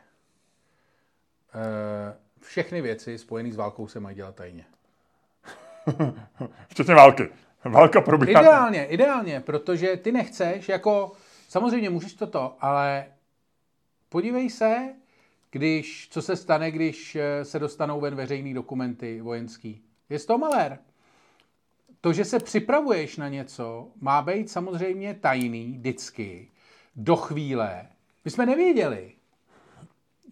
všechny 2.40 2.80
věci 2.80 3.18
spojené 3.18 3.52
s 3.52 3.56
válkou 3.56 3.88
se 3.88 4.00
mají 4.00 4.16
dělat 4.16 4.34
tajně. 4.34 4.64
Včetně 6.68 6.94
války. 6.94 7.28
Válka 7.64 8.00
probíhá. 8.00 8.40
Ideálně, 8.40 8.86
ideálně, 8.86 9.40
protože 9.40 9.96
ty 9.96 10.12
nechceš, 10.12 10.68
jako, 10.68 11.12
samozřejmě 11.48 11.90
můžeš 11.90 12.14
toto, 12.14 12.56
ale 12.60 13.06
podívej 14.08 14.50
se, 14.50 14.94
když, 15.56 16.08
co 16.10 16.22
se 16.22 16.36
stane, 16.36 16.70
když 16.70 17.16
eh, 17.16 17.44
se 17.44 17.58
dostanou 17.58 18.00
ven 18.00 18.14
veřejný 18.14 18.54
dokumenty 18.54 19.20
vojenský. 19.20 19.82
Je 20.08 20.18
to 20.18 20.38
malér. 20.38 20.78
To, 22.00 22.12
že 22.12 22.24
se 22.24 22.38
připravuješ 22.38 23.16
na 23.16 23.28
něco, 23.28 23.88
má 24.00 24.22
být 24.22 24.50
samozřejmě 24.50 25.14
tajný 25.14 25.72
vždycky, 25.72 26.48
do 26.96 27.16
chvíle. 27.16 27.86
My 28.24 28.30
jsme 28.30 28.46
nevěděli, 28.46 29.12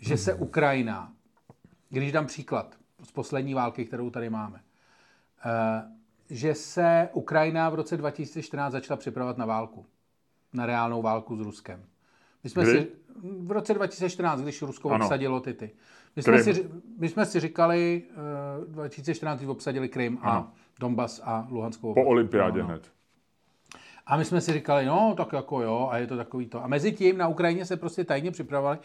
že 0.00 0.16
se 0.16 0.34
Ukrajina, 0.34 1.12
když 1.90 2.12
dám 2.12 2.26
příklad 2.26 2.76
z 3.02 3.12
poslední 3.12 3.54
války, 3.54 3.84
kterou 3.84 4.10
tady 4.10 4.30
máme, 4.30 4.60
eh, 5.44 5.82
že 6.30 6.54
se 6.54 7.08
Ukrajina 7.12 7.70
v 7.70 7.74
roce 7.74 7.96
2014 7.96 8.72
začala 8.72 8.96
připravovat 8.96 9.38
na 9.38 9.46
válku. 9.46 9.86
Na 10.52 10.66
reálnou 10.66 11.02
válku 11.02 11.36
s 11.36 11.40
Ruskem. 11.40 11.84
My 12.44 12.50
jsme 12.50 12.62
Kdy? 12.62 12.72
si, 12.72 12.88
v 13.22 13.50
roce 13.50 13.74
2014, 13.74 14.40
když 14.42 14.62
Rusko 14.62 14.90
Ano. 14.90 15.04
obsadilo 15.04 15.40
Tity. 15.40 15.70
My 16.16 16.22
jsme, 16.22 16.32
Krym. 16.42 16.54
si, 16.54 16.68
my 16.98 17.08
jsme 17.08 17.26
si 17.26 17.40
říkali, 17.40 18.02
uh, 18.66 18.74
2014, 18.74 19.38
když 19.38 19.48
obsadili 19.48 19.88
Krym 19.88 20.18
a. 20.22 20.52
Donbas 20.80 21.20
a 21.24 21.46
Luhanskou 21.50 21.94
Po 21.94 22.04
olympiádě 22.04 22.62
hned. 22.62 22.90
A 24.06 24.16
my 24.16 24.24
jsme 24.24 24.40
si 24.40 24.52
říkali, 24.52 24.86
no, 24.86 25.14
tak 25.16 25.32
jako 25.32 25.62
jo, 25.62 25.88
a 25.90 25.98
je 25.98 26.06
to 26.06 26.16
takový 26.16 26.46
to. 26.46 26.64
A 26.64 26.66
mezi 26.66 26.92
tím 26.92 27.18
na 27.18 27.28
Ukrajině 27.28 27.66
se 27.66 27.76
prostě 27.76 28.04
tajně 28.04 28.30
připravovali. 28.30 28.78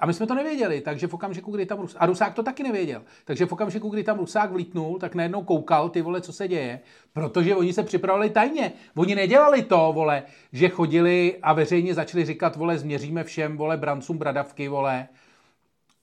A 0.00 0.06
my 0.06 0.14
jsme 0.14 0.26
to 0.26 0.34
nevěděli, 0.34 0.80
takže 0.80 1.06
v 1.06 1.14
okamžiku, 1.14 1.50
kdy 1.50 1.66
tam 1.66 1.80
Rus... 1.80 1.96
A 1.98 2.06
Rusák 2.06 2.34
to 2.34 2.42
taky 2.42 2.62
nevěděl. 2.62 3.02
Takže 3.24 3.46
v 3.46 3.52
okamžiku, 3.52 3.88
kdy 3.88 4.04
tam 4.04 4.18
Rusák 4.18 4.50
vlítnul, 4.50 4.98
tak 4.98 5.14
najednou 5.14 5.42
koukal, 5.42 5.88
ty 5.88 6.02
vole, 6.02 6.20
co 6.20 6.32
se 6.32 6.48
děje. 6.48 6.80
Protože 7.12 7.56
oni 7.56 7.72
se 7.72 7.82
připravovali 7.82 8.30
tajně. 8.30 8.72
Oni 8.96 9.14
nedělali 9.14 9.62
to, 9.62 9.92
vole, 9.94 10.22
že 10.52 10.68
chodili 10.68 11.38
a 11.42 11.52
veřejně 11.52 11.94
začali 11.94 12.24
říkat, 12.24 12.56
vole, 12.56 12.78
změříme 12.78 13.24
všem, 13.24 13.56
vole, 13.56 13.76
brancům 13.76 14.18
bradavky, 14.18 14.68
vole, 14.68 15.08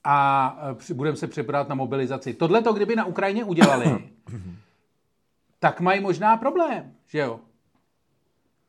a 0.04 0.56
budeme 0.94 1.16
se 1.16 1.26
připravovat 1.26 1.68
na 1.68 1.74
mobilizaci. 1.74 2.34
Tohle 2.34 2.62
to, 2.62 2.72
kdyby 2.72 2.96
na 2.96 3.04
Ukrajině 3.04 3.44
udělali, 3.44 3.86
tak 5.58 5.80
mají 5.80 6.00
možná 6.00 6.36
problém, 6.36 6.94
že 7.06 7.18
jo? 7.18 7.40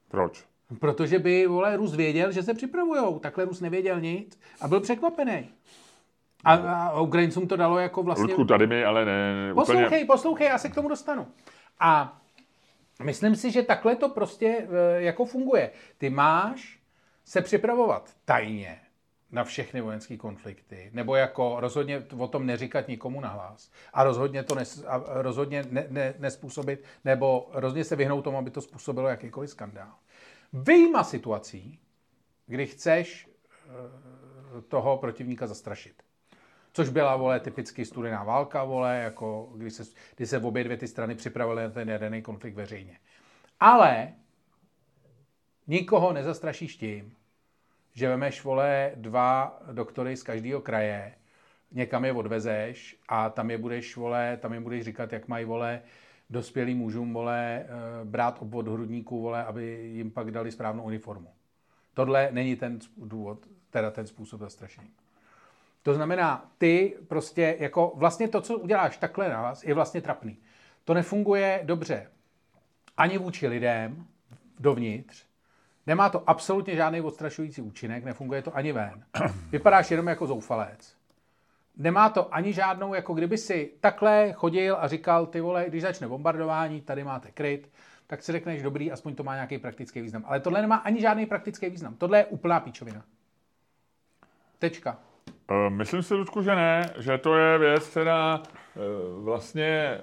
Proč? 0.07 0.50
Protože 0.79 1.19
by, 1.19 1.47
vole, 1.47 1.77
Rus 1.77 1.95
věděl, 1.95 2.31
že 2.31 2.43
se 2.43 2.53
připravujou. 2.53 3.19
Takhle 3.19 3.45
Rus 3.45 3.61
nevěděl 3.61 4.01
nic 4.01 4.39
a 4.61 4.67
byl 4.67 4.79
překvapený. 4.79 5.49
A, 6.43 6.53
a 6.53 7.01
Ukrajincům 7.01 7.47
to 7.47 7.55
dalo 7.55 7.79
jako 7.79 8.03
vlastně... 8.03 8.25
Ludku, 8.25 8.45
tady 8.45 8.67
mi 8.67 8.85
ale 8.85 9.05
ne, 9.05 9.35
ne 9.35 9.53
úplně... 9.53 9.65
Poslouchej, 9.65 10.05
poslouchej, 10.05 10.47
já 10.47 10.57
se 10.57 10.69
k 10.69 10.75
tomu 10.75 10.89
dostanu. 10.89 11.27
A 11.79 12.21
Myslím 13.03 13.35
si, 13.35 13.51
že 13.51 13.63
takhle 13.63 13.95
to 13.95 14.09
prostě 14.09 14.67
eh, 14.69 15.01
jako 15.01 15.25
funguje. 15.25 15.71
Ty 15.97 16.09
máš 16.09 16.79
se 17.25 17.41
připravovat 17.41 18.09
tajně 18.25 18.79
na 19.31 19.43
všechny 19.43 19.81
vojenské 19.81 20.17
konflikty, 20.17 20.89
nebo 20.93 21.15
jako 21.15 21.57
rozhodně 21.59 22.03
o 22.17 22.27
tom 22.27 22.45
neříkat 22.45 22.87
nikomu 22.87 23.21
nahlas 23.21 23.71
a 23.93 24.03
rozhodně 24.03 24.43
to 24.43 24.55
nes, 24.55 24.83
a 24.87 25.03
rozhodně 25.07 25.63
ne, 25.69 25.85
ne, 25.89 26.13
nespůsobit, 26.19 26.83
nebo 27.05 27.49
rozhodně 27.53 27.83
se 27.83 27.95
vyhnout 27.95 28.21
tomu, 28.21 28.37
aby 28.37 28.49
to 28.49 28.61
způsobilo 28.61 29.07
jakýkoliv 29.07 29.49
skandál. 29.49 29.91
Vyjma 30.53 31.03
situací, 31.03 31.79
kdy 32.47 32.67
chceš 32.67 33.29
eh, 33.29 34.61
toho 34.61 34.97
protivníka 34.97 35.47
zastrašit. 35.47 36.03
Což 36.73 36.89
byla, 36.89 37.15
vole, 37.15 37.39
typicky 37.39 37.85
studená 37.85 38.23
válka, 38.23 38.63
vole, 38.63 38.97
jako 38.97 39.49
kdy 39.55 39.71
se, 39.71 39.83
kdy 40.15 40.27
se 40.27 40.37
obě 40.37 40.63
dvě 40.63 40.77
ty 40.77 40.87
strany 40.87 41.15
připravily 41.15 41.63
na 41.63 41.69
ten 41.69 41.89
jaderný 41.89 42.21
konflikt 42.21 42.55
veřejně. 42.55 42.99
Ale 43.59 44.13
nikoho 45.67 46.13
nezastrašíš 46.13 46.75
tím, 46.77 47.15
že 47.93 48.09
vemeš, 48.09 48.43
vole, 48.43 48.91
dva 48.95 49.59
doktory 49.71 50.17
z 50.17 50.23
každého 50.23 50.61
kraje, 50.61 51.15
někam 51.71 52.05
je 52.05 52.13
odvezeš 52.13 52.97
a 53.07 53.29
tam 53.29 53.51
je 53.51 53.57
budeš, 53.57 53.95
vole, 53.95 54.37
tam 54.37 54.53
je 54.53 54.59
budeš 54.59 54.83
říkat, 54.83 55.13
jak 55.13 55.27
mají, 55.27 55.45
vole, 55.45 55.81
dospělým 56.31 56.77
mužům, 56.77 57.13
vole, 57.13 57.65
eh, 57.65 57.67
brát 58.03 58.37
obvod 58.41 58.67
hrudníků, 58.67 59.21
vole, 59.21 59.45
aby 59.45 59.89
jim 59.93 60.11
pak 60.11 60.31
dali 60.31 60.51
správnou 60.51 60.83
uniformu. 60.83 61.29
Tohle 61.93 62.29
není 62.31 62.55
ten 62.55 62.79
důvod, 62.97 63.47
teda 63.69 63.91
ten 63.91 64.07
způsob 64.07 64.39
zastrašení. 64.39 64.89
To 65.83 65.93
znamená, 65.93 66.51
ty 66.57 66.97
prostě 67.07 67.57
jako 67.59 67.93
vlastně 67.95 68.27
to, 68.27 68.41
co 68.41 68.57
uděláš 68.57 68.97
takhle 68.97 69.29
na 69.29 69.41
vás, 69.41 69.63
je 69.63 69.73
vlastně 69.73 70.01
trapný. 70.01 70.37
To 70.83 70.93
nefunguje 70.93 71.61
dobře 71.63 72.07
ani 72.97 73.17
vůči 73.17 73.47
lidem 73.47 74.05
dovnitř, 74.59 75.31
Nemá 75.87 76.09
to 76.09 76.29
absolutně 76.29 76.75
žádný 76.75 77.01
odstrašující 77.01 77.61
účinek, 77.61 78.03
nefunguje 78.03 78.41
to 78.41 78.55
ani 78.55 78.71
ven. 78.71 79.03
Vypadáš 79.51 79.91
jenom 79.91 80.07
jako 80.07 80.27
zoufalec. 80.27 80.95
Nemá 81.77 82.09
to 82.09 82.35
ani 82.35 82.53
žádnou, 82.53 82.93
jako 82.93 83.13
kdyby 83.13 83.37
si 83.37 83.71
takhle 83.79 84.33
chodil 84.33 84.77
a 84.79 84.87
říkal, 84.87 85.25
ty 85.25 85.41
vole, 85.41 85.65
když 85.67 85.81
začne 85.81 86.07
bombardování, 86.07 86.81
tady 86.81 87.03
máte 87.03 87.31
kryt, 87.31 87.71
tak 88.07 88.23
si 88.23 88.31
řekneš, 88.31 88.61
dobrý, 88.61 88.91
aspoň 88.91 89.15
to 89.15 89.23
má 89.23 89.33
nějaký 89.33 89.57
praktický 89.57 90.01
význam. 90.01 90.23
Ale 90.27 90.39
tohle 90.39 90.61
nemá 90.61 90.75
ani 90.75 91.01
žádný 91.01 91.25
praktický 91.25 91.69
význam. 91.69 91.95
Tohle 91.95 92.17
je 92.17 92.25
úplná 92.25 92.59
píčovina. 92.59 93.03
Tečka. 94.59 94.99
Eh, 95.51 95.69
myslím 95.69 96.03
si, 96.03 96.13
Ludku, 96.13 96.41
že 96.41 96.55
ne, 96.55 96.93
že 96.99 97.17
to 97.17 97.35
je 97.35 97.57
věc, 97.57 97.87
která 97.87 98.41
eh, 98.43 98.79
vlastně 99.23 100.01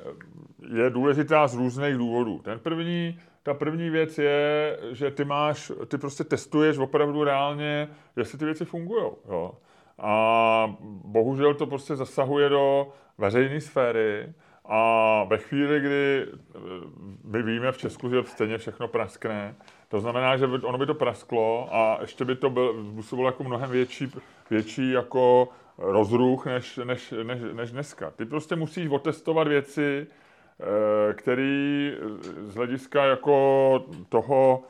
je 0.73 0.91
důležitá 0.91 1.47
z 1.47 1.55
různých 1.55 1.97
důvodů. 1.97 2.39
Ten 2.39 2.59
první, 2.59 3.21
ta 3.43 3.55
první 3.55 3.91
věc 3.91 4.19
je, 4.19 4.79
že 4.93 5.11
ty 5.11 5.25
máš, 5.25 5.73
ty 5.89 5.99
prostě 5.99 6.25
testuješ 6.25 6.79
opravdu 6.79 7.25
reálně, 7.25 7.89
jestli 8.17 8.39
ty 8.39 8.45
věci 8.45 8.65
fungují. 8.65 9.13
A 9.99 10.77
bohužel 11.05 11.55
to 11.55 11.67
prostě 11.67 11.97
zasahuje 11.97 12.49
do 12.49 12.89
veřejné 13.19 13.61
sféry 13.61 14.33
a 14.65 15.25
ve 15.25 15.39
chvíli, 15.39 15.81
kdy 15.81 16.27
eh, 16.27 16.59
my 17.25 17.43
víme 17.43 17.73
v 17.73 17.79
Česku, 17.79 18.09
že 18.09 18.23
stejně 18.25 18.59
všechno 18.59 18.89
praskne, 18.89 19.55
to 19.89 20.01
znamená, 20.01 20.37
že 20.37 20.47
ono 20.47 20.79
by 20.79 20.87
to 20.87 20.95
prasklo 20.95 21.69
a 21.73 21.99
ještě 22.01 22.25
by 22.25 22.37
to 22.37 22.51
byl, 22.51 22.85
bylo 23.15 23.27
jako 23.29 23.45
mnohem 23.45 23.71
větší, 23.71 24.13
větší 24.51 24.91
jako 24.91 25.49
rozruch 25.79 26.47
než, 26.47 26.81
než, 26.85 27.15
než, 27.23 27.41
než 27.53 27.71
dneska. 27.71 28.11
Ty 28.11 28.25
prostě 28.25 28.57
musíš 28.57 28.89
otestovat 28.89 29.49
věci, 29.49 30.07
Eh, 30.61 31.15
který 31.15 31.93
z 32.43 32.55
hlediska 32.55 33.05
jako 33.05 33.85
toho, 34.09 34.63
eh, 34.65 34.69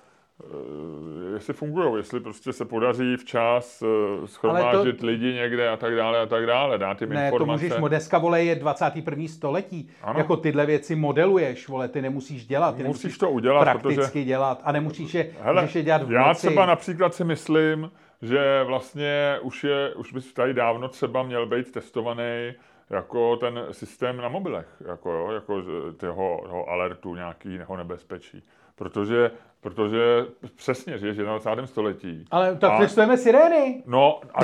jestli 1.34 1.54
fungují, 1.54 1.96
jestli 1.96 2.20
prostě 2.20 2.52
se 2.52 2.64
podaří 2.64 3.16
včas 3.16 3.82
eh, 3.82 4.26
schromáždit 4.26 5.00
to... 5.00 5.06
lidi 5.06 5.34
někde 5.34 5.68
a 5.68 5.76
tak 5.76 5.96
dále 5.96 6.20
a 6.20 6.26
tak 6.26 6.46
dále, 6.46 6.78
dát 6.78 7.00
jim 7.00 7.10
ne, 7.10 7.24
informace. 7.26 7.62
Ne, 7.62 7.68
to 7.68 7.74
můžeš, 7.74 7.88
dneska, 7.88 8.18
vole, 8.18 8.44
je 8.44 8.54
21. 8.54 9.28
století. 9.28 9.90
Ano. 10.02 10.18
Jako 10.18 10.36
tyhle 10.36 10.66
věci 10.66 10.96
modeluješ, 10.96 11.68
vole, 11.68 11.88
ty 11.88 12.02
nemusíš 12.02 12.46
dělat. 12.46 12.76
Ty 12.76 12.84
musíš, 12.84 13.04
musíš 13.04 13.18
to 13.18 13.30
udělat, 13.30 13.62
prakticky 13.62 14.04
protože... 14.04 14.24
dělat 14.24 14.60
a 14.64 14.72
nemusíš 14.72 15.14
je, 15.14 15.30
Hele, 15.40 15.62
můžeš 15.62 15.74
je 15.74 15.82
dělat 15.82 16.02
v 16.02 16.12
Já 16.12 16.28
noci. 16.28 16.46
třeba 16.46 16.66
například 16.66 17.14
si 17.14 17.24
myslím, 17.24 17.90
že 18.22 18.64
vlastně 18.64 19.38
už, 19.42 19.64
je, 19.64 19.94
už 19.94 20.12
bys 20.12 20.32
tady 20.32 20.54
dávno 20.54 20.88
třeba 20.88 21.22
měl 21.22 21.46
být 21.46 21.72
testovaný 21.72 22.52
jako 22.90 23.36
ten 23.36 23.66
systém 23.72 24.16
na 24.16 24.28
mobilech, 24.28 24.66
jako, 24.88 25.12
jo, 25.12 25.30
jako 25.30 25.62
toho, 25.96 26.40
toho 26.42 26.68
alertu 26.70 27.14
nějakého 27.14 27.76
nebezpečí. 27.76 28.42
Protože, 28.78 29.30
protože 29.60 30.26
přesně 30.56 30.98
žiješ 30.98 31.18
v 31.18 31.22
21. 31.22 31.66
století. 31.66 32.24
Ale 32.30 32.56
tak 32.56 32.72
a, 32.72 32.78
testujeme 32.78 33.16
sirény. 33.16 33.82
No, 33.86 34.20
a 34.34 34.40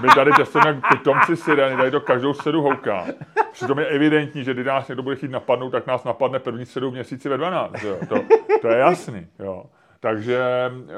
my 0.00 0.08
tady 0.14 0.30
testujeme 0.32 0.80
pitomci 0.88 1.36
sirény, 1.36 1.76
tady 1.76 1.90
to 1.90 2.00
každou 2.00 2.34
sedu 2.34 2.62
houká. 2.62 3.06
Přitom 3.52 3.78
je 3.78 3.86
evidentní, 3.86 4.44
že 4.44 4.54
když 4.54 4.66
nás 4.66 4.88
někdo 4.88 5.02
bude 5.02 5.16
chtít 5.16 5.30
napadnout, 5.30 5.70
tak 5.70 5.86
nás 5.86 6.04
napadne 6.04 6.38
první 6.38 6.66
sedu 6.66 6.90
v 6.90 6.94
měsíci 6.94 7.28
ve 7.28 7.36
12. 7.36 7.82
Jo. 7.82 7.96
To, 8.08 8.16
to 8.62 8.68
je 8.68 8.78
jasný. 8.78 9.26
Jo. 9.38 9.64
Takže 10.00 10.42
eh, 10.88 10.94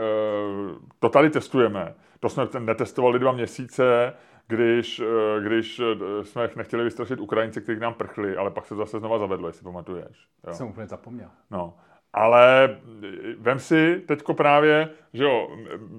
to 0.99 1.09
tady 1.09 1.31
testujeme. 1.31 1.95
To 2.21 2.29
jsme 2.29 2.47
netestovali 2.59 3.19
dva 3.19 3.33
měsíce, 3.33 4.13
když, 4.49 5.01
eh, 5.01 5.41
když 5.41 5.81
eh, 5.81 6.25
jsme 6.25 6.49
nechtěli 6.57 6.85
vystrašit 6.85 7.21
Ukrajince, 7.21 7.61
kteří 7.61 7.79
k 7.79 7.83
nám 7.83 7.95
prchli, 7.95 8.37
ale 8.37 8.51
pak 8.51 8.67
se 8.67 8.75
zase 8.75 8.99
znova 8.99 9.19
zavedlo, 9.19 9.49
jestli 9.49 9.65
pamatuješ. 9.65 10.29
Jo. 10.47 10.53
Jsem 10.55 10.67
úplně 10.67 10.87
zapomněl. 10.87 11.29
No. 11.51 11.75
Ale 12.17 12.65
eh, 12.65 13.35
vem 13.39 13.59
si 13.59 14.03
teďko 14.07 14.35
právě, 14.35 14.89
že 15.13 15.25
jo, 15.25 15.51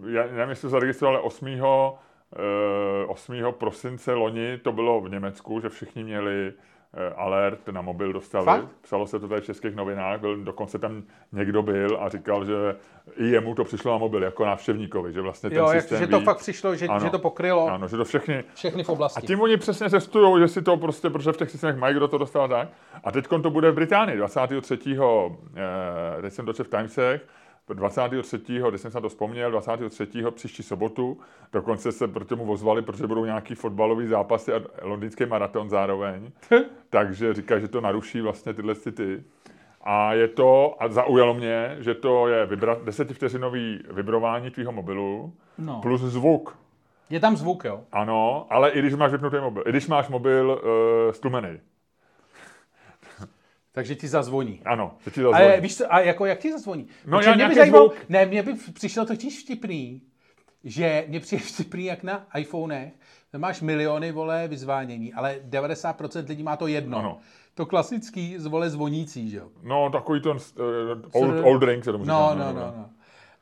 já 0.07 0.23
nevím, 0.23 0.49
jestli 0.49 0.69
zaregistrovali 0.69 1.19
8. 1.19 1.47
8. 3.07 3.35
prosince 3.51 4.13
loni, 4.13 4.57
to 4.57 4.71
bylo 4.71 5.01
v 5.01 5.09
Německu, 5.09 5.59
že 5.59 5.69
všichni 5.69 6.03
měli 6.03 6.53
Eh, 6.53 6.53
alert 7.15 7.67
na 7.67 7.81
mobil 7.81 8.13
dostali. 8.13 8.45
Fakt? 8.45 8.67
Psalo 8.81 9.07
se 9.07 9.19
to 9.19 9.27
tady 9.27 9.41
v 9.41 9.45
českých 9.45 9.75
novinách, 9.75 10.19
byl, 10.19 10.37
dokonce 10.37 10.79
tam 10.79 11.03
někdo 11.31 11.63
byl 11.63 11.97
a 12.01 12.09
říkal, 12.09 12.45
že 12.45 12.75
i 13.15 13.27
jemu 13.27 13.55
to 13.55 13.63
přišlo 13.63 13.91
na 13.91 13.97
mobil 13.97 14.23
jako 14.23 14.45
návštěvníkovi, 14.45 15.13
že 15.13 15.21
vlastně 15.21 15.49
ten 15.49 15.59
jo, 15.59 15.67
systém 15.67 15.99
že 15.99 16.07
to 16.07 16.19
ví. 16.19 16.25
fakt 16.25 16.37
přišlo, 16.37 16.75
že, 16.75 16.87
ano, 16.87 16.99
že 16.99 17.09
to 17.09 17.19
pokrylo 17.19 17.67
ano, 17.67 17.87
že 17.87 17.97
to 17.97 18.05
všechny, 18.05 18.43
všechny 18.53 18.83
v 18.83 18.89
oblasti. 18.89 19.23
A 19.23 19.27
tím 19.27 19.41
oni 19.41 19.57
přesně 19.57 19.89
testují, 19.89 20.41
že 20.41 20.47
si 20.47 20.61
to 20.61 20.77
prostě, 20.77 21.09
protože 21.09 21.31
v 21.31 21.37
těch 21.37 21.51
systémech 21.51 21.77
mají, 21.77 21.95
kdo 21.95 22.07
to 22.07 22.17
dostal 22.17 22.47
tak. 22.47 22.69
A 23.03 23.11
teď 23.11 23.27
to 23.27 23.49
bude 23.49 23.71
v 23.71 23.75
Británii 23.75 24.17
23. 24.17 24.79
Eh, 25.57 26.21
teď 26.21 26.33
jsem 26.33 26.45
dočet 26.45 26.67
v 26.67 26.69
Timesech, 26.69 27.21
23. 27.73 28.61
když 28.69 28.81
jsem 28.81 28.91
se 28.91 29.01
to 29.01 29.09
vzpomněl, 29.09 29.51
23. 29.51 30.07
příští 30.31 30.63
sobotu, 30.63 31.17
dokonce 31.53 31.91
se 31.91 32.07
proti 32.07 32.29
tomu 32.29 32.51
ozvali, 32.51 32.81
protože 32.81 33.07
budou 33.07 33.25
nějaký 33.25 33.55
fotbalový 33.55 34.07
zápasy 34.07 34.53
a 34.53 34.61
londýnský 34.81 35.25
maraton 35.25 35.69
zároveň, 35.69 36.31
takže 36.89 37.33
říká, 37.33 37.59
že 37.59 37.67
to 37.67 37.81
naruší 37.81 38.21
vlastně 38.21 38.53
tyhle 38.53 38.75
ty. 38.75 39.23
A 39.81 40.13
je 40.13 40.27
to, 40.27 40.75
a 40.79 40.87
zaujalo 40.87 41.33
mě, 41.33 41.77
že 41.79 41.93
to 41.93 42.27
je 42.27 42.45
vibra, 42.45 42.77
desetivteřinový 42.83 43.79
vibrování 43.91 44.51
tvýho 44.51 44.71
mobilu 44.71 45.33
no. 45.57 45.79
plus 45.81 46.01
zvuk. 46.01 46.57
Je 47.09 47.19
tam 47.19 47.37
zvuk, 47.37 47.63
jo? 47.65 47.81
Ano, 47.91 48.47
ale 48.49 48.71
i 48.71 48.79
když 48.79 48.95
máš 48.95 49.11
vypnutý 49.11 49.37
mobil, 49.41 49.63
i 49.65 49.69
když 49.69 49.87
máš 49.87 50.09
mobil 50.09 50.49
uh, 50.49 51.11
stlumený. 51.11 51.59
Takže 53.77 53.95
ti 53.95 54.07
zazvoní. 54.07 54.61
Ano, 54.65 54.97
že 55.05 55.11
ti 55.11 55.21
zazvoní. 55.21 55.45
Ale 55.45 55.61
víš 55.61 55.77
co, 55.77 55.93
a 55.93 55.99
jako 55.99 56.25
jak 56.25 56.39
ti 56.39 56.51
zazvoní? 56.51 56.87
No 57.05 57.21
já 57.21 57.35
mě 57.35 57.47
by 57.47 57.55
zajímal, 57.55 57.81
zvuk. 57.81 57.95
Ne, 58.09 58.25
mě 58.25 58.43
by 58.43 58.53
přišlo 58.73 59.05
totiž 59.05 59.43
vtipný, 59.43 60.01
že 60.63 61.05
mě 61.07 61.19
přijde 61.19 61.43
vtipný 61.45 61.85
jak 61.85 62.03
na 62.03 62.25
iPhonech, 62.37 62.93
máš 63.37 63.61
miliony, 63.61 64.11
vole, 64.11 64.47
vyzvánění, 64.47 65.13
ale 65.13 65.39
90% 65.49 66.27
lidí 66.27 66.43
má 66.43 66.55
to 66.57 66.67
jedno. 66.67 66.97
Ano. 66.97 67.17
To 67.53 67.65
klasický 67.65 68.37
zvole 68.37 68.69
zvonící, 68.69 69.29
že 69.29 69.37
jo? 69.37 69.47
No, 69.63 69.89
takový 69.89 70.21
ten 70.21 70.31
uh, 70.31 70.37
old, 71.11 71.45
old 71.45 71.63
ring 71.63 71.83
se 71.83 71.91
tomu 71.91 72.03
říká. 72.03 72.13
No, 72.13 72.35
no, 72.35 72.45
no, 72.45 72.53
no. 72.53 72.73
no. 72.77 72.89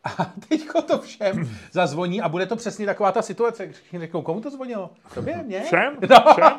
A 0.04 0.26
teďko 0.50 0.82
to 0.82 1.00
všem 1.00 1.50
zazvoní 1.72 2.22
a 2.22 2.30
bude 2.30 2.46
to 2.46 2.56
přesně 2.56 2.86
taková 2.86 3.12
ta 3.12 3.22
situace. 3.22 3.72
Řeknou, 4.00 4.22
komu 4.22 4.42
to 4.42 4.50
zvonilo? 4.50 4.90
Tobě? 5.14 5.44
Mně? 5.44 5.62
Všem? 5.62 5.98
No. 6.10 6.34
Všem? 6.34 6.58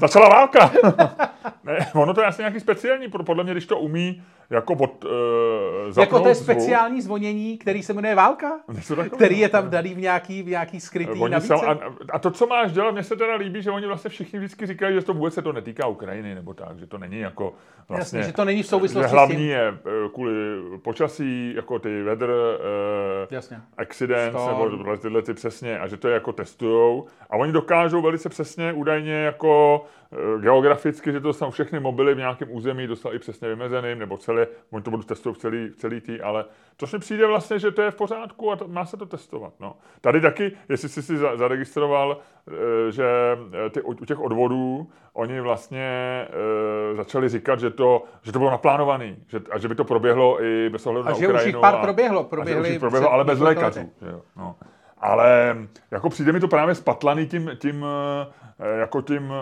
Začala 0.06 0.28
válka. 0.28 0.70
ne, 1.64 1.90
ono 1.94 2.14
to 2.14 2.20
je 2.20 2.26
asi 2.26 2.42
nějaký 2.42 2.60
speciální, 2.60 3.08
podle 3.08 3.44
mě, 3.44 3.52
když 3.52 3.66
to 3.66 3.78
umí 3.78 4.22
jako 4.50 4.72
od, 4.72 5.04
uh, 5.04 6.00
Jako 6.00 6.20
to 6.20 6.28
je 6.28 6.34
speciální 6.34 7.02
zvonění, 7.02 7.58
který 7.58 7.82
se 7.82 7.92
jmenuje 7.92 8.14
válka? 8.14 8.60
který 9.14 9.38
je 9.38 9.48
tam 9.48 9.70
daný 9.70 9.94
v 9.94 9.98
nějaký, 9.98 10.42
v 10.42 10.48
nějaký 10.48 10.80
skrytý 10.80 11.20
oni 11.20 11.40
jsou, 11.40 11.54
a, 11.54 11.78
a, 12.12 12.18
to, 12.18 12.30
co 12.30 12.46
máš 12.46 12.72
dělat, 12.72 12.90
mně 12.90 13.02
se 13.02 13.16
teda 13.16 13.34
líbí, 13.34 13.62
že 13.62 13.70
oni 13.70 13.86
vlastně 13.86 14.10
všichni 14.10 14.38
vždycky 14.38 14.66
říkají, 14.66 14.94
že 14.94 15.02
to 15.02 15.14
vůbec 15.14 15.34
se 15.34 15.42
to 15.42 15.52
netýká 15.52 15.86
Ukrajiny, 15.86 16.34
nebo 16.34 16.54
tak, 16.54 16.78
že 16.78 16.86
to 16.86 16.98
není 16.98 17.18
jako 17.18 17.54
vlastně... 17.88 18.18
Jasně, 18.18 18.30
že 18.30 18.36
to 18.36 18.44
není 18.44 18.62
v 18.62 18.66
souvislosti 18.66 19.10
že 19.10 19.14
hlavní 19.14 19.46
je 19.46 19.68
eh, 19.68 20.08
kvůli 20.14 20.32
počasí, 20.82 21.52
jako 21.56 21.78
ty 21.78 22.02
weather 22.02 22.30
uh, 22.30 22.36
Jasně. 23.30 23.60
accidents, 23.78 24.46
nebo 24.46 24.96
tyhle 24.96 25.22
ty 25.22 25.34
přesně, 25.34 25.78
a 25.78 25.86
že 25.86 25.96
to 25.96 26.08
je 26.08 26.14
jako 26.14 26.32
testujou. 26.32 27.06
A 27.30 27.36
oni 27.36 27.52
dokážou 27.52 28.02
velice 28.02 28.28
přesně 28.28 28.72
údajně 28.72 29.12
jako 29.12 29.84
e, 29.84 29.89
geograficky, 30.40 31.12
že 31.12 31.20
to 31.20 31.32
jsou 31.32 31.50
všechny 31.50 31.80
mobily 31.80 32.14
v 32.14 32.18
nějakém 32.18 32.48
území 32.50 32.86
dostali 32.86 33.18
přesně 33.18 33.48
vymezeným, 33.48 33.98
nebo 33.98 34.16
celé, 34.16 34.46
oni 34.70 34.82
to 34.82 34.90
budou 34.90 35.02
testovat 35.02 35.38
v 35.38 35.40
celý, 35.40 35.68
v 35.68 35.76
celý 35.76 36.00
tý, 36.00 36.20
ale 36.20 36.44
to 36.76 36.86
mi 36.92 36.98
přijde 36.98 37.26
vlastně, 37.26 37.58
že 37.58 37.70
to 37.70 37.82
je 37.82 37.90
v 37.90 37.94
pořádku 37.94 38.52
a 38.52 38.56
to, 38.56 38.68
má 38.68 38.84
se 38.84 38.96
to 38.96 39.06
testovat. 39.06 39.52
No. 39.60 39.76
Tady 40.00 40.20
taky, 40.20 40.52
jestli 40.68 40.88
jsi 40.88 41.02
si 41.02 41.16
zaregistroval, 41.16 42.18
e, 42.88 42.92
že 42.92 43.06
ty, 43.70 43.82
u 43.82 43.94
těch 44.04 44.20
odvodů 44.20 44.90
oni 45.12 45.40
vlastně 45.40 46.26
začali 46.96 47.28
říkat, 47.28 47.60
že 47.60 47.70
to, 47.70 48.04
že 48.22 48.32
to 48.32 48.38
bylo 48.38 48.50
naplánované, 48.50 49.16
že, 49.26 49.40
a 49.50 49.58
že 49.58 49.68
by 49.68 49.74
to 49.74 49.84
proběhlo 49.84 50.44
i 50.44 50.70
bez 50.70 50.86
ohledu 50.86 51.08
a 51.08 51.10
na 51.10 51.16
že 51.18 51.28
Ukrajinu. 51.28 51.40
už 51.40 51.46
jich 51.46 51.60
pár 51.60 51.74
a, 51.74 51.82
proběhlo, 51.82 52.24
proběhly, 52.24 52.68
a 52.68 52.72
že 52.72 52.72
už 52.72 52.78
proběhlo, 52.78 53.12
ale 53.12 53.24
bez 53.24 53.40
lékařů. 53.40 53.90
Jo, 54.12 54.20
no. 54.36 54.56
Ale 55.00 55.56
jako 55.90 56.10
přijde 56.10 56.32
mi 56.32 56.40
to 56.40 56.48
právě 56.48 56.74
spatlaný 56.74 57.26
tím, 57.26 57.50
tím 57.58 57.84
eh, 58.60 58.80
jako 58.80 59.02
tím 59.02 59.32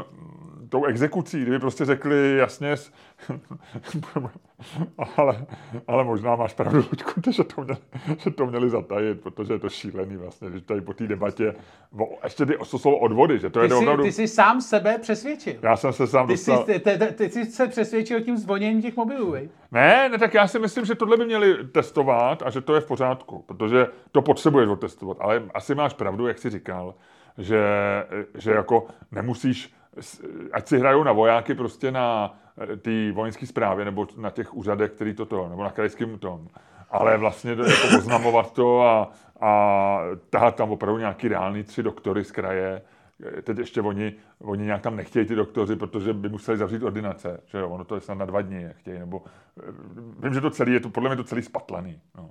tou 0.69 0.85
exekucí, 0.85 1.43
kdyby 1.43 1.59
prostě 1.59 1.85
řekli 1.85 2.37
jasně, 2.37 2.75
ale, 5.17 5.47
ale 5.87 6.05
možná 6.05 6.37
máš 6.37 6.55
pravdu, 6.55 6.79
Luďku, 6.79 7.31
že 7.31 7.45
to, 7.45 7.63
měli, 7.63 7.79
že 8.19 8.31
to 8.31 8.47
měli 8.47 8.71
zatajit, 8.71 9.21
protože 9.21 9.53
je 9.53 9.59
to 9.59 9.69
šílený 9.69 10.17
vlastně, 10.17 10.51
že 10.51 10.61
tady 10.61 10.81
po 10.81 10.95
té 10.95 11.07
debatě, 11.07 11.55
o, 11.99 12.19
ještě 12.25 12.47
ty, 12.47 12.57
to 12.71 12.79
jsou 12.79 12.95
odvody, 12.95 13.39
že 13.39 13.51
to 13.51 13.61
ty 13.61 13.65
je 13.65 13.69
jsi, 13.69 13.75
opravdu... 13.75 14.03
Ty 14.03 14.13
jsi 14.13 14.29
sám 14.29 14.61
sebe 14.61 14.99
přesvědčil. 14.99 15.55
Já 15.63 15.77
jsem 15.77 15.93
se 15.93 16.07
sám 16.07 16.27
ty 16.27 16.33
dostal... 16.33 16.67
Jsi, 16.67 16.81
ty, 16.81 16.99
ty, 16.99 17.15
ty 17.15 17.31
jsi 17.31 17.45
se 17.45 17.69
přesvědčil 17.69 18.21
tím 18.21 18.37
zvoněním 18.37 18.83
těch 18.83 18.97
mobilů, 18.97 19.31
vej? 19.31 19.49
Ne, 19.73 20.09
ne, 20.09 20.19
tak 20.19 20.35
já 20.35 20.47
si 20.47 20.59
myslím, 20.59 20.85
že 20.85 20.95
tohle 20.95 21.17
by 21.17 21.25
měli 21.25 21.69
testovat 21.69 22.43
a 22.43 22.51
že 22.51 22.61
to 22.61 22.75
je 22.75 22.81
v 22.81 22.87
pořádku, 22.87 23.45
protože 23.47 23.87
to 24.13 24.23
potřebuješ 24.23 24.69
otestovat, 24.69 25.17
ale 25.21 25.43
asi 25.55 25.75
máš 25.75 25.95
pravdu, 25.95 26.27
jak 26.27 26.39
jsi 26.39 26.51
říkal, 26.51 26.95
že, 27.39 27.65
že 28.35 28.51
jako 28.51 28.87
nemusíš 29.13 29.75
ať 30.53 30.69
si 30.69 30.79
hrajou 30.79 31.03
na 31.03 31.13
vojáky 31.13 31.55
prostě 31.55 31.91
na 31.91 32.39
eh, 32.61 32.77
ty 32.77 33.11
vojenské 33.13 33.47
zprávě 33.47 33.85
nebo 33.85 34.07
na 34.17 34.31
těch 34.31 34.55
úřadech, 34.55 34.91
který 34.91 35.15
toto, 35.15 35.49
nebo 35.49 35.63
na 35.63 35.71
krajském 35.71 36.19
tom. 36.19 36.49
Ale 36.91 37.17
vlastně 37.17 37.57
to, 37.57 37.63
jako 37.63 37.99
oznamovat 37.99 38.53
to 38.53 38.83
a, 38.83 39.13
a 39.41 40.01
tahat 40.31 40.57
tam 40.57 40.71
opravdu 40.71 40.99
nějaký 40.99 41.29
reálný 41.29 41.63
tři 41.63 41.83
doktory 41.83 42.25
z 42.25 42.33
kraje. 42.33 42.83
Teď 43.43 43.59
ještě 43.59 43.81
oni, 43.81 44.15
oni 44.39 44.65
nějak 44.65 44.83
tam 44.83 44.97
nechtějí 44.97 45.27
ty 45.27 45.35
doktoři, 45.35 45.77
protože 45.77 46.13
by 46.13 46.29
museli 46.29 46.59
zavřít 46.59 46.83
ordinace, 46.83 47.41
že 47.47 47.59
jo, 47.59 47.69
ono 47.69 47.85
to 47.85 47.95
je 47.95 48.01
snad 48.01 48.15
na 48.15 48.27
dva 48.27 48.43
dny, 48.43 48.69
chtějí, 48.77 48.99
nebo 48.99 49.23
eh, 49.61 49.73
vím, 50.23 50.35
že 50.35 50.41
to 50.41 50.51
celý 50.51 50.73
je 50.73 50.81
to, 50.81 50.91
podle 50.91 51.09
mě 51.09 51.17
to 51.17 51.25
celý 51.25 51.43
spatlaný. 51.43 52.01
No. 52.17 52.31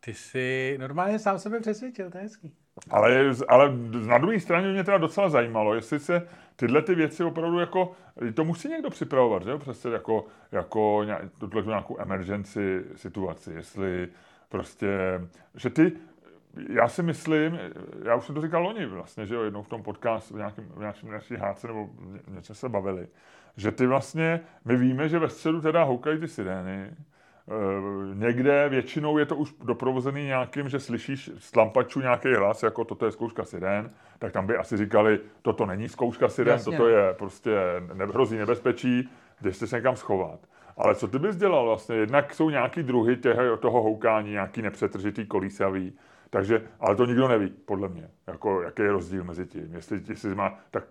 Ty 0.00 0.14
jsi 0.14 0.76
normálně 0.80 1.18
sám 1.18 1.38
sebe 1.38 1.60
přesvědčil, 1.60 2.10
to 2.10 2.18
je 2.18 2.22
hezký. 2.22 2.54
Ale, 2.90 3.30
ale 3.48 3.72
na 4.06 4.18
druhé 4.18 4.40
straně 4.40 4.72
mě 4.72 4.84
teda 4.84 4.98
docela 4.98 5.28
zajímalo, 5.28 5.74
jestli 5.74 5.98
se 5.98 6.28
tyhle 6.56 6.82
ty 6.82 6.94
věci 6.94 7.24
opravdu 7.24 7.58
jako, 7.58 7.92
to 8.34 8.44
musí 8.44 8.68
někdo 8.68 8.90
připravovat, 8.90 9.42
že 9.42 9.50
jo, 9.50 9.58
přesně 9.58 9.90
jako, 9.90 10.26
jako 10.52 11.04
tuhle 11.38 11.62
nějakou 11.62 12.00
emergency 12.00 12.84
situaci, 12.96 13.52
jestli 13.52 14.08
prostě, 14.48 14.88
že 15.54 15.70
ty, 15.70 15.92
já 16.68 16.88
si 16.88 17.02
myslím, 17.02 17.58
já 18.04 18.14
už 18.14 18.26
jsem 18.26 18.34
to 18.34 18.42
říkal 18.42 18.62
loni 18.62 18.86
vlastně, 18.86 19.26
že 19.26 19.34
jo, 19.34 19.42
jednou 19.42 19.62
v 19.62 19.68
tom 19.68 19.82
podcastu, 19.82 20.34
v 20.34 20.36
nějakém, 20.36 20.68
v 20.68 20.78
nějakém 20.78 21.10
naší 21.10 21.34
hádce 21.34 21.66
nebo 21.66 21.88
něco 22.28 22.54
se 22.54 22.68
bavili, 22.68 23.08
že 23.56 23.72
ty 23.72 23.86
vlastně, 23.86 24.40
my 24.64 24.76
víme, 24.76 25.08
že 25.08 25.18
ve 25.18 25.28
středu 25.28 25.60
teda 25.60 25.82
houkají 25.82 26.20
ty 26.20 26.28
sirény, 26.28 26.96
někde 28.14 28.68
většinou 28.68 29.18
je 29.18 29.26
to 29.26 29.36
už 29.36 29.54
doprovozený 29.64 30.24
nějakým, 30.24 30.68
že 30.68 30.80
slyšíš 30.80 31.30
z 31.38 31.56
lampačů 31.56 32.00
nějaký 32.00 32.34
hlas, 32.34 32.62
jako 32.62 32.84
toto 32.84 33.06
je 33.06 33.12
zkouška 33.12 33.44
sirén, 33.44 33.90
tak 34.18 34.32
tam 34.32 34.46
by 34.46 34.56
asi 34.56 34.76
říkali, 34.76 35.20
toto 35.42 35.66
není 35.66 35.88
zkouška 35.88 36.28
sirén, 36.28 36.52
Jasně. 36.52 36.76
toto 36.76 36.88
je 36.88 37.14
prostě 37.14 37.50
ne, 37.94 38.04
hrozí 38.04 38.36
nebezpečí, 38.36 39.08
jste 39.50 39.66
se 39.66 39.76
někam 39.76 39.96
schovat. 39.96 40.40
Ale 40.76 40.94
co 40.94 41.08
ty 41.08 41.18
bys 41.18 41.36
dělal 41.36 41.64
vlastně? 41.64 41.96
Jednak 41.96 42.34
jsou 42.34 42.50
nějaký 42.50 42.82
druhy 42.82 43.16
těho, 43.16 43.56
toho 43.56 43.82
houkání, 43.82 44.30
nějaký 44.30 44.62
nepřetržitý 44.62 45.26
kolísavý, 45.26 45.92
takže, 46.30 46.62
ale 46.80 46.96
to 46.96 47.06
nikdo 47.06 47.28
neví, 47.28 47.48
podle 47.48 47.88
mě, 47.88 48.10
jako, 48.26 48.62
jaký 48.62 48.82
je 48.82 48.92
rozdíl 48.92 49.24
mezi 49.24 49.46
tím. 49.46 49.74
Jestli, 49.74 50.00
jestli 50.08 50.34
má, 50.34 50.58
tak 50.70 50.84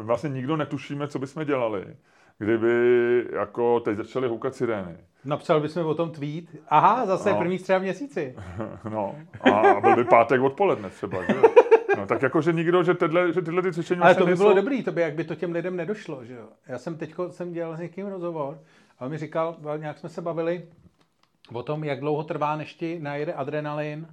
vlastně 0.00 0.30
nikdo 0.30 0.56
netušíme, 0.56 1.08
co 1.08 1.18
bychom 1.18 1.44
dělali, 1.44 1.96
kdyby 2.38 3.26
jako 3.32 3.80
teď 3.80 3.96
začaly 3.96 4.28
houkat 4.28 4.54
sirény. 4.54 4.96
Napsal 5.24 5.60
bychom 5.60 5.86
o 5.86 5.94
tom 5.94 6.10
tweet. 6.10 6.44
Aha, 6.68 7.06
zase 7.06 7.30
no. 7.30 7.38
první 7.38 7.58
střeva 7.58 7.78
měsíci. 7.78 8.36
No, 8.90 9.16
a 9.40 9.80
byl 9.80 9.96
by 9.96 10.04
pátek 10.04 10.40
odpoledne 10.40 10.90
třeba, 10.90 11.24
že? 11.24 11.34
No, 11.96 12.06
tak 12.06 12.22
jako, 12.22 12.40
že 12.40 12.52
nikdo, 12.52 12.82
že, 12.82 12.94
tyhle, 12.94 13.32
že 13.32 13.42
tyhle 13.42 13.62
ty 13.62 13.72
cvičení... 13.72 14.00
Ale 14.00 14.14
to 14.14 14.26
by 14.26 14.34
bylo 14.34 14.54
dobrý, 14.54 14.82
to 14.82 14.92
by, 14.92 15.00
jak 15.00 15.14
by 15.14 15.24
to 15.24 15.34
těm 15.34 15.52
lidem 15.52 15.76
nedošlo, 15.76 16.24
že 16.24 16.34
jo. 16.34 16.48
Já 16.66 16.78
jsem 16.78 16.96
teď 16.96 17.14
jsem 17.30 17.52
dělal 17.52 17.76
s 17.76 17.80
někým 17.80 18.06
rozhovor 18.06 18.58
a 18.98 19.04
on 19.04 19.10
mi 19.10 19.18
říkal, 19.18 19.56
nějak 19.76 19.98
jsme 19.98 20.08
se 20.08 20.22
bavili 20.22 20.62
o 21.52 21.62
tom, 21.62 21.84
jak 21.84 22.00
dlouho 22.00 22.24
trvá, 22.24 22.56
než 22.56 22.74
ti 22.74 22.98
najede 23.00 23.32
adrenalin 23.32 24.06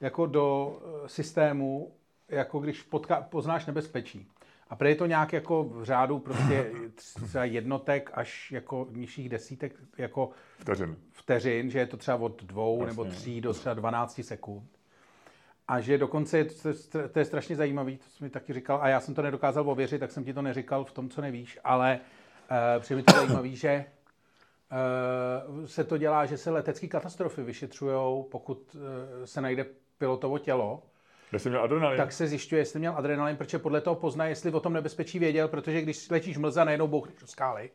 jako 0.00 0.26
do 0.26 0.78
eh, 0.78 1.08
systému, 1.08 1.92
jako 2.28 2.58
když 2.58 2.82
potká, 2.82 3.20
poznáš 3.20 3.66
nebezpečí. 3.66 4.28
A 4.70 4.76
prý 4.76 4.88
je 4.88 4.96
to 4.96 5.06
nějak 5.06 5.32
jako 5.32 5.64
v 5.64 5.84
řádu 5.84 6.18
prostě 6.18 6.70
třeba 6.94 7.44
jednotek 7.44 8.10
až 8.14 8.52
jako 8.52 8.86
nižších 8.90 9.28
desítek 9.28 9.74
jako 9.98 10.30
vteřin. 10.58 10.96
vteřin, 11.12 11.70
že 11.70 11.78
je 11.78 11.86
to 11.86 11.96
třeba 11.96 12.16
od 12.16 12.42
dvou 12.42 12.80
Jasně. 12.80 12.86
nebo 12.86 13.04
tří 13.04 13.40
do 13.40 13.52
třeba 13.52 13.74
12 13.74 14.20
sekund. 14.22 14.68
A 15.68 15.80
že 15.80 15.98
dokonce, 15.98 16.44
to, 16.44 17.08
to 17.08 17.18
je 17.18 17.24
strašně 17.24 17.56
zajímavý, 17.56 17.96
to 17.96 18.04
jsi 18.10 18.24
mi 18.24 18.30
taky 18.30 18.52
říkal, 18.52 18.78
a 18.82 18.88
já 18.88 19.00
jsem 19.00 19.14
to 19.14 19.22
nedokázal 19.22 19.70
ověřit, 19.70 19.98
tak 19.98 20.12
jsem 20.12 20.24
ti 20.24 20.34
to 20.34 20.42
neříkal 20.42 20.84
v 20.84 20.92
tom, 20.92 21.08
co 21.08 21.20
nevíš, 21.20 21.58
ale 21.64 22.00
uh, 22.50 22.82
přijde 22.82 22.96
mi 22.96 23.02
to 23.02 23.12
zajímavý, 23.14 23.56
že 23.56 23.84
uh, 25.58 25.66
se 25.66 25.84
to 25.84 25.98
dělá, 25.98 26.26
že 26.26 26.38
se 26.38 26.50
letecké 26.50 26.86
katastrofy 26.88 27.42
vyšetřují, 27.42 28.24
pokud 28.30 28.74
uh, 28.74 28.80
se 29.24 29.40
najde 29.40 29.66
pilotovo 29.98 30.38
tělo, 30.38 30.82
Jestli 31.32 31.50
měl 31.50 31.62
adrenalin. 31.62 31.96
Tak 31.96 32.12
se 32.12 32.26
zjišťuje, 32.26 32.60
jestli 32.60 32.78
měl 32.78 32.94
adrenalin, 32.96 33.36
protože 33.36 33.58
podle 33.58 33.80
toho 33.80 33.96
pozná, 33.96 34.26
jestli 34.26 34.50
o 34.50 34.60
tom 34.60 34.72
nebezpečí 34.72 35.18
věděl, 35.18 35.48
protože 35.48 35.82
když 35.82 36.10
letíš 36.10 36.36
mlza, 36.38 36.64
najednou 36.64 36.86
bouchneš 36.86 37.18
do 37.20 37.26
skály, 37.26 37.70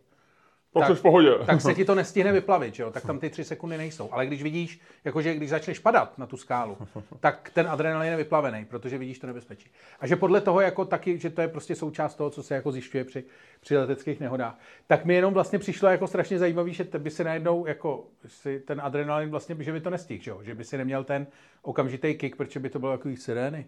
tak, 0.73 0.87
tak, 0.87 0.97
v 0.97 1.01
pohodě. 1.01 1.31
tak 1.45 1.61
se 1.61 1.73
ti 1.73 1.85
to 1.85 1.95
nestihne 2.01 2.31
vyplavit, 2.31 2.79
jo? 2.79 2.91
tak 2.91 3.05
tam 3.05 3.19
ty 3.19 3.29
tři 3.29 3.43
sekundy 3.43 3.77
nejsou. 3.77 4.13
Ale 4.13 4.25
když 4.25 4.43
vidíš, 4.43 4.81
jakože 5.05 5.35
když 5.35 5.49
začneš 5.49 5.79
padat 5.79 6.17
na 6.17 6.25
tu 6.25 6.37
skálu, 6.37 6.77
tak 7.19 7.51
ten 7.53 7.67
adrenalin 7.67 8.11
je 8.11 8.17
vyplavený, 8.17 8.65
protože 8.65 8.97
vidíš 8.97 9.19
to 9.19 9.27
nebezpečí. 9.27 9.69
A 9.99 10.07
že 10.07 10.15
podle 10.15 10.41
toho 10.41 10.61
jako 10.61 10.85
taky, 10.85 11.17
že 11.17 11.29
to 11.29 11.41
je 11.41 11.47
prostě 11.47 11.75
součást 11.75 12.15
toho, 12.15 12.29
co 12.29 12.43
se 12.43 12.55
jako 12.55 12.71
zjišťuje 12.71 13.03
při, 13.03 13.23
při 13.59 13.77
leteckých 13.77 14.19
nehodách, 14.19 14.59
tak 14.87 15.05
mi 15.05 15.13
jenom 15.13 15.33
vlastně 15.33 15.59
přišlo 15.59 15.89
jako 15.89 16.07
strašně 16.07 16.39
zajímavý, 16.39 16.73
že 16.73 16.83
by 16.97 17.09
si 17.09 17.23
najednou 17.23 17.65
jako 17.65 18.07
si 18.27 18.59
ten 18.59 18.81
adrenalin 18.81 19.29
vlastně, 19.29 19.55
že 19.59 19.71
by 19.71 19.81
to 19.81 19.89
nestihl, 19.89 20.43
že, 20.43 20.45
že 20.45 20.55
by 20.55 20.63
si 20.63 20.77
neměl 20.77 21.03
ten 21.03 21.27
okamžitý 21.61 22.15
kick, 22.15 22.35
protože 22.35 22.59
by 22.59 22.69
to 22.69 22.79
bylo 22.79 22.91
jako 22.91 23.09
sirény. 23.15 23.65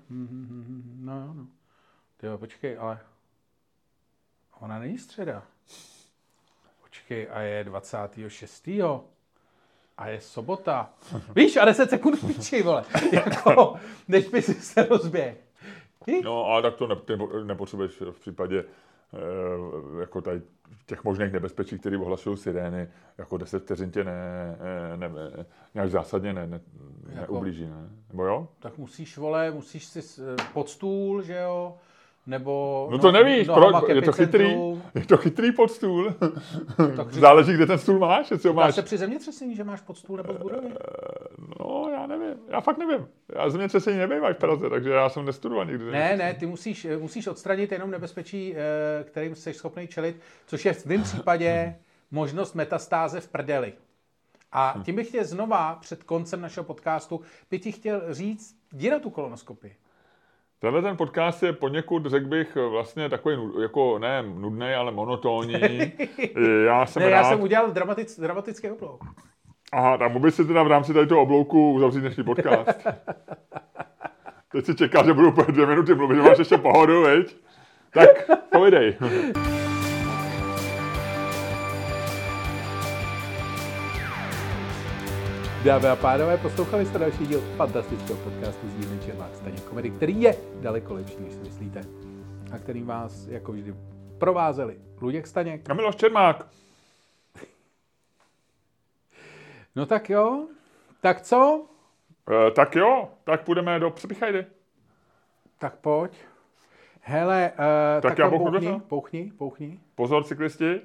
No, 1.00 1.34
no. 1.34 1.48
Ty 2.18 2.28
jo, 2.28 2.38
počkej, 2.38 2.78
ale 2.80 3.00
ona 4.60 4.80
není 4.80 4.98
středa. 4.98 5.44
Počkej, 7.14 7.28
a 7.32 7.42
je 7.42 7.64
26. 7.64 8.68
A 9.98 10.08
je 10.08 10.22
sobota. 10.22 10.90
Víš, 11.36 11.58
a 11.58 11.66
10 11.66 11.90
sekund 11.90 12.28
píči, 12.28 12.64
vole. 12.64 12.84
Jako, 13.12 13.76
než 14.08 14.30
by 14.30 14.42
si 14.42 14.54
se 14.54 14.84
rozběh. 14.84 15.38
No, 16.24 16.46
ale 16.46 16.62
tak 16.62 16.76
to 16.76 16.88
ne, 16.88 16.96
nepotřebuješ 17.44 18.02
v 18.12 18.20
případě 18.20 18.60
e, 18.60 20.00
jako 20.00 20.22
tady 20.22 20.42
těch 20.86 21.04
možných 21.04 21.32
nebezpečí, 21.34 21.80
které 21.80 21.98
ohlašují 21.98 22.38
sirény, 22.38 22.88
jako 23.18 23.38
10 23.38 23.64
vteřin 23.64 23.92
tě 23.92 24.04
ne, 24.04 24.58
eh, 24.94 24.98
ne, 24.98 25.10
ne, 25.10 25.46
nějak 25.74 25.90
zásadně 25.90 26.34
ne, 26.34 26.48
ne, 26.48 26.62
jako, 27.10 27.34
neublíží, 27.34 27.66
ne? 27.66 27.90
Nebo 28.10 28.26
jo? 28.26 28.48
Tak 28.60 28.78
musíš, 28.78 29.18
vole, 29.18 29.52
musíš 29.52 29.86
si 29.86 30.22
pod 30.54 30.70
stůl, 30.70 31.22
že 31.22 31.38
jo, 31.38 31.78
nebo 32.28 32.88
no 32.92 32.98
to 32.98 33.12
no, 33.12 33.24
nevíš, 33.24 33.48
pro, 33.48 33.72
je 33.88 34.02
to 34.02 34.12
chytrý, 34.12 34.56
je 34.96 35.06
to 35.06 35.18
chytrý 35.18 35.52
pod 35.52 35.72
stůl. 35.72 36.14
Záleží, 37.10 37.54
kde 37.54 37.66
ten 37.66 37.78
stůl 37.78 38.00
máš. 38.00 38.32
Jestli 38.32 38.50
ho 38.50 38.54
máš... 38.54 38.76
se 38.76 38.82
při 38.82 38.98
zemětřesení, 38.98 39.56
že 39.56 39.64
máš 39.64 39.82
pod 39.82 39.98
stůl 39.98 40.18
nebo 40.18 40.34
v 40.34 40.38
budově? 40.38 40.72
No, 41.60 41.90
já 41.92 42.08
nevím. 42.08 42.36
Já 42.50 42.62
fakt 42.62 42.78
nevím. 42.78 43.08
Já 43.36 43.50
zemětřesení 43.50 43.98
nebývají 43.98 44.36
v 44.36 44.38
Praze, 44.38 44.70
takže 44.70 44.90
já 44.90 45.10
jsem 45.10 45.26
nestudoval 45.26 45.66
nikdy. 45.66 45.92
Ne, 45.92 46.18
ne, 46.18 46.34
ty 46.34 46.46
musíš, 46.46 46.88
musíš 47.00 47.28
odstranit 47.28 47.72
jenom 47.72 47.92
nebezpečí, 47.92 48.56
eh, 48.56 49.04
kterým 49.04 49.36
jsi 49.36 49.54
schopný 49.54 49.88
čelit, 49.88 50.20
což 50.46 50.66
je 50.66 50.74
v 50.74 50.84
tvém 50.84 51.04
případě 51.04 51.76
možnost 52.12 52.56
metastáze 52.56 53.20
v 53.20 53.28
prdeli. 53.28 53.74
A 54.52 54.82
tím 54.86 54.96
bych 54.96 55.08
chtěl 55.08 55.26
znova 55.26 55.76
před 55.82 56.04
koncem 56.04 56.42
našeho 56.42 56.64
podcastu, 56.64 57.22
by 57.52 57.60
ti 57.60 57.72
chtěl 57.72 58.02
říct, 58.14 58.56
jdi 58.74 58.92
na 58.92 59.00
tu 59.00 59.10
kolonoskopii. 59.10 59.76
Tenhle 60.64 60.82
ten 60.82 60.98
podcast 60.98 61.44
je 61.44 61.54
poněkud, 61.54 62.06
řekl 62.06 62.28
bych, 62.28 62.56
vlastně 62.56 63.10
takový, 63.10 63.38
jako 63.62 64.00
ne 64.00 64.24
nudný, 64.24 64.74
ale 64.74 64.92
monotónní. 64.92 65.54
Já 66.66 66.86
jsem, 66.86 67.04
ne, 67.04 67.10
rád... 67.10 67.18
já 67.18 67.24
jsem 67.24 67.42
udělal 67.42 67.72
dramatic, 67.72 68.20
dramatický 68.20 68.72
oblouk. 68.72 69.04
Aha, 69.72 69.98
tam 69.98 70.22
by 70.22 70.32
si 70.32 70.46
teda 70.46 70.64
v 70.64 70.68
rámci 70.68 70.94
tady 70.94 71.08
toho 71.08 71.22
oblouku 71.22 71.74
uzavřít 71.74 72.00
dnešní 72.00 72.24
podcast. 72.24 72.70
Teď 74.52 74.66
si 74.66 74.76
čeká, 74.76 75.06
že 75.06 75.14
budu 75.14 75.32
po 75.32 75.42
dvě 75.42 75.66
minuty 75.66 75.96
mluvit, 75.96 76.16
že 76.16 76.22
máš 76.22 76.40
ještě 76.40 76.58
pohodu, 76.58 77.02
veď? 77.02 77.36
Tak, 77.94 78.30
povidej. 78.52 78.98
Dámy 85.64 85.88
a 85.88 85.96
pánové, 85.96 86.38
poslouchali 86.38 86.86
jste 86.86 87.00
další 87.00 87.28
díl 87.28 87.42
fantastického 87.58 88.20
podcastu 88.20 88.70
z 88.70 88.76
dílny 88.76 89.00
Čermák 89.06 89.36
Staně 89.36 89.58
komedy, 89.70 89.90
který 89.90 90.22
je 90.22 90.36
daleko 90.62 90.94
lepší, 90.94 91.16
než 91.20 91.34
si 91.34 91.40
myslíte. 91.40 91.82
A 92.54 92.58
který 92.58 92.84
vás, 92.84 93.28
jako 93.28 93.52
vždy, 93.52 93.76
provázeli 94.18 94.80
Luděk 95.02 95.28
Staněk. 95.28 95.70
A 95.70 95.74
Miloš 95.74 95.96
Čermák. 95.96 96.48
No 99.76 99.86
tak 99.86 100.10
jo, 100.10 100.48
tak 101.02 101.22
co? 101.22 101.66
E, 102.48 102.52
tak 102.52 102.76
jo, 102.76 103.10
tak 103.24 103.44
půjdeme 103.44 103.80
do 103.80 103.90
Přepichajdy. 103.90 104.46
Tak 105.58 105.76
pojď. 105.76 106.12
Hele, 107.02 107.52
uh, 107.52 108.02
Tak 108.02 108.12
tak 108.12 108.18
já 108.18 108.30
pouchni, 108.88 109.32
pouchni. 109.38 109.80
Pozor, 109.96 110.24
cyklisti. 110.24 110.82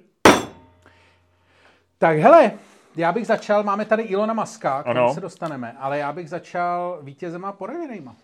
Tak 1.98 2.18
hele, 2.18 2.52
já 2.98 3.12
bych 3.12 3.26
začal, 3.26 3.62
máme 3.62 3.84
tady 3.84 4.02
Ilona 4.02 4.34
Maska, 4.34 4.82
k 4.82 4.94
tomu 4.94 5.14
se 5.14 5.20
dostaneme, 5.20 5.76
ale 5.78 5.98
já 5.98 6.12
bych 6.12 6.30
začal 6.30 6.98
vítězema 7.02 7.48
a 7.48 7.52
poraženýma. 7.52 8.16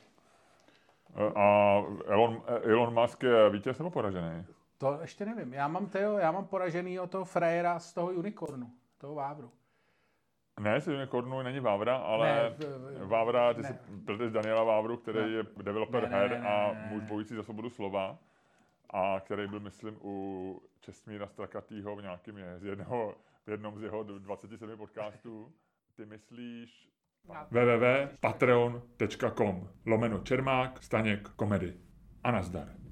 E, 1.16 1.32
A 1.36 1.78
Elon, 2.06 2.42
Elon 2.62 3.00
Musk 3.00 3.22
je 3.22 3.50
vítěz 3.50 3.78
nebo 3.78 3.90
poražený? 3.90 4.44
To 4.78 4.98
ještě 5.00 5.26
nevím. 5.26 5.54
Já 5.54 5.68
mám, 5.68 5.86
tyjo, 5.86 6.18
já 6.18 6.32
mám 6.32 6.44
poraženýho 6.46 7.06
toho 7.06 7.24
frajera 7.24 7.78
z 7.78 7.92
toho 7.92 8.08
unicornu, 8.08 8.70
toho 8.98 9.14
Vávru. 9.14 9.50
Ne, 10.60 10.80
z 10.80 10.88
Unicornu 10.88 11.42
není 11.42 11.60
Vávra, 11.60 11.96
ale 11.96 12.26
Ne, 12.26 13.04
Vávra, 13.06 13.54
ty 13.54 13.62
ne. 13.62 13.68
jsi 13.68 13.74
pleteš 14.04 14.32
Daniela 14.32 14.62
Vávru, 14.64 14.96
který 14.96 15.18
Ne. 15.20 15.28
je 15.28 15.44
developer 15.62 16.02
Ne, 16.02 16.08
ne, 16.08 16.16
her 16.16 16.30
ne, 16.30 16.38
ne, 16.40 16.48
a 16.48 16.72
muž 16.88 17.02
bojící 17.02 17.34
za 17.34 17.42
svobodu 17.42 17.70
slova 17.70 18.18
a 18.90 19.20
který 19.20 19.46
byl, 19.48 19.60
myslím, 19.60 19.98
u 20.02 20.62
Čestmíra 20.80 21.26
Strakatýho 21.26 21.96
v 21.96 22.02
nějakým 22.02 22.38
je, 22.38 22.58
z 22.58 22.64
jednoho, 22.64 23.14
v 23.46 23.50
jednom 23.50 23.78
z 23.78 23.82
jeho 23.82 24.02
27 24.02 24.76
podcastů. 24.76 25.52
Ty 25.96 26.06
myslíš 26.06 26.88
www.patreon.com 27.50 29.68
lomeno 29.86 30.18
Čermák, 30.18 30.82
Staněk, 30.82 31.28
komedy. 31.28 31.74
A 32.24 32.30
nazdar. 32.30 32.83